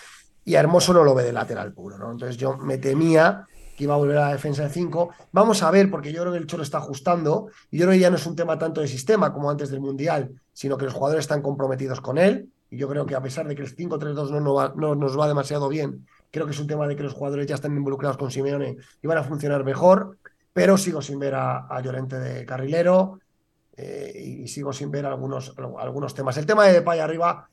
y 0.44 0.56
a 0.56 0.60
Hermoso 0.60 0.94
no 0.94 1.04
lo 1.04 1.14
ve 1.14 1.24
de 1.24 1.34
lateral 1.34 1.74
puro, 1.74 1.98
¿no? 1.98 2.12
Entonces 2.12 2.38
yo 2.38 2.58
me 2.58 2.78
temía 2.78 3.48
que 3.76 3.84
iba 3.84 3.94
a 3.94 3.98
volver 3.98 4.18
a 4.18 4.28
la 4.28 4.34
defensa 4.34 4.64
de 4.64 4.70
5. 4.70 5.10
Vamos 5.32 5.64
a 5.64 5.72
ver, 5.72 5.90
porque 5.90 6.12
yo 6.12 6.22
creo 6.22 6.32
que 6.32 6.40
el 6.40 6.48
Cholo 6.48 6.64
está 6.64 6.78
ajustando, 6.78 7.50
y 7.72 7.78
yo 7.78 7.86
creo 7.86 7.94
que 7.94 8.00
ya 8.00 8.10
no 8.10 8.16
es 8.16 8.26
un 8.26 8.36
tema 8.36 8.58
tanto 8.58 8.82
de 8.82 8.88
sistema 8.88 9.34
como 9.34 9.50
antes 9.50 9.70
del 9.70 9.82
Mundial, 9.82 10.32
sino 10.54 10.78
que 10.78 10.86
los 10.86 10.94
jugadores 10.94 11.24
están 11.24 11.42
comprometidos 11.42 12.02
con 12.02 12.18
él, 12.18 12.50
y 12.70 12.78
yo 12.78 12.88
creo 12.88 13.06
que 13.06 13.16
a 13.16 13.22
pesar 13.22 13.48
de 13.48 13.56
que 13.56 13.62
el 13.62 13.76
5-3-2 13.76 14.32
no, 14.32 14.40
no, 14.40 14.76
no 14.76 14.96
nos 14.96 15.20
va 15.20 15.28
demasiado 15.28 15.70
bien, 15.70 16.06
creo 16.32 16.46
que 16.46 16.52
es 16.52 16.60
un 16.60 16.68
tema 16.68 16.88
de 16.88 16.96
que 16.96 17.04
los 17.04 17.14
jugadores 17.14 17.48
ya 17.48 17.56
están 17.56 17.76
involucrados 17.76 18.18
con 18.18 18.32
Simeone 18.32 18.78
y 19.02 19.08
van 19.08 19.18
a 19.18 19.24
funcionar 19.24 19.64
mejor, 19.64 20.18
pero 20.54 20.78
sigo 20.78 21.02
sin 21.02 21.20
ver 21.20 21.36
a, 21.36 21.68
a 21.68 21.82
Llorente 21.82 22.20
de 22.20 22.46
carrilero, 22.46 23.20
eh, 23.78 24.42
y 24.44 24.48
sigo 24.48 24.72
sin 24.72 24.90
ver 24.90 25.06
algunos, 25.06 25.54
algunos 25.58 26.14
temas. 26.14 26.38
El 26.38 26.46
tema 26.46 26.66
de 26.66 26.74
Depay 26.74 27.00
arriba, 27.00 27.50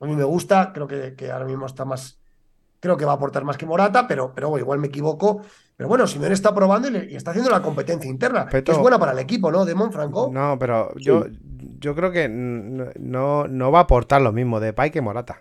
a 0.00 0.06
mí 0.06 0.14
me 0.14 0.24
gusta, 0.24 0.72
creo 0.74 0.86
que, 0.86 1.14
que 1.14 1.30
ahora 1.30 1.46
mismo 1.46 1.64
está 1.66 1.84
más, 1.84 2.18
creo 2.84 2.96
que 2.98 3.06
va 3.06 3.12
a 3.12 3.14
aportar 3.16 3.44
más 3.44 3.56
que 3.56 3.64
Morata, 3.64 4.06
pero, 4.06 4.32
pero 4.34 4.56
igual 4.58 4.78
me 4.78 4.88
equivoco. 4.88 5.40
Pero 5.76 5.88
bueno, 5.88 6.06
Simeone 6.06 6.34
está 6.34 6.54
probando 6.54 6.88
y, 6.88 6.90
le- 6.92 7.10
y 7.10 7.16
está 7.16 7.30
haciendo 7.30 7.50
la 7.50 7.62
competencia 7.62 8.08
interna, 8.10 8.46
que 8.46 8.58
es 8.58 8.78
buena 8.78 8.98
para 8.98 9.12
el 9.12 9.18
equipo, 9.18 9.50
¿no? 9.50 9.64
Demon 9.64 9.90
Franco. 9.90 10.30
No, 10.32 10.58
pero 10.58 10.94
yo, 10.96 11.24
yo 11.80 11.94
creo 11.94 12.12
que 12.12 12.28
no, 12.28 13.48
no 13.48 13.72
va 13.72 13.78
a 13.80 13.82
aportar 13.82 14.20
lo 14.20 14.32
mismo 14.32 14.60
Depay 14.60 14.90
que 14.90 15.00
Morata. 15.00 15.40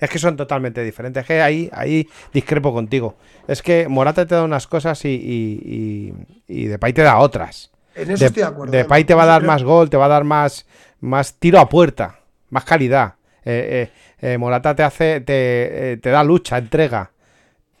Es 0.00 0.10
que 0.10 0.18
son 0.18 0.36
totalmente 0.36 0.82
diferentes. 0.82 1.20
Es 1.22 1.26
que 1.26 1.40
ahí, 1.42 1.70
ahí 1.72 2.08
discrepo 2.32 2.72
contigo. 2.72 3.14
Es 3.46 3.62
que 3.62 3.86
Morata 3.88 4.26
te 4.26 4.34
da 4.34 4.42
unas 4.44 4.66
cosas 4.66 5.04
y, 5.04 5.08
y, 5.10 6.14
y, 6.48 6.62
y 6.62 6.66
Depay 6.66 6.92
te 6.92 7.02
da 7.02 7.18
otras. 7.18 7.70
En 7.94 8.10
eso 8.10 8.20
De- 8.20 8.26
estoy 8.26 8.42
de 8.42 8.48
acuerdo. 8.48 8.72
Depay 8.72 9.04
te 9.04 9.14
va 9.14 9.22
a 9.24 9.26
dar 9.26 9.40
creo- 9.42 9.50
más 9.52 9.62
gol, 9.62 9.90
te 9.90 9.96
va 9.96 10.06
a 10.06 10.08
dar 10.08 10.24
más, 10.24 10.66
más 11.00 11.34
tiro 11.34 11.58
a 11.60 11.68
puerta, 11.68 12.18
más 12.50 12.64
calidad. 12.64 13.14
Eh, 13.44 13.90
eh, 14.22 14.32
eh, 14.34 14.38
Morata 14.38 14.74
te 14.74 14.82
hace, 14.82 15.20
te, 15.20 15.98
te 16.02 16.10
da 16.10 16.22
lucha, 16.24 16.58
entrega, 16.58 17.10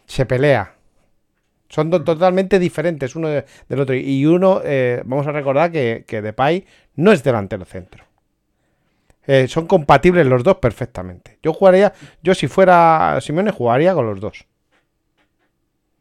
se 0.06 0.26
pelea. 0.26 0.74
Son 1.68 1.90
totalmente 1.90 2.58
diferentes 2.58 3.14
uno 3.14 3.28
de- 3.28 3.44
del 3.68 3.80
otro. 3.80 3.94
Y 3.94 4.26
uno, 4.26 4.60
vamos 5.04 5.26
a 5.26 5.32
recordar 5.32 5.70
que, 5.70 6.04
que 6.06 6.20
Depay 6.20 6.66
no 6.96 7.12
es 7.12 7.22
delantero 7.22 7.64
centro. 7.64 8.04
Son 9.46 9.66
compatibles 9.68 10.26
los 10.26 10.42
dos 10.42 10.56
perfectamente. 10.56 11.38
Yo 11.42 11.52
jugaría, 11.52 11.92
yo 12.22 12.34
si 12.34 12.48
fuera 12.48 13.18
Simeone 13.20 13.52
jugaría 13.52 13.94
con 13.94 14.06
los 14.06 14.18
dos. 14.18 14.46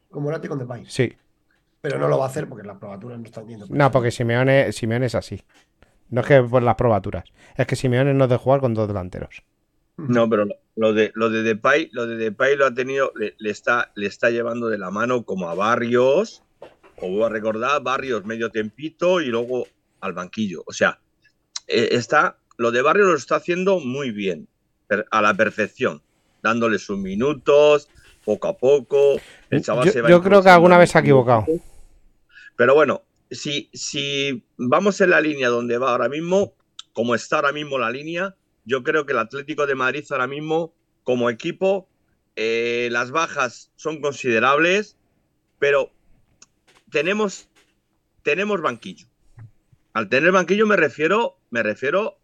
Con 0.09 0.23
Morata 0.23 0.47
y 0.47 0.49
con 0.49 0.57
Depay. 0.57 0.85
Sí. 0.87 1.15
Pero 1.81 1.99
no 1.99 2.07
lo 2.07 2.17
va 2.17 2.25
a 2.25 2.29
hacer 2.29 2.47
porque 2.49 2.65
las 2.67 2.77
probaturas 2.77 3.19
no 3.19 3.25
están 3.25 3.45
viendo. 3.45 3.67
No, 3.69 3.91
porque 3.91 4.09
Simeone, 4.09 4.71
Simeone 4.71 5.05
es 5.05 5.15
así. 5.15 5.41
No 6.09 6.21
es 6.21 6.27
que 6.27 6.41
por 6.41 6.63
las 6.63 6.75
probaturas. 6.75 7.23
Es 7.55 7.67
que 7.67 7.75
Simeone 7.75 8.13
no 8.13 8.23
es 8.25 8.29
de 8.29 8.37
jugar 8.37 8.59
con 8.61 8.73
dos 8.73 8.87
delanteros. 8.87 9.43
No, 9.97 10.29
pero 10.29 10.45
lo- 10.75 10.93
de 10.93 11.11
lo 11.13 11.29
de 11.29 11.43
Depay, 11.43 11.89
lo 11.91 12.07
de 12.07 12.15
Depay 12.15 12.55
lo 12.55 12.65
ha 12.65 12.73
tenido, 12.73 13.11
le, 13.15 13.35
le 13.37 13.49
está, 13.49 13.91
le 13.95 14.07
está 14.07 14.29
llevando 14.29 14.69
de 14.69 14.77
la 14.77 14.91
mano 14.91 15.23
como 15.23 15.49
a 15.49 15.55
Barrios, 15.55 16.41
o 16.97 17.09
voy 17.09 17.23
a 17.23 17.29
recordar, 17.29 17.83
Barrios 17.83 18.25
medio 18.25 18.49
tempito 18.49 19.19
y 19.21 19.25
luego 19.27 19.67
al 19.99 20.13
banquillo. 20.13 20.63
O 20.65 20.71
sea, 20.73 20.99
eh, 21.67 21.89
está, 21.91 22.37
lo 22.57 22.71
de 22.71 22.81
Barrios 22.81 23.07
lo 23.09 23.15
está 23.15 23.35
haciendo 23.35 23.79
muy 23.79 24.11
bien, 24.11 24.47
a 25.11 25.21
la 25.21 25.33
perfección, 25.33 26.01
dándole 26.41 26.79
sus 26.79 26.97
minutos, 26.97 27.89
poco 28.23 28.47
a 28.47 28.57
poco. 28.57 29.17
El 29.49 29.61
chaval 29.61 29.85
Yo- 29.85 29.91
se 29.91 30.01
va 30.01 30.09
yo 30.09 30.21
creo 30.23 30.41
que 30.41 30.49
alguna 30.49 30.77
vez 30.77 30.91
se 30.91 30.97
ha 30.97 31.01
equivocado. 31.01 31.45
Pero 32.55 32.73
bueno, 32.73 33.01
si, 33.31 33.69
si 33.73 34.43
vamos 34.57 35.01
en 35.01 35.11
la 35.11 35.21
línea 35.21 35.49
donde 35.49 35.77
va 35.77 35.91
ahora 35.91 36.09
mismo, 36.09 36.55
como 36.93 37.15
está 37.15 37.37
ahora 37.37 37.51
mismo 37.51 37.77
la 37.77 37.91
línea, 37.91 38.35
yo 38.65 38.83
creo 38.83 39.05
que 39.05 39.13
el 39.13 39.19
Atlético 39.19 39.65
de 39.65 39.75
Madrid 39.75 40.05
ahora 40.09 40.27
mismo, 40.27 40.73
como 41.03 41.29
equipo, 41.29 41.87
eh, 42.35 42.89
las 42.91 43.11
bajas 43.11 43.71
son 43.75 44.01
considerables, 44.01 44.97
pero 45.59 45.91
tenemos, 46.91 47.49
tenemos 48.23 48.61
banquillo. 48.61 49.07
Al 49.93 50.09
tener 50.09 50.31
banquillo 50.31 50.65
me 50.67 50.75
refiero, 50.75 51.39
me 51.49 51.63
refiero 51.63 52.19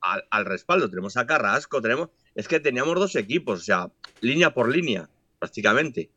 al, 0.00 0.24
al 0.30 0.44
respaldo. 0.44 0.88
Tenemos 0.88 1.16
a 1.16 1.26
Carrasco, 1.26 1.80
tenemos. 1.80 2.10
Es 2.34 2.46
que 2.48 2.60
teníamos 2.60 2.94
dos 2.94 3.16
equipos, 3.16 3.60
o 3.60 3.64
sea, 3.64 3.90
línea 4.20 4.52
por 4.52 4.68
línea, 4.68 5.08
prácticamente. 5.38 6.10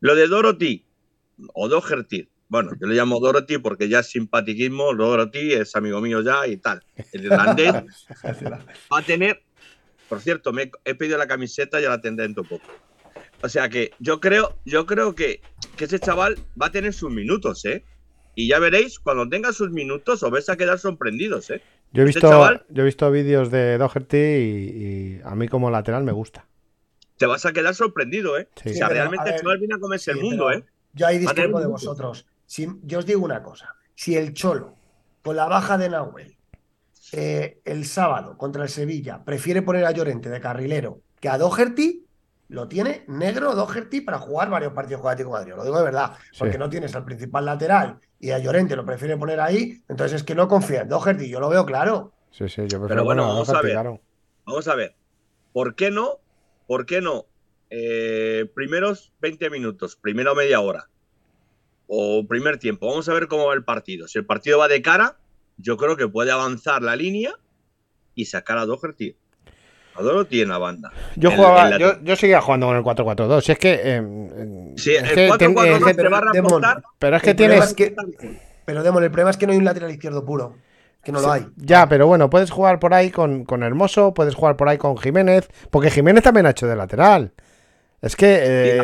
Lo 0.00 0.14
de 0.14 0.28
Dorothy 0.28 0.86
o 1.54 1.68
Doherty, 1.68 2.28
bueno, 2.48 2.72
yo 2.80 2.86
le 2.86 2.94
llamo 2.94 3.20
Dorothy 3.20 3.58
porque 3.58 3.88
ya 3.88 4.00
es 4.00 4.06
simpatiquismo, 4.10 4.94
Dorothy 4.94 5.52
es 5.54 5.74
amigo 5.76 6.00
mío 6.00 6.22
ya 6.22 6.46
y 6.46 6.56
tal. 6.56 6.82
El 7.12 7.24
irlandés 7.26 7.72
va 8.92 8.98
a 8.98 9.02
tener, 9.02 9.42
por 10.08 10.20
cierto, 10.20 10.52
me 10.52 10.70
he- 10.84 10.94
pedido 10.94 11.18
la 11.18 11.26
camiseta, 11.26 11.80
ya 11.80 11.88
la 11.90 12.00
tendré 12.00 12.24
dentro 12.24 12.42
de 12.44 12.48
poco. 12.48 12.66
O 13.42 13.48
sea 13.48 13.68
que 13.68 13.92
yo 14.00 14.20
creo, 14.20 14.56
yo 14.64 14.86
creo 14.86 15.14
que, 15.14 15.40
que 15.76 15.84
ese 15.84 15.98
chaval 16.00 16.36
va 16.60 16.66
a 16.66 16.72
tener 16.72 16.92
sus 16.92 17.10
minutos, 17.10 17.64
¿eh? 17.64 17.84
y 18.34 18.48
ya 18.48 18.58
veréis, 18.58 18.98
cuando 18.98 19.28
tenga 19.28 19.52
sus 19.52 19.70
minutos 19.70 20.22
os 20.22 20.30
vais 20.30 20.48
a 20.48 20.56
quedar 20.56 20.78
sorprendidos, 20.78 21.50
¿eh? 21.50 21.60
Yo 21.92 22.02
he 22.02 22.06
Este 22.08 22.20
visto, 22.20 22.30
chaval- 22.30 22.64
yo 22.68 22.82
he 22.82 22.84
visto 22.86 23.10
vídeos 23.10 23.50
de 23.50 23.78
Doherty 23.78 24.16
y, 24.16 25.18
y 25.18 25.20
a 25.24 25.34
mí 25.34 25.48
como 25.48 25.70
lateral 25.70 26.04
me 26.04 26.12
gusta. 26.12 26.46
Te 27.16 27.26
vas 27.26 27.44
a 27.46 27.52
quedar 27.52 27.74
sorprendido, 27.74 28.38
¿eh? 28.38 28.48
Sí. 28.56 28.68
o 28.68 28.72
Sí, 28.72 28.78
sea, 28.78 28.88
pero, 28.88 29.00
realmente 29.00 29.30
el 29.30 29.40
chaval 29.40 29.58
viene 29.58 29.74
a 29.74 29.78
comerse 29.78 30.12
Sí, 30.12 30.18
el 30.18 30.24
mundo, 30.24 30.52
¿eh? 30.52 30.64
Yo 30.94 31.06
ahí 31.06 31.18
discrepo 31.18 31.60
de 31.60 31.66
vosotros. 31.66 32.26
Si, 32.48 32.66
yo 32.82 33.00
os 33.00 33.04
digo 33.06 33.22
una 33.22 33.42
cosa. 33.42 33.74
Si 33.94 34.16
el 34.16 34.32
Cholo, 34.32 34.74
con 35.22 35.36
la 35.36 35.44
baja 35.46 35.76
de 35.76 35.90
Nahuel, 35.90 36.38
eh, 37.12 37.60
el 37.64 37.84
sábado 37.84 38.38
contra 38.38 38.62
el 38.62 38.70
Sevilla, 38.70 39.22
prefiere 39.22 39.60
poner 39.60 39.84
a 39.84 39.90
Llorente 39.90 40.30
de 40.30 40.40
carrilero 40.40 41.02
que 41.20 41.28
a 41.28 41.36
Doherty, 41.36 42.06
lo 42.48 42.66
tiene 42.68 43.04
negro 43.08 43.54
Doherty 43.54 44.00
para 44.00 44.18
jugar 44.18 44.48
varios 44.48 44.72
partidos 44.72 45.02
con 45.02 45.10
Atlético 45.10 45.34
de 45.34 45.40
Madrid. 45.40 45.54
Lo 45.56 45.64
digo 45.64 45.76
de 45.78 45.84
verdad, 45.84 46.12
porque 46.38 46.54
Sí. 46.54 46.58
no 46.58 46.70
tienes 46.70 46.94
al 46.96 47.04
principal 47.04 47.44
lateral 47.44 47.98
y 48.18 48.30
a 48.30 48.38
Llorente 48.38 48.74
lo 48.76 48.86
prefiere 48.86 49.18
poner 49.18 49.38
ahí, 49.40 49.82
entonces 49.88 50.16
es 50.20 50.22
que 50.24 50.34
no 50.34 50.48
confía 50.48 50.80
en 50.82 50.88
Doherty. 50.88 51.28
Yo 51.28 51.40
lo 51.40 51.50
veo 51.50 51.66
claro. 51.66 52.14
Sí, 52.30 52.48
sí, 52.48 52.62
yo 52.62 52.78
prefiero 52.78 52.88
Pero 52.88 53.04
bueno, 53.04 53.22
poner 53.24 53.30
a 53.30 53.34
vamos 53.34 53.48
a 53.50 53.60
ver. 53.62 53.72
claro. 53.72 54.00
Vamos 54.46 54.68
a 54.68 54.74
ver. 54.74 54.96
¿Por 55.52 55.74
qué 55.74 55.90
no? 55.90 56.20
¿Por 56.66 56.86
qué 56.86 57.02
no? 57.02 57.26
Eh, 57.68 58.50
primeros 58.54 59.12
20 59.20 59.50
minutos, 59.50 59.96
primero 59.96 60.34
media 60.34 60.60
hora. 60.60 60.88
O 61.88 62.24
primer 62.28 62.58
tiempo. 62.58 62.86
Vamos 62.86 63.08
a 63.08 63.14
ver 63.14 63.26
cómo 63.28 63.46
va 63.46 63.54
el 63.54 63.64
partido. 63.64 64.06
Si 64.08 64.18
el 64.18 64.26
partido 64.26 64.58
va 64.58 64.68
de 64.68 64.82
cara, 64.82 65.16
yo 65.56 65.76
creo 65.76 65.96
que 65.96 66.06
puede 66.06 66.30
avanzar 66.30 66.82
la 66.82 66.94
línea 66.94 67.32
y 68.14 68.26
sacar 68.26 68.58
a 68.58 68.66
Doherty. 68.66 69.16
A 69.94 70.02
Doherty 70.02 70.28
tiene 70.30 70.42
en 70.44 70.48
la 70.50 70.58
banda. 70.58 70.92
Yo 71.16 71.30
jugaba, 71.30 71.76
yo, 71.78 72.00
yo 72.02 72.14
seguía 72.14 72.40
jugando 72.40 72.66
con 72.66 72.76
el 72.76 72.82
4-4-2. 72.84 73.40
Si 73.40 73.52
es 73.52 73.58
que. 73.58 73.72
eh, 73.72 73.80
eh, 74.02 74.72
Sí, 74.76 74.94
es 74.94 75.02
el 75.02 75.14
que 75.14 75.26
4 75.28 75.38
ten- 75.38 75.54
4 75.54 75.76
es 75.76 75.84
que- 75.84 75.94
te 75.94 76.08
va 76.08 76.18
a 76.18 76.82
pero 76.98 77.16
es 77.16 77.22
que 77.22 77.34
tienes. 77.34 77.64
es 77.64 77.74
que- 77.74 77.96
Pero 78.66 78.82
Demon, 78.82 79.02
el 79.02 79.10
problema 79.10 79.30
es 79.30 79.36
que 79.38 79.46
no 79.46 79.52
hay 79.52 79.58
un 79.58 79.64
lateral 79.64 79.90
izquierdo 79.90 80.24
puro. 80.24 80.54
Que 81.02 81.10
no 81.10 81.20
lo 81.20 81.32
hay. 81.32 81.46
Ya, 81.56 81.88
pero 81.88 82.06
bueno, 82.06 82.28
puedes 82.28 82.50
jugar 82.50 82.78
por 82.80 82.92
ahí 82.92 83.10
con, 83.10 83.44
con 83.44 83.62
Hermoso, 83.62 84.12
puedes 84.12 84.34
jugar 84.34 84.56
por 84.56 84.68
ahí 84.68 84.76
con 84.76 84.98
Jiménez, 84.98 85.48
porque 85.70 85.90
Jiménez 85.90 86.22
también 86.22 86.44
ha 86.44 86.50
hecho 86.50 86.66
de 86.66 86.76
lateral. 86.76 87.32
Es 88.00 88.14
que. 88.14 88.26
Y 88.26 88.28
eh, 88.30 88.78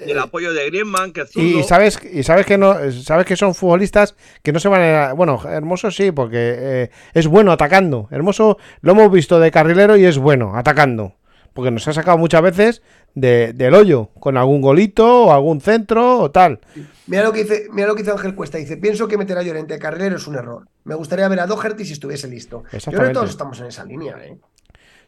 el, 0.00 0.18
apoyo, 0.18 0.48
el 0.50 0.54
de 0.56 0.66
Griezmann, 0.66 1.12
que 1.12 1.24
y, 1.36 1.58
y 1.60 1.62
sabes 1.62 2.00
y 2.12 2.22
sabes 2.24 2.46
que 2.46 2.58
no 2.58 2.74
sabes 2.90 3.24
que 3.24 3.36
son 3.36 3.54
futbolistas 3.54 4.16
que 4.42 4.52
no 4.52 4.58
se 4.58 4.68
van 4.68 4.82
a 4.82 5.12
bueno 5.12 5.40
hermoso 5.48 5.90
sí 5.92 6.10
porque 6.10 6.54
eh, 6.58 6.90
es 7.14 7.28
bueno 7.28 7.52
atacando 7.52 8.08
hermoso 8.10 8.58
lo 8.80 8.92
hemos 8.92 9.10
visto 9.12 9.38
de 9.38 9.50
carrilero 9.52 9.96
y 9.96 10.04
es 10.04 10.18
bueno 10.18 10.56
atacando 10.56 11.14
porque 11.54 11.70
nos 11.70 11.86
ha 11.86 11.92
sacado 11.92 12.18
muchas 12.18 12.42
veces 12.42 12.82
de- 13.14 13.52
del 13.52 13.72
hoyo 13.74 14.10
con 14.18 14.36
algún 14.36 14.60
golito 14.60 15.26
o 15.26 15.32
algún 15.32 15.60
centro 15.60 16.18
o 16.18 16.30
tal 16.32 16.58
Mira 17.06 17.22
lo 17.22 17.32
que 17.32 17.44
dice, 17.44 17.68
mira 17.72 17.86
lo 17.86 17.94
que 17.94 18.02
dice 18.02 18.10
Ángel 18.10 18.34
Cuesta. 18.34 18.58
Dice, 18.58 18.76
pienso 18.78 19.06
que 19.06 19.16
meter 19.16 19.38
a 19.38 19.42
Llorente 19.42 19.74
de 19.74 19.78
carrilero 19.80 20.16
es 20.16 20.26
un 20.26 20.34
error. 20.34 20.66
Me 20.82 20.96
gustaría 20.96 21.28
ver 21.28 21.38
a 21.38 21.46
Doherty 21.46 21.84
si 21.84 21.92
estuviese 21.92 22.26
listo. 22.26 22.56
Yo 22.56 22.62
creo 22.62 22.70
que 22.70 22.76
Exactamente. 22.78 23.14
todos 23.14 23.30
estamos 23.30 23.60
en 23.60 23.66
esa 23.66 23.84
línea, 23.84 24.16
¿eh? 24.24 24.36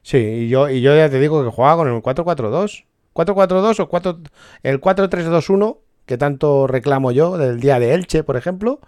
sí 0.03 0.17
y 0.19 0.49
yo 0.49 0.71
y 0.71 0.81
yo 0.81 0.95
ya 0.97 1.11
te 1.11 1.19
digo 1.19 1.43
que 1.45 1.51
jugaba 1.51 1.79
con 1.79 1.89
el 1.89 2.01
4-4-2 2.01 2.85
4-4-2 3.19 3.81
o 3.81 3.89
4 3.89 4.21
el 4.63 4.81
4-3-2-1 4.81 5.79
que 6.07 6.17
tanto 6.17 6.67
reclamo 6.67 7.11
yo 7.11 7.37
del 7.37 7.61
día 7.61 7.81
de 7.81 7.95
Elche 7.95 8.23
por 8.23 8.37
ejemplo 8.37 8.81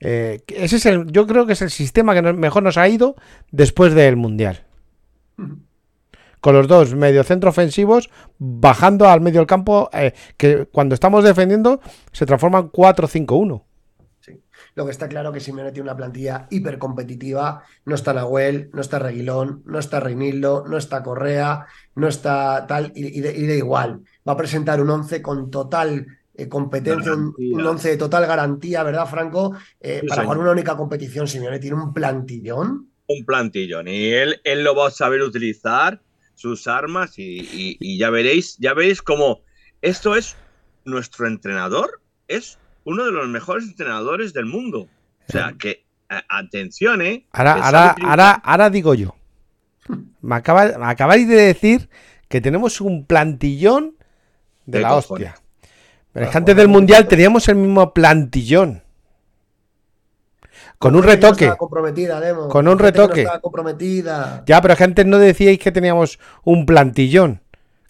eh, 0.00 0.42
ese 0.48 0.76
es 0.76 0.86
el 0.86 1.06
yo 1.12 1.26
creo 1.26 1.46
que 1.46 1.52
es 1.52 1.62
el 1.62 1.70
sistema 1.70 2.14
que 2.14 2.22
mejor 2.22 2.62
nos 2.62 2.78
ha 2.78 2.88
ido 2.88 3.16
después 3.50 3.94
del 3.94 4.16
mundial. 4.16 4.64
Con 6.40 6.54
los 6.54 6.68
dos 6.68 6.94
mediocentro 6.94 7.50
ofensivos 7.50 8.10
bajando 8.38 9.08
al 9.08 9.20
medio 9.20 9.40
del 9.40 9.46
campo 9.46 9.90
eh, 9.92 10.14
que 10.38 10.66
cuando 10.66 10.94
estamos 10.94 11.22
defendiendo 11.22 11.80
se 12.12 12.24
transforman 12.24 12.70
4-5-1 12.70 13.62
Lo 14.74 14.84
que 14.86 14.90
está 14.90 15.06
claro 15.08 15.32
que 15.32 15.40
Simeone 15.40 15.72
tiene 15.72 15.88
una 15.90 15.96
plantilla 15.96 16.46
hipercompetitiva. 16.48 17.62
No 17.84 17.94
está 17.94 18.14
Nahuel, 18.14 18.70
no 18.72 18.80
está 18.80 18.98
Reguilón, 18.98 19.62
no 19.66 19.78
está 19.78 20.00
Reinildo, 20.00 20.64
no 20.66 20.78
está 20.78 21.02
Correa, 21.02 21.66
no 22.00 22.08
está 22.08 22.66
tal, 22.66 22.92
y, 22.96 23.18
y 23.18 23.20
de, 23.20 23.36
y 23.36 23.46
da 23.46 23.54
igual. 23.54 24.00
Va 24.28 24.32
a 24.32 24.36
presentar 24.36 24.80
un 24.80 24.90
11 24.90 25.22
con 25.22 25.50
total 25.50 26.06
eh, 26.34 26.48
competencia, 26.48 27.12
un, 27.12 27.32
Garantía. 27.32 27.56
un 27.56 27.66
11 27.66 27.88
de 27.90 27.96
total 27.96 28.26
garantía, 28.26 28.82
¿verdad, 28.82 29.06
Franco? 29.06 29.54
Eh, 29.80 29.98
Sí, 30.02 30.06
para 30.08 30.22
señor. 30.22 30.24
jugar 30.26 30.38
una 30.38 30.50
única 30.52 30.76
competición, 30.76 31.28
Simeone 31.28 31.58
tiene 31.58 31.76
un 31.76 31.92
plantillón. 31.92 32.88
un 33.06 33.24
plantillón 33.26 33.88
y 33.88 34.06
él, 34.12 34.40
él 34.44 34.62
lo 34.64 34.74
va 34.74 34.88
a 34.88 34.90
saber 34.90 35.20
utilizar 35.22 36.00
sus 36.34 36.66
armas 36.68 37.18
y, 37.18 37.40
y- 37.40 37.76
y 37.80 37.98
ya 37.98 38.08
veréis, 38.10 38.56
ya 38.58 38.72
veréis 38.72 39.02
cómo 39.02 39.40
esto 39.82 40.14
es 40.16 40.36
nuestro 40.84 41.26
entrenador, 41.26 42.00
es 42.28 42.58
uno 42.84 43.04
de 43.04 43.12
los 43.12 43.28
mejores 43.28 43.64
entrenadores 43.66 44.32
del 44.32 44.46
mundo. 44.46 44.88
O 45.28 45.32
sea 45.32 45.54
que 45.58 45.84
a- 46.08 46.24
atención, 46.38 47.02
eh. 47.02 47.26
ahora, 47.32 47.52
ahora, 47.54 47.94
ahora, 48.02 48.30
ahora 48.32 48.70
digo 48.70 48.94
yo 48.94 49.14
me, 50.20 50.34
acaba- 50.36 50.76
me 50.78 50.86
acabáis 50.86 51.26
de 51.28 51.36
decir 51.36 51.88
que 52.28 52.40
tenemos 52.40 52.80
un 52.80 53.04
plantillón 53.06 53.94
de, 54.66 54.78
De 54.78 54.82
la 54.82 54.88
cojones. 54.90 55.28
hostia 55.28 55.34
pero 56.12 56.26
es 56.26 56.32
que 56.32 56.38
antes 56.38 56.56
del 56.56 56.66
mundial 56.68 57.06
teníamos 57.06 57.48
el 57.48 57.54
mismo 57.56 57.92
plantillón 57.94 58.82
con 60.78 60.94
un 60.94 61.02
no 61.02 61.06
retoque 61.06 61.52
comprometida, 61.56 62.20
Demo. 62.20 62.48
Con 62.48 62.66
un 62.66 62.76
no 62.76 62.82
retoque. 62.82 63.26
comprometida. 63.42 64.42
Ya, 64.46 64.60
pero 64.62 64.72
es 64.72 64.78
que 64.78 64.84
antes 64.84 65.04
no 65.06 65.18
decíais 65.18 65.58
que 65.58 65.70
teníamos 65.72 66.18
un 66.44 66.64
plantillón. 66.66 67.42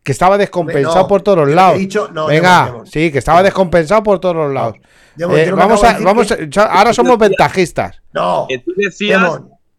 Que 0.02 0.12
estaba 0.12 0.38
descompensado 0.38 1.02
No, 1.02 1.06
por 1.08 1.22
todos 1.22 1.38
los 1.38 1.50
lados. 1.50 1.78
dicho- 1.78 2.08
no, 2.12 2.26
Venga, 2.26 2.64
Demo, 2.64 2.72
Demo. 2.78 2.86
sí, 2.86 3.12
que 3.12 3.18
estaba 3.18 3.42
descompensado 3.42 4.02
por 4.02 4.18
todos 4.18 4.34
los 4.34 4.52
lados. 4.52 4.76
Demo, 5.14 5.36
Eh, 5.36 5.50
vamos 5.52 5.84
a, 5.84 5.98
vamos 6.00 6.26
que- 6.34 6.42
a- 6.44 6.46
ya- 6.48 6.64
ahora 6.64 6.92
somos 6.92 7.16
ventajistas. 7.18 8.00
No, 8.12 8.46
Que 8.48 8.58
tú 8.58 8.72
decías 8.76 9.22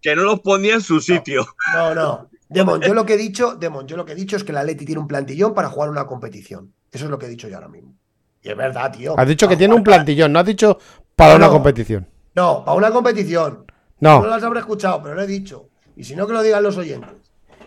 que 0.02 0.16
no 0.16 0.24
los 0.24 0.40
ponía 0.42 0.74
en 0.76 0.82
su 0.82 1.00
sitio. 1.00 1.46
no, 1.74 1.94
no. 1.96 2.30
Demon, 2.50 2.82
yo 2.82 2.94
lo 2.94 3.06
que 3.06 3.14
he 3.14 3.18
dicho, 3.30 3.56
Demon, 3.56 3.88
yo 3.88 3.96
lo 3.96 4.04
que 4.06 4.12
he 4.12 4.16
dicho 4.16 4.36
es 4.36 4.44
que 4.44 4.52
la 4.52 4.64
Leti 4.64 4.86
tiene 4.86 5.00
un 5.00 5.08
plantillón 5.08 5.54
para 5.54 5.70
jugar 5.70 5.90
una 5.90 6.06
competición. 6.06 6.74
Eso 6.92 7.06
es 7.06 7.12
lo 7.12 7.18
que 7.18 7.28
he 7.28 7.30
dicho 7.30 7.48
yo 7.48 7.56
ahora 7.56 7.70
mismo. 7.70 7.94
Y 8.42 8.50
es 8.50 8.58
verdad, 8.58 8.92
tío. 8.92 9.18
Has 9.18 9.28
dicho 9.28 9.48
que 9.48 9.56
tiene 9.56 9.74
un 9.74 9.84
plantillón, 9.84 10.34
no 10.34 10.40
has 10.40 10.46
dicho 10.46 10.78
para 11.16 11.32
No, 11.32 11.38
una 11.38 11.46
no. 11.48 11.54
competición. 11.54 12.08
No, 12.36 12.66
para 12.66 12.78
una 12.78 12.92
competición. 12.92 13.66
No 14.00 14.20
No, 14.22 14.28
las 14.28 14.44
habré 14.44 14.60
escuchado, 14.60 15.02
pero 15.04 15.16
lo 15.16 15.22
he 15.22 15.28
dicho. 15.28 15.70
Y 15.96 16.04
si 16.04 16.16
no, 16.16 16.26
que 16.28 16.34
lo 16.34 16.42
digan 16.42 16.64
los 16.64 16.76
oyentes. 16.78 17.12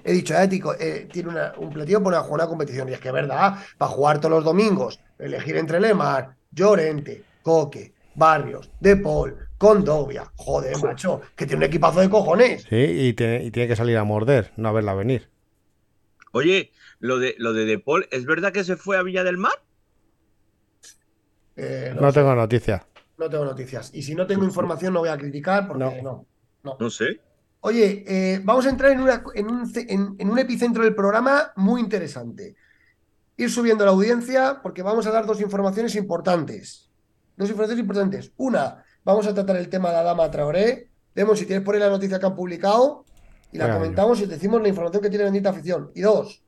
He 0.02 0.12
dicho, 0.12 0.36
ético, 0.36 0.74
eh, 0.78 1.08
tiene 1.10 1.30
una- 1.30 1.54
un 1.56 1.70
plantillón 1.72 2.02
para 2.02 2.18
jugar 2.20 2.40
una 2.40 2.46
competición. 2.48 2.88
Y 2.88 2.92
es 2.92 3.00
que 3.00 3.08
es 3.08 3.14
verdad, 3.14 3.54
para 3.78 3.90
jugar 3.90 4.18
todos 4.18 4.32
los 4.32 4.44
domingos, 4.44 5.00
elegir 5.18 5.56
entre 5.56 5.80
Lemar, 5.80 6.34
Llorente, 6.50 7.22
Coque, 7.42 7.94
Barrios, 8.16 8.68
De 8.80 8.96
Paul, 8.96 9.43
Condovia. 9.64 10.30
Joder, 10.36 10.76
macho, 10.82 11.20
que 11.34 11.46
tiene 11.46 11.58
un 11.64 11.70
equipazo 11.70 12.00
de 12.00 12.10
cojones. 12.10 12.62
sí, 12.68 12.76
y 12.76 13.12
tiene, 13.14 13.44
y 13.44 13.50
tiene 13.50 13.66
que 13.68 13.76
salir 13.76 13.96
a 13.96 14.04
morder, 14.04 14.52
no 14.56 14.68
a 14.68 14.72
verla 14.72 14.94
venir. 14.94 15.30
Oye, 16.32 16.72
lo 16.98 17.18
de 17.18 17.34
lo 17.38 17.52
de 17.52 17.64
De 17.64 17.78
Paul, 17.78 18.06
¿es 18.10 18.24
verdad 18.26 18.52
que 18.52 18.64
se 18.64 18.76
fue 18.76 18.96
a 18.96 19.02
Villa 19.02 19.24
del 19.24 19.38
Mar? 19.38 19.52
Eh, 21.56 21.94
No 22.00 22.10
sé, 22.10 22.20
tengo 22.20 22.34
noticias. 22.34 22.82
no 23.16 23.30
tengo 23.30 23.44
noticias. 23.44 23.90
Y 23.94 24.02
si 24.02 24.14
no 24.14 24.26
tengo 24.26 24.44
información, 24.44 24.92
no 24.92 25.00
voy 25.00 25.08
a 25.08 25.16
criticar 25.16 25.66
porque 25.68 25.84
No. 25.84 26.02
no. 26.02 26.26
no. 26.64 26.76
No 26.80 26.90
sé. 26.90 27.20
Oye, 27.60 28.04
eh, 28.06 28.40
vamos 28.44 28.66
a 28.66 28.70
entrar 28.70 28.90
en, 28.90 29.00
una- 29.00 29.22
en 29.34 29.46
un, 29.50 29.72
en 30.18 30.28
un 30.30 30.38
epicentro 30.38 30.82
del 30.84 30.94
programa 30.94 31.52
muy 31.56 31.80
interesante. 31.80 32.56
Ir 33.36 33.50
subiendo 33.50 33.84
la 33.84 33.92
audiencia 33.92 34.60
porque 34.62 34.82
vamos 34.82 35.06
a 35.06 35.10
dar 35.10 35.24
dos 35.26 35.40
informaciones 35.40 35.94
importantes. 35.94 36.90
Dos 37.36 37.48
informaciones 37.48 37.80
importantes. 37.80 38.32
Una, 38.36 38.83
vamos 39.04 39.26
a 39.26 39.34
tratar 39.34 39.56
el 39.56 39.68
tema 39.68 39.90
de 39.90 39.96
Adama 39.96 40.30
Traoré. 40.30 40.88
Vemos 41.14 41.38
si 41.38 41.46
tienes 41.46 41.64
por 41.64 41.74
ahí 41.74 41.80
la 41.80 41.90
noticia 41.90 42.18
que 42.18 42.26
han 42.26 42.34
publicado 42.34 43.04
y 43.52 43.58
la 43.58 43.72
comentamos 43.72 44.20
y 44.20 44.26
decimos 44.26 44.60
la 44.60 44.68
información 44.68 45.02
que 45.02 45.10
tiene 45.10 45.24
bendita 45.24 45.50
afición. 45.50 45.92
Y 45.94 46.00
dos, 46.00 46.42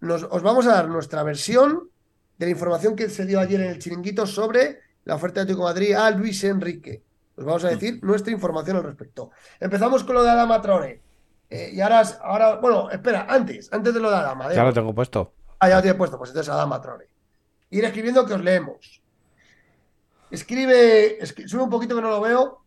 nos, 0.00 0.22
os 0.22 0.42
vamos 0.42 0.66
a 0.66 0.72
dar 0.72 0.88
nuestra 0.88 1.22
versión 1.22 1.90
de 2.38 2.46
la 2.46 2.52
información 2.52 2.96
que 2.96 3.10
se 3.10 3.26
dio 3.26 3.40
ayer 3.40 3.60
en 3.60 3.70
el 3.70 3.78
chiringuito 3.78 4.26
sobre 4.26 4.80
la 5.04 5.16
oferta 5.16 5.40
de 5.40 5.42
Atlético 5.42 5.64
Madrid 5.64 5.94
a 5.94 6.10
Luis 6.10 6.42
Enrique. 6.44 7.02
Os 7.36 7.44
vamos 7.44 7.64
a 7.64 7.68
decir 7.68 8.00
nuestra 8.02 8.32
información 8.32 8.78
al 8.78 8.84
respecto. 8.84 9.30
Empezamos 9.60 10.04
con 10.04 10.14
lo 10.14 10.22
de 10.22 10.30
Adama 10.30 10.60
Traoré. 10.62 11.02
Eh, 11.50 11.70
y 11.72 11.80
ahora, 11.80 12.02
ahora, 12.22 12.56
bueno, 12.56 12.90
espera, 12.90 13.26
antes, 13.28 13.72
antes 13.72 13.94
de 13.94 14.00
lo 14.00 14.10
de 14.10 14.16
Adama. 14.16 14.52
Ya 14.52 14.64
lo 14.64 14.72
tengo 14.72 14.94
puesto. 14.94 15.32
Ah, 15.58 15.68
ya 15.68 15.76
lo 15.76 15.82
tiene 15.82 15.96
puesto, 15.96 16.18
pues 16.18 16.30
entonces 16.30 16.52
Adama 16.52 16.80
Traoré. 16.80 17.08
Ir 17.70 17.84
escribiendo 17.84 18.24
que 18.26 18.34
os 18.34 18.42
leemos. 18.42 19.02
Escribe, 20.30 21.18
escri- 21.20 21.46
sube 21.48 21.62
un 21.62 21.70
poquito 21.70 21.94
que 21.96 22.02
no 22.02 22.10
lo 22.10 22.20
veo. 22.20 22.62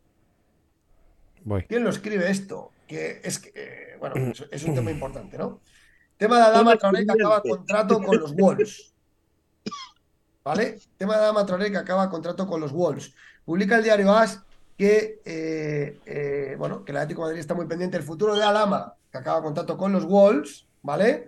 Voy. 1.44 1.64
¿Quién 1.68 1.84
lo 1.84 1.90
escribe 1.90 2.30
esto? 2.30 2.72
Que 2.88 3.22
es 3.24 3.40
que, 3.40 3.52
eh, 3.56 3.98
bueno, 4.00 4.16
es, 4.32 4.46
es 4.52 4.64
un 4.64 4.76
tema 4.76 4.92
importante, 4.92 5.38
¿no? 5.38 5.60
Tema 6.18 6.38
de 6.38 6.44
Adama 6.44 6.76
Traoré 6.78 7.06
que 7.06 7.12
acaba 7.14 7.42
contrato 7.42 8.00
con 8.02 8.18
los 8.20 8.36
Wolves. 8.36 8.94
¿Vale? 10.44 10.80
Tema 10.98 11.16
de 11.18 11.24
Adama 11.24 11.46
Traoré 11.46 11.72
que 11.72 11.78
acaba 11.78 12.10
contrato 12.10 12.48
con 12.48 12.60
los 12.62 12.72
Wolves. 12.72 13.14
Publica 13.46 13.78
el 13.78 13.84
diario 13.84 14.12
AS 14.12 14.42
que, 14.78 15.22
eh, 15.26 16.00
eh, 16.06 16.56
bueno, 16.58 16.84
que 16.84 16.92
el 16.92 16.98
Atlético 16.98 17.22
de 17.22 17.28
Madrid 17.30 17.40
está 17.40 17.54
muy 17.54 17.68
pendiente 17.68 17.98
del 17.98 18.06
futuro 18.06 18.36
de 18.36 18.44
Adama, 18.44 18.96
que 19.12 19.18
acaba 19.18 19.42
contrato 19.44 19.78
con 19.78 19.92
los 19.92 20.06
Wolves, 20.06 20.68
¿vale? 20.82 21.28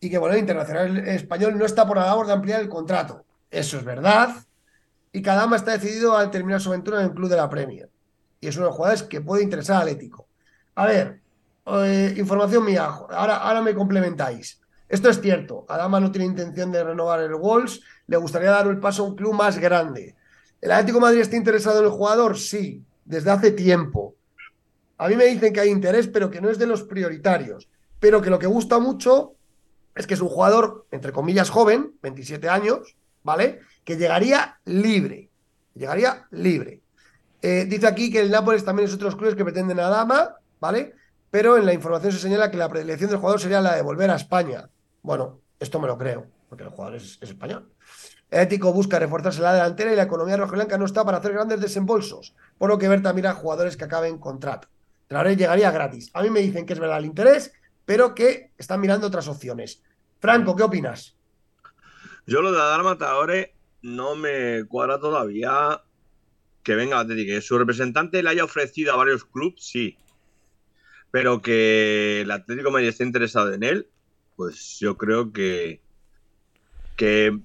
Y 0.00 0.08
que, 0.10 0.18
bueno, 0.18 0.34
el 0.34 0.40
Internacional 0.40 0.96
Español 1.08 1.58
no 1.58 1.64
está 1.64 1.86
por 1.86 1.96
la 1.96 2.06
labor 2.06 2.26
de 2.28 2.32
ampliar 2.32 2.60
el 2.60 2.68
contrato. 2.68 3.24
Eso 3.50 3.78
es 3.78 3.84
verdad. 3.84 4.30
Y 5.18 5.22
que 5.22 5.30
Adama 5.30 5.56
está 5.56 5.72
decidido 5.72 6.16
a 6.16 6.30
terminar 6.30 6.60
su 6.60 6.68
aventura 6.68 7.00
en 7.00 7.06
el 7.06 7.12
club 7.12 7.28
de 7.28 7.34
la 7.34 7.50
Premier. 7.50 7.90
Y 8.40 8.46
es 8.46 8.54
uno 8.54 8.66
de 8.66 8.70
los 8.70 8.76
jugadores 8.76 9.02
que 9.02 9.20
puede 9.20 9.42
interesar 9.42 9.82
al 9.82 9.88
Atlético. 9.88 10.28
A 10.76 10.86
ver, 10.86 11.20
eh, 11.66 12.14
información 12.16 12.64
mía, 12.64 12.84
ahora, 12.84 13.38
ahora 13.38 13.60
me 13.60 13.74
complementáis. 13.74 14.60
Esto 14.88 15.10
es 15.10 15.20
cierto, 15.20 15.66
Adama 15.68 15.98
no 15.98 16.12
tiene 16.12 16.26
intención 16.26 16.70
de 16.70 16.84
renovar 16.84 17.18
el 17.18 17.34
Wolves, 17.34 17.80
le 18.06 18.16
gustaría 18.16 18.52
dar 18.52 18.68
el 18.68 18.78
paso 18.78 19.02
a 19.02 19.08
un 19.08 19.16
club 19.16 19.34
más 19.34 19.58
grande. 19.58 20.14
¿El 20.60 20.70
Atlético 20.70 21.00
Madrid 21.00 21.20
está 21.20 21.34
interesado 21.34 21.80
en 21.80 21.86
el 21.86 21.90
jugador? 21.90 22.38
Sí, 22.38 22.84
desde 23.04 23.32
hace 23.32 23.50
tiempo. 23.50 24.14
A 24.98 25.08
mí 25.08 25.16
me 25.16 25.24
dicen 25.24 25.52
que 25.52 25.58
hay 25.58 25.70
interés, 25.70 26.06
pero 26.06 26.30
que 26.30 26.40
no 26.40 26.48
es 26.48 26.60
de 26.60 26.66
los 26.66 26.84
prioritarios. 26.84 27.68
Pero 27.98 28.22
que 28.22 28.30
lo 28.30 28.38
que 28.38 28.46
gusta 28.46 28.78
mucho 28.78 29.34
es 29.96 30.06
que 30.06 30.14
es 30.14 30.20
un 30.20 30.28
jugador, 30.28 30.86
entre 30.92 31.10
comillas, 31.10 31.50
joven, 31.50 31.94
27 32.02 32.48
años, 32.48 32.96
¿vale? 33.24 33.60
Que 33.88 33.96
llegaría 33.96 34.60
libre. 34.66 35.30
Llegaría 35.74 36.26
libre. 36.32 36.82
Eh, 37.40 37.64
dice 37.66 37.86
aquí 37.86 38.12
que 38.12 38.20
el 38.20 38.30
Nápoles 38.30 38.62
también 38.62 38.86
es 38.86 38.94
otros 38.94 39.16
clubes 39.16 39.34
que 39.34 39.44
pretenden 39.44 39.80
a 39.80 39.88
Dama, 39.88 40.34
¿vale? 40.60 40.94
Pero 41.30 41.56
en 41.56 41.64
la 41.64 41.72
información 41.72 42.12
se 42.12 42.18
señala 42.18 42.50
que 42.50 42.58
la 42.58 42.68
predilección 42.68 43.08
del 43.08 43.18
jugador 43.18 43.40
sería 43.40 43.62
la 43.62 43.76
de 43.76 43.80
volver 43.80 44.10
a 44.10 44.16
España. 44.16 44.68
Bueno, 45.00 45.40
esto 45.58 45.80
me 45.80 45.86
lo 45.86 45.96
creo, 45.96 46.26
porque 46.50 46.64
el 46.64 46.68
jugador 46.68 46.96
es, 46.96 47.16
es 47.22 47.30
español. 47.30 47.72
Ético 48.30 48.74
busca 48.74 48.98
reforzarse 48.98 49.40
la 49.40 49.54
delantera 49.54 49.90
y 49.90 49.96
la 49.96 50.02
economía 50.02 50.36
rojiblanca 50.36 50.76
no 50.76 50.84
está 50.84 51.02
para 51.02 51.16
hacer 51.16 51.32
grandes 51.32 51.58
desembolsos, 51.58 52.34
por 52.58 52.68
lo 52.68 52.76
que 52.76 52.88
Berta 52.88 53.14
mira 53.14 53.30
a 53.30 53.34
jugadores 53.36 53.78
que 53.78 53.84
acaben 53.84 54.18
contrato. 54.18 54.68
Traoré 55.06 55.34
llegaría 55.34 55.70
gratis. 55.70 56.10
A 56.12 56.20
mí 56.20 56.28
me 56.28 56.40
dicen 56.40 56.66
que 56.66 56.74
es 56.74 56.78
verdad 56.78 56.98
el 56.98 57.06
interés, 57.06 57.54
pero 57.86 58.14
que 58.14 58.52
están 58.58 58.82
mirando 58.82 59.06
otras 59.06 59.28
opciones. 59.28 59.82
Franco, 60.20 60.54
¿qué 60.54 60.64
opinas? 60.64 61.16
Yo 62.26 62.42
lo 62.42 62.52
de 62.52 62.60
Adarma 62.60 62.98
Traoré 62.98 63.54
no 63.82 64.14
me 64.16 64.64
cuadra 64.66 64.98
todavía 64.98 65.82
que 66.62 66.74
venga. 66.74 67.06
Que 67.06 67.40
su 67.40 67.58
representante 67.58 68.22
le 68.22 68.30
haya 68.30 68.44
ofrecido 68.44 68.92
a 68.92 68.96
varios 68.96 69.24
clubes, 69.24 69.64
sí. 69.64 69.96
Pero 71.10 71.40
que 71.40 72.20
el 72.22 72.30
Atlético 72.30 72.70
Madrid 72.70 72.88
esté 72.88 73.04
interesado 73.04 73.52
en 73.52 73.62
él, 73.62 73.88
pues 74.36 74.78
yo 74.78 74.96
creo 74.98 75.32
que, 75.32 75.80
que 76.96 77.38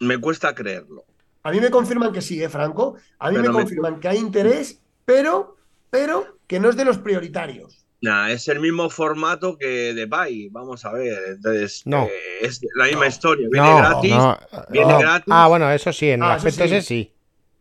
me 0.00 0.18
cuesta 0.18 0.54
creerlo. 0.54 1.04
A 1.42 1.50
mí 1.50 1.60
me 1.60 1.70
confirman 1.70 2.12
que 2.12 2.22
sí, 2.22 2.42
¿eh, 2.42 2.48
Franco? 2.48 2.96
A 3.18 3.30
mí 3.30 3.36
Pero 3.36 3.50
me 3.52 3.58
me- 3.58 3.62
confirman 3.64 4.00
que 4.00 4.08
hay 4.08 4.18
interés, 4.18 4.80
pero, 5.04 5.56
pero 5.90 6.38
que 6.46 6.58
no 6.58 6.70
es 6.70 6.76
de 6.76 6.86
los 6.86 6.98
prioritarios. 6.98 7.83
Nah, 8.04 8.30
es 8.30 8.48
el 8.48 8.60
mismo 8.60 8.90
formato 8.90 9.56
que 9.56 9.94
Depay, 9.94 10.50
vamos 10.50 10.84
a 10.84 10.92
ver. 10.92 11.18
Entonces, 11.36 11.82
No. 11.86 12.04
eh, 12.04 12.10
es 12.42 12.60
la 12.76 12.84
misma 12.84 13.00
No. 13.00 13.06
historia. 13.06 13.48
Viene 13.50 13.66
No, 13.66 13.76
gratis. 13.78 14.10
no, 14.10 14.38
viene 14.68 14.92
no. 14.92 14.98
gratis. 14.98 15.24
Ah, 15.30 15.48
bueno, 15.48 15.70
eso 15.72 15.90
sí, 15.90 16.10
en 16.10 16.22
el 16.22 16.28
Ah, 16.30 16.34
aspecto 16.34 16.58
sí. 16.68 16.74
ese 16.74 16.82
sí. 16.86 17.12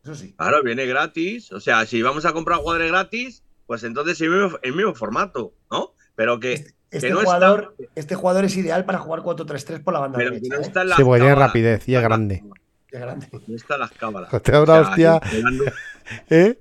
Eso 0.04 0.16
sí. 0.16 0.34
Claro, 0.38 0.62
viene 0.62 0.86
gratis. 0.86 1.50
O 1.54 1.62
sea, 1.62 1.86
si 1.86 2.02
vamos 2.02 2.26
a 2.26 2.34
comprar 2.34 2.58
jugadores 2.60 2.92
gratis, 2.92 3.42
pues 3.68 3.86
entonces 3.86 4.20
el 4.20 4.32
mismo, 4.32 4.60
el 4.62 4.74
mismo 4.76 4.94
formato, 4.94 5.54
¿no? 5.72 5.94
Pero 6.16 6.42
que, 6.42 6.54
Este 6.92 7.08
que 7.08 7.10
no 7.14 7.22
jugador, 7.22 7.76
este 7.96 8.16
jugador 8.16 8.44
es 8.44 8.58
ideal 8.58 8.84
para 8.84 9.00
jugar 9.00 9.22
4-3-3 9.22 9.82
por 9.82 9.94
la 9.94 10.02
banda 10.02 10.18
pero 10.18 10.32
que 10.32 10.36
derecha. 10.42 10.56
no 10.56 10.62
¿eh? 10.62 10.66
está 10.68 10.82
en 10.82 10.90
las 10.90 10.98
Sí, 10.98 11.04
porque 11.06 11.22
tiene 11.22 11.36
rapidez 11.36 11.88
y 11.88 11.94
es 11.94 11.98
está 12.00 12.02
grande. 12.10 12.44
grande. 12.92 13.30
No 13.48 13.56
está 13.56 13.76
en 13.76 13.80
las 13.80 13.92
cábalas. 13.94 14.30
Te 14.44 14.52
da 14.52 14.62
una 14.62 14.74
O 14.74 14.96
sea, 14.96 15.16
hostia, 15.16 15.22
¿eh? 16.30 16.60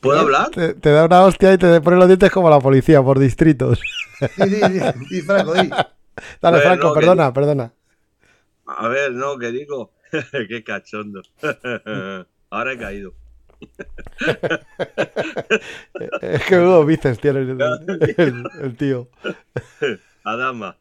¿Puedo 0.00 0.20
hablar? 0.20 0.50
Te, 0.50 0.74
te 0.74 0.90
da 0.90 1.06
una 1.06 1.22
hostia 1.24 1.52
y 1.54 1.58
te 1.58 1.80
pone 1.80 1.96
los 1.96 2.06
dientes 2.06 2.30
como 2.30 2.48
la 2.50 2.60
policía 2.60 3.02
por 3.02 3.18
distritos. 3.18 3.80
Di, 4.36 4.44
di, 4.50 4.60
di, 4.60 4.80
di, 5.10 5.22
Franco, 5.22 5.54
di. 5.54 5.68
Dale, 5.68 5.88
Bueno, 6.40 6.60
Franco, 6.60 6.92
perdona, 6.94 7.32
perdona. 7.32 7.72
A 8.66 8.88
ver, 8.88 9.12
no, 9.12 9.38
que 9.38 9.50
digo. 9.50 9.92
Qué 10.48 10.62
cachondo. 10.64 11.22
Ahora 12.50 12.72
he 12.72 12.78
caído. 12.78 13.12
Es 16.20 16.44
que 16.44 16.56
menudo 16.56 16.84
bíceps 16.84 17.18
tiene 17.20 17.40
el, 17.40 17.60
el- 18.16 18.44
el 18.62 18.76
tío. 18.76 19.08
Adama. 20.24 20.76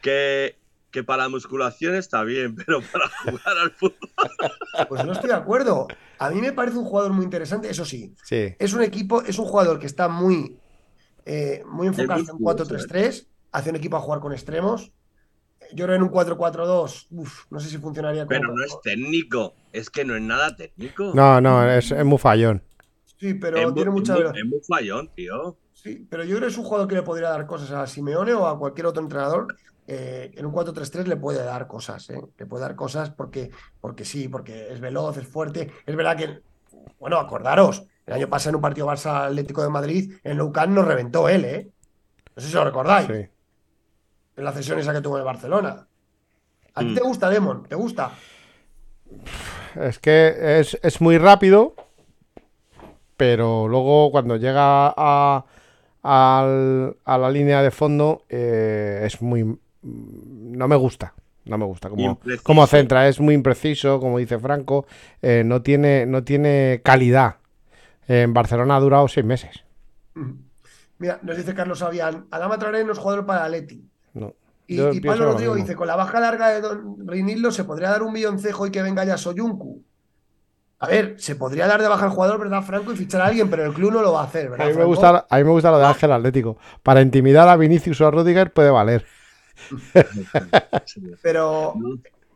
Que, 0.00 0.56
que 0.90 1.02
para 1.02 1.24
la 1.24 1.28
musculación 1.28 1.94
está 1.94 2.22
bien, 2.24 2.54
pero 2.54 2.80
para 2.80 3.08
jugar 3.08 3.58
al 3.58 3.70
fútbol. 3.72 4.10
Pues 4.88 5.04
no 5.04 5.12
estoy 5.12 5.30
de 5.30 5.36
acuerdo. 5.36 5.88
A 6.18 6.30
mí 6.30 6.40
me 6.40 6.52
parece 6.52 6.78
un 6.78 6.84
jugador 6.84 7.12
muy 7.12 7.24
interesante, 7.24 7.70
eso 7.70 7.84
sí. 7.84 8.14
Sí. 8.24 8.54
Es 8.58 8.72
un 8.72 8.82
equipo, 8.82 9.22
es 9.22 9.38
un 9.38 9.46
jugador 9.46 9.78
que 9.78 9.86
está 9.86 10.08
muy, 10.08 10.58
eh, 11.24 11.62
muy 11.66 11.86
enfocado 11.86 12.20
en 12.20 12.26
músculos, 12.38 12.68
4-3-3, 12.68 13.26
hace 13.52 13.70
un 13.70 13.76
equipo 13.76 13.96
a 13.96 14.00
jugar 14.00 14.20
con 14.20 14.32
extremos. 14.32 14.92
Yo 15.72 15.86
creo 15.86 15.96
en 15.96 16.02
un 16.02 16.10
4-4-2, 16.10 17.06
uf, 17.10 17.46
no 17.50 17.58
sé 17.58 17.68
si 17.68 17.78
funcionaría 17.78 18.26
como. 18.26 18.38
Pero 18.38 18.52
no 18.52 18.64
es 18.64 18.76
técnico. 18.82 19.54
Es 19.72 19.90
que 19.90 20.04
no 20.04 20.14
es 20.14 20.22
nada 20.22 20.54
técnico. 20.54 21.12
No, 21.14 21.40
no, 21.40 21.68
es, 21.68 21.90
es 21.90 22.04
muy 22.04 22.18
fallón. 22.18 22.62
Sí, 23.18 23.34
pero 23.34 23.58
es, 23.58 23.74
tiene 23.74 23.90
mucha 23.90 24.14
velocidad. 24.14 24.44
es 24.44 24.50
muy 24.50 24.60
fallón, 24.66 25.10
tío. 25.14 25.58
Sí, 25.72 26.06
pero 26.08 26.24
yo 26.24 26.36
creo 26.36 26.48
que 26.48 26.52
es 26.52 26.58
un 26.58 26.64
jugador 26.64 26.88
que 26.88 26.94
le 26.94 27.02
podría 27.02 27.30
dar 27.30 27.46
cosas 27.46 27.70
a 27.70 27.86
Simeone 27.86 28.34
o 28.34 28.46
a 28.46 28.58
cualquier 28.58 28.86
otro 28.86 29.02
entrenador. 29.02 29.48
Eh, 29.86 30.30
en 30.34 30.46
un 30.46 30.52
4-3-3 30.52 31.06
le 31.06 31.16
puede 31.16 31.42
dar 31.44 31.66
cosas, 31.66 32.08
¿eh? 32.10 32.20
Le 32.38 32.46
puede 32.46 32.62
dar 32.62 32.74
cosas 32.74 33.10
porque, 33.10 33.50
porque 33.80 34.04
sí, 34.04 34.28
porque 34.28 34.72
es 34.72 34.80
veloz, 34.80 35.16
es 35.18 35.26
fuerte. 35.26 35.70
Es 35.86 35.94
verdad 35.96 36.16
que, 36.16 36.40
bueno, 36.98 37.18
acordaros, 37.18 37.84
el 38.06 38.14
año 38.14 38.28
pasado 38.28 38.50
en 38.50 38.56
un 38.56 38.62
partido 38.62 38.86
Barça 38.86 39.26
Atlético 39.26 39.62
de 39.62 39.68
Madrid, 39.70 40.14
en 40.24 40.36
Nou 40.38 40.52
nos 40.68 40.86
reventó 40.86 41.28
él, 41.28 41.44
¿eh? 41.44 41.68
No 42.36 42.42
sé 42.42 42.48
si 42.48 42.54
lo 42.54 42.64
recordáis, 42.64 43.06
Sí. 43.06 43.28
en 44.36 44.44
la 44.44 44.52
cesión 44.52 44.78
esa 44.78 44.92
que 44.92 45.00
tuvo 45.00 45.16
en 45.16 45.20
el 45.20 45.26
Barcelona. 45.26 45.86
¿A 46.74 46.80
ti 46.80 46.86
Mm. 46.86 46.94
te 46.94 47.00
gusta, 47.02 47.30
Demon? 47.30 47.62
¿Te 47.68 47.76
gusta? 47.76 48.10
Es 49.80 49.98
que 49.98 50.58
es, 50.60 50.78
es 50.82 51.00
muy 51.00 51.18
rápido, 51.18 51.74
pero 53.16 53.68
luego 53.68 54.10
cuando 54.10 54.36
llega 54.36 54.92
a, 54.96 55.44
al- 56.02 56.96
a 57.04 57.18
la 57.18 57.30
línea 57.30 57.62
de 57.62 57.70
fondo 57.70 58.22
eh, 58.28 59.02
es 59.04 59.22
muy... 59.22 59.58
No 59.84 60.68
me 60.68 60.76
gusta. 60.76 61.14
No 61.44 61.58
me 61.58 61.66
gusta 61.66 61.90
como, 62.42 62.66
centra, 62.66 63.06
es 63.06 63.20
muy 63.20 63.34
impreciso, 63.34 64.00
como 64.00 64.16
dice 64.16 64.38
Franco, 64.38 64.86
eh, 65.20 65.42
no, 65.44 65.60
tiene, 65.60 66.06
no 66.06 66.24
tiene 66.24 66.80
calidad. 66.82 67.36
En 68.08 68.32
Barcelona 68.32 68.76
ha 68.76 68.80
durado 68.80 69.08
seis 69.08 69.26
meses. 69.26 69.62
Mira, 70.98 71.18
nos 71.22 71.36
dice 71.36 71.54
Carlos 71.54 71.82
Avián, 71.82 72.26
Adama 72.30 72.58
Traoré 72.58 72.84
no 72.84 72.92
es 72.92 72.98
jugador 72.98 73.26
para 73.26 73.44
Atleti. 73.44 73.84
No. 74.14 74.34
Y, 74.66 75.00
Pablo 75.00 75.26
lo 75.26 75.32
Rodrigo 75.32 75.52
mismo. 75.52 75.66
dice, 75.66 75.76
con 75.76 75.86
la 75.86 75.96
baja 75.96 76.18
larga 76.20 76.48
de 76.48 76.62
Don 76.62 77.06
Reinildo 77.06 77.50
se 77.50 77.64
podría 77.64 77.90
dar 77.90 78.02
un 78.02 78.12
milloncejo 78.14 78.66
y 78.66 78.70
que 78.70 78.82
venga 78.82 79.04
ya 79.04 79.18
Soyuncu. 79.18 79.82
A 80.78 80.86
ver, 80.88 81.16
se 81.18 81.36
podría 81.36 81.66
dar 81.66 81.80
de 81.82 81.88
baja 81.88 82.04
al 82.06 82.10
jugador, 82.10 82.38
¿verdad, 82.38 82.62
Franco? 82.62 82.92
Y 82.92 82.96
fichar 82.96 83.20
a 83.20 83.26
alguien, 83.26 83.50
pero 83.50 83.64
el 83.64 83.72
club 83.74 83.92
no 83.92 84.02
lo 84.02 84.12
va 84.12 84.22
a 84.22 84.24
hacer, 84.24 84.50
¿verdad? 84.50 84.66
A 84.66 84.70
mí, 84.70 84.76
me 84.76 84.84
Franco? 84.84 84.88
gusta, 84.88 85.26
a 85.28 85.36
mí 85.38 85.44
me 85.44 85.50
gusta 85.50 85.70
lo 85.70 85.78
de 85.78 85.86
Ángel 85.86 86.12
Atlético. 86.12 86.56
Para 86.82 87.02
intimidar 87.02 87.48
a 87.48 87.56
Vinicius 87.56 88.00
o 88.00 88.06
a 88.06 88.10
Rudiger 88.10 88.52
puede 88.52 88.70
valer. 88.70 89.04
Pero 91.22 91.74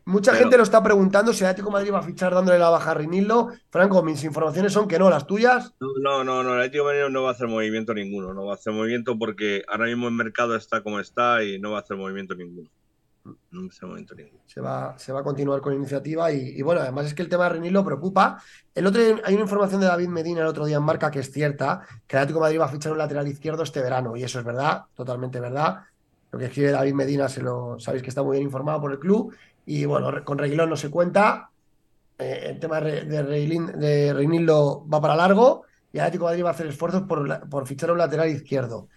mucha 0.05 0.33
Pero- 0.33 0.43
gente 0.43 0.57
lo 0.57 0.63
está 0.63 0.83
preguntando 0.83 1.33
si 1.33 1.41
el 1.45 1.51
Atlético 1.51 1.69
de 1.69 1.73
Madrid 1.73 1.93
va 1.93 1.99
a 1.99 2.03
fichar 2.03 2.35
dándole 2.35 2.59
la 2.59 2.71
baja 2.71 2.93
a 2.93 2.95
Reinildo. 2.95 3.53
Franco, 3.71 4.03
mis 4.03 4.25
informaciones 4.25 4.73
son 4.73 4.89
que 4.89 4.99
no, 4.99 5.11
las 5.11 5.27
tuyas. 5.27 5.75
No, 5.81 6.25
no, 6.25 6.43
no, 6.43 6.55
el 6.55 6.61
Atlético 6.61 6.89
de 6.89 7.01
Madrid 7.01 7.13
no 7.13 7.23
va 7.23 7.31
a 7.31 7.33
hacer 7.33 7.49
movimiento 7.49 7.93
ninguno, 7.95 8.33
no 8.33 8.47
va 8.47 8.53
a 8.53 8.55
hacer 8.57 8.73
movimiento 8.73 9.19
porque 9.19 9.63
ahora 9.69 9.87
mismo 9.87 10.09
el 10.09 10.15
mercado 10.15 10.57
está 10.57 10.83
como 10.83 11.01
está 11.01 11.43
y 11.45 11.59
no 11.59 11.73
va 11.73 11.79
a 11.79 11.81
hacer 11.83 11.97
movimiento 11.97 12.35
ninguno. 12.35 12.69
No 13.51 13.61
va 13.61 13.67
a 13.67 13.69
hacer 13.69 13.87
movimiento 13.87 14.15
ninguno. 14.15 14.41
Se 14.47 14.61
va, 14.63 14.99
se 14.99 15.13
va 15.13 15.21
a 15.21 15.23
continuar 15.23 15.61
con 15.61 15.73
la 15.73 15.79
iniciativa 15.79 16.33
y, 16.33 16.55
y 16.57 16.63
bueno, 16.63 16.81
además 16.81 17.05
es 17.05 17.13
que 17.15 17.21
el 17.21 17.29
tema 17.29 17.45
de 17.45 17.51
Reinildo 17.51 17.85
preocupa. 17.85 18.43
El 18.75 18.87
otro 18.87 19.03
hay 19.03 19.35
una 19.35 19.43
información 19.43 19.83
de 19.83 19.87
David 19.89 20.09
Medina 20.09 20.41
el 20.41 20.47
otro 20.47 20.65
día 20.65 20.79
en 20.79 20.83
Marca 20.85 21.11
que 21.11 21.19
es 21.19 21.31
cierta, 21.31 21.83
que 22.07 22.17
el 22.17 22.23
Atlético 22.23 22.39
de 22.39 22.45
Madrid 22.45 22.61
va 22.61 22.65
a 22.65 22.69
fichar 22.69 22.93
un 22.93 22.99
lateral 22.99 23.29
izquierdo 23.29 23.63
este 23.65 23.83
verano 23.83 24.17
y 24.17 24.23
eso 24.25 24.39
es 24.39 24.45
verdad, 24.47 24.85
totalmente 24.95 25.39
verdad. 25.41 25.81
Lo 26.31 26.39
que 26.39 26.47
escribe 26.47 26.71
David 26.73 26.95
Medina, 26.95 27.29
se 27.29 27.43
lo 27.43 27.79
sabéis 27.81 28.03
que 28.03 28.11
está 28.11 28.23
muy 28.23 28.37
bien 28.37 28.45
informado 28.47 28.81
por 28.81 28.93
el 28.93 28.99
club 28.99 29.35
y 29.67 29.85
bueno, 29.85 30.25
con 30.25 30.39
Reguilón 30.39 30.69
no 30.71 30.77
se 30.77 30.91
cuenta. 30.91 31.51
Eh, 32.19 32.47
el 32.51 32.59
tema 32.59 32.81
de, 32.81 33.03
Re- 33.23 33.65
de, 33.77 34.13
Reinildo 34.13 34.87
va 34.93 35.01
para 35.01 35.15
largo 35.17 35.63
y 35.93 35.99
Atlético 35.99 36.25
de 36.27 36.31
Madrid 36.33 36.45
va 36.45 36.49
a 36.49 36.53
hacer 36.53 36.67
esfuerzos 36.67 37.03
por, 37.03 37.49
por 37.49 37.67
fichar 37.67 37.91
un 37.91 37.99
lateral 37.99 38.29
izquierdo. 38.29 38.89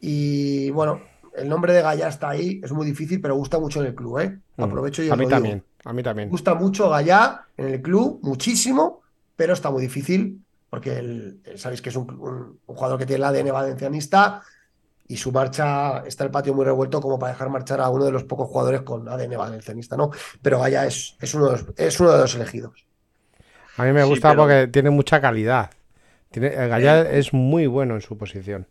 Y 0.00 0.70
bueno, 0.70 1.00
el 1.36 1.48
nombre 1.48 1.72
de 1.72 1.82
Gallá 1.82 2.08
está 2.08 2.30
ahí, 2.30 2.60
es 2.62 2.72
muy 2.72 2.86
difícil, 2.86 3.20
pero 3.20 3.34
gusta 3.36 3.58
mucho 3.58 3.80
en 3.80 3.86
el 3.88 3.94
club, 3.94 4.18
¿eh? 4.20 4.38
Aprovecho 4.58 5.02
y 5.02 5.08
Mm. 5.08 5.10
a 5.10 5.14
os 5.14 5.18
mí 5.18 5.24
lo 5.24 5.28
digo. 5.28 5.36
también, 5.36 5.64
a 5.84 5.92
mí 5.92 6.02
también. 6.02 6.28
Gusta 6.30 6.54
mucho 6.54 6.88
Gallá 6.88 7.42
en 7.56 7.66
el 7.68 7.82
club, 7.82 8.20
muchísimo, 8.22 9.02
pero 9.36 9.52
está 9.52 9.70
muy 9.70 9.82
difícil 9.82 10.42
porque 10.70 10.98
el- 10.98 11.40
el- 11.44 11.58
sabéis 11.58 11.80
que 11.82 11.90
es 11.90 11.96
un, 11.96 12.10
un- 12.18 12.58
un 12.66 12.74
jugador 12.76 12.98
que 12.98 13.06
tiene 13.06 13.18
el 13.18 13.24
ADN 13.24 13.52
valencianista 13.52 14.42
y 15.08 15.16
su 15.16 15.30
marcha 15.32 16.04
está 16.06 16.24
el 16.24 16.30
patio 16.30 16.52
muy 16.54 16.64
revuelto 16.64 17.00
como 17.00 17.18
para 17.18 17.32
dejar 17.32 17.48
marchar 17.48 17.80
a 17.80 17.88
uno 17.90 18.04
de 18.04 18.12
los 18.12 18.24
pocos 18.24 18.48
jugadores 18.48 18.82
con 18.82 19.08
ADN 19.08 19.36
valencianista, 19.36 19.96
¿no? 19.96 20.10
Pero 20.42 20.58
Gallá 20.60 20.84
es, 20.86 21.16
es, 21.20 21.34
uno, 21.34 21.46
de 21.46 21.52
los, 21.52 21.64
es 21.76 22.00
uno 22.00 22.12
de 22.12 22.18
los 22.18 22.34
elegidos. 22.34 22.86
A 23.76 23.84
mí 23.84 23.92
me 23.92 24.02
Sí, 24.02 24.08
gusta 24.08 24.30
pero- 24.30 24.42
porque 24.42 24.66
tiene 24.68 24.90
mucha 24.90 25.20
calidad. 25.20 25.70
Tiene, 26.30 26.48
el 26.48 26.68
Gallá 26.68 27.08
es 27.10 27.32
muy 27.32 27.66
bueno 27.66 27.94
en 27.94 28.00
su 28.00 28.18
posición. 28.18 28.66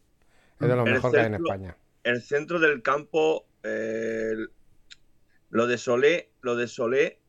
Es 0.59 0.67
de 0.67 0.75
lo 0.75 0.85
mejor 0.85 1.11
que 1.11 1.19
hay 1.19 1.25
en 1.27 1.35
España. 1.35 1.77
El 2.03 2.21
centro 2.21 2.59
del 2.59 2.81
campo, 2.81 3.45
eh, 3.63 4.33
lo 5.49 5.67
de 5.67 5.77
Solé, 5.77 6.31
lo 6.41 6.55
de 6.55 6.67
Solé 6.67 7.19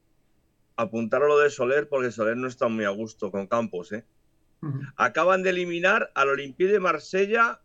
apuntar 0.77 1.23
a 1.23 1.27
lo 1.28 1.39
de 1.39 1.49
Soler 1.49 1.89
porque 1.89 2.11
Soler 2.11 2.37
no 2.37 2.49
está 2.49 2.69
muy 2.69 2.85
a 2.85 2.91
gusto 2.91 3.31
con 3.31 3.47
Campos. 3.47 3.93
¿eh? 3.93 4.05
Acaban 4.97 5.43
de 5.43 5.51
eliminar 5.51 6.11
al 6.15 6.28
Olympique 6.28 6.70
de 6.73 6.81
Marsella, 6.81 7.61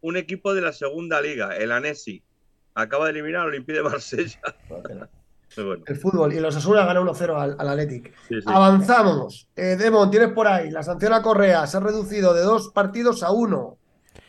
un 0.00 0.16
equipo 0.16 0.54
de 0.54 0.60
la 0.62 0.72
segunda 0.72 1.20
liga, 1.20 1.56
el 1.56 1.72
Anesi. 1.72 2.22
Acaba 2.74 3.06
de 3.06 3.12
eliminar 3.12 3.42
al 3.42 3.48
Olympique 3.48 3.78
de 3.78 3.82
Marsella. 3.84 4.40
Bueno, 5.56 5.82
El 5.84 5.96
fútbol. 5.96 6.32
Y 6.32 6.38
los 6.38 6.54
Asuna 6.54 6.86
gana 6.86 7.00
1-0 7.00 7.36
al, 7.36 7.56
al 7.58 7.68
Athletic. 7.68 8.14
sí, 8.28 8.36
sí. 8.40 8.44
Avanzamos. 8.46 9.48
Eh, 9.56 9.74
Demon, 9.76 10.08
tienes 10.08 10.28
por 10.28 10.46
ahí. 10.46 10.70
La 10.70 10.84
sanción 10.84 11.12
a 11.12 11.22
Correa 11.22 11.66
se 11.66 11.76
ha 11.76 11.80
reducido 11.80 12.32
de 12.34 12.42
dos 12.42 12.68
partidos 12.68 13.24
a 13.24 13.32
uno. 13.32 13.76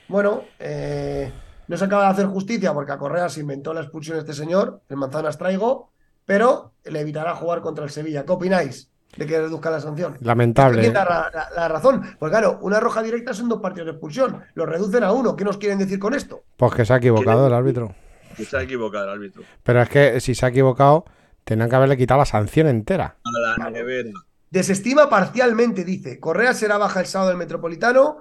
Bueno, 0.08 0.46
eh, 0.58 1.32
no 1.68 1.78
se 1.78 1.86
acaba 1.86 2.06
de 2.06 2.10
hacer 2.10 2.26
justicia 2.26 2.74
porque 2.74 2.92
a 2.92 2.98
Correa 2.98 3.30
se 3.30 3.42
inventó 3.42 3.72
la 3.72 3.82
expulsión 3.82 4.18
este 4.18 4.34
señor, 4.34 4.82
el 4.90 4.98
Manzanas 4.98 5.38
Traigo, 5.38 5.92
pero 6.26 6.74
le 6.86 7.00
evitará 7.00 7.36
jugar 7.36 7.62
contra 7.62 7.84
el 7.84 7.92
Sevilla. 7.92 8.26
¿Qué 8.26 8.32
opináis 8.32 8.91
de 9.18 9.26
que 9.26 9.40
reduzca 9.40 9.70
la 9.70 9.80
sanción? 9.80 10.18
Lamentable. 10.22 10.82
¿Quién 10.82 10.94
da 10.94 11.04
la, 11.06 11.30
la- 11.34 11.50
la 11.56 11.68
razón? 11.68 12.02
Pues 12.18 12.30
claro, 12.30 12.60
una 12.62 12.80
roja 12.80 13.02
directa 13.04 13.34
son 13.34 13.50
dos 13.50 13.62
partidos 13.62 13.88
de 13.88 13.92
expulsión. 13.92 14.42
Lo 14.54 14.66
reducen 14.66 15.04
a 15.04 15.12
uno. 15.12 15.36
¿Qué 15.36 15.44
nos 15.44 15.58
quieren 15.58 15.80
decir 15.80 16.00
con 16.00 16.14
esto? 16.14 16.44
Pues 16.58 16.74
que 16.74 16.86
se 16.86 16.94
ha 16.94 16.98
equivocado 16.98 17.48
el 17.48 17.54
árbitro. 17.54 17.94
Que 18.38 18.46
se 18.46 18.56
ha 18.58 18.62
equivocado 18.62 19.06
el 19.06 19.10
árbitro. 19.12 19.44
Pero 19.64 19.82
es 19.82 19.90
que 19.90 20.20
si 20.22 20.34
se 20.36 20.46
ha 20.46 20.50
equivocado, 20.50 21.06
tenían 21.44 21.70
que 21.70 21.76
haberle 21.76 21.98
quitado 21.98 22.20
la 22.20 22.26
sanción 22.26 22.68
entera. 22.68 23.18
A 23.24 23.60
la 23.60 23.70
nevera. 23.70 24.12
Desestima 24.50 25.10
parcialmente, 25.10 25.84
dice. 25.84 26.20
Correa 26.20 26.54
será 26.54 26.78
baja 26.78 27.00
el 27.02 27.06
sábado 27.06 27.30
del 27.30 27.38
Metropolitano. 27.38 28.18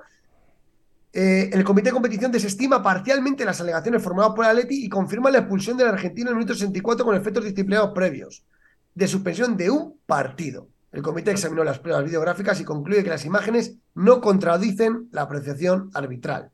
Eh, 1.12 1.50
el 1.52 1.64
comité 1.64 1.88
de 1.88 1.92
competición 1.94 2.30
desestima 2.30 2.82
parcialmente 2.84 3.44
las 3.44 3.60
alegaciones 3.60 4.00
formuladas 4.02 4.34
por 4.36 4.44
Atleti 4.44 4.84
y 4.84 4.88
confirma 4.88 5.28
la 5.30 5.38
expulsión 5.38 5.76
del 5.76 5.88
argentino 5.88 6.28
en 6.30 6.34
el 6.34 6.38
minuto 6.38 6.54
64 6.54 7.04
con 7.04 7.16
efectos 7.16 7.42
disciplinarios 7.44 7.92
previos 7.92 8.44
de 8.94 9.08
suspensión 9.08 9.56
de 9.56 9.70
un 9.70 9.98
partido. 10.06 10.68
El 10.92 11.02
comité 11.02 11.30
examinó 11.30 11.62
las 11.64 11.78
pruebas 11.78 12.04
videográficas 12.04 12.60
y 12.60 12.64
concluye 12.64 13.04
que 13.04 13.10
las 13.10 13.24
imágenes 13.24 13.76
no 13.94 14.20
contradicen 14.20 15.08
la 15.12 15.22
apreciación 15.22 15.90
arbitral. 15.94 16.50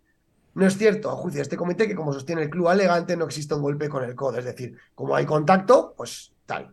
No 0.55 0.67
es 0.67 0.77
cierto, 0.77 1.11
a 1.11 1.17
juicio 1.17 1.39
de 1.39 1.43
este 1.43 1.57
comité, 1.57 1.87
que 1.89 1.95
como 1.95 2.13
sostiene 2.13 2.43
el 2.43 2.51
club 2.51 2.69
alegante, 2.69 3.17
no 3.17 3.25
existe 3.27 3.55
un 3.55 3.63
golpe 3.63 3.89
con 3.89 4.05
el 4.05 4.15
codo. 4.15 4.39
Es 4.39 4.45
decir, 4.45 4.77
como 4.95 5.15
hay 5.17 5.25
contacto, 5.27 5.95
pues 5.97 6.33
tal. 6.47 6.73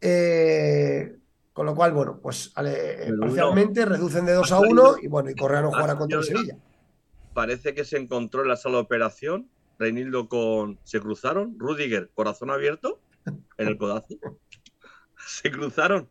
Eh, 0.00 1.16
con 1.52 1.66
lo 1.66 1.74
cual, 1.74 1.92
bueno, 1.92 2.18
pues 2.22 2.52
ale- 2.54 2.96
Pero 3.04 3.16
no. 3.16 3.20
parcialmente 3.26 3.84
reducen 3.84 4.24
de 4.26 4.32
2 4.32 4.50
a 4.52 4.56
Ha 4.56 4.60
1 4.60 4.68
salido- 4.68 4.98
y 5.02 5.08
bueno, 5.08 5.30
y 5.30 5.34
Correa 5.34 5.60
no 5.62 5.70
jugará 5.70 5.96
contra 5.96 6.18
el 6.18 6.24
Sevilla. 6.24 6.56
Parece 7.34 7.74
que 7.74 7.84
se 7.84 7.98
encontró 7.98 8.42
en 8.42 8.48
la 8.48 8.56
sala 8.56 8.76
de 8.76 8.82
operación. 8.82 9.48
Reinildo 9.78 10.28
con. 10.28 10.78
Se 10.84 11.00
cruzaron. 11.00 11.54
Rudiger, 11.58 12.10
corazón 12.14 12.50
abierto. 12.50 13.00
En 13.26 13.68
el 13.68 13.76
codazo. 13.78 14.08
Se 15.26 15.50
cruzaron. 15.50 16.08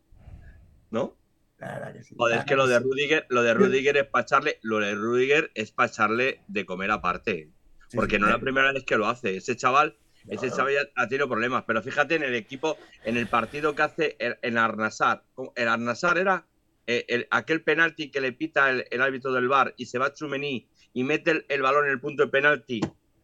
¿No? 0.91 1.15
La 1.57 1.73
verdad 1.73 1.93
que 1.93 2.03
sí. 2.03 2.15
Joder, 2.17 2.39
es 2.39 2.45
que 2.45 2.55
lo 2.55 2.67
de 2.67 2.79
Rudiger, 2.79 3.25
lo 3.29 3.43
de 3.43 3.53
Rudiger 3.53 3.97
es 3.97 4.05
para 4.07 4.23
echarle, 4.23 4.59
lo 4.61 4.79
de 4.79 4.95
Rudiger 4.95 5.51
es 5.55 5.71
para 5.71 5.89
echarle 5.89 6.39
de 6.47 6.65
comer 6.65 6.89
aparte. 6.91 7.49
sí, 7.89 7.97
Porque 7.97 8.15
sí. 8.15 8.21
no 8.21 8.27
es 8.27 8.33
la 8.33 8.39
primera 8.39 8.71
vez 8.71 8.83
que 8.85 8.97
lo 8.97 9.07
hace. 9.07 9.35
Ese 9.37 9.55
chaval, 9.57 9.97
No, 10.25 10.33
ese 10.33 10.47
no. 10.47 10.55
chaval 10.55 10.73
ya 10.73 10.81
ha 10.95 11.07
tenido 11.07 11.27
problemas. 11.27 11.63
Pero 11.67 11.81
fíjate 11.81 12.15
en 12.15 12.23
el 12.23 12.35
equipo, 12.35 12.77
en 13.03 13.17
el 13.17 13.27
partido 13.27 13.75
que 13.75 13.81
hace 13.81 14.15
el- 14.19 14.37
en 14.41 14.57
Arnasar. 14.57 15.23
El 15.55 15.67
Arnasar 15.67 16.17
era 16.17 16.45
eh, 16.87 17.05
el- 17.07 17.27
aquel 17.29 17.61
penalti 17.61 18.09
que 18.09 18.19
le 18.21 18.31
pita 18.31 18.69
el, 18.71 18.85
el 18.89 19.01
árbitro 19.01 19.31
del 19.31 19.47
bar 19.47 19.75
y 19.77 19.85
se 19.85 19.99
va 19.99 20.11
Chumení 20.13 20.67
y 20.93 21.03
mete 21.03 21.29
el, 21.31 21.45
el 21.49 21.61
balón 21.61 21.85
en 21.85 21.91
el 21.91 21.99
punto 21.99 22.23
de 22.23 22.29
penalti. 22.31 22.81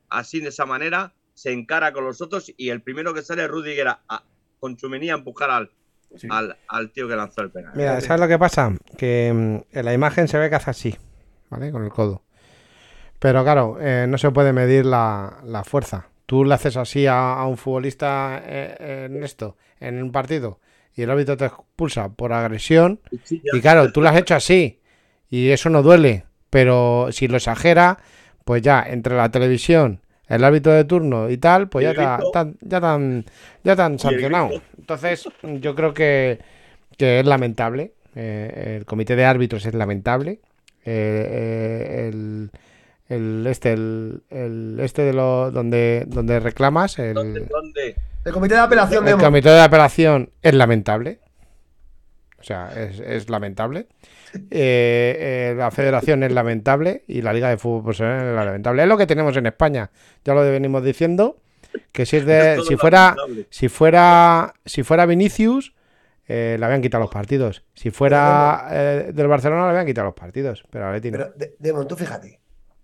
Así 0.09 0.39
de 0.39 0.49
esa 0.49 0.67
manera 0.67 1.15
se 1.33 1.51
encara 1.51 1.91
con 1.91 2.03
los 2.03 2.21
otros 2.21 2.53
y 2.57 2.69
el 2.69 2.81
primero 2.83 3.11
que 3.15 3.23
sale 3.23 3.43
es 3.43 3.49
Rudiger 3.49 3.87
a- 3.87 4.03
a- 4.07 4.23
con 4.59 4.75
Chumení 4.77 5.09
a 5.09 5.15
empujar 5.15 5.49
al, 5.49 5.71
Sí. 6.17 6.27
al, 6.31 6.55
al 6.67 6.91
tío 6.91 7.07
que 7.07 7.15
lanzó 7.15 7.41
el 7.41 7.51
penalti. 7.51 7.77
Mira, 7.77 7.99
¿sabes 8.01 8.21
lo 8.21 8.27
que 8.27 8.39
pasa? 8.39 8.73
Que 8.97 9.31
mm, 9.33 9.77
en 9.77 9.85
la 9.85 9.93
imagen 9.93 10.27
se 10.27 10.37
ve 10.37 10.49
que 10.49 10.55
hace 10.55 10.69
así, 10.71 10.95
¿vale? 11.49 11.71
Con 11.71 11.83
el 11.83 11.89
codo. 11.89 12.23
Pero 13.19 13.43
claro, 13.43 13.77
eh, 13.79 14.05
no 14.07 14.17
se 14.17 14.31
puede 14.31 14.53
medir 14.53 14.85
la, 14.85 15.39
la 15.45 15.63
fuerza. 15.63 16.09
Tú 16.25 16.43
le 16.43 16.53
haces 16.55 16.75
así 16.77 17.05
a, 17.07 17.33
a 17.33 17.45
un 17.47 17.57
futbolista 17.57 18.41
eh, 18.43 19.05
en 19.09 19.23
esto, 19.23 19.57
en 19.79 20.01
un 20.01 20.11
partido, 20.11 20.59
y 20.95 21.03
el 21.03 21.09
árbitro 21.11 21.37
te 21.37 21.45
expulsa 21.45 22.09
por 22.09 22.33
agresión. 22.33 22.99
Y 23.29 23.61
claro, 23.61 23.91
tú 23.91 24.01
lo 24.01 24.09
has 24.09 24.17
hecho 24.17 24.35
así, 24.35 24.81
y 25.29 25.49
eso 25.49 25.69
no 25.69 25.83
duele. 25.83 26.25
Pero 26.49 27.09
si 27.11 27.27
lo 27.27 27.37
exagera, 27.37 27.99
pues 28.43 28.61
ya 28.61 28.81
entre 28.87 29.15
la 29.15 29.29
televisión, 29.29 30.01
el 30.27 30.43
árbitro 30.43 30.71
de 30.73 30.83
turno 30.85 31.29
y 31.29 31.37
tal, 31.37 31.69
pues 31.69 31.83
ya 31.85 31.93
te 31.93 32.01
han- 32.39 32.57
ya 32.61 32.79
te 32.81 32.85
han, 32.87 33.25
ya 33.63 33.75
te 33.75 33.81
han 33.81 33.99
sancionado. 33.99 34.49
Entonces, 34.77 35.27
yo 35.43 35.75
creo 35.75 35.93
que, 35.93 36.39
que 36.97 37.19
es 37.19 37.25
lamentable. 37.25 37.91
eh, 38.15 38.77
el 38.77 38.85
comité 38.85 39.15
de 39.15 39.25
árbitros 39.25 39.65
es 39.65 39.73
lamentable. 39.73 40.39
eh, 40.85 41.27
eh, 41.29 42.09
el, 42.13 42.49
el 43.09 43.45
este, 43.47 43.73
el, 43.73 44.21
el 44.29 44.79
este 44.81 45.01
de 45.03 45.13
lo 45.13 45.51
donde, 45.51 46.05
donde 46.07 46.39
reclamas, 46.39 46.97
el, 46.99 47.13
¿Dónde, 47.13 47.41
dónde? 47.41 47.95
El 48.23 48.31
comité 48.33 48.55
de 48.55 48.61
apelación 48.61 49.07
el 49.07 49.17
comité 49.17 49.49
de 49.49 49.61
apelación 49.61 50.29
es 50.41 50.53
lamentable. 50.53 51.19
O 52.39 52.43
sea, 52.43 52.71
es, 52.75 52.99
es 52.99 53.29
lamentable. 53.29 53.87
Eh, 54.33 55.51
eh, 55.51 55.55
la 55.57 55.71
federación 55.71 56.23
es 56.23 56.31
lamentable 56.31 57.03
y 57.07 57.21
la 57.21 57.33
liga 57.33 57.49
de 57.49 57.57
fútbol 57.57 57.83
profesional 57.83 58.27
es 58.27 58.35
lamentable. 58.35 58.83
Es 58.83 58.89
lo 58.89 58.97
que 58.97 59.07
tenemos 59.07 59.35
en 59.37 59.45
España. 59.45 59.91
Ya 60.23 60.33
lo 60.33 60.41
venimos 60.41 60.83
diciendo. 60.83 61.37
Que 61.91 62.05
si 62.05 62.17
es 62.17 62.25
de, 62.25 62.55
Es 62.55 62.67
si 62.67 62.77
fuera, 62.77 63.15
si 63.49 63.67
fuera, 63.67 64.53
si 64.65 64.83
fuera 64.83 65.05
Vinicius, 65.05 65.73
eh, 66.27 66.55
le 66.59 66.65
habían 66.65 66.81
quitado 66.81 67.03
los 67.03 67.11
partidos. 67.11 67.63
Si 67.73 67.91
fuera 67.91 68.67
eh, 68.71 69.11
del 69.13 69.27
Barcelona, 69.27 69.63
le 69.63 69.69
habían 69.69 69.85
quitado 69.85 70.05
los 70.05 70.15
partidos. 70.15 70.63
Pero 70.69 70.87
a 70.87 70.91
Leti 70.91 71.11
no. 71.11 71.17
Pero, 71.17 71.31
de, 71.35 71.55
Demon, 71.59 71.87
tú 71.87 71.95
fíjate. 71.95 72.39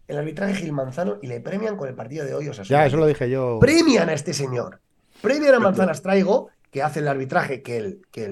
El 0.07 0.17
arbitraje 0.17 0.55
Gil 0.55 0.73
Manzano 0.73 1.17
y 1.21 1.27
le 1.27 1.39
premian 1.39 1.77
con 1.77 1.87
el 1.87 1.95
partido 1.95 2.25
de 2.25 2.33
hoy. 2.33 2.47
O 2.49 2.53
sea, 2.53 2.65
Ya, 2.65 2.85
eso 2.85 2.97
lo 2.97 3.05
dije 3.05 3.29
yo. 3.29 3.59
Premian 3.61 4.09
a 4.09 4.13
este 4.13 4.33
señor. 4.33 4.81
Premian 5.21 5.55
a 5.55 5.59
Manzanas 5.59 6.01
Traigo, 6.01 6.49
que 6.71 6.81
hace 6.81 6.99
el 6.99 7.07
arbitraje 7.07 7.61
que 7.61 7.77
el, 7.77 8.01
que 8.09 8.23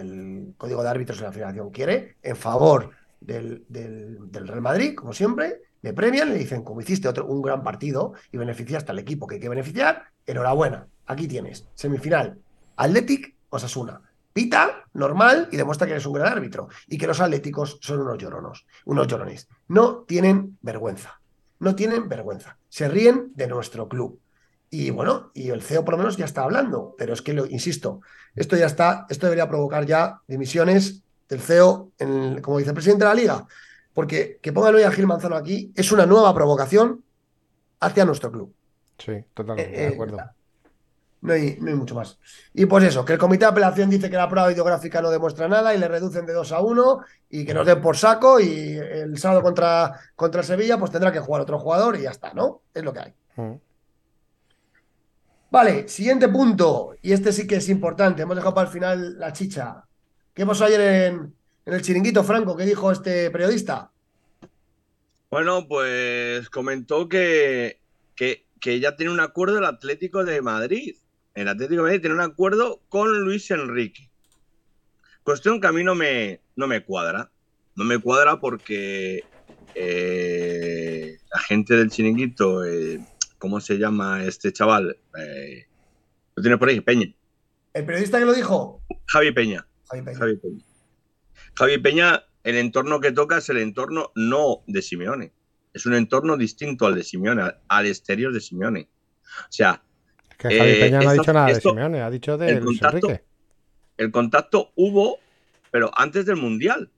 el, 0.00 0.54
Código 0.56 0.82
de 0.82 0.88
Árbitros 0.88 1.18
de 1.18 1.24
la 1.24 1.32
Federación 1.32 1.70
quiere, 1.70 2.16
en 2.22 2.36
favor 2.36 2.90
del, 3.20 3.64
del- 3.68 4.30
del 4.30 4.48
Real 4.48 4.62
Madrid, 4.62 4.94
como 4.94 5.12
siempre. 5.12 5.62
Le 5.82 5.92
premian, 5.94 6.28
le 6.28 6.36
dicen, 6.36 6.62
como 6.62 6.80
hiciste 6.82 7.08
otro, 7.08 7.26
un 7.26 7.40
gran 7.40 7.62
partido 7.62 8.12
y 8.30 8.36
beneficiaste 8.36 8.92
al 8.92 8.98
equipo 8.98 9.26
que 9.26 9.36
hay 9.36 9.40
que 9.40 9.48
beneficiar, 9.48 10.04
enhorabuena, 10.26 10.86
aquí 11.06 11.26
tienes, 11.26 11.66
semifinal, 11.74 12.38
Athletic 12.76 13.34
Osasuna. 13.48 14.02
Pita, 14.32 14.84
normal, 14.94 15.48
y 15.50 15.56
demuestra 15.56 15.86
que 15.86 15.94
eres 15.94 16.06
un 16.06 16.12
gran 16.12 16.32
árbitro. 16.32 16.68
Y 16.86 16.98
que 16.98 17.06
los 17.08 17.20
atléticos 17.20 17.78
son 17.82 18.00
unos 18.00 18.16
lloronos, 18.18 18.64
unos 18.84 19.08
llorones. 19.08 19.48
No 19.66 20.04
tienen 20.06 20.56
vergüenza. 20.62 21.20
No 21.58 21.74
tienen 21.74 22.08
vergüenza. 22.08 22.56
Se 22.68 22.86
ríen 22.88 23.32
de 23.34 23.48
nuestro 23.48 23.88
club. 23.88 24.20
Y 24.70 24.90
bueno, 24.90 25.32
y 25.34 25.50
el 25.50 25.62
CEO 25.62 25.84
por 25.84 25.94
lo 25.94 25.98
menos 25.98 26.16
ya 26.16 26.24
está 26.24 26.42
hablando, 26.44 26.94
pero 26.96 27.12
es 27.12 27.22
que, 27.22 27.32
lo, 27.32 27.44
insisto, 27.46 28.00
esto 28.36 28.56
ya 28.56 28.66
está, 28.66 29.06
esto 29.10 29.26
debería 29.26 29.48
provocar 29.48 29.84
ya 29.84 30.20
dimisiones 30.28 31.02
del 31.28 31.40
CEO 31.40 31.90
en- 31.98 32.40
como 32.40 32.56
vicepresidente 32.58 33.04
de 33.04 33.08
la 33.08 33.14
liga, 33.14 33.46
porque 33.92 34.38
que 34.40 34.52
pongan 34.52 34.76
hoy 34.76 34.82
a 34.84 34.92
Gil 34.92 35.06
Manzano 35.08 35.34
aquí 35.36 35.72
es 35.74 35.90
una 35.90 36.06
nueva 36.06 36.32
provocación 36.34 37.02
hacia 37.80 38.04
nuestro 38.04 38.30
club. 38.30 38.54
Sí, 38.98 39.12
totalmente, 39.34 39.74
Eh, 39.74 39.80
de 39.80 39.84
eh, 39.88 39.92
acuerdo. 39.94 40.18
No 41.22 41.34
hay, 41.34 41.58
no 41.60 41.68
hay 41.68 41.74
mucho 41.74 41.94
más. 41.94 42.18
Y 42.54 42.64
pues 42.66 42.82
eso, 42.84 43.04
que 43.04 43.12
el 43.14 43.18
comité 43.18 43.44
de 43.44 43.50
apelación 43.50 43.90
dice 43.90 44.08
que 44.08 44.16
la 44.16 44.28
prueba 44.28 44.48
videográfica 44.48 45.02
no 45.02 45.10
demuestra 45.10 45.48
nada 45.48 45.74
y 45.74 45.78
le 45.78 45.86
reducen 45.88 46.24
de 46.24 46.32
2 46.32 46.50
a 46.52 46.60
1 46.60 47.00
y 47.28 47.44
que 47.44 47.52
nos 47.52 47.66
den 47.66 47.80
por 47.82 47.96
saco 47.96 48.40
y 48.40 48.76
el 48.78 49.18
sábado 49.18 49.42
contra, 49.42 50.00
contra 50.16 50.42
Sevilla 50.42 50.78
pues 50.78 50.90
tendrá 50.90 51.12
que 51.12 51.20
jugar 51.20 51.42
otro 51.42 51.58
jugador 51.58 51.96
y 51.96 52.02
ya 52.02 52.10
está, 52.10 52.32
¿no? 52.32 52.62
Es 52.72 52.82
lo 52.84 52.92
que 52.94 53.00
hay. 53.00 53.14
Mm. 53.36 53.52
Vale, 55.50 55.88
siguiente 55.88 56.28
punto, 56.28 56.94
y 57.02 57.12
este 57.12 57.32
sí 57.32 57.46
que 57.46 57.56
es 57.56 57.68
importante, 57.68 58.22
hemos 58.22 58.36
dejado 58.36 58.54
para 58.54 58.68
el 58.68 58.72
final 58.72 59.18
la 59.18 59.32
chicha. 59.32 59.84
¿Qué 60.32 60.46
pasó 60.46 60.64
ayer 60.64 60.80
en, 60.80 61.34
el 61.66 61.82
chiringuito, 61.82 62.22
Franco? 62.22 62.56
¿Qué 62.56 62.64
dijo 62.64 62.92
este 62.92 63.30
periodista? 63.32 63.90
Bueno, 65.28 65.66
pues 65.66 66.48
comentó 66.50 67.08
que, 67.08 67.80
que, 68.14 68.46
que 68.60 68.78
ya 68.78 68.94
tiene 68.94 69.12
un 69.12 69.20
acuerdo 69.20 69.58
el 69.58 69.64
Atlético 69.64 70.24
de 70.24 70.40
Madrid. 70.40 70.96
El 71.34 71.48
Atlético 71.48 71.82
de 71.82 71.88
Madrid 71.88 72.00
tiene 72.00 72.14
un 72.14 72.22
acuerdo 72.22 72.80
con 72.88 73.24
Luis 73.24 73.50
Enrique. 73.50 74.08
Cuestión 75.24 75.60
que 75.60 75.66
a 75.66 75.72
mí 75.72 75.82
no 75.82 75.96
me, 75.96 76.40
no 76.54 76.68
me 76.68 76.84
cuadra. 76.84 77.30
No 77.74 77.84
me 77.84 77.98
cuadra 77.98 78.38
porque 78.40 79.24
eh, 79.74 81.18
la 81.32 81.40
gente 81.40 81.74
del 81.74 81.90
chiringuito, 81.90 82.64
eh, 82.64 83.00
¿cómo 83.40 83.60
se 83.60 83.76
llama 83.78 84.22
este 84.22 84.52
chaval? 84.52 84.96
Eh, 85.18 85.66
lo 86.36 86.42
tiene 86.42 86.56
por 86.58 86.68
ahí, 86.68 86.80
Peña. 86.80 87.12
El 87.72 87.84
periodista 87.84 88.20
que 88.20 88.24
lo 88.26 88.32
dijo, 88.34 88.82
Javi 89.06 89.32
Peña. 89.32 89.66
Javi 89.88 90.02
Peña. 90.02 90.18
Javi 90.18 90.36
Peña. 90.36 90.64
Javi 91.54 91.78
Peña, 91.78 92.24
el 92.44 92.56
entorno 92.56 93.00
que 93.00 93.10
toca 93.12 93.38
es 93.38 93.48
el 93.48 93.56
entorno 93.58 94.12
no 94.14 94.62
de 94.68 94.82
Simeone. 94.82 95.32
Es 95.74 95.86
un 95.86 95.94
entorno 95.94 96.36
distinto 96.36 96.86
al 96.86 96.94
de 96.94 97.02
Simeone, 97.02 97.42
al, 97.42 97.60
al 97.68 97.86
exterior 97.86 98.32
de 98.32 98.40
Simeone. 98.40 98.88
O 99.40 99.52
sea, 99.52 99.82
Es 100.30 100.36
que 100.36 100.56
Javi 100.58 100.70
Eh, 100.70 100.80
Peña 100.80 101.00
no 101.00 101.10
ha 101.10 101.12
dicho 101.14 101.32
nada 101.32 101.46
de 101.48 101.60
Simeone, 101.60 102.02
ha 102.02 102.10
dicho 102.10 102.36
de 102.38 102.50
el 102.50 102.58
Luis 102.64 102.80
contacto- 102.80 103.08
Enrique. 103.08 103.24
el 103.96 104.10
contacto 104.10 104.72
hubo, 104.76 105.18
pero 105.70 105.90
antes 105.96 106.26
del 106.26 106.36
Mundial. 106.36 106.90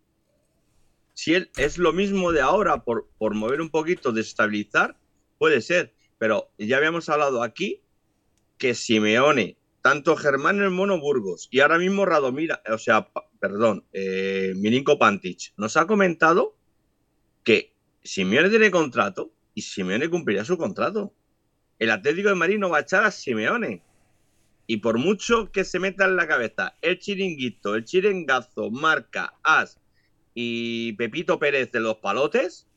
Si 1.14 1.34
él 1.34 1.50
es 1.56 1.76
lo 1.76 1.92
mismo 1.92 2.32
de 2.32 2.40
ahora 2.40 2.84
por, 2.84 3.08
por 3.18 3.34
mover 3.34 3.60
un 3.60 3.68
poquito, 3.68 4.12
desestabilizar, 4.12 4.96
puede 5.38 5.60
ser. 5.60 5.92
Pero 6.22 6.52
ya 6.56 6.76
habíamos 6.76 7.08
hablado 7.08 7.42
aquí 7.42 7.82
que 8.56 8.76
Simeone, 8.76 9.56
tanto 9.80 10.14
Germán 10.14 10.62
el 10.62 10.70
Mono 10.70 11.00
Burgos 11.00 11.48
y 11.50 11.58
ahora 11.58 11.78
mismo 11.78 12.06
Radomira, 12.06 12.62
o 12.72 12.78
sea, 12.78 13.08
perdón, 13.40 13.84
eh, 13.92 14.52
Milinko 14.54 15.00
Pantic, 15.00 15.52
nos 15.56 15.76
ha 15.76 15.88
comentado 15.88 16.56
que 17.42 17.74
Simeone 18.04 18.50
tiene 18.50 18.70
contrato 18.70 19.32
y 19.52 19.62
Simeone 19.62 20.08
cumplirá 20.08 20.44
su 20.44 20.56
contrato. 20.56 21.12
El 21.80 21.90
Atlético 21.90 22.28
de 22.28 22.36
Madrid 22.36 22.58
no 22.60 22.70
va 22.70 22.78
a 22.78 22.82
echar 22.82 23.02
a 23.02 23.10
Simeone. 23.10 23.82
Y 24.68 24.76
por 24.76 24.98
mucho 24.98 25.50
que 25.50 25.64
se 25.64 25.80
meta 25.80 26.04
en 26.04 26.14
la 26.14 26.28
cabeza 26.28 26.78
el 26.82 27.00
chiringuito, 27.00 27.74
el 27.74 27.84
chiringazo, 27.84 28.70
Marca, 28.70 29.34
As 29.42 29.80
y 30.34 30.92
Pepito 30.92 31.40
Pérez 31.40 31.72
de 31.72 31.80
los 31.80 31.96
palotes, 31.96 32.68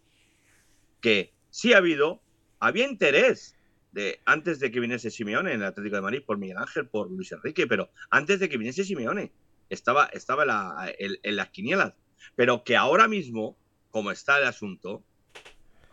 que 1.00 1.32
sí 1.52 1.74
ha 1.74 1.78
habido, 1.78 2.25
había 2.60 2.86
interés 2.88 3.58
de, 3.92 4.22
antes 4.26 4.60
de 4.60 4.72
que 4.72 4.80
viniese 4.80 5.10
Simeone 5.10 5.54
en 5.54 5.62
el 5.62 5.68
Atlético 5.68 5.96
de 5.96 6.02
Madrid 6.02 6.24
por 6.26 6.38
Miguel 6.38 6.58
Ángel, 6.58 6.88
por 6.90 7.10
Luis 7.12 7.32
Enrique, 7.32 7.68
pero 7.68 7.92
antes 8.10 8.40
de 8.40 8.50
que 8.50 8.58
viniese 8.58 8.84
Simeone, 8.84 9.34
estaba, 9.70 10.06
estaba 10.08 10.44
en, 10.44 10.48
la- 10.50 10.94
en- 10.98 11.18
en 11.24 11.36
las 11.36 11.50
quinielas. 11.50 11.94
Pero 12.36 12.64
que 12.64 12.76
ahora 12.76 13.08
mismo, 13.08 13.58
como 13.90 14.12
está 14.12 14.38
el 14.40 14.46
asunto, 14.46 15.04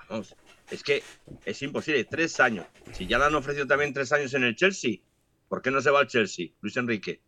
vamos, 0.08 0.34
es 0.70 0.82
que 0.82 1.02
es 1.44 1.62
imposible, 1.62 2.04
tres 2.04 2.38
años. 2.40 2.66
Si 2.90 3.06
ya 3.06 3.18
le 3.18 3.24
han 3.26 3.34
ofrecido 3.34 3.66
también 3.66 3.92
tres 3.92 4.12
años 4.12 4.34
en 4.34 4.44
el 4.44 4.56
Chelsea, 4.56 4.98
¿por 5.48 5.62
qué 5.62 5.70
no 5.70 5.80
se 5.80 5.90
va 5.90 6.00
al 6.00 6.06
Chelsea, 6.08 6.48
Luis 6.60 6.76
Enrique? 6.76 7.22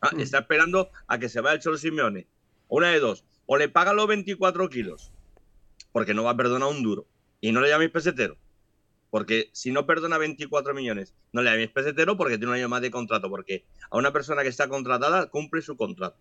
Ah, 0.00 0.10
Mm. 0.14 0.20
está 0.20 0.40
esperando 0.40 0.90
a 1.06 1.18
que 1.18 1.28
se 1.28 1.40
vaya 1.40 1.54
el 1.54 1.60
Cholo 1.60 1.78
Simeone. 1.78 2.28
Una 2.68 2.90
de 2.90 3.00
dos, 3.00 3.24
o 3.46 3.56
le 3.56 3.68
pagan 3.68 3.96
los 3.96 4.06
24 4.08 4.68
kilos, 4.68 5.12
porque 5.92 6.14
no 6.14 6.24
va 6.24 6.30
a 6.32 6.36
perdonar 6.36 6.68
un 6.68 6.82
duro, 6.82 7.08
y 7.40 7.52
no 7.52 7.60
le 7.60 7.68
llaméis 7.68 7.90
pesetero, 7.90 8.38
porque 9.12 9.50
si 9.52 9.70
no 9.72 9.84
perdona 9.84 10.16
24 10.16 10.72
millones, 10.72 11.14
no 11.32 11.42
le 11.42 11.50
llaméis 11.50 11.68
pesetero 11.68 12.16
porque 12.16 12.38
tiene 12.38 12.52
un 12.52 12.56
año 12.56 12.70
más 12.70 12.80
de 12.80 12.90
contrato, 12.90 13.28
porque 13.28 13.66
a 13.90 13.98
una 13.98 14.10
persona 14.10 14.40
que 14.40 14.48
está 14.48 14.68
contratada 14.68 15.26
cumple 15.26 15.60
su 15.60 15.76
contrato. 15.76 16.16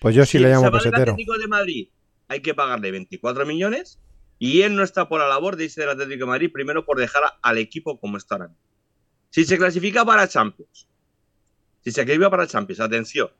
Pues 0.00 0.12
yo 0.16 0.24
sí 0.24 0.32
Si 0.32 0.38
le 0.40 0.50
llamo 0.50 0.72
pesetero. 0.72 1.12
Atlético 1.12 1.38
de 1.38 1.46
Madrid, 1.46 1.88
hay 2.26 2.42
que 2.42 2.52
pagarle 2.52 2.90
24 2.90 3.46
millones 3.46 4.00
y 4.40 4.62
él 4.62 4.74
no 4.74 4.82
está 4.82 5.08
por 5.08 5.20
la 5.20 5.28
labor 5.28 5.54
de 5.54 5.66
irse 5.66 5.82
del 5.82 5.90
Atlético 5.90 6.24
de 6.24 6.30
Madrid, 6.30 6.50
primero 6.52 6.84
por 6.84 6.98
dejar 6.98 7.22
al 7.40 7.58
equipo 7.58 8.00
como 8.00 8.16
está 8.16 8.34
ahora. 8.34 8.50
Si 9.30 9.44
se 9.44 9.56
clasifica 9.56 10.04
para 10.04 10.26
Champions, 10.26 10.88
si 11.84 11.92
se 11.92 12.04
clasifica 12.04 12.28
para 12.28 12.48
Champions, 12.48 12.80
atención, 12.80 13.30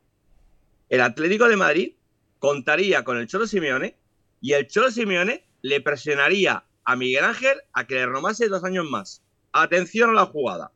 el 0.88 1.00
Atlético 1.00 1.48
de 1.48 1.56
Madrid 1.56 1.94
contaría 2.38 3.02
con 3.02 3.16
el 3.16 3.26
Cholo 3.26 3.48
Simeone 3.48 3.96
y 4.40 4.52
el 4.52 4.68
Cholo 4.68 4.92
Simeone 4.92 5.44
le 5.60 5.80
presionaría 5.80 6.67
a 6.88 6.96
Miguel 6.96 7.22
Ángel 7.22 7.60
a 7.74 7.86
que 7.86 7.96
le 7.96 8.06
renovase 8.06 8.48
dos 8.48 8.64
años 8.64 8.86
más. 8.90 9.22
Atención 9.52 10.08
a 10.08 10.14
la 10.14 10.24
jugada. 10.24 10.72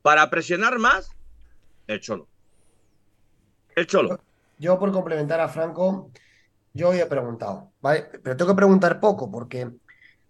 Para 0.00 0.30
presionar 0.30 0.78
más, 0.78 1.10
el 1.88 2.00
Cholo. 2.00 2.28
El 3.74 3.88
Cholo. 3.88 4.20
Yo 4.60 4.78
por 4.78 4.92
complementar 4.92 5.40
a 5.40 5.48
Franco, 5.48 6.12
yo 6.72 6.92
he 6.92 7.04
preguntado, 7.06 7.72
¿vale? 7.80 8.08
Pero 8.22 8.36
tengo 8.36 8.52
que 8.52 8.56
preguntar 8.56 9.00
poco 9.00 9.28
porque 9.28 9.72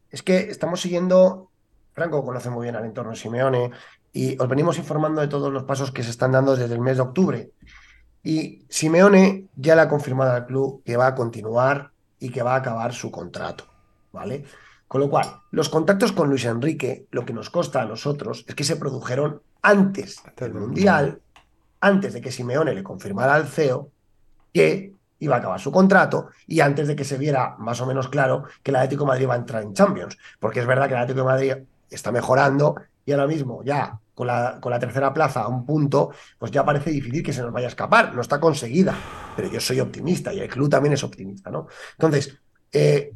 es 0.08 0.22
que 0.22 0.48
estamos 0.48 0.80
siguiendo, 0.80 1.50
Franco 1.92 2.24
conoce 2.24 2.48
muy 2.48 2.64
bien 2.64 2.76
al 2.76 2.86
entorno 2.86 3.10
de 3.10 3.18
Simeone 3.18 3.72
y 4.14 4.40
os 4.40 4.48
venimos 4.48 4.78
informando 4.78 5.20
de 5.20 5.28
todos 5.28 5.52
los 5.52 5.64
pasos 5.64 5.92
que 5.92 6.02
se 6.02 6.08
están 6.08 6.32
dando 6.32 6.56
desde 6.56 6.74
el 6.74 6.80
mes 6.80 6.96
de 6.96 7.02
octubre. 7.02 7.50
Y 8.22 8.64
Simeone 8.70 9.48
ya 9.54 9.74
le 9.74 9.82
ha 9.82 9.88
confirmado 9.90 10.32
al 10.32 10.46
club 10.46 10.82
que 10.82 10.96
va 10.96 11.08
a 11.08 11.14
continuar 11.14 11.92
y 12.18 12.30
que 12.30 12.42
va 12.42 12.54
a 12.54 12.60
acabar 12.60 12.94
su 12.94 13.10
contrato, 13.10 13.66
¿vale? 14.16 14.44
Con 14.88 15.00
lo 15.00 15.10
cual, 15.10 15.40
los 15.50 15.68
contactos 15.68 16.12
con 16.12 16.28
Luis 16.28 16.44
Enrique, 16.44 17.06
lo 17.10 17.24
que 17.24 17.32
nos 17.32 17.50
consta 17.50 17.82
a 17.82 17.86
nosotros 17.86 18.44
es 18.46 18.54
que 18.54 18.64
se 18.64 18.76
produjeron 18.76 19.42
antes 19.62 20.22
del 20.36 20.54
Mundial, 20.54 21.20
antes 21.80 22.12
de 22.12 22.20
que 22.20 22.32
Simeone 22.32 22.74
le 22.74 22.82
confirmara 22.82 23.34
al 23.34 23.46
CEO 23.46 23.90
que 24.52 24.92
iba 25.18 25.36
a 25.36 25.38
acabar 25.38 25.60
su 25.60 25.72
contrato 25.72 26.28
y 26.46 26.60
antes 26.60 26.88
de 26.88 26.96
que 26.96 27.04
se 27.04 27.18
viera 27.18 27.56
más 27.58 27.80
o 27.80 27.86
menos 27.86 28.08
claro 28.08 28.44
que 28.62 28.70
el 28.70 28.76
Atlético 28.76 29.04
de 29.04 29.08
Madrid 29.08 29.28
va 29.28 29.34
a 29.34 29.38
entrar 29.38 29.62
en 29.62 29.74
Champions. 29.74 30.18
Porque 30.38 30.60
es 30.60 30.66
verdad 30.66 30.88
que 30.88 30.94
el 30.94 31.00
Atlético 31.00 31.26
de 31.26 31.32
Madrid 31.32 31.54
está 31.90 32.12
mejorando 32.12 32.76
y 33.04 33.12
ahora 33.12 33.26
mismo 33.26 33.62
ya 33.64 33.98
con 34.14 34.26
la, 34.26 34.58
con 34.60 34.70
la 34.70 34.78
tercera 34.78 35.12
plaza 35.12 35.42
a 35.42 35.48
un 35.48 35.66
punto, 35.66 36.10
pues 36.38 36.50
ya 36.50 36.64
parece 36.64 36.90
difícil 36.90 37.22
que 37.22 37.32
se 37.32 37.42
nos 37.42 37.52
vaya 37.52 37.66
a 37.66 37.70
escapar. 37.70 38.14
No 38.14 38.22
está 38.22 38.40
conseguida, 38.40 38.94
pero 39.34 39.48
yo 39.48 39.60
soy 39.60 39.80
optimista 39.80 40.32
y 40.32 40.40
el 40.40 40.48
club 40.48 40.70
también 40.70 40.94
es 40.94 41.04
optimista, 41.04 41.50
¿no? 41.50 41.66
Entonces, 41.92 42.38
eh, 42.72 43.12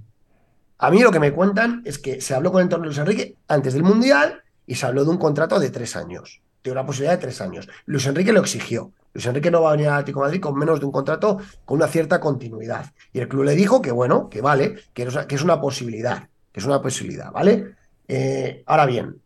a 0.82 0.90
mí 0.90 1.02
lo 1.02 1.11
que 1.11 1.20
me 1.20 1.32
cuentan 1.32 1.82
es 1.85 1.98
que 1.98 2.23
se 2.23 2.35
habló 2.35 2.51
con 2.51 2.66
de 2.66 2.78
Luis 2.78 2.97
Enrique 2.97 3.36
antes 3.48 3.74
del 3.74 3.82
Mundial 3.82 4.43
y 4.66 4.77
se 4.77 4.86
habló 4.86 5.05
de 5.05 5.11
un 5.11 5.19
contrato 5.19 5.61
de 5.61 5.69
tres 5.69 5.94
años, 5.94 6.40
de 6.65 6.73
una 6.73 6.86
posibilidad 6.86 7.16
de 7.16 7.20
tres 7.20 7.43
años. 7.43 7.69
Luis 7.85 8.07
Enrique 8.07 8.32
lo 8.32 8.40
exigió. 8.40 8.90
Luis 9.12 9.27
Enrique 9.27 9.51
no 9.51 9.61
va 9.61 9.69
a 9.69 9.73
venir 9.73 9.89
al 9.89 9.94
Atlético 9.94 10.20
Madrid 10.20 10.40
con 10.40 10.57
menos 10.57 10.81
de 10.81 10.86
un 10.86 10.93
contrato 10.93 11.36
con 11.66 11.77
una 11.77 11.86
cierta 11.86 12.19
continuidad. 12.19 12.86
Y 13.12 13.20
el 13.20 13.28
club 13.28 13.44
le 13.44 13.55
dijo 13.55 13.82
que 13.82 13.90
bueno, 13.90 14.31
que 14.31 14.40
vale, 14.40 14.77
que 14.94 15.02
es, 15.02 15.15
que 15.27 15.35
es 15.35 15.43
una 15.43 15.61
posibilidad, 15.61 16.31
que 16.51 16.61
es 16.61 16.66
una 16.66 16.81
posibilidad, 16.81 17.31
¿vale? 17.31 17.74
Eh, 18.09 18.62
ahora 18.65 18.86
bien, 18.86 19.20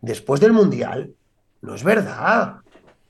después 0.00 0.40
del 0.40 0.54
Mundial, 0.54 1.14
no 1.62 1.76
es 1.76 1.84
verdad. 1.84 2.56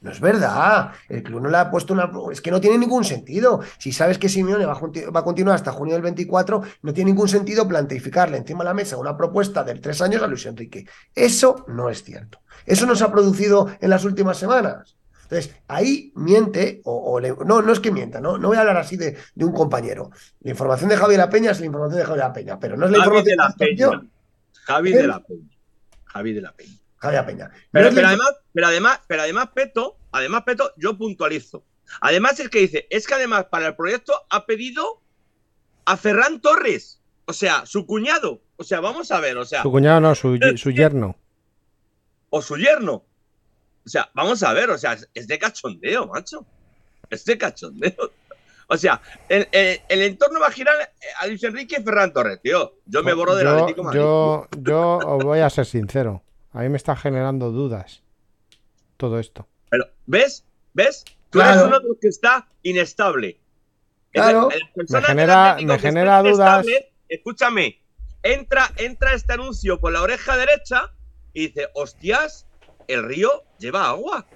No 0.06 0.12
es 0.12 0.20
verdad. 0.20 0.92
El 1.08 1.24
club 1.24 1.40
no 1.40 1.48
le 1.48 1.56
ha 1.58 1.68
puesto 1.68 1.92
una. 1.92 2.08
Es 2.30 2.40
que 2.40 2.52
no 2.52 2.60
tiene 2.60 2.78
ningún 2.78 3.02
sentido. 3.04 3.60
Si 3.76 3.90
sabes 3.90 4.18
que 4.18 4.28
Simeone 4.28 4.64
va 4.64 4.74
a, 4.74 4.76
junti- 4.76 5.12
va 5.12 5.18
a 5.20 5.24
continuar 5.24 5.56
hasta 5.56 5.72
junio 5.72 5.94
del 5.94 6.02
24, 6.02 6.62
no 6.82 6.94
tiene 6.94 7.10
ningún 7.10 7.28
sentido 7.28 7.66
plantificarle 7.66 8.36
encima 8.36 8.60
de 8.60 8.66
la 8.66 8.74
mesa 8.74 8.96
una 8.98 9.16
propuesta 9.16 9.64
de 9.64 9.74
tres 9.74 10.00
años 10.00 10.22
a 10.22 10.28
Luis 10.28 10.46
Enrique. 10.46 10.86
Eso 11.12 11.64
no 11.66 11.90
es 11.90 12.04
cierto. 12.04 12.38
Eso 12.64 12.86
no 12.86 12.94
se 12.94 13.02
ha 13.02 13.10
producido 13.10 13.68
en 13.80 13.90
las 13.90 14.04
últimas 14.04 14.36
semanas. 14.38 14.96
Entonces, 15.24 15.56
ahí 15.66 16.12
miente, 16.14 16.80
o, 16.84 17.14
o 17.14 17.18
le- 17.18 17.34
no, 17.44 17.60
no 17.60 17.72
es 17.72 17.80
que 17.80 17.90
mienta, 17.90 18.20
no, 18.20 18.38
no 18.38 18.46
voy 18.46 18.56
a 18.58 18.60
hablar 18.60 18.76
así 18.76 18.96
de, 18.96 19.16
de 19.34 19.44
un 19.44 19.52
compañero. 19.52 20.12
La 20.42 20.52
información 20.52 20.88
de 20.88 20.96
Javier 20.96 21.18
La 21.18 21.28
Peña 21.28 21.50
es 21.50 21.58
la 21.58 21.66
información 21.66 21.98
de 21.98 22.04
Javier 22.06 22.24
La 22.26 22.32
Peña, 22.32 22.60
pero 22.60 22.76
no 22.76 22.86
es 22.86 22.92
la 22.92 22.98
Javi 22.98 23.16
información 23.18 23.36
de 23.36 23.42
la. 23.42 23.54
Peña. 23.58 24.08
Javi 24.66 24.92
¿Eh? 24.92 24.96
de 24.98 25.06
la 25.08 25.18
Peña. 25.24 25.48
Javi 26.04 26.32
de 26.32 26.40
la 26.42 26.52
Peña. 26.52 26.70
Javier 26.98 27.20
La 27.22 27.26
Peña. 27.26 27.50
Pero, 27.72 27.88
además, 27.88 28.30
pero 28.52 28.66
además, 28.68 29.00
pero 29.08 29.22
además, 29.22 29.48
Peto, 29.52 29.95
además, 30.16 30.42
Peto, 30.44 30.72
yo 30.76 30.96
puntualizo. 30.96 31.64
Además 32.00 32.38
es 32.40 32.48
que 32.48 32.58
dice, 32.60 32.86
es 32.90 33.06
que 33.06 33.14
además 33.14 33.44
para 33.46 33.68
el 33.68 33.76
proyecto 33.76 34.12
ha 34.30 34.44
pedido 34.46 35.00
a 35.84 35.96
Ferran 35.96 36.40
Torres, 36.40 37.00
o 37.26 37.32
sea, 37.32 37.64
su 37.66 37.86
cuñado. 37.86 38.40
O 38.56 38.64
sea, 38.64 38.80
vamos 38.80 39.10
a 39.12 39.20
ver, 39.20 39.36
o 39.38 39.44
sea, 39.44 39.62
Su 39.62 39.70
cuñado 39.70 40.00
no, 40.00 40.14
su, 40.14 40.38
su 40.56 40.70
yerno. 40.70 41.16
o 42.30 42.42
su 42.42 42.56
yerno. 42.56 43.04
O 43.84 43.88
sea, 43.88 44.10
vamos 44.14 44.42
a 44.42 44.52
ver, 44.52 44.70
o 44.70 44.78
sea, 44.78 44.96
es- 45.14 45.26
de 45.28 45.38
cachondeo, 45.38 46.06
macho. 46.08 46.44
Es 47.08 47.24
de 47.24 47.38
cachondeo. 47.38 48.10
O 48.68 48.76
sea, 48.76 49.00
el, 49.28 49.46
el- 49.52 49.80
el 49.88 50.02
entorno 50.02 50.40
va 50.40 50.48
a 50.48 50.50
girar 50.50 50.74
a 51.20 51.26
Luis 51.28 51.44
Enrique 51.44 51.76
y 51.78 51.84
Ferran 51.84 52.12
Torres, 52.12 52.40
tío. 52.42 52.74
Yo 52.86 53.04
me 53.04 53.12
borro 53.12 53.36
del 53.36 53.46
Atlético 53.46 53.84
Madrid. 53.84 54.00
yo, 54.00 54.48
yo 54.58 54.98
os 54.98 55.22
voy 55.22 55.38
a 55.38 55.48
ser 55.50 55.66
sincero. 55.66 56.24
A 56.52 56.62
mí 56.62 56.68
me 56.68 56.76
está 56.76 56.96
generando 56.96 57.52
dudas 57.52 58.02
todo 58.96 59.20
esto. 59.20 59.46
Pero, 59.70 59.86
¿ves? 60.06 60.44
¿Ves? 60.74 61.04
Tú 61.30 61.38
Claro. 61.38 61.52
eres 61.52 61.66
uno 61.66 61.80
de 61.80 61.88
los 61.88 61.96
que 62.00 62.08
está 62.08 62.48
inestable. 62.62 63.40
Claro. 64.12 64.48
La 64.88 65.00
Me 65.00 65.06
genera- 65.06 65.56
me 65.62 65.78
genera 65.78 66.18
dudas. 66.22 66.64
inestable, 66.64 66.92
Escúchame, 67.08 67.80
entra, 68.22 68.72
entra 68.76 69.12
este 69.14 69.34
anuncio 69.34 69.78
por 69.78 69.92
la 69.92 70.02
oreja 70.02 70.36
derecha 70.36 70.92
y 71.32 71.48
dice, 71.48 71.68
hostias, 71.74 72.46
el 72.88 73.04
río 73.04 73.44
lleva 73.58 73.88
agua. 73.88 74.26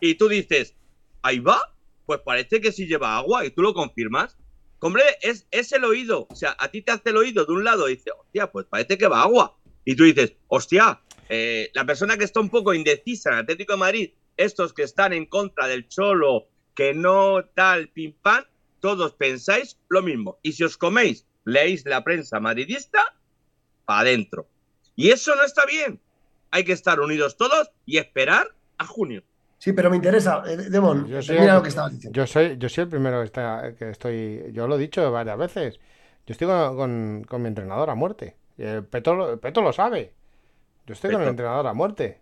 Y 0.00 0.16
tú 0.16 0.28
dices, 0.28 0.74
ahí 1.22 1.38
va, 1.38 1.60
pues 2.04 2.20
parece 2.20 2.60
que 2.60 2.72
sí 2.72 2.86
lleva 2.86 3.16
agua 3.16 3.46
y 3.46 3.50
tú 3.50 3.62
lo 3.62 3.72
confirmas. 3.74 4.36
Hombre, 4.80 5.02
es, 5.22 5.46
es 5.50 5.72
el 5.72 5.84
oído. 5.84 6.26
O 6.30 6.34
sea, 6.36 6.54
a 6.58 6.68
ti 6.68 6.82
te 6.82 6.92
hace 6.92 7.10
el 7.10 7.16
oído 7.16 7.44
de 7.46 7.52
un 7.52 7.64
lado 7.64 7.88
y 7.88 7.96
dice, 7.96 8.10
hostia, 8.10 8.50
pues 8.50 8.66
parece 8.66 8.98
que 8.98 9.08
va 9.08 9.22
agua. 9.22 9.56
Y 9.84 9.96
tú 9.96 10.04
dices, 10.04 10.34
hostia, 10.48 11.00
eh, 11.28 11.70
la 11.74 11.84
persona 11.86 12.16
que 12.18 12.24
está 12.24 12.40
un 12.40 12.50
poco 12.50 12.74
indecisa 12.74 13.30
en 13.30 13.34
el 13.36 13.40
Atlético 13.42 13.72
de 13.72 13.78
Madrid, 13.78 14.10
estos 14.38 14.72
que 14.72 14.82
están 14.84 15.12
en 15.12 15.26
contra 15.26 15.66
del 15.66 15.86
Cholo, 15.88 16.46
que 16.74 16.94
no 16.94 17.44
tal, 17.54 17.88
pim 17.88 18.14
pam, 18.22 18.44
todos 18.80 19.12
pensáis 19.12 19.78
lo 19.88 20.00
mismo. 20.02 20.38
Y 20.42 20.52
si 20.52 20.64
os 20.64 20.78
coméis, 20.78 21.26
leéis 21.44 21.84
la 21.84 22.02
prensa 22.04 22.40
madridista, 22.40 23.14
para 23.84 24.00
adentro. 24.00 24.46
Y 24.96 25.10
eso 25.10 25.34
no 25.36 25.42
está 25.44 25.66
bien. 25.66 26.00
Hay 26.50 26.64
que 26.64 26.72
estar 26.72 26.98
unidos 27.00 27.36
todos 27.36 27.70
y 27.84 27.98
esperar 27.98 28.54
a 28.78 28.86
junio. 28.86 29.22
Sí, 29.58 29.72
pero 29.72 29.90
me 29.90 29.96
interesa. 29.96 30.42
Eh, 30.46 30.56
Demon, 30.56 31.06
Yo 31.08 31.20
soy, 31.20 31.36
el, 31.38 31.46
lo 31.48 31.62
que 31.62 31.68
estabas 31.70 31.92
diciendo. 31.92 32.16
yo 32.16 32.26
soy, 32.26 32.56
yo 32.58 32.68
soy 32.68 32.84
el 32.84 32.88
primero 32.90 33.18
que, 33.20 33.24
está, 33.26 33.74
que 33.76 33.90
estoy. 33.90 34.44
Yo 34.52 34.68
lo 34.68 34.76
he 34.76 34.78
dicho 34.78 35.10
varias 35.10 35.36
veces. 35.36 35.80
Yo 36.26 36.32
estoy 36.32 36.46
con, 36.46 36.76
con- 36.76 37.24
con 37.28 37.42
mi 37.42 37.48
entrenador 37.48 37.90
a 37.90 37.94
muerte. 37.96 38.36
Y 38.56 38.62
el 38.62 38.84
Peto, 38.84 39.38
Peto 39.40 39.60
lo 39.62 39.72
sabe. 39.72 40.12
Yo 40.86 40.94
estoy 40.94 41.10
con 41.12 41.22
el 41.22 41.28
entrenador 41.28 41.66
a 41.66 41.74
muerte. 41.74 42.20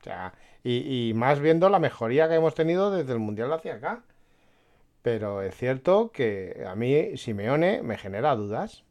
O 0.00 0.04
sea, 0.04 0.34
Y, 0.64 1.08
y 1.10 1.14
más 1.14 1.40
viendo 1.40 1.68
la 1.68 1.78
mejoría 1.78 2.28
que 2.28 2.34
hemos 2.34 2.54
tenido 2.54 2.90
desde 2.90 3.12
el 3.12 3.18
Mundial 3.18 3.52
hacia 3.52 3.74
acá. 3.74 4.02
Pero 5.02 5.42
es 5.42 5.54
cierto 5.56 6.10
que 6.12 6.64
a 6.66 6.74
mí 6.74 7.16
Simeone 7.16 7.82
me 7.82 7.96
genera 7.96 8.34
dudas. 8.34 8.82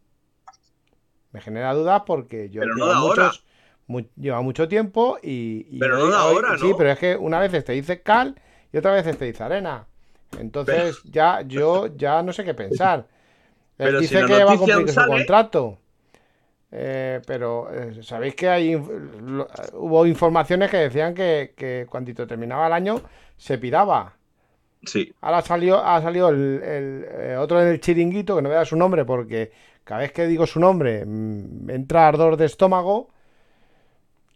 Me 1.32 1.42
genera 1.42 1.74
dudas 1.74 2.04
porque 2.06 2.50
yo 2.50 2.62
Pero 2.62 2.76
no 2.76 2.86
ahora. 2.86 3.26
muchos- 3.26 3.44
mu- 3.88 4.08
lleva 4.16 4.42
mucho 4.42 4.68
tiempo 4.68 5.18
y, 5.22 5.68
y 5.70 5.80
Pero 5.80 5.98
no 5.98 6.10
da 6.10 6.20
ahora, 6.22 6.58
Sí, 6.58 6.74
pero 6.78 6.92
es 6.92 7.00
que 7.00 7.16
una 7.16 7.40
vez 7.40 7.64
te 7.64 7.74
dice 7.74 8.02
cal 8.02 8.36
y 8.72 8.78
otra 8.78 8.92
vez 8.92 9.18
te 9.18 9.26
dice 9.26 9.44
arena. 9.44 9.88
Entonces 10.40 11.02
ya 11.04 11.42
yo 11.42 11.88
ya 11.96 12.22
no 12.24 12.34
sé 12.34 12.44
qué 12.44 12.54
pensar. 12.54 13.08
Él 13.78 13.86
Pero 13.90 14.00
si 14.00 14.08
dice 14.08 14.26
que 14.26 14.44
va 14.44 14.54
a 14.54 14.58
cumplir 14.58 14.90
su 14.90 15.06
contrato. 15.06 15.80
Eh, 16.70 17.22
pero 17.26 17.72
eh, 17.74 18.04
sabéis 18.04 18.36
que 18.36 18.50
hay 18.50 18.74
lo- 18.74 19.48
hubo 19.74 20.06
informaciones 20.06 20.70
que 20.70 20.78
decían 20.78 21.14
que, 21.14 21.54
que 21.56 21.88
cuando 21.90 22.28
terminaba 22.28 22.68
el 22.68 22.74
año 22.74 23.02
se 23.38 23.58
piraba. 23.58 24.14
Sí. 24.84 25.14
Ahora 25.22 25.42
salió, 25.42 25.84
ha 25.84 26.02
salido 26.02 26.30
el, 26.30 26.62
el, 26.64 27.06
eh, 27.10 27.38
otro 27.38 27.62
en 27.62 27.70
el 27.70 27.80
chiringuito, 27.80 28.36
que 28.36 28.42
no 28.42 28.50
voy 28.50 28.56
a 28.56 28.60
dar 28.60 28.68
su 28.68 28.76
nombre 28.78 29.06
porque 29.06 29.52
cada 29.84 30.02
vez 30.02 30.12
que 30.12 30.28
digo 30.28 30.46
su 30.46 30.60
nombre 30.60 31.06
mm, 31.06 31.66
me 31.66 31.74
entra 31.76 32.08
ardor 32.08 32.36
de 32.38 32.46
estómago, 32.46 33.10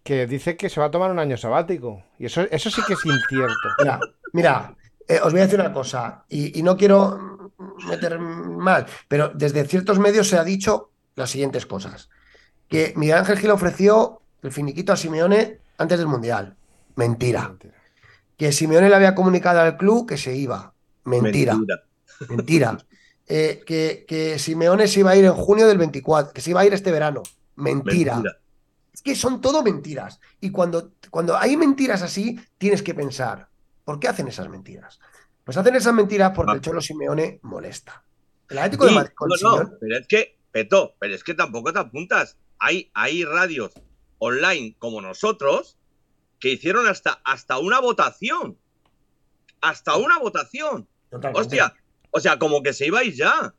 que 0.04 0.26
dice 0.28 0.58
que 0.58 0.70
se 0.70 0.80
va 0.80 0.88
a 0.88 0.92
tomar 0.92 1.12
un 1.12 1.20
año 1.20 1.38
sabático. 1.38 2.04
Y 2.18 2.26
eso, 2.26 2.42
eso 2.50 2.70
sí 2.72 2.82
que 2.88 2.94
es 2.94 3.06
incierto. 3.06 3.70
Mira, 3.80 4.00
mira, 4.34 4.76
eh, 5.08 5.20
os 5.24 5.32
voy 5.32 5.42
a 5.42 5.46
decir 5.46 5.60
una 5.60 5.74
cosa, 5.74 6.26
y, 6.30 6.58
y 6.60 6.64
no 6.64 6.76
quiero 6.76 7.52
meter 7.88 8.18
mal, 8.20 8.86
pero 9.08 9.30
desde 9.30 9.66
ciertos 9.66 10.00
medios 10.00 10.28
se 10.28 10.38
ha 10.38 10.44
dicho 10.44 10.92
las 11.16 11.30
siguientes 11.30 11.66
cosas. 11.66 12.10
Que 12.72 12.94
Miguel 12.96 13.18
Ángel 13.18 13.38
Gil 13.38 13.52
ofreció 13.52 14.22
el 14.42 14.52
finiquito 14.52 14.94
a 14.94 14.98
Simeone 14.98 15.60
antes 15.78 16.00
del 16.00 16.08
Mundial. 16.08 16.56
Mentira. 16.96 17.54
Que 18.38 18.52
Simeone 18.52 18.90
le 18.90 18.96
había 18.96 19.14
comunicado 19.14 19.60
al 19.60 19.78
club 19.78 20.08
que 20.08 20.18
se 20.18 20.36
iba. 20.36 20.74
Mentira. 21.04 21.56
Mentira. 22.30 22.78
Eh, 23.34 23.64
que, 23.66 24.04
que 24.06 24.38
Simeone 24.40 24.90
se 24.90 25.00
iba 25.00 25.12
a 25.12 25.16
ir 25.16 25.24
en 25.24 25.32
junio 25.32 25.66
del 25.66 25.78
24, 25.78 26.34
que 26.34 26.42
se 26.42 26.50
iba 26.50 26.60
a 26.60 26.66
ir 26.66 26.74
este 26.74 26.92
verano. 26.92 27.24
Mentira. 27.56 28.16
Mentira. 28.16 28.38
Es 28.94 29.02
que 29.02 29.16
son 29.16 29.40
todo 29.40 29.64
mentiras. 29.64 30.20
Y 30.42 30.50
cuando, 30.52 30.92
cuando 31.10 31.38
hay 31.38 31.56
mentiras 31.56 32.02
así, 32.02 32.38
tienes 32.58 32.84
que 32.84 32.94
pensar, 32.94 33.48
¿por 33.86 34.02
qué 34.02 34.10
hacen 34.10 34.28
esas 34.28 34.50
mentiras? 34.50 35.00
Pues 35.46 35.56
hacen 35.56 35.76
esas 35.76 35.94
mentiras 35.94 36.34
porque 36.36 36.52
Ah. 36.52 36.56
el 36.56 36.62
Cholo 36.62 36.82
Simeone 36.82 37.40
molesta. 37.44 38.04
El 38.50 38.58
Atlético 38.58 38.86
de 38.88 38.92
Madrid 38.92 39.12
con 39.16 39.30
no, 39.30 39.36
Simeone- 39.36 39.64
no, 39.70 39.78
pero 39.80 39.98
es 39.98 40.08
que, 40.08 40.38
Peto, 40.52 40.96
pero 41.00 41.16
es 41.16 41.24
que 41.24 41.34
tampoco 41.34 41.72
te 41.72 41.80
apuntas. 41.80 42.36
Hay, 42.62 42.92
hay 42.94 43.26
radios 43.26 43.74
online 44.20 44.76
como 44.80 45.02
nosotros 45.02 45.78
que 46.40 46.52
hicieron 46.52 46.88
hasta, 46.88 47.22
hasta 47.26 47.60
una 47.60 47.82
votación. 47.82 48.58
Hasta 49.60 49.98
una 49.98 50.18
votación. 50.20 50.88
Totalmente. 51.10 51.42
Hostia, 51.42 51.74
o 52.12 52.20
sea, 52.20 52.40
como 52.40 52.64
que 52.64 52.74
se 52.74 52.88
ibais 52.88 53.18
ya. 53.18 53.54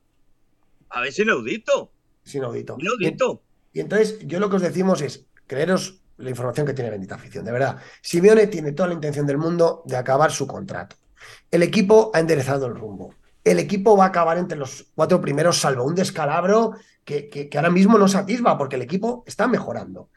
A 0.89 1.01
ver 1.01 1.13
si 1.13 1.23
inaudito. 1.23 1.93
Es 2.25 2.35
inaudito. 2.35 2.77
Y, 2.79 3.79
y 3.79 3.81
entonces, 3.81 4.19
yo 4.27 4.41
lo 4.41 4.49
que 4.49 4.57
os 4.57 4.63
decimos 4.63 5.03
es, 5.03 5.27
creeros 5.47 6.03
la 6.19 6.31
información 6.31 6.67
que 6.67 6.75
tiene 6.75 6.91
Bendita 6.91 7.17
Afición, 7.17 7.45
de 7.45 7.53
verdad. 7.53 7.79
Simeone 8.01 8.47
tiene 8.47 8.73
toda 8.73 8.89
la 8.89 8.95
intención 8.95 9.27
del 9.27 9.39
mundo 9.39 9.83
de 9.87 9.97
acabar 9.97 10.31
su 10.31 10.47
contrato. 10.47 10.97
El 11.51 11.63
equipo 11.63 12.11
ha 12.15 12.21
enderezado 12.21 12.67
el 12.67 12.75
rumbo. 12.75 13.15
El 13.45 13.59
equipo 13.59 13.97
va 13.97 14.05
a 14.05 14.09
acabar 14.09 14.39
entre 14.39 14.59
los 14.59 14.87
cuatro 14.95 15.21
primeros, 15.21 15.59
salvo 15.59 15.85
un 15.85 15.95
descalabro 15.95 16.73
que, 17.05 17.51
ahora 17.55 17.71
mismo 17.71 17.99
no 17.99 18.09
se 18.09 18.19
atisba, 18.19 18.57
porque 18.57 18.77
el 18.77 18.83
equipo 18.83 19.25
está 19.27 19.49
mejorando. 19.49 20.09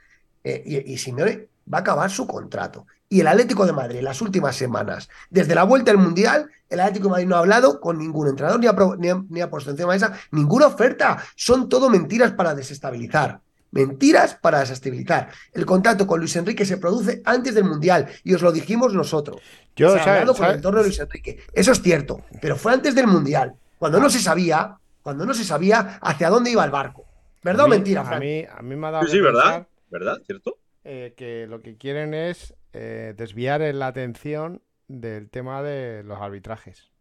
Eh, 0.43 0.63
y, 0.65 0.93
y 0.93 0.97
Simeone 0.97 1.47
va 1.71 1.79
a 1.79 1.81
acabar 1.81 2.09
su 2.11 2.27
contrato. 2.27 2.85
Y 3.09 3.21
el 3.21 3.27
Atlético 3.27 3.65
de 3.65 3.73
Madrid, 3.73 4.01
las 4.01 4.21
últimas 4.21 4.55
semanas, 4.55 5.09
desde 5.29 5.55
la 5.55 5.63
vuelta 5.63 5.91
al 5.91 5.97
Mundial, 5.97 6.49
el 6.69 6.79
Atlético 6.79 7.07
de 7.07 7.11
Madrid 7.11 7.27
no 7.27 7.35
ha 7.35 7.39
hablado 7.39 7.79
con 7.79 7.97
ningún 7.97 8.27
entrenador, 8.27 8.59
ni 8.59 8.67
ha, 8.67 9.23
ni 9.29 9.39
de 9.39 9.95
esa 9.95 10.13
ninguna 10.31 10.67
oferta. 10.67 11.23
Son 11.35 11.69
todo 11.69 11.89
mentiras 11.89 12.31
para 12.33 12.55
desestabilizar. 12.55 13.41
Mentiras 13.75 14.35
para 14.35 14.61
desestabilizar. 14.61 15.29
El 15.53 15.65
contrato 15.65 16.07
con 16.07 16.19
Luis 16.21 16.33
Enrique 16.37 16.65
se 16.65 16.77
produce 16.77 17.21
antes 17.25 17.53
del 17.53 17.65
Mundial 17.65 18.07
y 18.23 18.33
os 18.33 18.41
lo 18.41 18.53
dijimos 18.53 18.93
nosotros. 18.93 19.41
Yo, 19.75 19.89
se 19.91 19.99
ha 19.99 20.03
¿sabes- 20.05 20.19
hablado 20.21 20.33
con 20.37 20.47
el 20.47 20.55
entorno 20.55 20.79
de 20.79 20.85
Luis 20.85 20.99
Enrique. 20.99 21.39
Eso 21.51 21.73
es 21.73 21.81
cierto, 21.81 22.21
pero 22.41 22.55
fue 22.55 22.71
antes 22.71 22.95
del 22.95 23.05
Mundial, 23.07 23.53
cuando 23.77 23.99
no 23.99 24.09
se 24.09 24.19
sabía, 24.19 24.77
cuando 25.03 25.25
no 25.25 25.33
se 25.33 25.43
sabía 25.43 25.99
hacia 26.01 26.29
dónde 26.29 26.51
iba 26.51 26.63
el 26.63 26.71
barco. 26.71 27.05
¿Verdad 27.43 27.65
o 27.65 27.67
mentira, 27.67 28.01
A 28.01 28.05
Fran? 28.05 28.19
mí, 28.21 28.45
a 28.49 28.61
mí 28.61 28.75
me 28.77 28.87
ha 28.87 28.91
dado 28.91 29.07
Sí, 29.07 29.19
¿verdad? 29.19 29.67
¿Verdad? 29.89 30.17
¿Cierto? 30.25 30.57
eh, 30.85 31.13
que 31.17 31.45
lo 31.47 31.61
que 31.61 31.75
quieren 31.77 32.13
es 32.13 32.53
eh, 32.71 33.13
desviar 33.17 33.59
la 33.61 33.87
atención 33.87 34.61
del 34.87 35.29
tema 35.29 35.61
de 35.63 36.01
los 36.03 36.21
arbitrajes. 36.21 36.91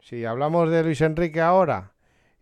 Si 0.00 0.24
hablamos 0.24 0.70
de 0.70 0.82
Luis 0.84 1.00
Enrique 1.00 1.40
ahora 1.40 1.92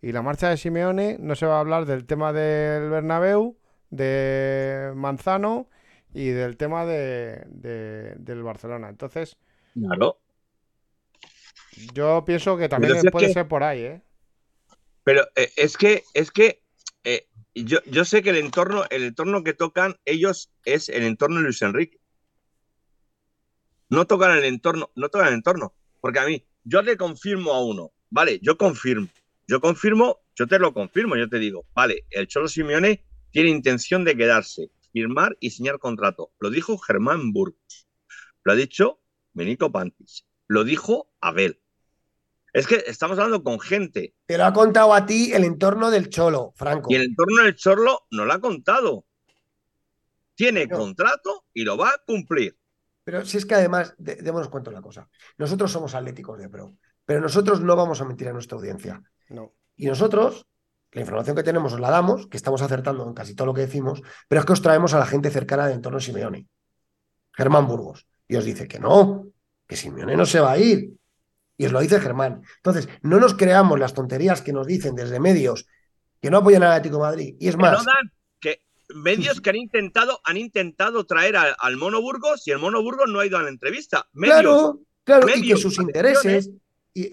y 0.02 0.12
la 0.12 0.22
marcha 0.22 0.48
de 0.48 0.56
Simeone, 0.56 1.16
no 1.20 1.34
se 1.34 1.46
va 1.46 1.56
a 1.56 1.60
hablar 1.60 1.84
del 1.86 2.06
tema 2.06 2.32
del 2.32 2.88
Bernabéu, 2.90 3.56
de 3.90 4.92
Manzano 4.94 5.68
y 6.14 6.28
del 6.28 6.56
tema 6.56 6.86
de, 6.86 7.44
de- 7.48 8.14
del 8.16 8.42
Barcelona. 8.42 8.88
Entonces, 8.88 9.36
Claro. 9.74 10.20
yo 11.94 12.24
pienso 12.24 12.56
que 12.56 12.68
también 12.68 13.00
si 13.00 13.08
puede 13.10 13.28
que- 13.28 13.32
ser 13.34 13.48
por 13.48 13.62
ahí, 13.62 13.80
¿eh? 13.80 14.02
Pero 15.04 15.22
eh, 15.36 15.50
es 15.56 15.76
que, 15.76 16.04
es 16.14 16.30
que 16.30 16.62
eh, 17.04 17.26
yo, 17.54 17.78
yo 17.86 18.04
sé 18.04 18.22
que 18.22 18.30
el 18.30 18.36
entorno, 18.36 18.84
el 18.90 19.04
entorno 19.04 19.42
que 19.42 19.54
tocan 19.54 19.96
ellos 20.04 20.52
es 20.64 20.88
el 20.88 21.04
entorno 21.04 21.36
de 21.36 21.42
Luis 21.44 21.62
Enrique. 21.62 21.98
No 23.88 24.06
tocan 24.06 24.36
el 24.36 24.44
entorno, 24.44 24.90
no 24.94 25.08
tocan 25.08 25.28
el 25.28 25.34
entorno. 25.34 25.74
Porque 26.00 26.18
a 26.20 26.26
mí, 26.26 26.46
yo 26.64 26.84
te 26.84 26.96
confirmo 26.96 27.52
a 27.52 27.64
uno, 27.64 27.92
vale, 28.08 28.38
yo 28.42 28.56
confirmo, 28.56 29.08
yo 29.50 29.60
confirmo, 29.60 30.20
yo 30.36 30.46
te 30.46 30.60
lo 30.60 30.72
confirmo, 30.72 31.16
yo 31.16 31.28
te 31.28 31.40
digo, 31.40 31.66
vale, 31.74 32.06
el 32.10 32.28
Cholo 32.28 32.46
Simeone 32.46 33.04
tiene 33.32 33.50
intención 33.50 34.04
de 34.04 34.16
quedarse, 34.16 34.70
firmar 34.92 35.36
y 35.40 35.50
señar 35.50 35.80
contrato. 35.80 36.32
Lo 36.38 36.50
dijo 36.50 36.78
Germán 36.78 37.32
Burgos, 37.32 37.88
lo 38.44 38.52
ha 38.52 38.54
dicho 38.54 39.00
Benico 39.32 39.72
Pantis, 39.72 40.24
lo 40.46 40.62
dijo 40.62 41.10
Abel. 41.20 41.60
Es 42.52 42.68
que 42.68 42.76
estamos 42.86 43.18
hablando 43.18 43.42
con 43.42 43.58
gente 43.60 44.14
Te 44.26 44.38
lo 44.38 44.44
ha 44.44 44.52
contado 44.52 44.94
a 44.94 45.04
ti 45.04 45.32
el 45.32 45.42
entorno 45.44 45.90
del 45.90 46.10
Cholo, 46.10 46.52
Franco. 46.54 46.88
y 46.92 46.94
el 46.94 47.02
entorno 47.02 47.42
del 47.42 47.56
Chorlo 47.56 48.06
no 48.12 48.24
lo 48.24 48.32
ha 48.32 48.40
contado. 48.40 49.04
Tiene 50.36 50.66
No. 50.66 50.78
contrato 50.78 51.44
y 51.52 51.64
lo 51.64 51.76
va 51.76 51.90
a 51.90 51.98
cumplir. 52.06 52.56
Pero 53.04 53.24
si 53.24 53.36
es 53.36 53.46
que 53.46 53.54
además, 53.54 53.94
de- 53.98 54.16
démonos 54.16 54.48
cuenta 54.48 54.70
de 54.70 54.76
una 54.76 54.82
cosa. 54.82 55.08
Nosotros 55.38 55.70
somos 55.72 55.94
atléticos 55.94 56.38
de 56.38 56.48
pro, 56.48 56.76
pero 57.04 57.20
nosotros 57.20 57.60
no 57.60 57.74
vamos 57.76 58.00
a 58.00 58.04
mentir 58.04 58.28
a 58.28 58.32
nuestra 58.32 58.56
audiencia. 58.56 59.02
No. 59.30 59.54
Y 59.76 59.86
nosotros, 59.86 60.46
la 60.92 61.00
información 61.00 61.36
que 61.36 61.42
tenemos 61.42 61.72
os 61.72 61.80
la 61.80 61.90
damos, 61.90 62.26
que 62.26 62.36
estamos 62.36 62.60
acertando 62.62 63.06
en 63.06 63.14
casi 63.14 63.34
todo 63.34 63.46
lo 63.46 63.54
que 63.54 63.62
decimos, 63.62 64.02
pero 64.28 64.40
es 64.40 64.46
que 64.46 64.52
os 64.52 64.62
traemos 64.62 64.92
a 64.92 64.98
la 64.98 65.06
gente 65.06 65.30
cercana 65.30 65.66
del 65.66 65.76
entorno 65.76 66.00
Simeone. 66.00 66.46
Germán 67.32 67.66
Burgos. 67.66 68.06
Y 68.28 68.36
os 68.36 68.44
dice 68.44 68.68
que 68.68 68.78
no, 68.78 69.28
que 69.66 69.76
Simeone 69.76 70.16
no 70.16 70.26
se 70.26 70.40
va 70.40 70.52
a 70.52 70.58
ir. 70.58 70.90
Y 71.56 71.66
os 71.66 71.72
lo 71.72 71.80
dice 71.80 72.00
Germán. 72.00 72.42
Entonces, 72.56 72.88
no 73.02 73.18
nos 73.18 73.34
creamos 73.34 73.78
las 73.78 73.94
tonterías 73.94 74.42
que 74.42 74.52
nos 74.52 74.66
dicen 74.66 74.94
desde 74.94 75.20
medios 75.20 75.66
que 76.20 76.30
no 76.30 76.38
apoyan 76.38 76.62
al 76.62 76.72
Atlético 76.72 76.96
de 76.96 77.02
Madrid. 77.02 77.36
Y 77.38 77.48
es 77.48 77.56
Que 77.56 77.62
más, 77.62 77.78
no 77.78 77.84
dan, 77.84 78.12
que 78.40 78.62
medios 78.94 79.40
que 79.40 79.50
han 79.50 79.56
intentado, 79.56 80.20
han 80.24 80.36
intentado 80.36 81.04
traer 81.04 81.36
al, 81.36 81.54
al 81.58 81.76
Mono 81.76 82.00
Burgos 82.00 82.46
y 82.46 82.50
el 82.50 82.58
Mono 82.58 82.82
Burgos 82.82 83.08
no 83.08 83.20
ha 83.20 83.26
ido 83.26 83.38
a 83.38 83.42
la 83.42 83.48
entrevista. 83.48 84.06
Medios. 84.12 84.42
Claro, 84.42 84.80
claro, 85.04 85.28
y 85.28 85.32
que 85.32 85.40
medios, 85.40 85.60
sus 85.60 85.78
intereses, 85.78 86.50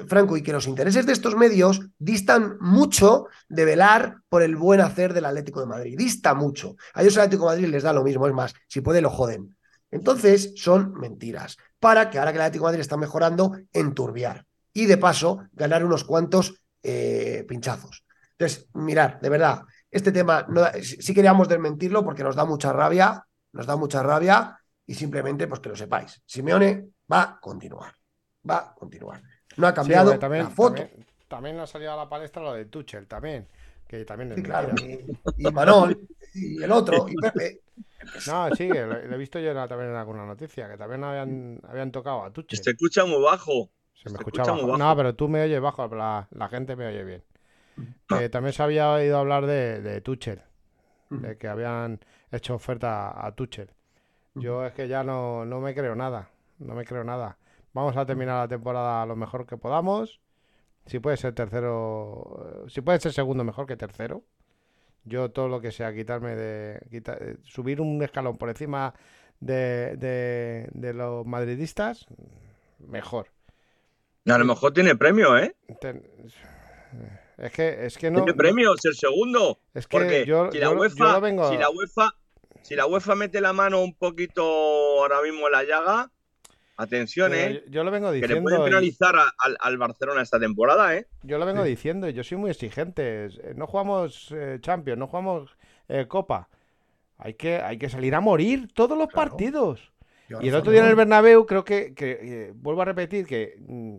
Franco, 0.07 0.35
y 0.35 0.43
que 0.43 0.51
los 0.51 0.67
intereses 0.67 1.05
de 1.05 1.13
estos 1.13 1.35
medios 1.35 1.81
distan 1.97 2.57
mucho 2.59 3.27
de 3.47 3.65
velar 3.65 4.17
por 4.29 4.41
el 4.41 4.55
buen 4.55 4.81
hacer 4.81 5.13
del 5.13 5.25
Atlético 5.25 5.61
de 5.61 5.67
Madrid. 5.67 5.95
Dista 5.97 6.33
mucho. 6.33 6.75
A 6.93 7.01
ellos 7.01 7.15
el 7.15 7.21
Atlético 7.21 7.49
de 7.49 7.55
Madrid 7.55 7.69
les 7.69 7.83
da 7.83 7.93
lo 7.93 8.03
mismo, 8.03 8.27
es 8.27 8.33
más, 8.33 8.53
si 8.67 8.81
puede 8.81 9.01
lo 9.01 9.09
joden. 9.09 9.55
Entonces, 9.91 10.53
son 10.55 10.93
mentiras. 10.93 11.57
Para 11.79 12.09
que 12.09 12.19
ahora 12.19 12.31
que 12.31 12.37
el 12.37 12.41
Atlético 12.41 12.65
de 12.65 12.69
Madrid 12.69 12.81
está 12.81 12.97
mejorando, 12.97 13.57
enturbiar. 13.71 14.45
Y 14.73 14.85
de 14.85 14.97
paso, 14.97 15.43
ganar 15.53 15.85
unos 15.85 16.03
cuantos 16.03 16.61
eh, 16.83 17.45
pinchazos. 17.47 18.03
Entonces, 18.37 18.67
mirar, 18.73 19.19
de 19.19 19.29
verdad, 19.29 19.61
este 19.89 20.11
tema, 20.11 20.45
sí 20.81 21.13
queríamos 21.13 21.47
desmentirlo 21.47 22.03
porque 22.03 22.23
nos 22.23 22.35
da 22.35 22.45
mucha 22.45 22.71
rabia, 22.73 23.25
nos 23.53 23.65
da 23.65 23.75
mucha 23.75 24.03
rabia 24.03 24.59
y 24.85 24.93
simplemente 24.93 25.47
pues 25.47 25.59
que 25.59 25.69
lo 25.69 25.75
sepáis. 25.75 26.21
Simeone 26.25 26.89
va 27.11 27.21
a 27.23 27.39
continuar, 27.39 27.93
va 28.47 28.57
a 28.57 28.75
continuar. 28.75 29.21
No 29.57 29.67
ha 29.67 29.73
cambiado 29.73 30.17
también, 30.17 30.43
la 30.45 30.49
foto. 30.49 30.75
También, 30.75 31.05
también 31.27 31.59
ha 31.59 31.67
salido 31.67 31.93
a 31.93 31.95
la 31.97 32.09
palestra 32.09 32.41
lo 32.41 32.53
de 32.53 32.65
Tuchel 32.65 33.07
también, 33.07 33.47
que 33.87 34.05
también 34.05 34.35
Sí, 34.35 34.43
claro, 34.43 34.69
y, 34.81 35.47
y 35.47 35.51
Manol, 35.51 36.07
y 36.33 36.63
el 36.63 36.71
otro, 36.71 37.07
y 37.09 37.15
Pepe. 37.21 37.61
No, 38.27 38.55
sí, 38.55 38.69
lo, 38.69 38.85
lo 38.85 39.15
he 39.15 39.17
visto 39.17 39.39
yo 39.39 39.53
también 39.67 39.89
en 39.91 39.97
alguna 39.97 40.25
noticia, 40.25 40.69
que 40.69 40.77
también 40.77 41.03
habían, 41.03 41.59
habían 41.67 41.91
tocado 41.91 42.23
a 42.23 42.31
Tuchel. 42.31 42.63
Se 42.63 42.71
escucha 42.71 43.05
muy 43.05 43.21
bajo. 43.21 43.69
Se 43.93 44.09
me 44.09 44.17
se 44.17 44.21
escucha 44.21 44.41
escucha 44.41 44.51
bajo. 44.51 44.63
muy 44.63 44.71
bajo. 44.71 44.77
No, 44.77 44.95
pero 44.95 45.15
tú 45.15 45.27
me 45.27 45.41
oyes 45.41 45.59
bajo, 45.59 45.89
pero 45.89 45.99
la, 45.99 46.27
la 46.31 46.47
gente 46.47 46.75
me 46.75 46.87
oye 46.87 47.03
bien. 47.03 47.23
Que 48.07 48.29
también 48.29 48.53
se 48.53 48.63
había 48.63 48.91
oído 48.91 49.17
hablar 49.17 49.45
de, 49.45 49.81
de 49.81 50.01
Tuchel, 50.01 50.41
de 51.09 51.37
que 51.37 51.47
habían 51.47 51.99
hecho 52.31 52.55
oferta 52.55 53.25
a 53.25 53.31
Tuchel. 53.35 53.69
Yo 54.35 54.65
es 54.65 54.73
que 54.73 54.87
ya 54.87 55.03
no, 55.03 55.45
no 55.45 55.59
me 55.59 55.73
creo 55.73 55.95
nada. 55.95 56.29
No 56.59 56.73
me 56.75 56.85
creo 56.85 57.03
nada. 57.03 57.37
Vamos 57.77 57.95
a 57.95 58.07
terminar 58.07 58.39
la 58.41 58.47
temporada 58.47 59.05
lo 59.05 59.15
mejor 59.15 59.45
que 59.45 59.55
podamos. 59.55 60.19
Si 60.87 60.97
puede 60.97 61.15
ser 61.15 61.33
tercero, 61.35 62.65
si 62.69 62.81
puede 62.81 62.99
ser 62.99 63.13
segundo 63.13 63.43
mejor 63.43 63.67
que 63.67 63.77
tercero. 63.77 64.23
Yo 65.03 65.29
todo 65.29 65.47
lo 65.47 65.61
que 65.61 65.71
sea 65.71 65.93
quitarme 65.93 66.35
de 66.35 66.79
eh, 66.91 67.37
subir 67.43 67.79
un 67.79 68.01
escalón 68.01 68.35
por 68.39 68.49
encima 68.49 68.95
de, 69.39 69.95
de- 69.95 70.69
de 70.73 70.93
los 70.95 71.23
madridistas, 71.27 72.07
mejor. 72.79 73.27
A 74.25 74.39
lo 74.39 74.45
mejor 74.45 74.73
tiene 74.73 74.95
premio, 74.95 75.37
¿eh? 75.37 75.55
Ten- 75.79 76.03
Es 77.37 77.51
que 77.51 77.85
es 77.85 77.95
que 77.99 78.09
no 78.09 78.23
tiene 78.23 78.33
premio 78.33 78.75
ser 78.77 78.95
segundo. 78.95 79.59
es 79.75 79.85
que 79.87 79.97
Porque 79.99 80.25
yo, 80.25 80.51
si, 80.51 80.57
la 80.57 80.65
yo 80.65 80.73
lo- 80.73 80.79
UEFA, 80.81 81.05
yo 81.05 81.11
lo 81.11 81.21
vengo 81.21 81.49
si 81.51 81.57
la 81.57 81.69
UEFA, 81.69 82.09
si 82.63 82.75
la 82.75 82.87
UEFA 82.87 83.13
mete 83.13 83.39
la 83.39 83.53
mano 83.53 83.83
un 83.83 83.93
poquito 83.93 84.41
ahora 84.41 85.21
mismo 85.21 85.45
en 85.45 85.51
la 85.51 85.63
llaga, 85.63 86.11
atención, 86.77 87.31
pero 87.31 87.51
¿eh? 87.55 87.63
yo, 87.65 87.71
yo 87.71 87.83
lo 87.83 87.91
vengo 87.91 88.11
Que 88.11 88.19
le 88.19 88.21
diciendo 88.21 88.43
pueden 88.43 88.61
y- 88.61 88.65
penalizar 88.65 89.15
a- 89.15 89.33
al, 89.39 89.57
al 89.59 89.77
Barcelona 89.77 90.21
esta 90.21 90.39
temporada, 90.39 90.95
¿eh? 90.95 91.07
Yo 91.23 91.37
lo 91.37 91.45
vengo 91.45 91.63
diciendo, 91.63 92.07
y 92.07 92.13
yo 92.13 92.23
soy 92.23 92.37
muy 92.37 92.51
exigente. 92.51 93.25
Eh, 93.25 93.53
No 93.55 93.67
jugamos 93.67 94.31
eh, 94.35 94.59
Champions, 94.61 94.99
no 94.99 95.07
jugamos 95.07 95.57
eh, 95.89 96.05
Copa. 96.07 96.49
Hay 97.17 97.33
que, 97.33 97.57
hay 97.57 97.77
que 97.77 97.89
salir 97.89 98.13
a 98.15 98.21
morir 98.21 98.69
todos 98.73 98.97
los 98.97 99.07
Claro. 99.07 99.31
partidos. 99.31 99.91
Yo 100.29 100.41
Y 100.41 100.49
el 100.49 100.55
otro 100.55 100.71
día 100.71 100.81
en 100.83 100.89
el 100.89 100.95
Bernabéu 100.95 101.45
creo 101.45 101.63
que, 101.63 101.93
que, 101.95 102.19
eh, 102.21 102.51
vuelvo 102.53 102.81
a 102.81 102.85
repetir 102.85 103.25
que 103.25 103.55
mm, 103.59 103.97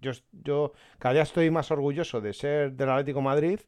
yo, 0.00 0.12
yo 0.32 0.72
cada 0.98 1.12
día 1.14 1.22
estoy 1.22 1.50
más 1.50 1.70
orgulloso 1.70 2.20
de 2.22 2.32
ser 2.32 2.72
del 2.72 2.88
Atlético 2.88 3.18
de 3.18 3.24
Madrid 3.26 3.60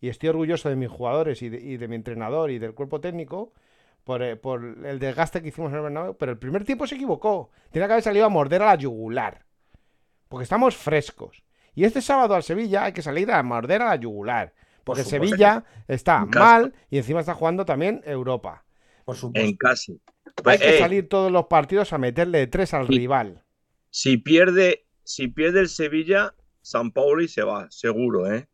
y 0.00 0.08
estoy 0.08 0.30
orgulloso 0.30 0.70
de 0.70 0.76
mis 0.76 0.88
jugadores 0.88 1.42
y 1.42 1.50
de, 1.50 1.60
y 1.60 1.76
de 1.76 1.86
mi 1.86 1.96
entrenador 1.96 2.50
y 2.50 2.58
del 2.58 2.72
cuerpo 2.74 3.00
técnico 3.00 3.52
por, 4.04 4.22
eh, 4.22 4.36
por 4.36 4.64
el 4.84 4.98
desgaste 4.98 5.42
que 5.42 5.48
hicimos 5.48 5.70
en 5.70 5.76
el 5.76 5.82
Bernabéu. 5.82 6.16
Pero 6.16 6.32
el 6.32 6.38
primer 6.38 6.64
tiempo 6.64 6.86
se 6.86 6.94
equivocó. 6.94 7.50
Tenía 7.70 7.86
que 7.86 7.94
haber 7.94 8.04
salido 8.04 8.26
a 8.26 8.28
morder 8.28 8.62
a 8.62 8.66
la 8.66 8.74
yugular. 8.76 9.44
Porque 10.28 10.44
estamos 10.44 10.76
frescos. 10.76 11.42
Y 11.74 11.84
este 11.84 12.02
sábado 12.02 12.34
al 12.34 12.42
Sevilla 12.42 12.84
hay 12.84 12.92
que 12.92 13.02
salir 13.02 13.30
a 13.30 13.42
morder 13.42 13.82
a 13.82 13.90
la 13.90 13.96
yugular. 13.96 14.52
Por 14.84 14.96
Porque. 14.96 15.04
Sevilla 15.04 15.64
está 15.88 16.24
mal 16.24 16.74
y 16.90 16.98
encima 16.98 17.20
está 17.20 17.34
jugando 17.34 17.64
también 17.64 18.02
Europa. 18.04 18.64
Por 19.04 19.16
supuesto. 19.16 19.48
En 19.48 19.56
casa. 19.56 19.92
Hay 20.44 20.58
que 20.58 20.76
eh, 20.76 20.78
salir 20.78 21.08
todos 21.08 21.30
los 21.30 21.46
partidos 21.46 21.92
a 21.92 21.98
meterle 21.98 22.46
tres 22.46 22.74
al 22.74 22.86
rival. 22.86 23.44
si 23.90 24.16
pierde, 24.16 24.86
si 25.04 25.28
pierde 25.28 25.60
el 25.60 25.68
Sevilla, 25.68 26.34
San 26.62 26.92
Pauli 26.92 27.28
se 27.28 27.42
va, 27.42 27.70
seguro, 27.70 28.32
¿eh? 28.32 28.48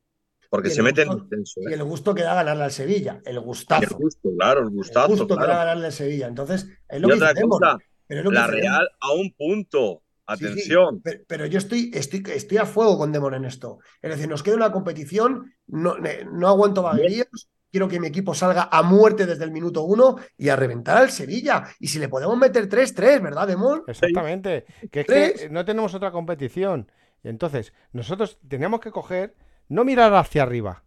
Porque 0.51 0.70
se 0.70 0.78
el 0.78 0.85
mete 0.85 1.02
en 1.02 1.09
gusto- 1.09 1.24
descenso, 1.24 1.60
Y 1.62 1.73
¿eh? 1.73 1.74
el 1.74 1.85
gusto 1.85 2.14
que 2.14 2.23
da 2.23 2.35
ganarle 2.35 2.64
al 2.64 2.73
Sevilla, 2.73 3.20
el 3.24 3.36
El 3.36 3.40
gustazo. 3.40 3.97
gusto, 3.97 4.28
claro, 4.36 4.60
el 4.60 4.66
El 4.66 4.73
gustazo, 4.73 5.09
gusto 5.09 5.27
que 5.36 5.47
da 5.47 5.56
ganarle 5.59 5.86
al 5.86 5.93
Sevilla. 5.93 6.27
Entonces, 6.28 6.66
es 6.89 7.01
lo 7.01 7.09
Y 7.09 7.10
que 7.10 7.16
otra 7.16 7.28
dice 7.31 7.40
Demon, 7.40 7.59
cosa, 7.60 7.78
pero 8.06 8.20
es 8.20 8.24
lo 8.24 8.31
que 8.31 8.35
la. 8.36 8.47
Real 8.47 8.89
a 9.01 9.12
un 9.12 9.32
punto. 9.32 10.02
Sí, 10.28 10.39
sí, 10.39 10.44
Atención. 10.47 11.01
pe- 11.02 11.24
pero, 11.28 11.47
yo 11.47 11.59
estoy, 11.59 11.90
estoy, 11.94 12.23
estoy 12.35 12.59
a 12.59 12.66
fuego 12.66 12.98
con 12.98 13.12
Demon 13.12 13.35
en 13.35 13.44
esto. 13.44 13.78
Es 14.02 14.10
decir, 14.10 14.28
nos 14.28 14.43
queda 14.43 14.56
una 14.56 14.73
competición, 14.73 15.55
no, 15.68 15.94
no 16.32 16.48
aguanto 16.48 16.82
vaguerías, 16.82 17.28
quiero 17.70 17.86
que 17.86 18.01
mi 18.01 18.09
equipo 18.09 18.35
salga 18.35 18.68
a 18.73 18.82
muerte 18.82 19.24
desde 19.24 19.44
el 19.44 19.52
minuto 19.52 19.82
uno 19.85 20.16
y 20.36 20.48
a 20.48 20.56
reventar 20.56 20.97
al 20.97 21.10
Sevilla. 21.12 21.64
Y 21.78 21.86
si 21.86 22.01
le 22.01 22.09
podemos 22.09 22.36
meter 22.36 22.68
3-3, 22.68 23.23
¿verdad, 23.23 23.47
Demon? 23.47 23.85
Exactamente. 23.86 24.64
Que 24.90 25.01
es 25.02 25.06
que 25.06 25.48
no 25.48 25.64
tenemos 25.64 25.94
otra 25.94 26.10
competición. 26.10 26.90
Entonces, 27.23 27.73
nosotros 27.93 28.39
tenemos 28.48 28.81
que 28.81 28.90
coger, 28.90 29.36
no 29.69 29.85
mirar 29.85 30.15
hacia 30.15 30.43
arriba. 30.43 30.85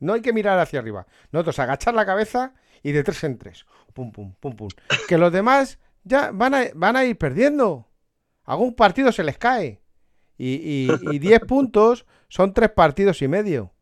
No 0.00 0.12
hay 0.14 0.20
que 0.20 0.32
mirar 0.32 0.58
hacia 0.58 0.78
arriba. 0.80 1.06
Nosotros 1.32 1.58
agachar 1.58 1.94
la 1.94 2.04
cabeza 2.06 2.54
y 2.82 2.92
de 2.92 3.02
tres 3.04 3.22
en 3.24 3.38
tres. 3.38 3.64
Pum, 3.92 4.12
pum, 4.12 4.34
pum, 4.40 4.56
pum. 4.56 4.68
Que 5.08 5.16
los 5.18 5.32
demás 5.32 5.78
ya 6.02 6.30
van 6.32 6.54
a, 6.54 6.64
van 6.74 6.96
a 6.96 7.04
ir 7.04 7.16
perdiendo. 7.16 7.88
Algún 8.44 8.74
partido 8.74 9.10
se 9.12 9.24
les 9.24 9.38
cae. 9.38 9.80
Y, 10.36 10.54
y, 10.54 10.88
y 11.14 11.18
10 11.18 11.40
puntos 11.48 12.06
son 12.28 12.52
tres 12.52 12.70
partidos 12.70 13.22
y 13.22 13.28
medio. 13.28 13.72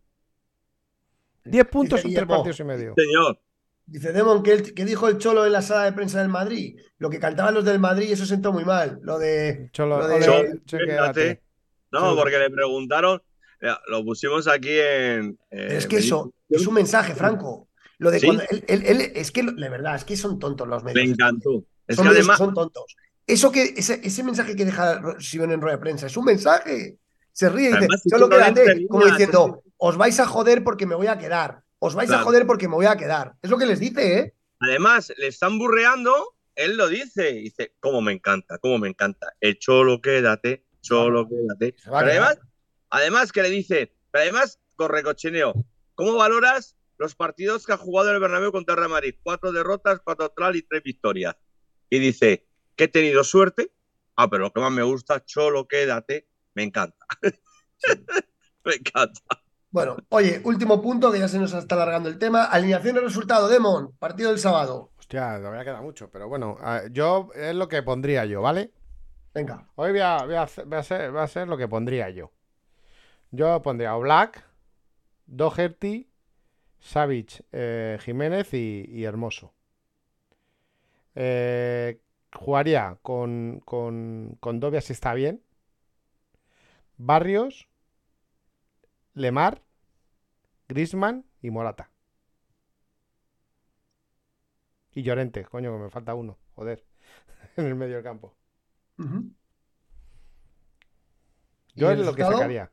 10 1.45 1.65
puntos 1.67 2.03
Dice 2.03 2.09
son 2.09 2.15
tres 2.15 2.37
partidos 2.37 2.61
y 2.61 2.65
medio. 2.65 2.95
Señor, 2.97 3.41
Dice 3.85 4.13
Demon 4.13 4.45
que, 4.45 4.53
el- 4.53 4.75
que 4.75 4.85
dijo 4.85 5.09
el 5.09 5.19
Cholo 5.19 5.45
en 5.45 5.53
la 5.53 5.61
sala 5.61 5.85
de 5.85 5.93
prensa 5.93 6.21
del 6.21 6.29
Madrid. 6.29 6.79
Lo 6.99 7.11
que 7.11 7.19
cantaban 7.19 7.53
los 7.53 7.65
del 7.65 7.81
Madrid, 7.81 8.13
eso 8.13 8.25
sentó 8.25 8.53
muy 8.53 8.65
mal. 8.65 9.01
Lo 9.03 9.19
de. 9.19 9.71
Cholo, 9.73 9.99
lo 9.99 10.07
de- 10.07 10.15
ole, 10.29 11.43
no, 11.91 12.15
porque 12.17 12.39
le 12.39 12.49
preguntaron, 12.49 13.21
mira, 13.62 13.80
lo 13.89 14.05
pusimos 14.05 14.47
aquí 14.47 14.78
en. 14.78 15.39
Pero 15.48 15.72
es 15.78 15.84
eh, 15.84 15.89
que 15.89 15.97
eso 15.98 16.32
es 16.51 16.66
un 16.66 16.74
mensaje, 16.74 17.14
Franco. 17.14 17.68
Lo 17.98 18.10
de 18.10 18.20
Sí. 18.20 18.26
cuando 18.26 18.43
él, 18.51 18.64
él- 18.68 18.82
él- 18.84 19.12
es 19.14 19.30
que, 19.30 19.43
la 19.44 19.68
verdad, 19.70 19.94
es 19.97 20.05
que 20.05 20.16
son 20.16 20.39
tontos 20.39 20.68
los 20.68 20.82
Me 20.84 20.93
medios. 20.93 21.12
encantó. 21.14 21.64
Es 21.86 21.97
son 21.97 22.05
que 22.06 22.10
además, 22.10 22.36
son 22.39 22.52
tontos. 22.52 22.84
Eso 23.26 23.51
que, 23.52 23.74
ese, 23.76 24.01
ese 24.02 24.24
mensaje 24.24 24.55
que 24.56 24.64
deja 24.64 25.01
Simón 25.20 25.52
en 25.52 25.60
rueda 25.60 25.76
de 25.76 25.80
prensa 25.82 26.06
es 26.09 26.16
un 26.16 26.24
mensaje. 26.24 26.98
Se 27.32 27.48
ríe 27.48 27.70
y 27.70 27.72
dice, 27.72 27.86
solo 28.10 28.26
no 28.28 28.36
quédate, 28.36 28.86
como 28.89 29.06
diciendo, 29.06 29.62
os 29.78 29.97
vais 29.97 30.18
a 30.20 30.26
joder 30.26 30.62
porque 30.64 30.84
me 30.84 30.94
voy 30.97 31.06
a 31.06 31.16
quedar. 31.16 31.62
Os 31.78 31.94
vais 31.94 32.10
a 32.10 32.18
joder 32.22 32.47
porque 32.47 32.68
me 32.68 32.74
voy 32.74 32.86
a 32.86 32.97
quedar. 32.97 33.34
Es 33.40 33.48
lo 33.51 33.56
que 33.56 33.66
les 33.66 33.78
dice, 33.80 34.18
¿eh? 34.18 34.34
además, 34.59 35.12
le 35.16 35.28
están 35.28 35.59
burreando, 35.59 36.34
él 36.55 36.76
lo 36.76 36.89
dice. 36.89 37.32
Dice, 37.32 37.72
cómo 37.80 38.01
me 38.02 38.12
encanta, 38.12 38.59
cómo 38.59 38.78
me 38.78 38.89
encanta. 38.89 39.32
El 39.40 39.59
cholo, 39.59 40.01
quédate, 40.02 40.64
cholo, 40.80 41.26
quédate. 41.28 41.74
Pero 41.84 41.97
además, 41.97 42.39
además 42.93 43.32
que 43.32 43.43
le 43.43 43.51
dice, 43.51 43.93
pero 44.12 44.23
además, 44.23 44.60
con 44.77 44.90
recochineo, 44.90 45.52
¿cómo 45.97 46.14
valoras 46.16 46.77
los 46.98 47.14
partidos 47.16 47.66
que 47.66 47.73
ha 47.73 47.77
jugado 47.77 48.10
en 48.10 48.14
el 48.14 48.20
Bernabéu 48.20 48.52
contra 48.52 48.77
Real 48.77 48.90
Madrid? 48.90 49.16
Cuatro 49.23 49.51
derrotas, 49.51 50.01
cuatro 50.05 50.28
tral 50.31 50.55
y 50.55 50.62
tres 50.62 50.82
victorias. 50.85 51.35
Y 51.90 51.98
dice, 51.98 52.47
que 52.77 52.85
he 52.85 52.89
tenido 52.89 53.24
suerte. 53.24 53.73
Ah, 54.16 54.28
pero 54.31 54.44
lo 54.44 54.52
que 54.52 54.60
más 54.60 54.70
me 54.73 54.82
gusta, 54.82 55.24
cholo, 55.24 55.66
quédate, 55.66 56.28
me 56.55 56.62
encanta. 56.62 57.05
me 58.64 58.74
encanta. 58.74 59.20
Bueno, 59.70 59.97
oye, 60.10 60.40
último 60.44 60.82
punto 60.82 61.10
que 61.10 61.19
ya 61.19 61.28
se 61.28 61.39
nos 61.39 61.55
está 61.55 61.74
alargando 61.77 62.09
el 62.10 62.19
tema. 62.19 62.44
Alineación 62.44 62.97
y 62.97 63.01
resultado, 63.01 63.48
Demon, 63.48 63.97
partido 63.98 64.28
del 64.31 64.39
sábado. 64.39 64.93
Hostia, 64.98 65.39
todavía 65.39 65.64
queda 65.64 65.81
mucho, 65.81 66.10
pero 66.10 66.28
bueno, 66.28 66.59
yo 66.90 67.31
es 67.35 67.55
lo 67.55 67.69
que 67.69 67.82
pondría 67.82 68.27
yo, 68.27 68.43
¿vale? 68.43 68.70
Venga. 69.35 69.70
Hoy 69.77 69.93
voy 69.93 70.01
a, 70.01 70.24
voy 70.27 70.35
a 70.35 70.43
hacer- 70.43 70.66
voy 70.66 70.78
a 70.78 70.82
ser, 70.82 71.16
va 71.16 71.23
a 71.23 71.28
ser 71.28 71.48
lo 71.48 71.56
que 71.56 71.69
pondría 71.69 72.10
yo. 72.10 72.31
Yo 73.33 73.63
pondría 73.63 73.93
a 73.93 73.97
Black, 73.97 74.45
Doherty, 75.27 76.07
Savage, 76.79 77.43
eh, 77.51 77.99
Jiménez 78.03 78.53
y, 78.53 78.85
y 78.87 79.05
Hermoso. 79.05 79.55
Eh, 81.15 81.99
jugaría 82.35 82.99
con, 83.01 83.63
con, 83.65 84.37
con 84.39 84.61
Dobia 84.61 84.83
si 84.83 84.93
está 84.93 85.15
bien. 85.15 85.43
Barrios, 86.99 87.69
Lemar, 89.15 89.63
Grisman 90.69 91.25
y 91.41 91.51
Morata. 91.51 91.91
Y 94.95 95.03
Llorente, 95.03 95.47
coño, 95.47 95.73
que 95.73 95.85
me 95.85 95.91
falta 95.91 96.15
uno, 96.15 96.37
joder, 96.55 96.85
en 97.57 97.67
el 97.67 97.77
medio 97.77 97.95
del 97.95 98.05
campo. 98.05 98.37
Ujú. 98.99 99.31
¿Y 101.75 101.81
Yo 101.81 101.91
es 101.91 101.99
lo 101.99 102.15
que 102.15 102.25
sacaría. 102.25 102.71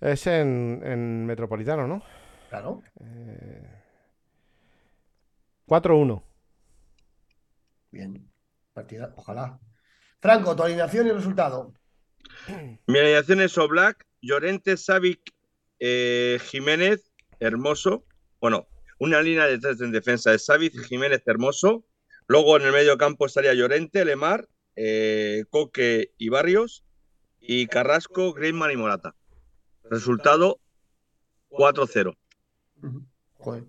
Es 0.00 0.26
en, 0.26 0.82
en 0.84 1.26
Metropolitano, 1.26 1.86
¿no? 1.86 2.02
Claro. 2.50 2.82
Eh, 3.00 3.76
4-1. 5.66 6.22
Bien. 7.90 8.30
Partida, 8.72 9.12
ojalá. 9.16 9.58
Franco, 10.20 10.54
tu 10.54 10.62
alineación 10.62 11.06
y 11.06 11.10
resultado. 11.12 11.72
Mi 12.86 12.98
alineación 12.98 13.40
es 13.40 13.56
Oblak, 13.56 14.06
Llorente, 14.20 14.76
Savic, 14.76 15.32
eh, 15.78 16.38
Jiménez, 16.42 17.12
Hermoso. 17.40 18.04
Bueno, 18.40 18.66
una 18.98 19.22
línea 19.22 19.46
de 19.46 19.58
tres 19.58 19.80
en 19.80 19.92
defensa 19.92 20.30
de 20.30 20.38
Savic, 20.38 20.78
Jiménez, 20.84 21.22
Hermoso. 21.26 21.84
Luego 22.26 22.56
en 22.56 22.64
el 22.64 22.72
medio 22.72 22.98
campo 22.98 23.26
estaría 23.26 23.54
Llorente, 23.54 24.04
Lemar, 24.04 24.48
eh, 24.74 25.44
Coque 25.50 26.12
y 26.18 26.28
Barrios. 26.28 26.84
Y 27.40 27.66
Carrasco, 27.66 28.32
Griezmann 28.32 28.72
y 28.72 28.76
Morata. 28.76 29.14
Resultado 29.90 30.58
4-0. 31.48 32.14
Ujú. 32.82 33.02
Joder. 33.38 33.64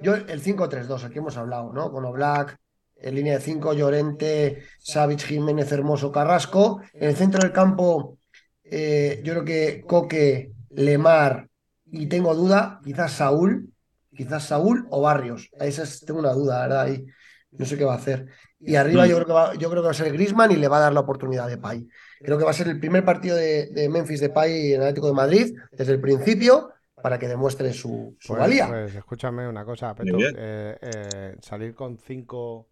Yo 0.00 0.14
el 0.14 0.40
5-3-2, 0.40 1.04
aquí 1.04 1.18
hemos 1.18 1.36
hablado, 1.36 1.72
¿no? 1.72 1.90
Con 1.90 2.04
Oblak, 2.04 2.56
en 2.96 3.14
línea 3.14 3.34
de 3.34 3.40
5, 3.40 3.72
Llorente, 3.74 4.64
Savic, 4.78 5.20
Jiménez, 5.20 5.70
Hermoso, 5.72 6.12
Carrasco. 6.12 6.80
En 6.92 7.08
el 7.10 7.16
centro 7.16 7.40
del 7.42 7.52
campo, 7.52 8.18
eh, 8.64 9.20
yo 9.24 9.32
creo 9.34 9.44
que 9.44 9.84
Coque, 9.86 10.52
Lemar 10.70 11.48
y 11.86 12.06
tengo 12.06 12.34
duda, 12.34 12.80
quizás 12.84 13.12
Saúl, 13.12 13.72
quizás 14.14 14.44
Saúl 14.44 14.86
o 14.90 15.00
Barrios. 15.00 15.50
A 15.58 15.64
esas 15.66 16.00
tengo 16.04 16.20
una 16.20 16.32
duda, 16.32 16.60
¿verdad? 16.62 16.82
Ahí 16.82 17.04
no 17.52 17.64
sé 17.64 17.76
qué 17.78 17.84
va 17.84 17.94
a 17.94 17.98
hacer. 17.98 18.26
Y 18.60 18.74
arriba 18.76 19.04
Mm. 19.06 19.08
yo 19.08 19.14
creo 19.16 19.26
que 19.26 19.32
va, 19.32 19.54
yo 19.54 19.70
creo 19.70 19.82
que 19.82 19.86
va 19.86 19.90
a 19.92 19.94
ser 19.94 20.12
Griezmann 20.12 20.52
y 20.52 20.56
le 20.56 20.68
va 20.68 20.76
a 20.78 20.80
dar 20.80 20.92
la 20.92 21.00
oportunidad 21.00 21.48
de 21.48 21.58
Pay. 21.58 21.88
Creo 22.20 22.38
que 22.38 22.44
va 22.44 22.50
a 22.50 22.54
ser 22.54 22.68
el 22.68 22.80
primer 22.80 23.04
partido 23.04 23.36
de, 23.36 23.66
de 23.66 23.88
Memphis 23.88 24.20
de 24.20 24.28
Pay 24.30 24.72
en 24.74 24.80
Atlético 24.82 25.06
de 25.08 25.12
Madrid 25.14 25.56
desde 25.72 25.92
el 25.92 26.00
principio 26.00 26.70
para 27.02 27.18
que 27.18 27.28
demuestre 27.28 27.72
su, 27.72 28.16
su 28.18 28.28
Pues, 28.28 28.40
valía. 28.40 28.66
pues 28.68 28.94
escúchame 28.94 29.46
una 29.48 29.64
cosa, 29.64 29.94
Peto. 29.94 30.16
eh, 30.20 30.76
eh, 30.80 31.36
salir 31.40 31.74
con 31.74 31.96
cinco 31.98 32.68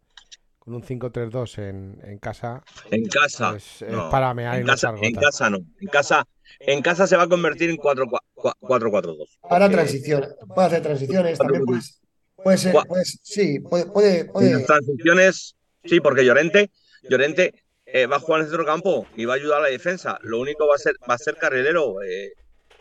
con 0.59 0.74
un 0.74 0.82
5-3-2 0.82 1.59
en, 1.62 2.01
en 2.02 2.18
casa, 2.18 2.60
En 2.90 3.05
casa. 3.06 3.51
pues 3.51 3.82
es 3.82 3.93
no. 3.93 4.10
para 4.10 4.35
mear 4.35 4.59
en, 4.59 4.66
casa 4.66 4.93
en 5.01 5.14
casa 5.14 5.48
no. 5.48 5.59
En 5.81 5.86
casa, 5.89 6.27
en 6.59 6.82
casa 6.82 7.06
se 7.06 7.16
va 7.16 7.23
a 7.23 7.28
convertir 7.28 7.70
en 7.70 7.77
4-4-2. 7.77 8.18
Ahora 9.43 9.66
porque 9.66 9.74
transiciones. 9.77 10.31
Puede 10.52 10.66
hacer 10.66 10.82
transiciones. 10.82 11.39
También 11.39 11.64
puede, 11.64 11.81
puede 12.35 12.59
ser. 12.59 12.74
Puede, 12.89 13.05
sí, 13.05 13.60
puede. 13.60 13.86
puede, 13.86 14.24
puede- 14.24 14.52
las 14.55 14.66
transiciones, 14.66 15.55
sí, 15.85 16.01
porque 16.01 16.24
Llorente, 16.24 16.70
Llorente 17.09 17.55
eh, 17.86 18.06
va 18.06 18.16
a 18.16 18.20
jugar 18.20 18.40
en 18.40 18.44
el 18.46 18.50
centro 18.50 18.66
campo 18.66 19.06
y 19.16 19.24
va 19.24 19.34
a 19.34 19.36
ayudar 19.36 19.58
a 19.60 19.62
la 19.62 19.68
defensa. 19.68 20.18
Lo 20.22 20.38
único 20.40 20.66
va 20.66 20.74
a 20.74 20.78
ser, 20.78 20.94
va 21.08 21.14
a 21.14 21.18
ser 21.18 21.36
carrilero 21.36 22.02
eh, 22.02 22.32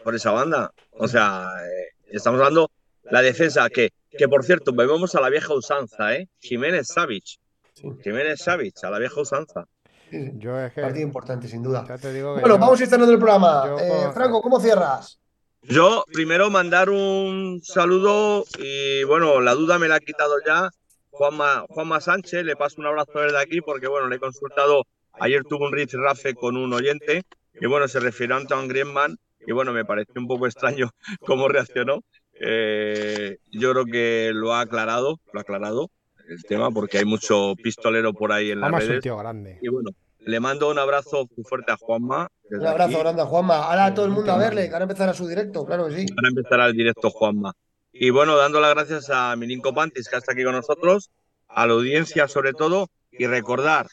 por 0.04 0.16
esa 0.16 0.32
banda. 0.32 0.72
O 0.92 1.08
sea, 1.08 1.48
eh, 1.64 1.90
estamos 2.12 2.40
hablando 2.40 2.72
la 3.04 3.22
defensa 3.22 3.70
que, 3.70 3.92
que 4.10 4.28
por 4.28 4.44
cierto, 4.44 4.74
volvemos 4.74 5.14
a 5.16 5.22
la 5.22 5.30
vieja 5.30 5.54
usanza, 5.54 6.16
¿eh? 6.16 6.28
Jiménez 6.40 6.88
Savich. 6.88 7.40
Sí. 7.74 7.88
Jiménez 8.04 8.40
Savich, 8.42 8.84
a 8.84 8.90
la 8.90 9.00
vieja 9.00 9.20
usanza. 9.22 9.66
Yo 10.12 10.60
es 10.60 10.72
que 10.74 10.82
Partido 10.82 11.06
importante, 11.06 11.48
sin 11.48 11.62
duda. 11.64 11.84
ya 11.88 11.98
te 11.98 12.14
digo 12.14 12.36
que 12.36 12.42
Bueno, 12.42 12.56
yo- 12.56 12.60
vamos 12.62 12.80
a 12.80 12.84
ir 12.84 12.90
cerrando 12.90 13.12
el 13.12 13.18
programa. 13.20 13.64
yo 13.68 13.78
Eh, 13.80 14.12
Franco, 14.14 14.42
¿cómo 14.42 14.60
cierras? 14.60 15.20
Yo 15.64 16.04
primero 16.14 16.50
mandar 16.52 16.90
un 16.92 17.60
saludo 17.64 18.46
y 18.60 19.04
bueno, 19.04 19.42
la 19.42 19.56
duda 19.56 19.80
me 19.80 19.88
la 19.88 19.96
ha 19.96 20.00
quitado 20.00 20.36
ya 20.46 20.70
Juanma, 21.10 21.66
Juanma 21.70 22.00
Sánchez, 22.02 22.44
le 22.44 22.56
paso 22.56 22.76
un 22.80 22.86
abrazo 22.88 23.20
desde 23.20 23.40
aquí 23.40 23.62
porque 23.62 23.88
bueno, 23.88 24.08
le 24.08 24.18
he 24.18 24.20
consultado, 24.20 24.84
ayer 25.20 25.44
tuvo 25.44 25.66
un 25.66 25.74
rifirrafe 25.74 26.34
con 26.34 26.58
un 26.58 26.74
oyente 26.74 27.24
y 27.60 27.66
bueno, 27.68 27.88
se 27.88 28.00
refirió 28.00 28.36
a 28.36 28.40
Antoine 28.40 28.68
Griezmann 28.68 29.18
y 29.48 29.52
bueno, 29.52 29.74
me 29.74 29.86
pareció 29.86 30.14
un 30.20 30.28
poco 30.28 30.48
extraño 30.48 30.90
cómo 31.22 31.48
reaccionó. 31.48 32.02
Eh, 32.34 33.38
yo 33.52 33.72
creo 33.72 33.86
que 33.86 34.32
lo 34.34 34.54
ha 34.54 34.62
aclarado, 34.62 35.20
lo 35.32 35.40
ha 35.40 35.42
aclarado 35.42 35.90
el 36.28 36.44
tema 36.44 36.72
porque 36.72 36.98
hay 36.98 37.06
mucho 37.06 37.54
pistolero 37.62 38.14
por 38.14 38.32
ahí 38.32 38.52
en 38.52 38.60
las 38.60 38.70
Juanma 38.70 38.80
es 38.80 38.84
un 38.86 38.90
redes 38.90 39.04
tío 39.04 39.18
grande. 39.18 39.60
y 39.62 39.70
bueno, 39.70 39.92
le 40.20 40.40
mando 40.40 40.70
un 40.70 40.80
abrazo 40.80 41.28
muy 41.36 41.44
fuerte 41.44 41.72
a 41.72 41.78
Juanma. 41.78 42.28
Un 42.50 42.66
abrazo 42.66 42.96
aquí. 42.96 43.00
grande 43.00 43.22
a 43.22 43.26
Juanma. 43.26 43.58
Ahora 43.58 43.94
todo 43.94 44.06
el 44.06 44.12
mundo 44.12 44.32
a 44.32 44.38
verle, 44.38 44.68
que 44.68 44.74
ahora 44.74 44.84
empezará 44.84 45.14
su 45.14 45.28
directo, 45.28 45.66
claro 45.66 45.88
que 45.88 45.98
sí. 45.98 46.06
Ahora 46.18 46.30
empezará 46.30 46.66
el 46.66 46.74
directo 46.74 47.10
Juanma. 47.10 47.54
Y 47.94 48.10
bueno, 48.10 48.36
dando 48.36 48.60
las 48.60 48.74
gracias 48.74 49.10
a 49.10 49.36
Milinko 49.36 49.74
Pantis, 49.74 50.10
que 50.10 50.18
está 50.18 50.34
aquí 50.34 50.44
con 50.44 50.54
nosotros, 50.54 51.12
a 51.48 51.68
la 51.68 51.74
audiencia 51.74 52.28
sobre 52.28 52.54
todo, 52.54 52.88
y 53.12 53.28
recordar 53.28 53.88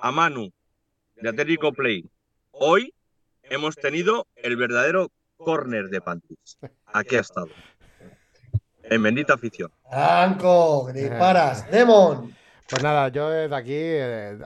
a 0.00 0.10
Manu 0.12 0.50
de 1.20 1.28
Atlético 1.28 1.72
Play. 1.72 2.08
Hoy 2.50 2.94
hemos 3.42 3.76
tenido 3.76 4.26
el 4.36 4.56
verdadero 4.56 5.10
córner 5.36 5.88
de 5.88 6.00
Pantis. 6.00 6.58
Aquí 6.86 7.16
ha 7.16 7.20
estado. 7.20 7.48
En 8.84 9.02
bendita 9.02 9.34
afición. 9.34 9.70
Te 10.92 11.00
disparas. 11.00 11.70
Demon. 11.70 12.34
Pues 12.68 12.82
nada, 12.82 13.08
yo 13.08 13.30
desde 13.30 13.54
aquí 13.56 13.72
eh, 13.74 14.38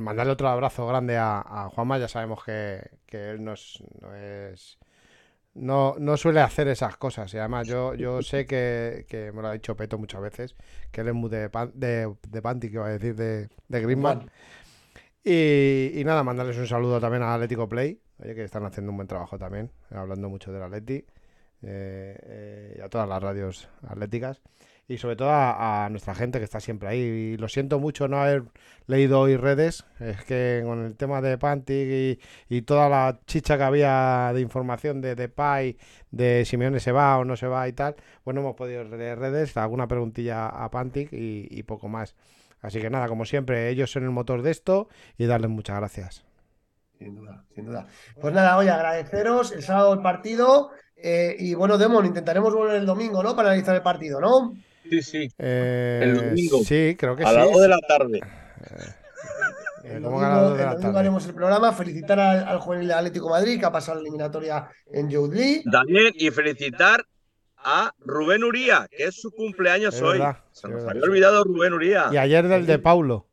mandarle 0.00 0.32
otro 0.32 0.48
abrazo 0.48 0.86
grande 0.86 1.16
a, 1.16 1.40
a 1.40 1.68
Juanma. 1.68 1.98
Ya 1.98 2.08
sabemos 2.08 2.44
que, 2.44 2.80
que 3.06 3.30
él 3.30 3.42
no 3.44 3.52
es, 3.54 3.82
no 4.00 4.14
es- 4.14 4.78
no, 5.54 5.94
no 5.98 6.16
suele 6.18 6.40
hacer 6.42 6.68
esas 6.68 6.96
cosas. 6.98 7.32
Y 7.32 7.38
además 7.38 7.66
yo, 7.66 7.94
yo 7.94 8.20
sé 8.22 8.44
que, 8.46 9.06
que 9.08 9.32
me 9.32 9.40
lo 9.40 9.48
ha 9.48 9.52
dicho 9.54 9.74
Peto 9.74 9.96
muchas 9.98 10.20
veces, 10.20 10.54
que 10.92 11.00
él 11.00 11.08
es 11.08 11.14
muy 11.14 11.30
de, 11.30 11.48
pan- 11.48 11.72
de, 11.74 12.14
de 12.28 12.42
Panty, 12.42 12.68
que 12.68 12.74
iba 12.74 12.86
a 12.86 12.90
decir, 12.90 13.14
de, 13.16 13.48
de 13.68 13.80
Griezmann. 13.80 14.30
Y, 15.28 15.90
y 15.98 16.04
nada, 16.04 16.22
mandarles 16.22 16.56
un 16.56 16.68
saludo 16.68 17.00
también 17.00 17.24
a 17.24 17.34
Atlético 17.34 17.68
Play, 17.68 18.00
oye, 18.22 18.36
que 18.36 18.44
están 18.44 18.64
haciendo 18.64 18.92
un 18.92 18.98
buen 18.98 19.08
trabajo 19.08 19.36
también, 19.36 19.72
hablando 19.90 20.28
mucho 20.28 20.52
del 20.52 20.62
Atleti, 20.62 21.04
eh, 21.62 22.16
eh, 22.22 22.76
y 22.78 22.80
a 22.80 22.88
todas 22.88 23.08
las 23.08 23.20
radios 23.20 23.68
atléticas, 23.88 24.40
y 24.86 24.98
sobre 24.98 25.16
todo 25.16 25.30
a, 25.32 25.88
nuestra 25.90 26.14
gente 26.14 26.38
que 26.38 26.44
está 26.44 26.60
siempre 26.60 26.88
ahí. 26.88 27.00
Y 27.00 27.36
lo 27.38 27.48
siento 27.48 27.80
mucho 27.80 28.06
no 28.06 28.20
haber 28.22 28.44
leído 28.86 29.18
hoy 29.18 29.36
redes, 29.36 29.84
es 29.98 30.22
que 30.22 30.62
con 30.64 30.84
el 30.84 30.94
tema 30.94 31.20
de 31.20 31.38
Pantic 31.38 32.20
y, 32.48 32.62
toda 32.62 32.88
la 32.88 33.18
chicha 33.26 33.56
que 33.56 33.64
había 33.64 34.30
de 34.32 34.40
información 34.40 35.00
de 35.00 35.16
Depay, 35.16 35.76
de 36.12 36.44
Simeone 36.44 36.78
se 36.78 36.92
va 36.92 37.18
o 37.18 37.24
no 37.24 37.34
se 37.34 37.48
va 37.48 37.66
y 37.66 37.72
tal, 37.72 37.96
pues 38.22 38.32
no 38.36 38.42
hemos 38.42 38.54
podido 38.54 38.84
leer 38.84 39.18
redes, 39.18 39.56
alguna 39.56 39.88
preguntilla 39.88 40.46
a 40.46 40.70
Pantic 40.70 41.08
y 41.10 41.60
poco 41.64 41.88
más. 41.88 42.14
Así 42.66 42.80
que 42.80 42.90
nada, 42.90 43.06
como 43.08 43.24
siempre, 43.24 43.68
ellos 43.70 43.90
son 43.90 44.02
el 44.02 44.10
motor 44.10 44.42
de 44.42 44.50
esto 44.50 44.88
y 45.16 45.26
darles 45.26 45.50
muchas 45.50 45.76
gracias. 45.78 46.24
Sin 46.98 47.14
duda, 47.14 47.44
sin 47.54 47.66
duda. 47.66 47.86
Pues 48.20 48.34
nada, 48.34 48.56
oye, 48.56 48.70
agradeceros 48.70 49.52
el 49.52 49.62
sábado 49.62 49.92
el 49.94 50.00
partido. 50.02 50.70
eh, 50.96 51.36
y 51.38 51.54
bueno, 51.54 51.78
Demon, 51.78 52.06
intentaremos 52.06 52.52
volver 52.52 52.76
el 52.76 52.86
domingo, 52.86 53.22
¿no? 53.22 53.36
Para 53.36 53.50
analizar 53.50 53.76
el 53.76 53.82
partido, 53.82 54.20
¿no? 54.20 54.54
Sí, 54.88 55.02
sí. 55.02 55.28
Eh, 55.38 56.00
El 56.02 56.16
domingo. 56.16 56.58
Sí, 56.64 56.96
creo 56.98 57.14
que 57.16 57.22
A 57.24 57.28
sí. 57.30 57.34
las 57.36 57.52
2 57.52 57.60
de 57.62 57.68
la 57.68 57.78
tarde. 57.86 58.18
Eh, 59.84 59.96
El 59.96 60.02
¿cómo 60.02 60.18
que 60.18 60.24
a 60.24 60.28
domingo, 60.28 60.40
las 60.40 60.42
dos 60.42 60.56
de 60.58 60.62
el 60.64 60.70
domingo 60.80 60.98
haremos 60.98 61.26
el 61.26 61.34
programa. 61.34 61.72
Felicitar 61.72 62.18
al, 62.18 62.48
al 62.48 62.58
juvenil 62.58 62.88
de 62.88 62.94
Atlético 62.94 63.28
Madrid 63.28 63.58
que 63.60 63.66
ha 63.66 63.72
pasado 63.72 63.96
la 63.96 64.00
eliminatoria 64.02 64.68
en 64.92 65.08
Youth 65.10 65.32
League. 65.34 65.62
También 65.70 66.12
y 66.14 66.30
felicitar 66.30 67.04
a 67.68 67.92
Rubén 67.98 68.44
Uría, 68.44 68.86
que 68.90 69.04
es 69.04 69.20
su 69.20 69.32
cumpleaños 69.32 69.94
Es 69.96 70.00
hoy. 70.02 70.18
verdad, 70.18 70.38
Se 70.52 70.68
nos 70.68 70.84
había 70.86 71.02
olvidado 71.02 71.42
Rubén 71.42 71.72
Uría. 71.74 72.08
Y 72.12 72.16
ayer 72.16 72.46
del 72.46 72.64
de 72.64 72.78
Paulo. 72.78 73.26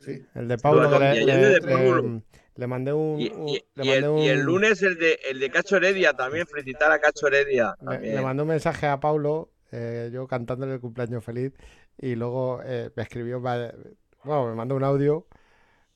Sí. 0.00 0.24
El 0.34 0.48
de 0.48 0.58
Paulo 0.58 0.90
le, 0.98 1.04
y 1.04 1.18
ayer 1.22 1.26
le- 1.26 1.34
de 1.48 1.60
le- 1.60 1.72
Paulo. 1.72 2.22
le 2.56 2.66
mandé 2.66 2.92
un. 2.92 3.20
Y, 3.20 3.28
un- 3.28 3.48
y- 3.48 3.64
le 3.76 3.84
y 3.84 3.90
el, 3.90 4.04
y 4.18 4.28
el 4.28 4.38
un- 4.40 4.44
lunes 4.46 4.82
el 4.82 4.98
de, 4.98 5.20
el 5.30 5.38
de 5.38 5.50
Cacho 5.50 5.76
Heredia 5.76 6.14
también, 6.14 6.46
felicitar 6.48 6.90
a 6.90 6.98
Cacho 6.98 7.28
Heredia. 7.28 7.76
Le, 7.80 7.86
también. 7.86 8.14
le 8.16 8.20
mandé 8.22 8.42
un 8.42 8.48
mensaje 8.48 8.86
a 8.88 8.98
Paulo, 8.98 9.50
eh, 9.70 10.10
yo 10.12 10.26
cantándole 10.26 10.74
el 10.74 10.80
cumpleaños 10.80 11.24
feliz, 11.24 11.52
y 11.96 12.16
luego 12.16 12.60
eh, 12.64 12.90
me 12.96 13.02
escribió, 13.04 13.40
bueno, 13.40 14.46
me 14.48 14.54
mandó 14.54 14.74
un 14.74 14.82
audio. 14.84 15.26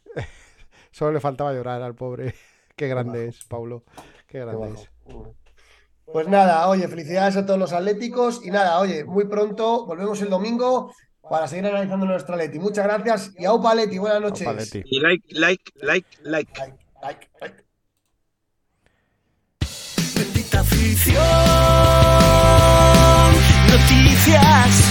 Solo 0.93 1.13
le 1.13 1.21
faltaba 1.21 1.53
llorar 1.53 1.83
al 1.83 1.95
pobre. 1.97 2.35
Qué 2.77 2.89
grande 2.89 3.27
es, 3.29 3.45
Paulo. 3.47 3.85
Qué 4.29 4.39
grande 4.41 4.69
es. 4.75 4.91
Pues 6.13 6.29
nada, 6.29 6.69
oye, 6.69 6.87
felicidades 6.87 7.37
a 7.37 7.47
todos 7.47 7.59
los 7.59 7.73
atléticos 7.73 8.41
y 8.45 8.51
nada, 8.51 8.79
oye, 8.79 9.05
muy 9.05 9.25
pronto 9.27 9.87
volvemos 9.87 10.21
el 10.23 10.31
domingo 10.31 10.93
para 11.29 11.49
seguir 11.49 11.67
analizando 11.67 12.07
nuestro 12.07 12.35
Atleti. 12.35 12.59
Muchas 12.59 12.85
gracias 12.85 13.33
y 13.39 13.45
aupa 13.45 13.75
Leti, 13.75 13.99
buenas 13.99 14.21
noches. 14.21 14.47
Opa, 14.47 14.53
Leti. 14.61 14.83
Y 14.85 15.01
like, 15.01 15.27
like, 15.31 15.63
like, 15.77 16.07
like. 16.23 16.53
Like, 16.61 16.79
like, 17.03 17.29
like. 17.41 17.65
Bendita 20.15 20.61
afición, 20.61 21.25
noticias. 23.71 24.85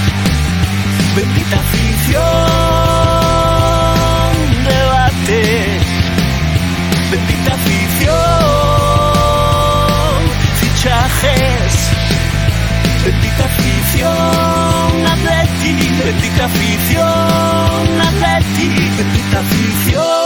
Bendita 1.15 1.59
afición, 1.59 2.23
debate. 4.65 5.79
Bendita 7.11 7.53
afición, 7.53 7.72
fichajes. 11.23 11.89
Bendita 13.05 13.45
afición, 13.45 15.07
Atleti. 15.07 15.73
Bendita 16.05 16.45
afición, 16.45 18.01
Atleti. 18.01 18.67
Bendita 18.97 19.39
afición. 19.39 20.22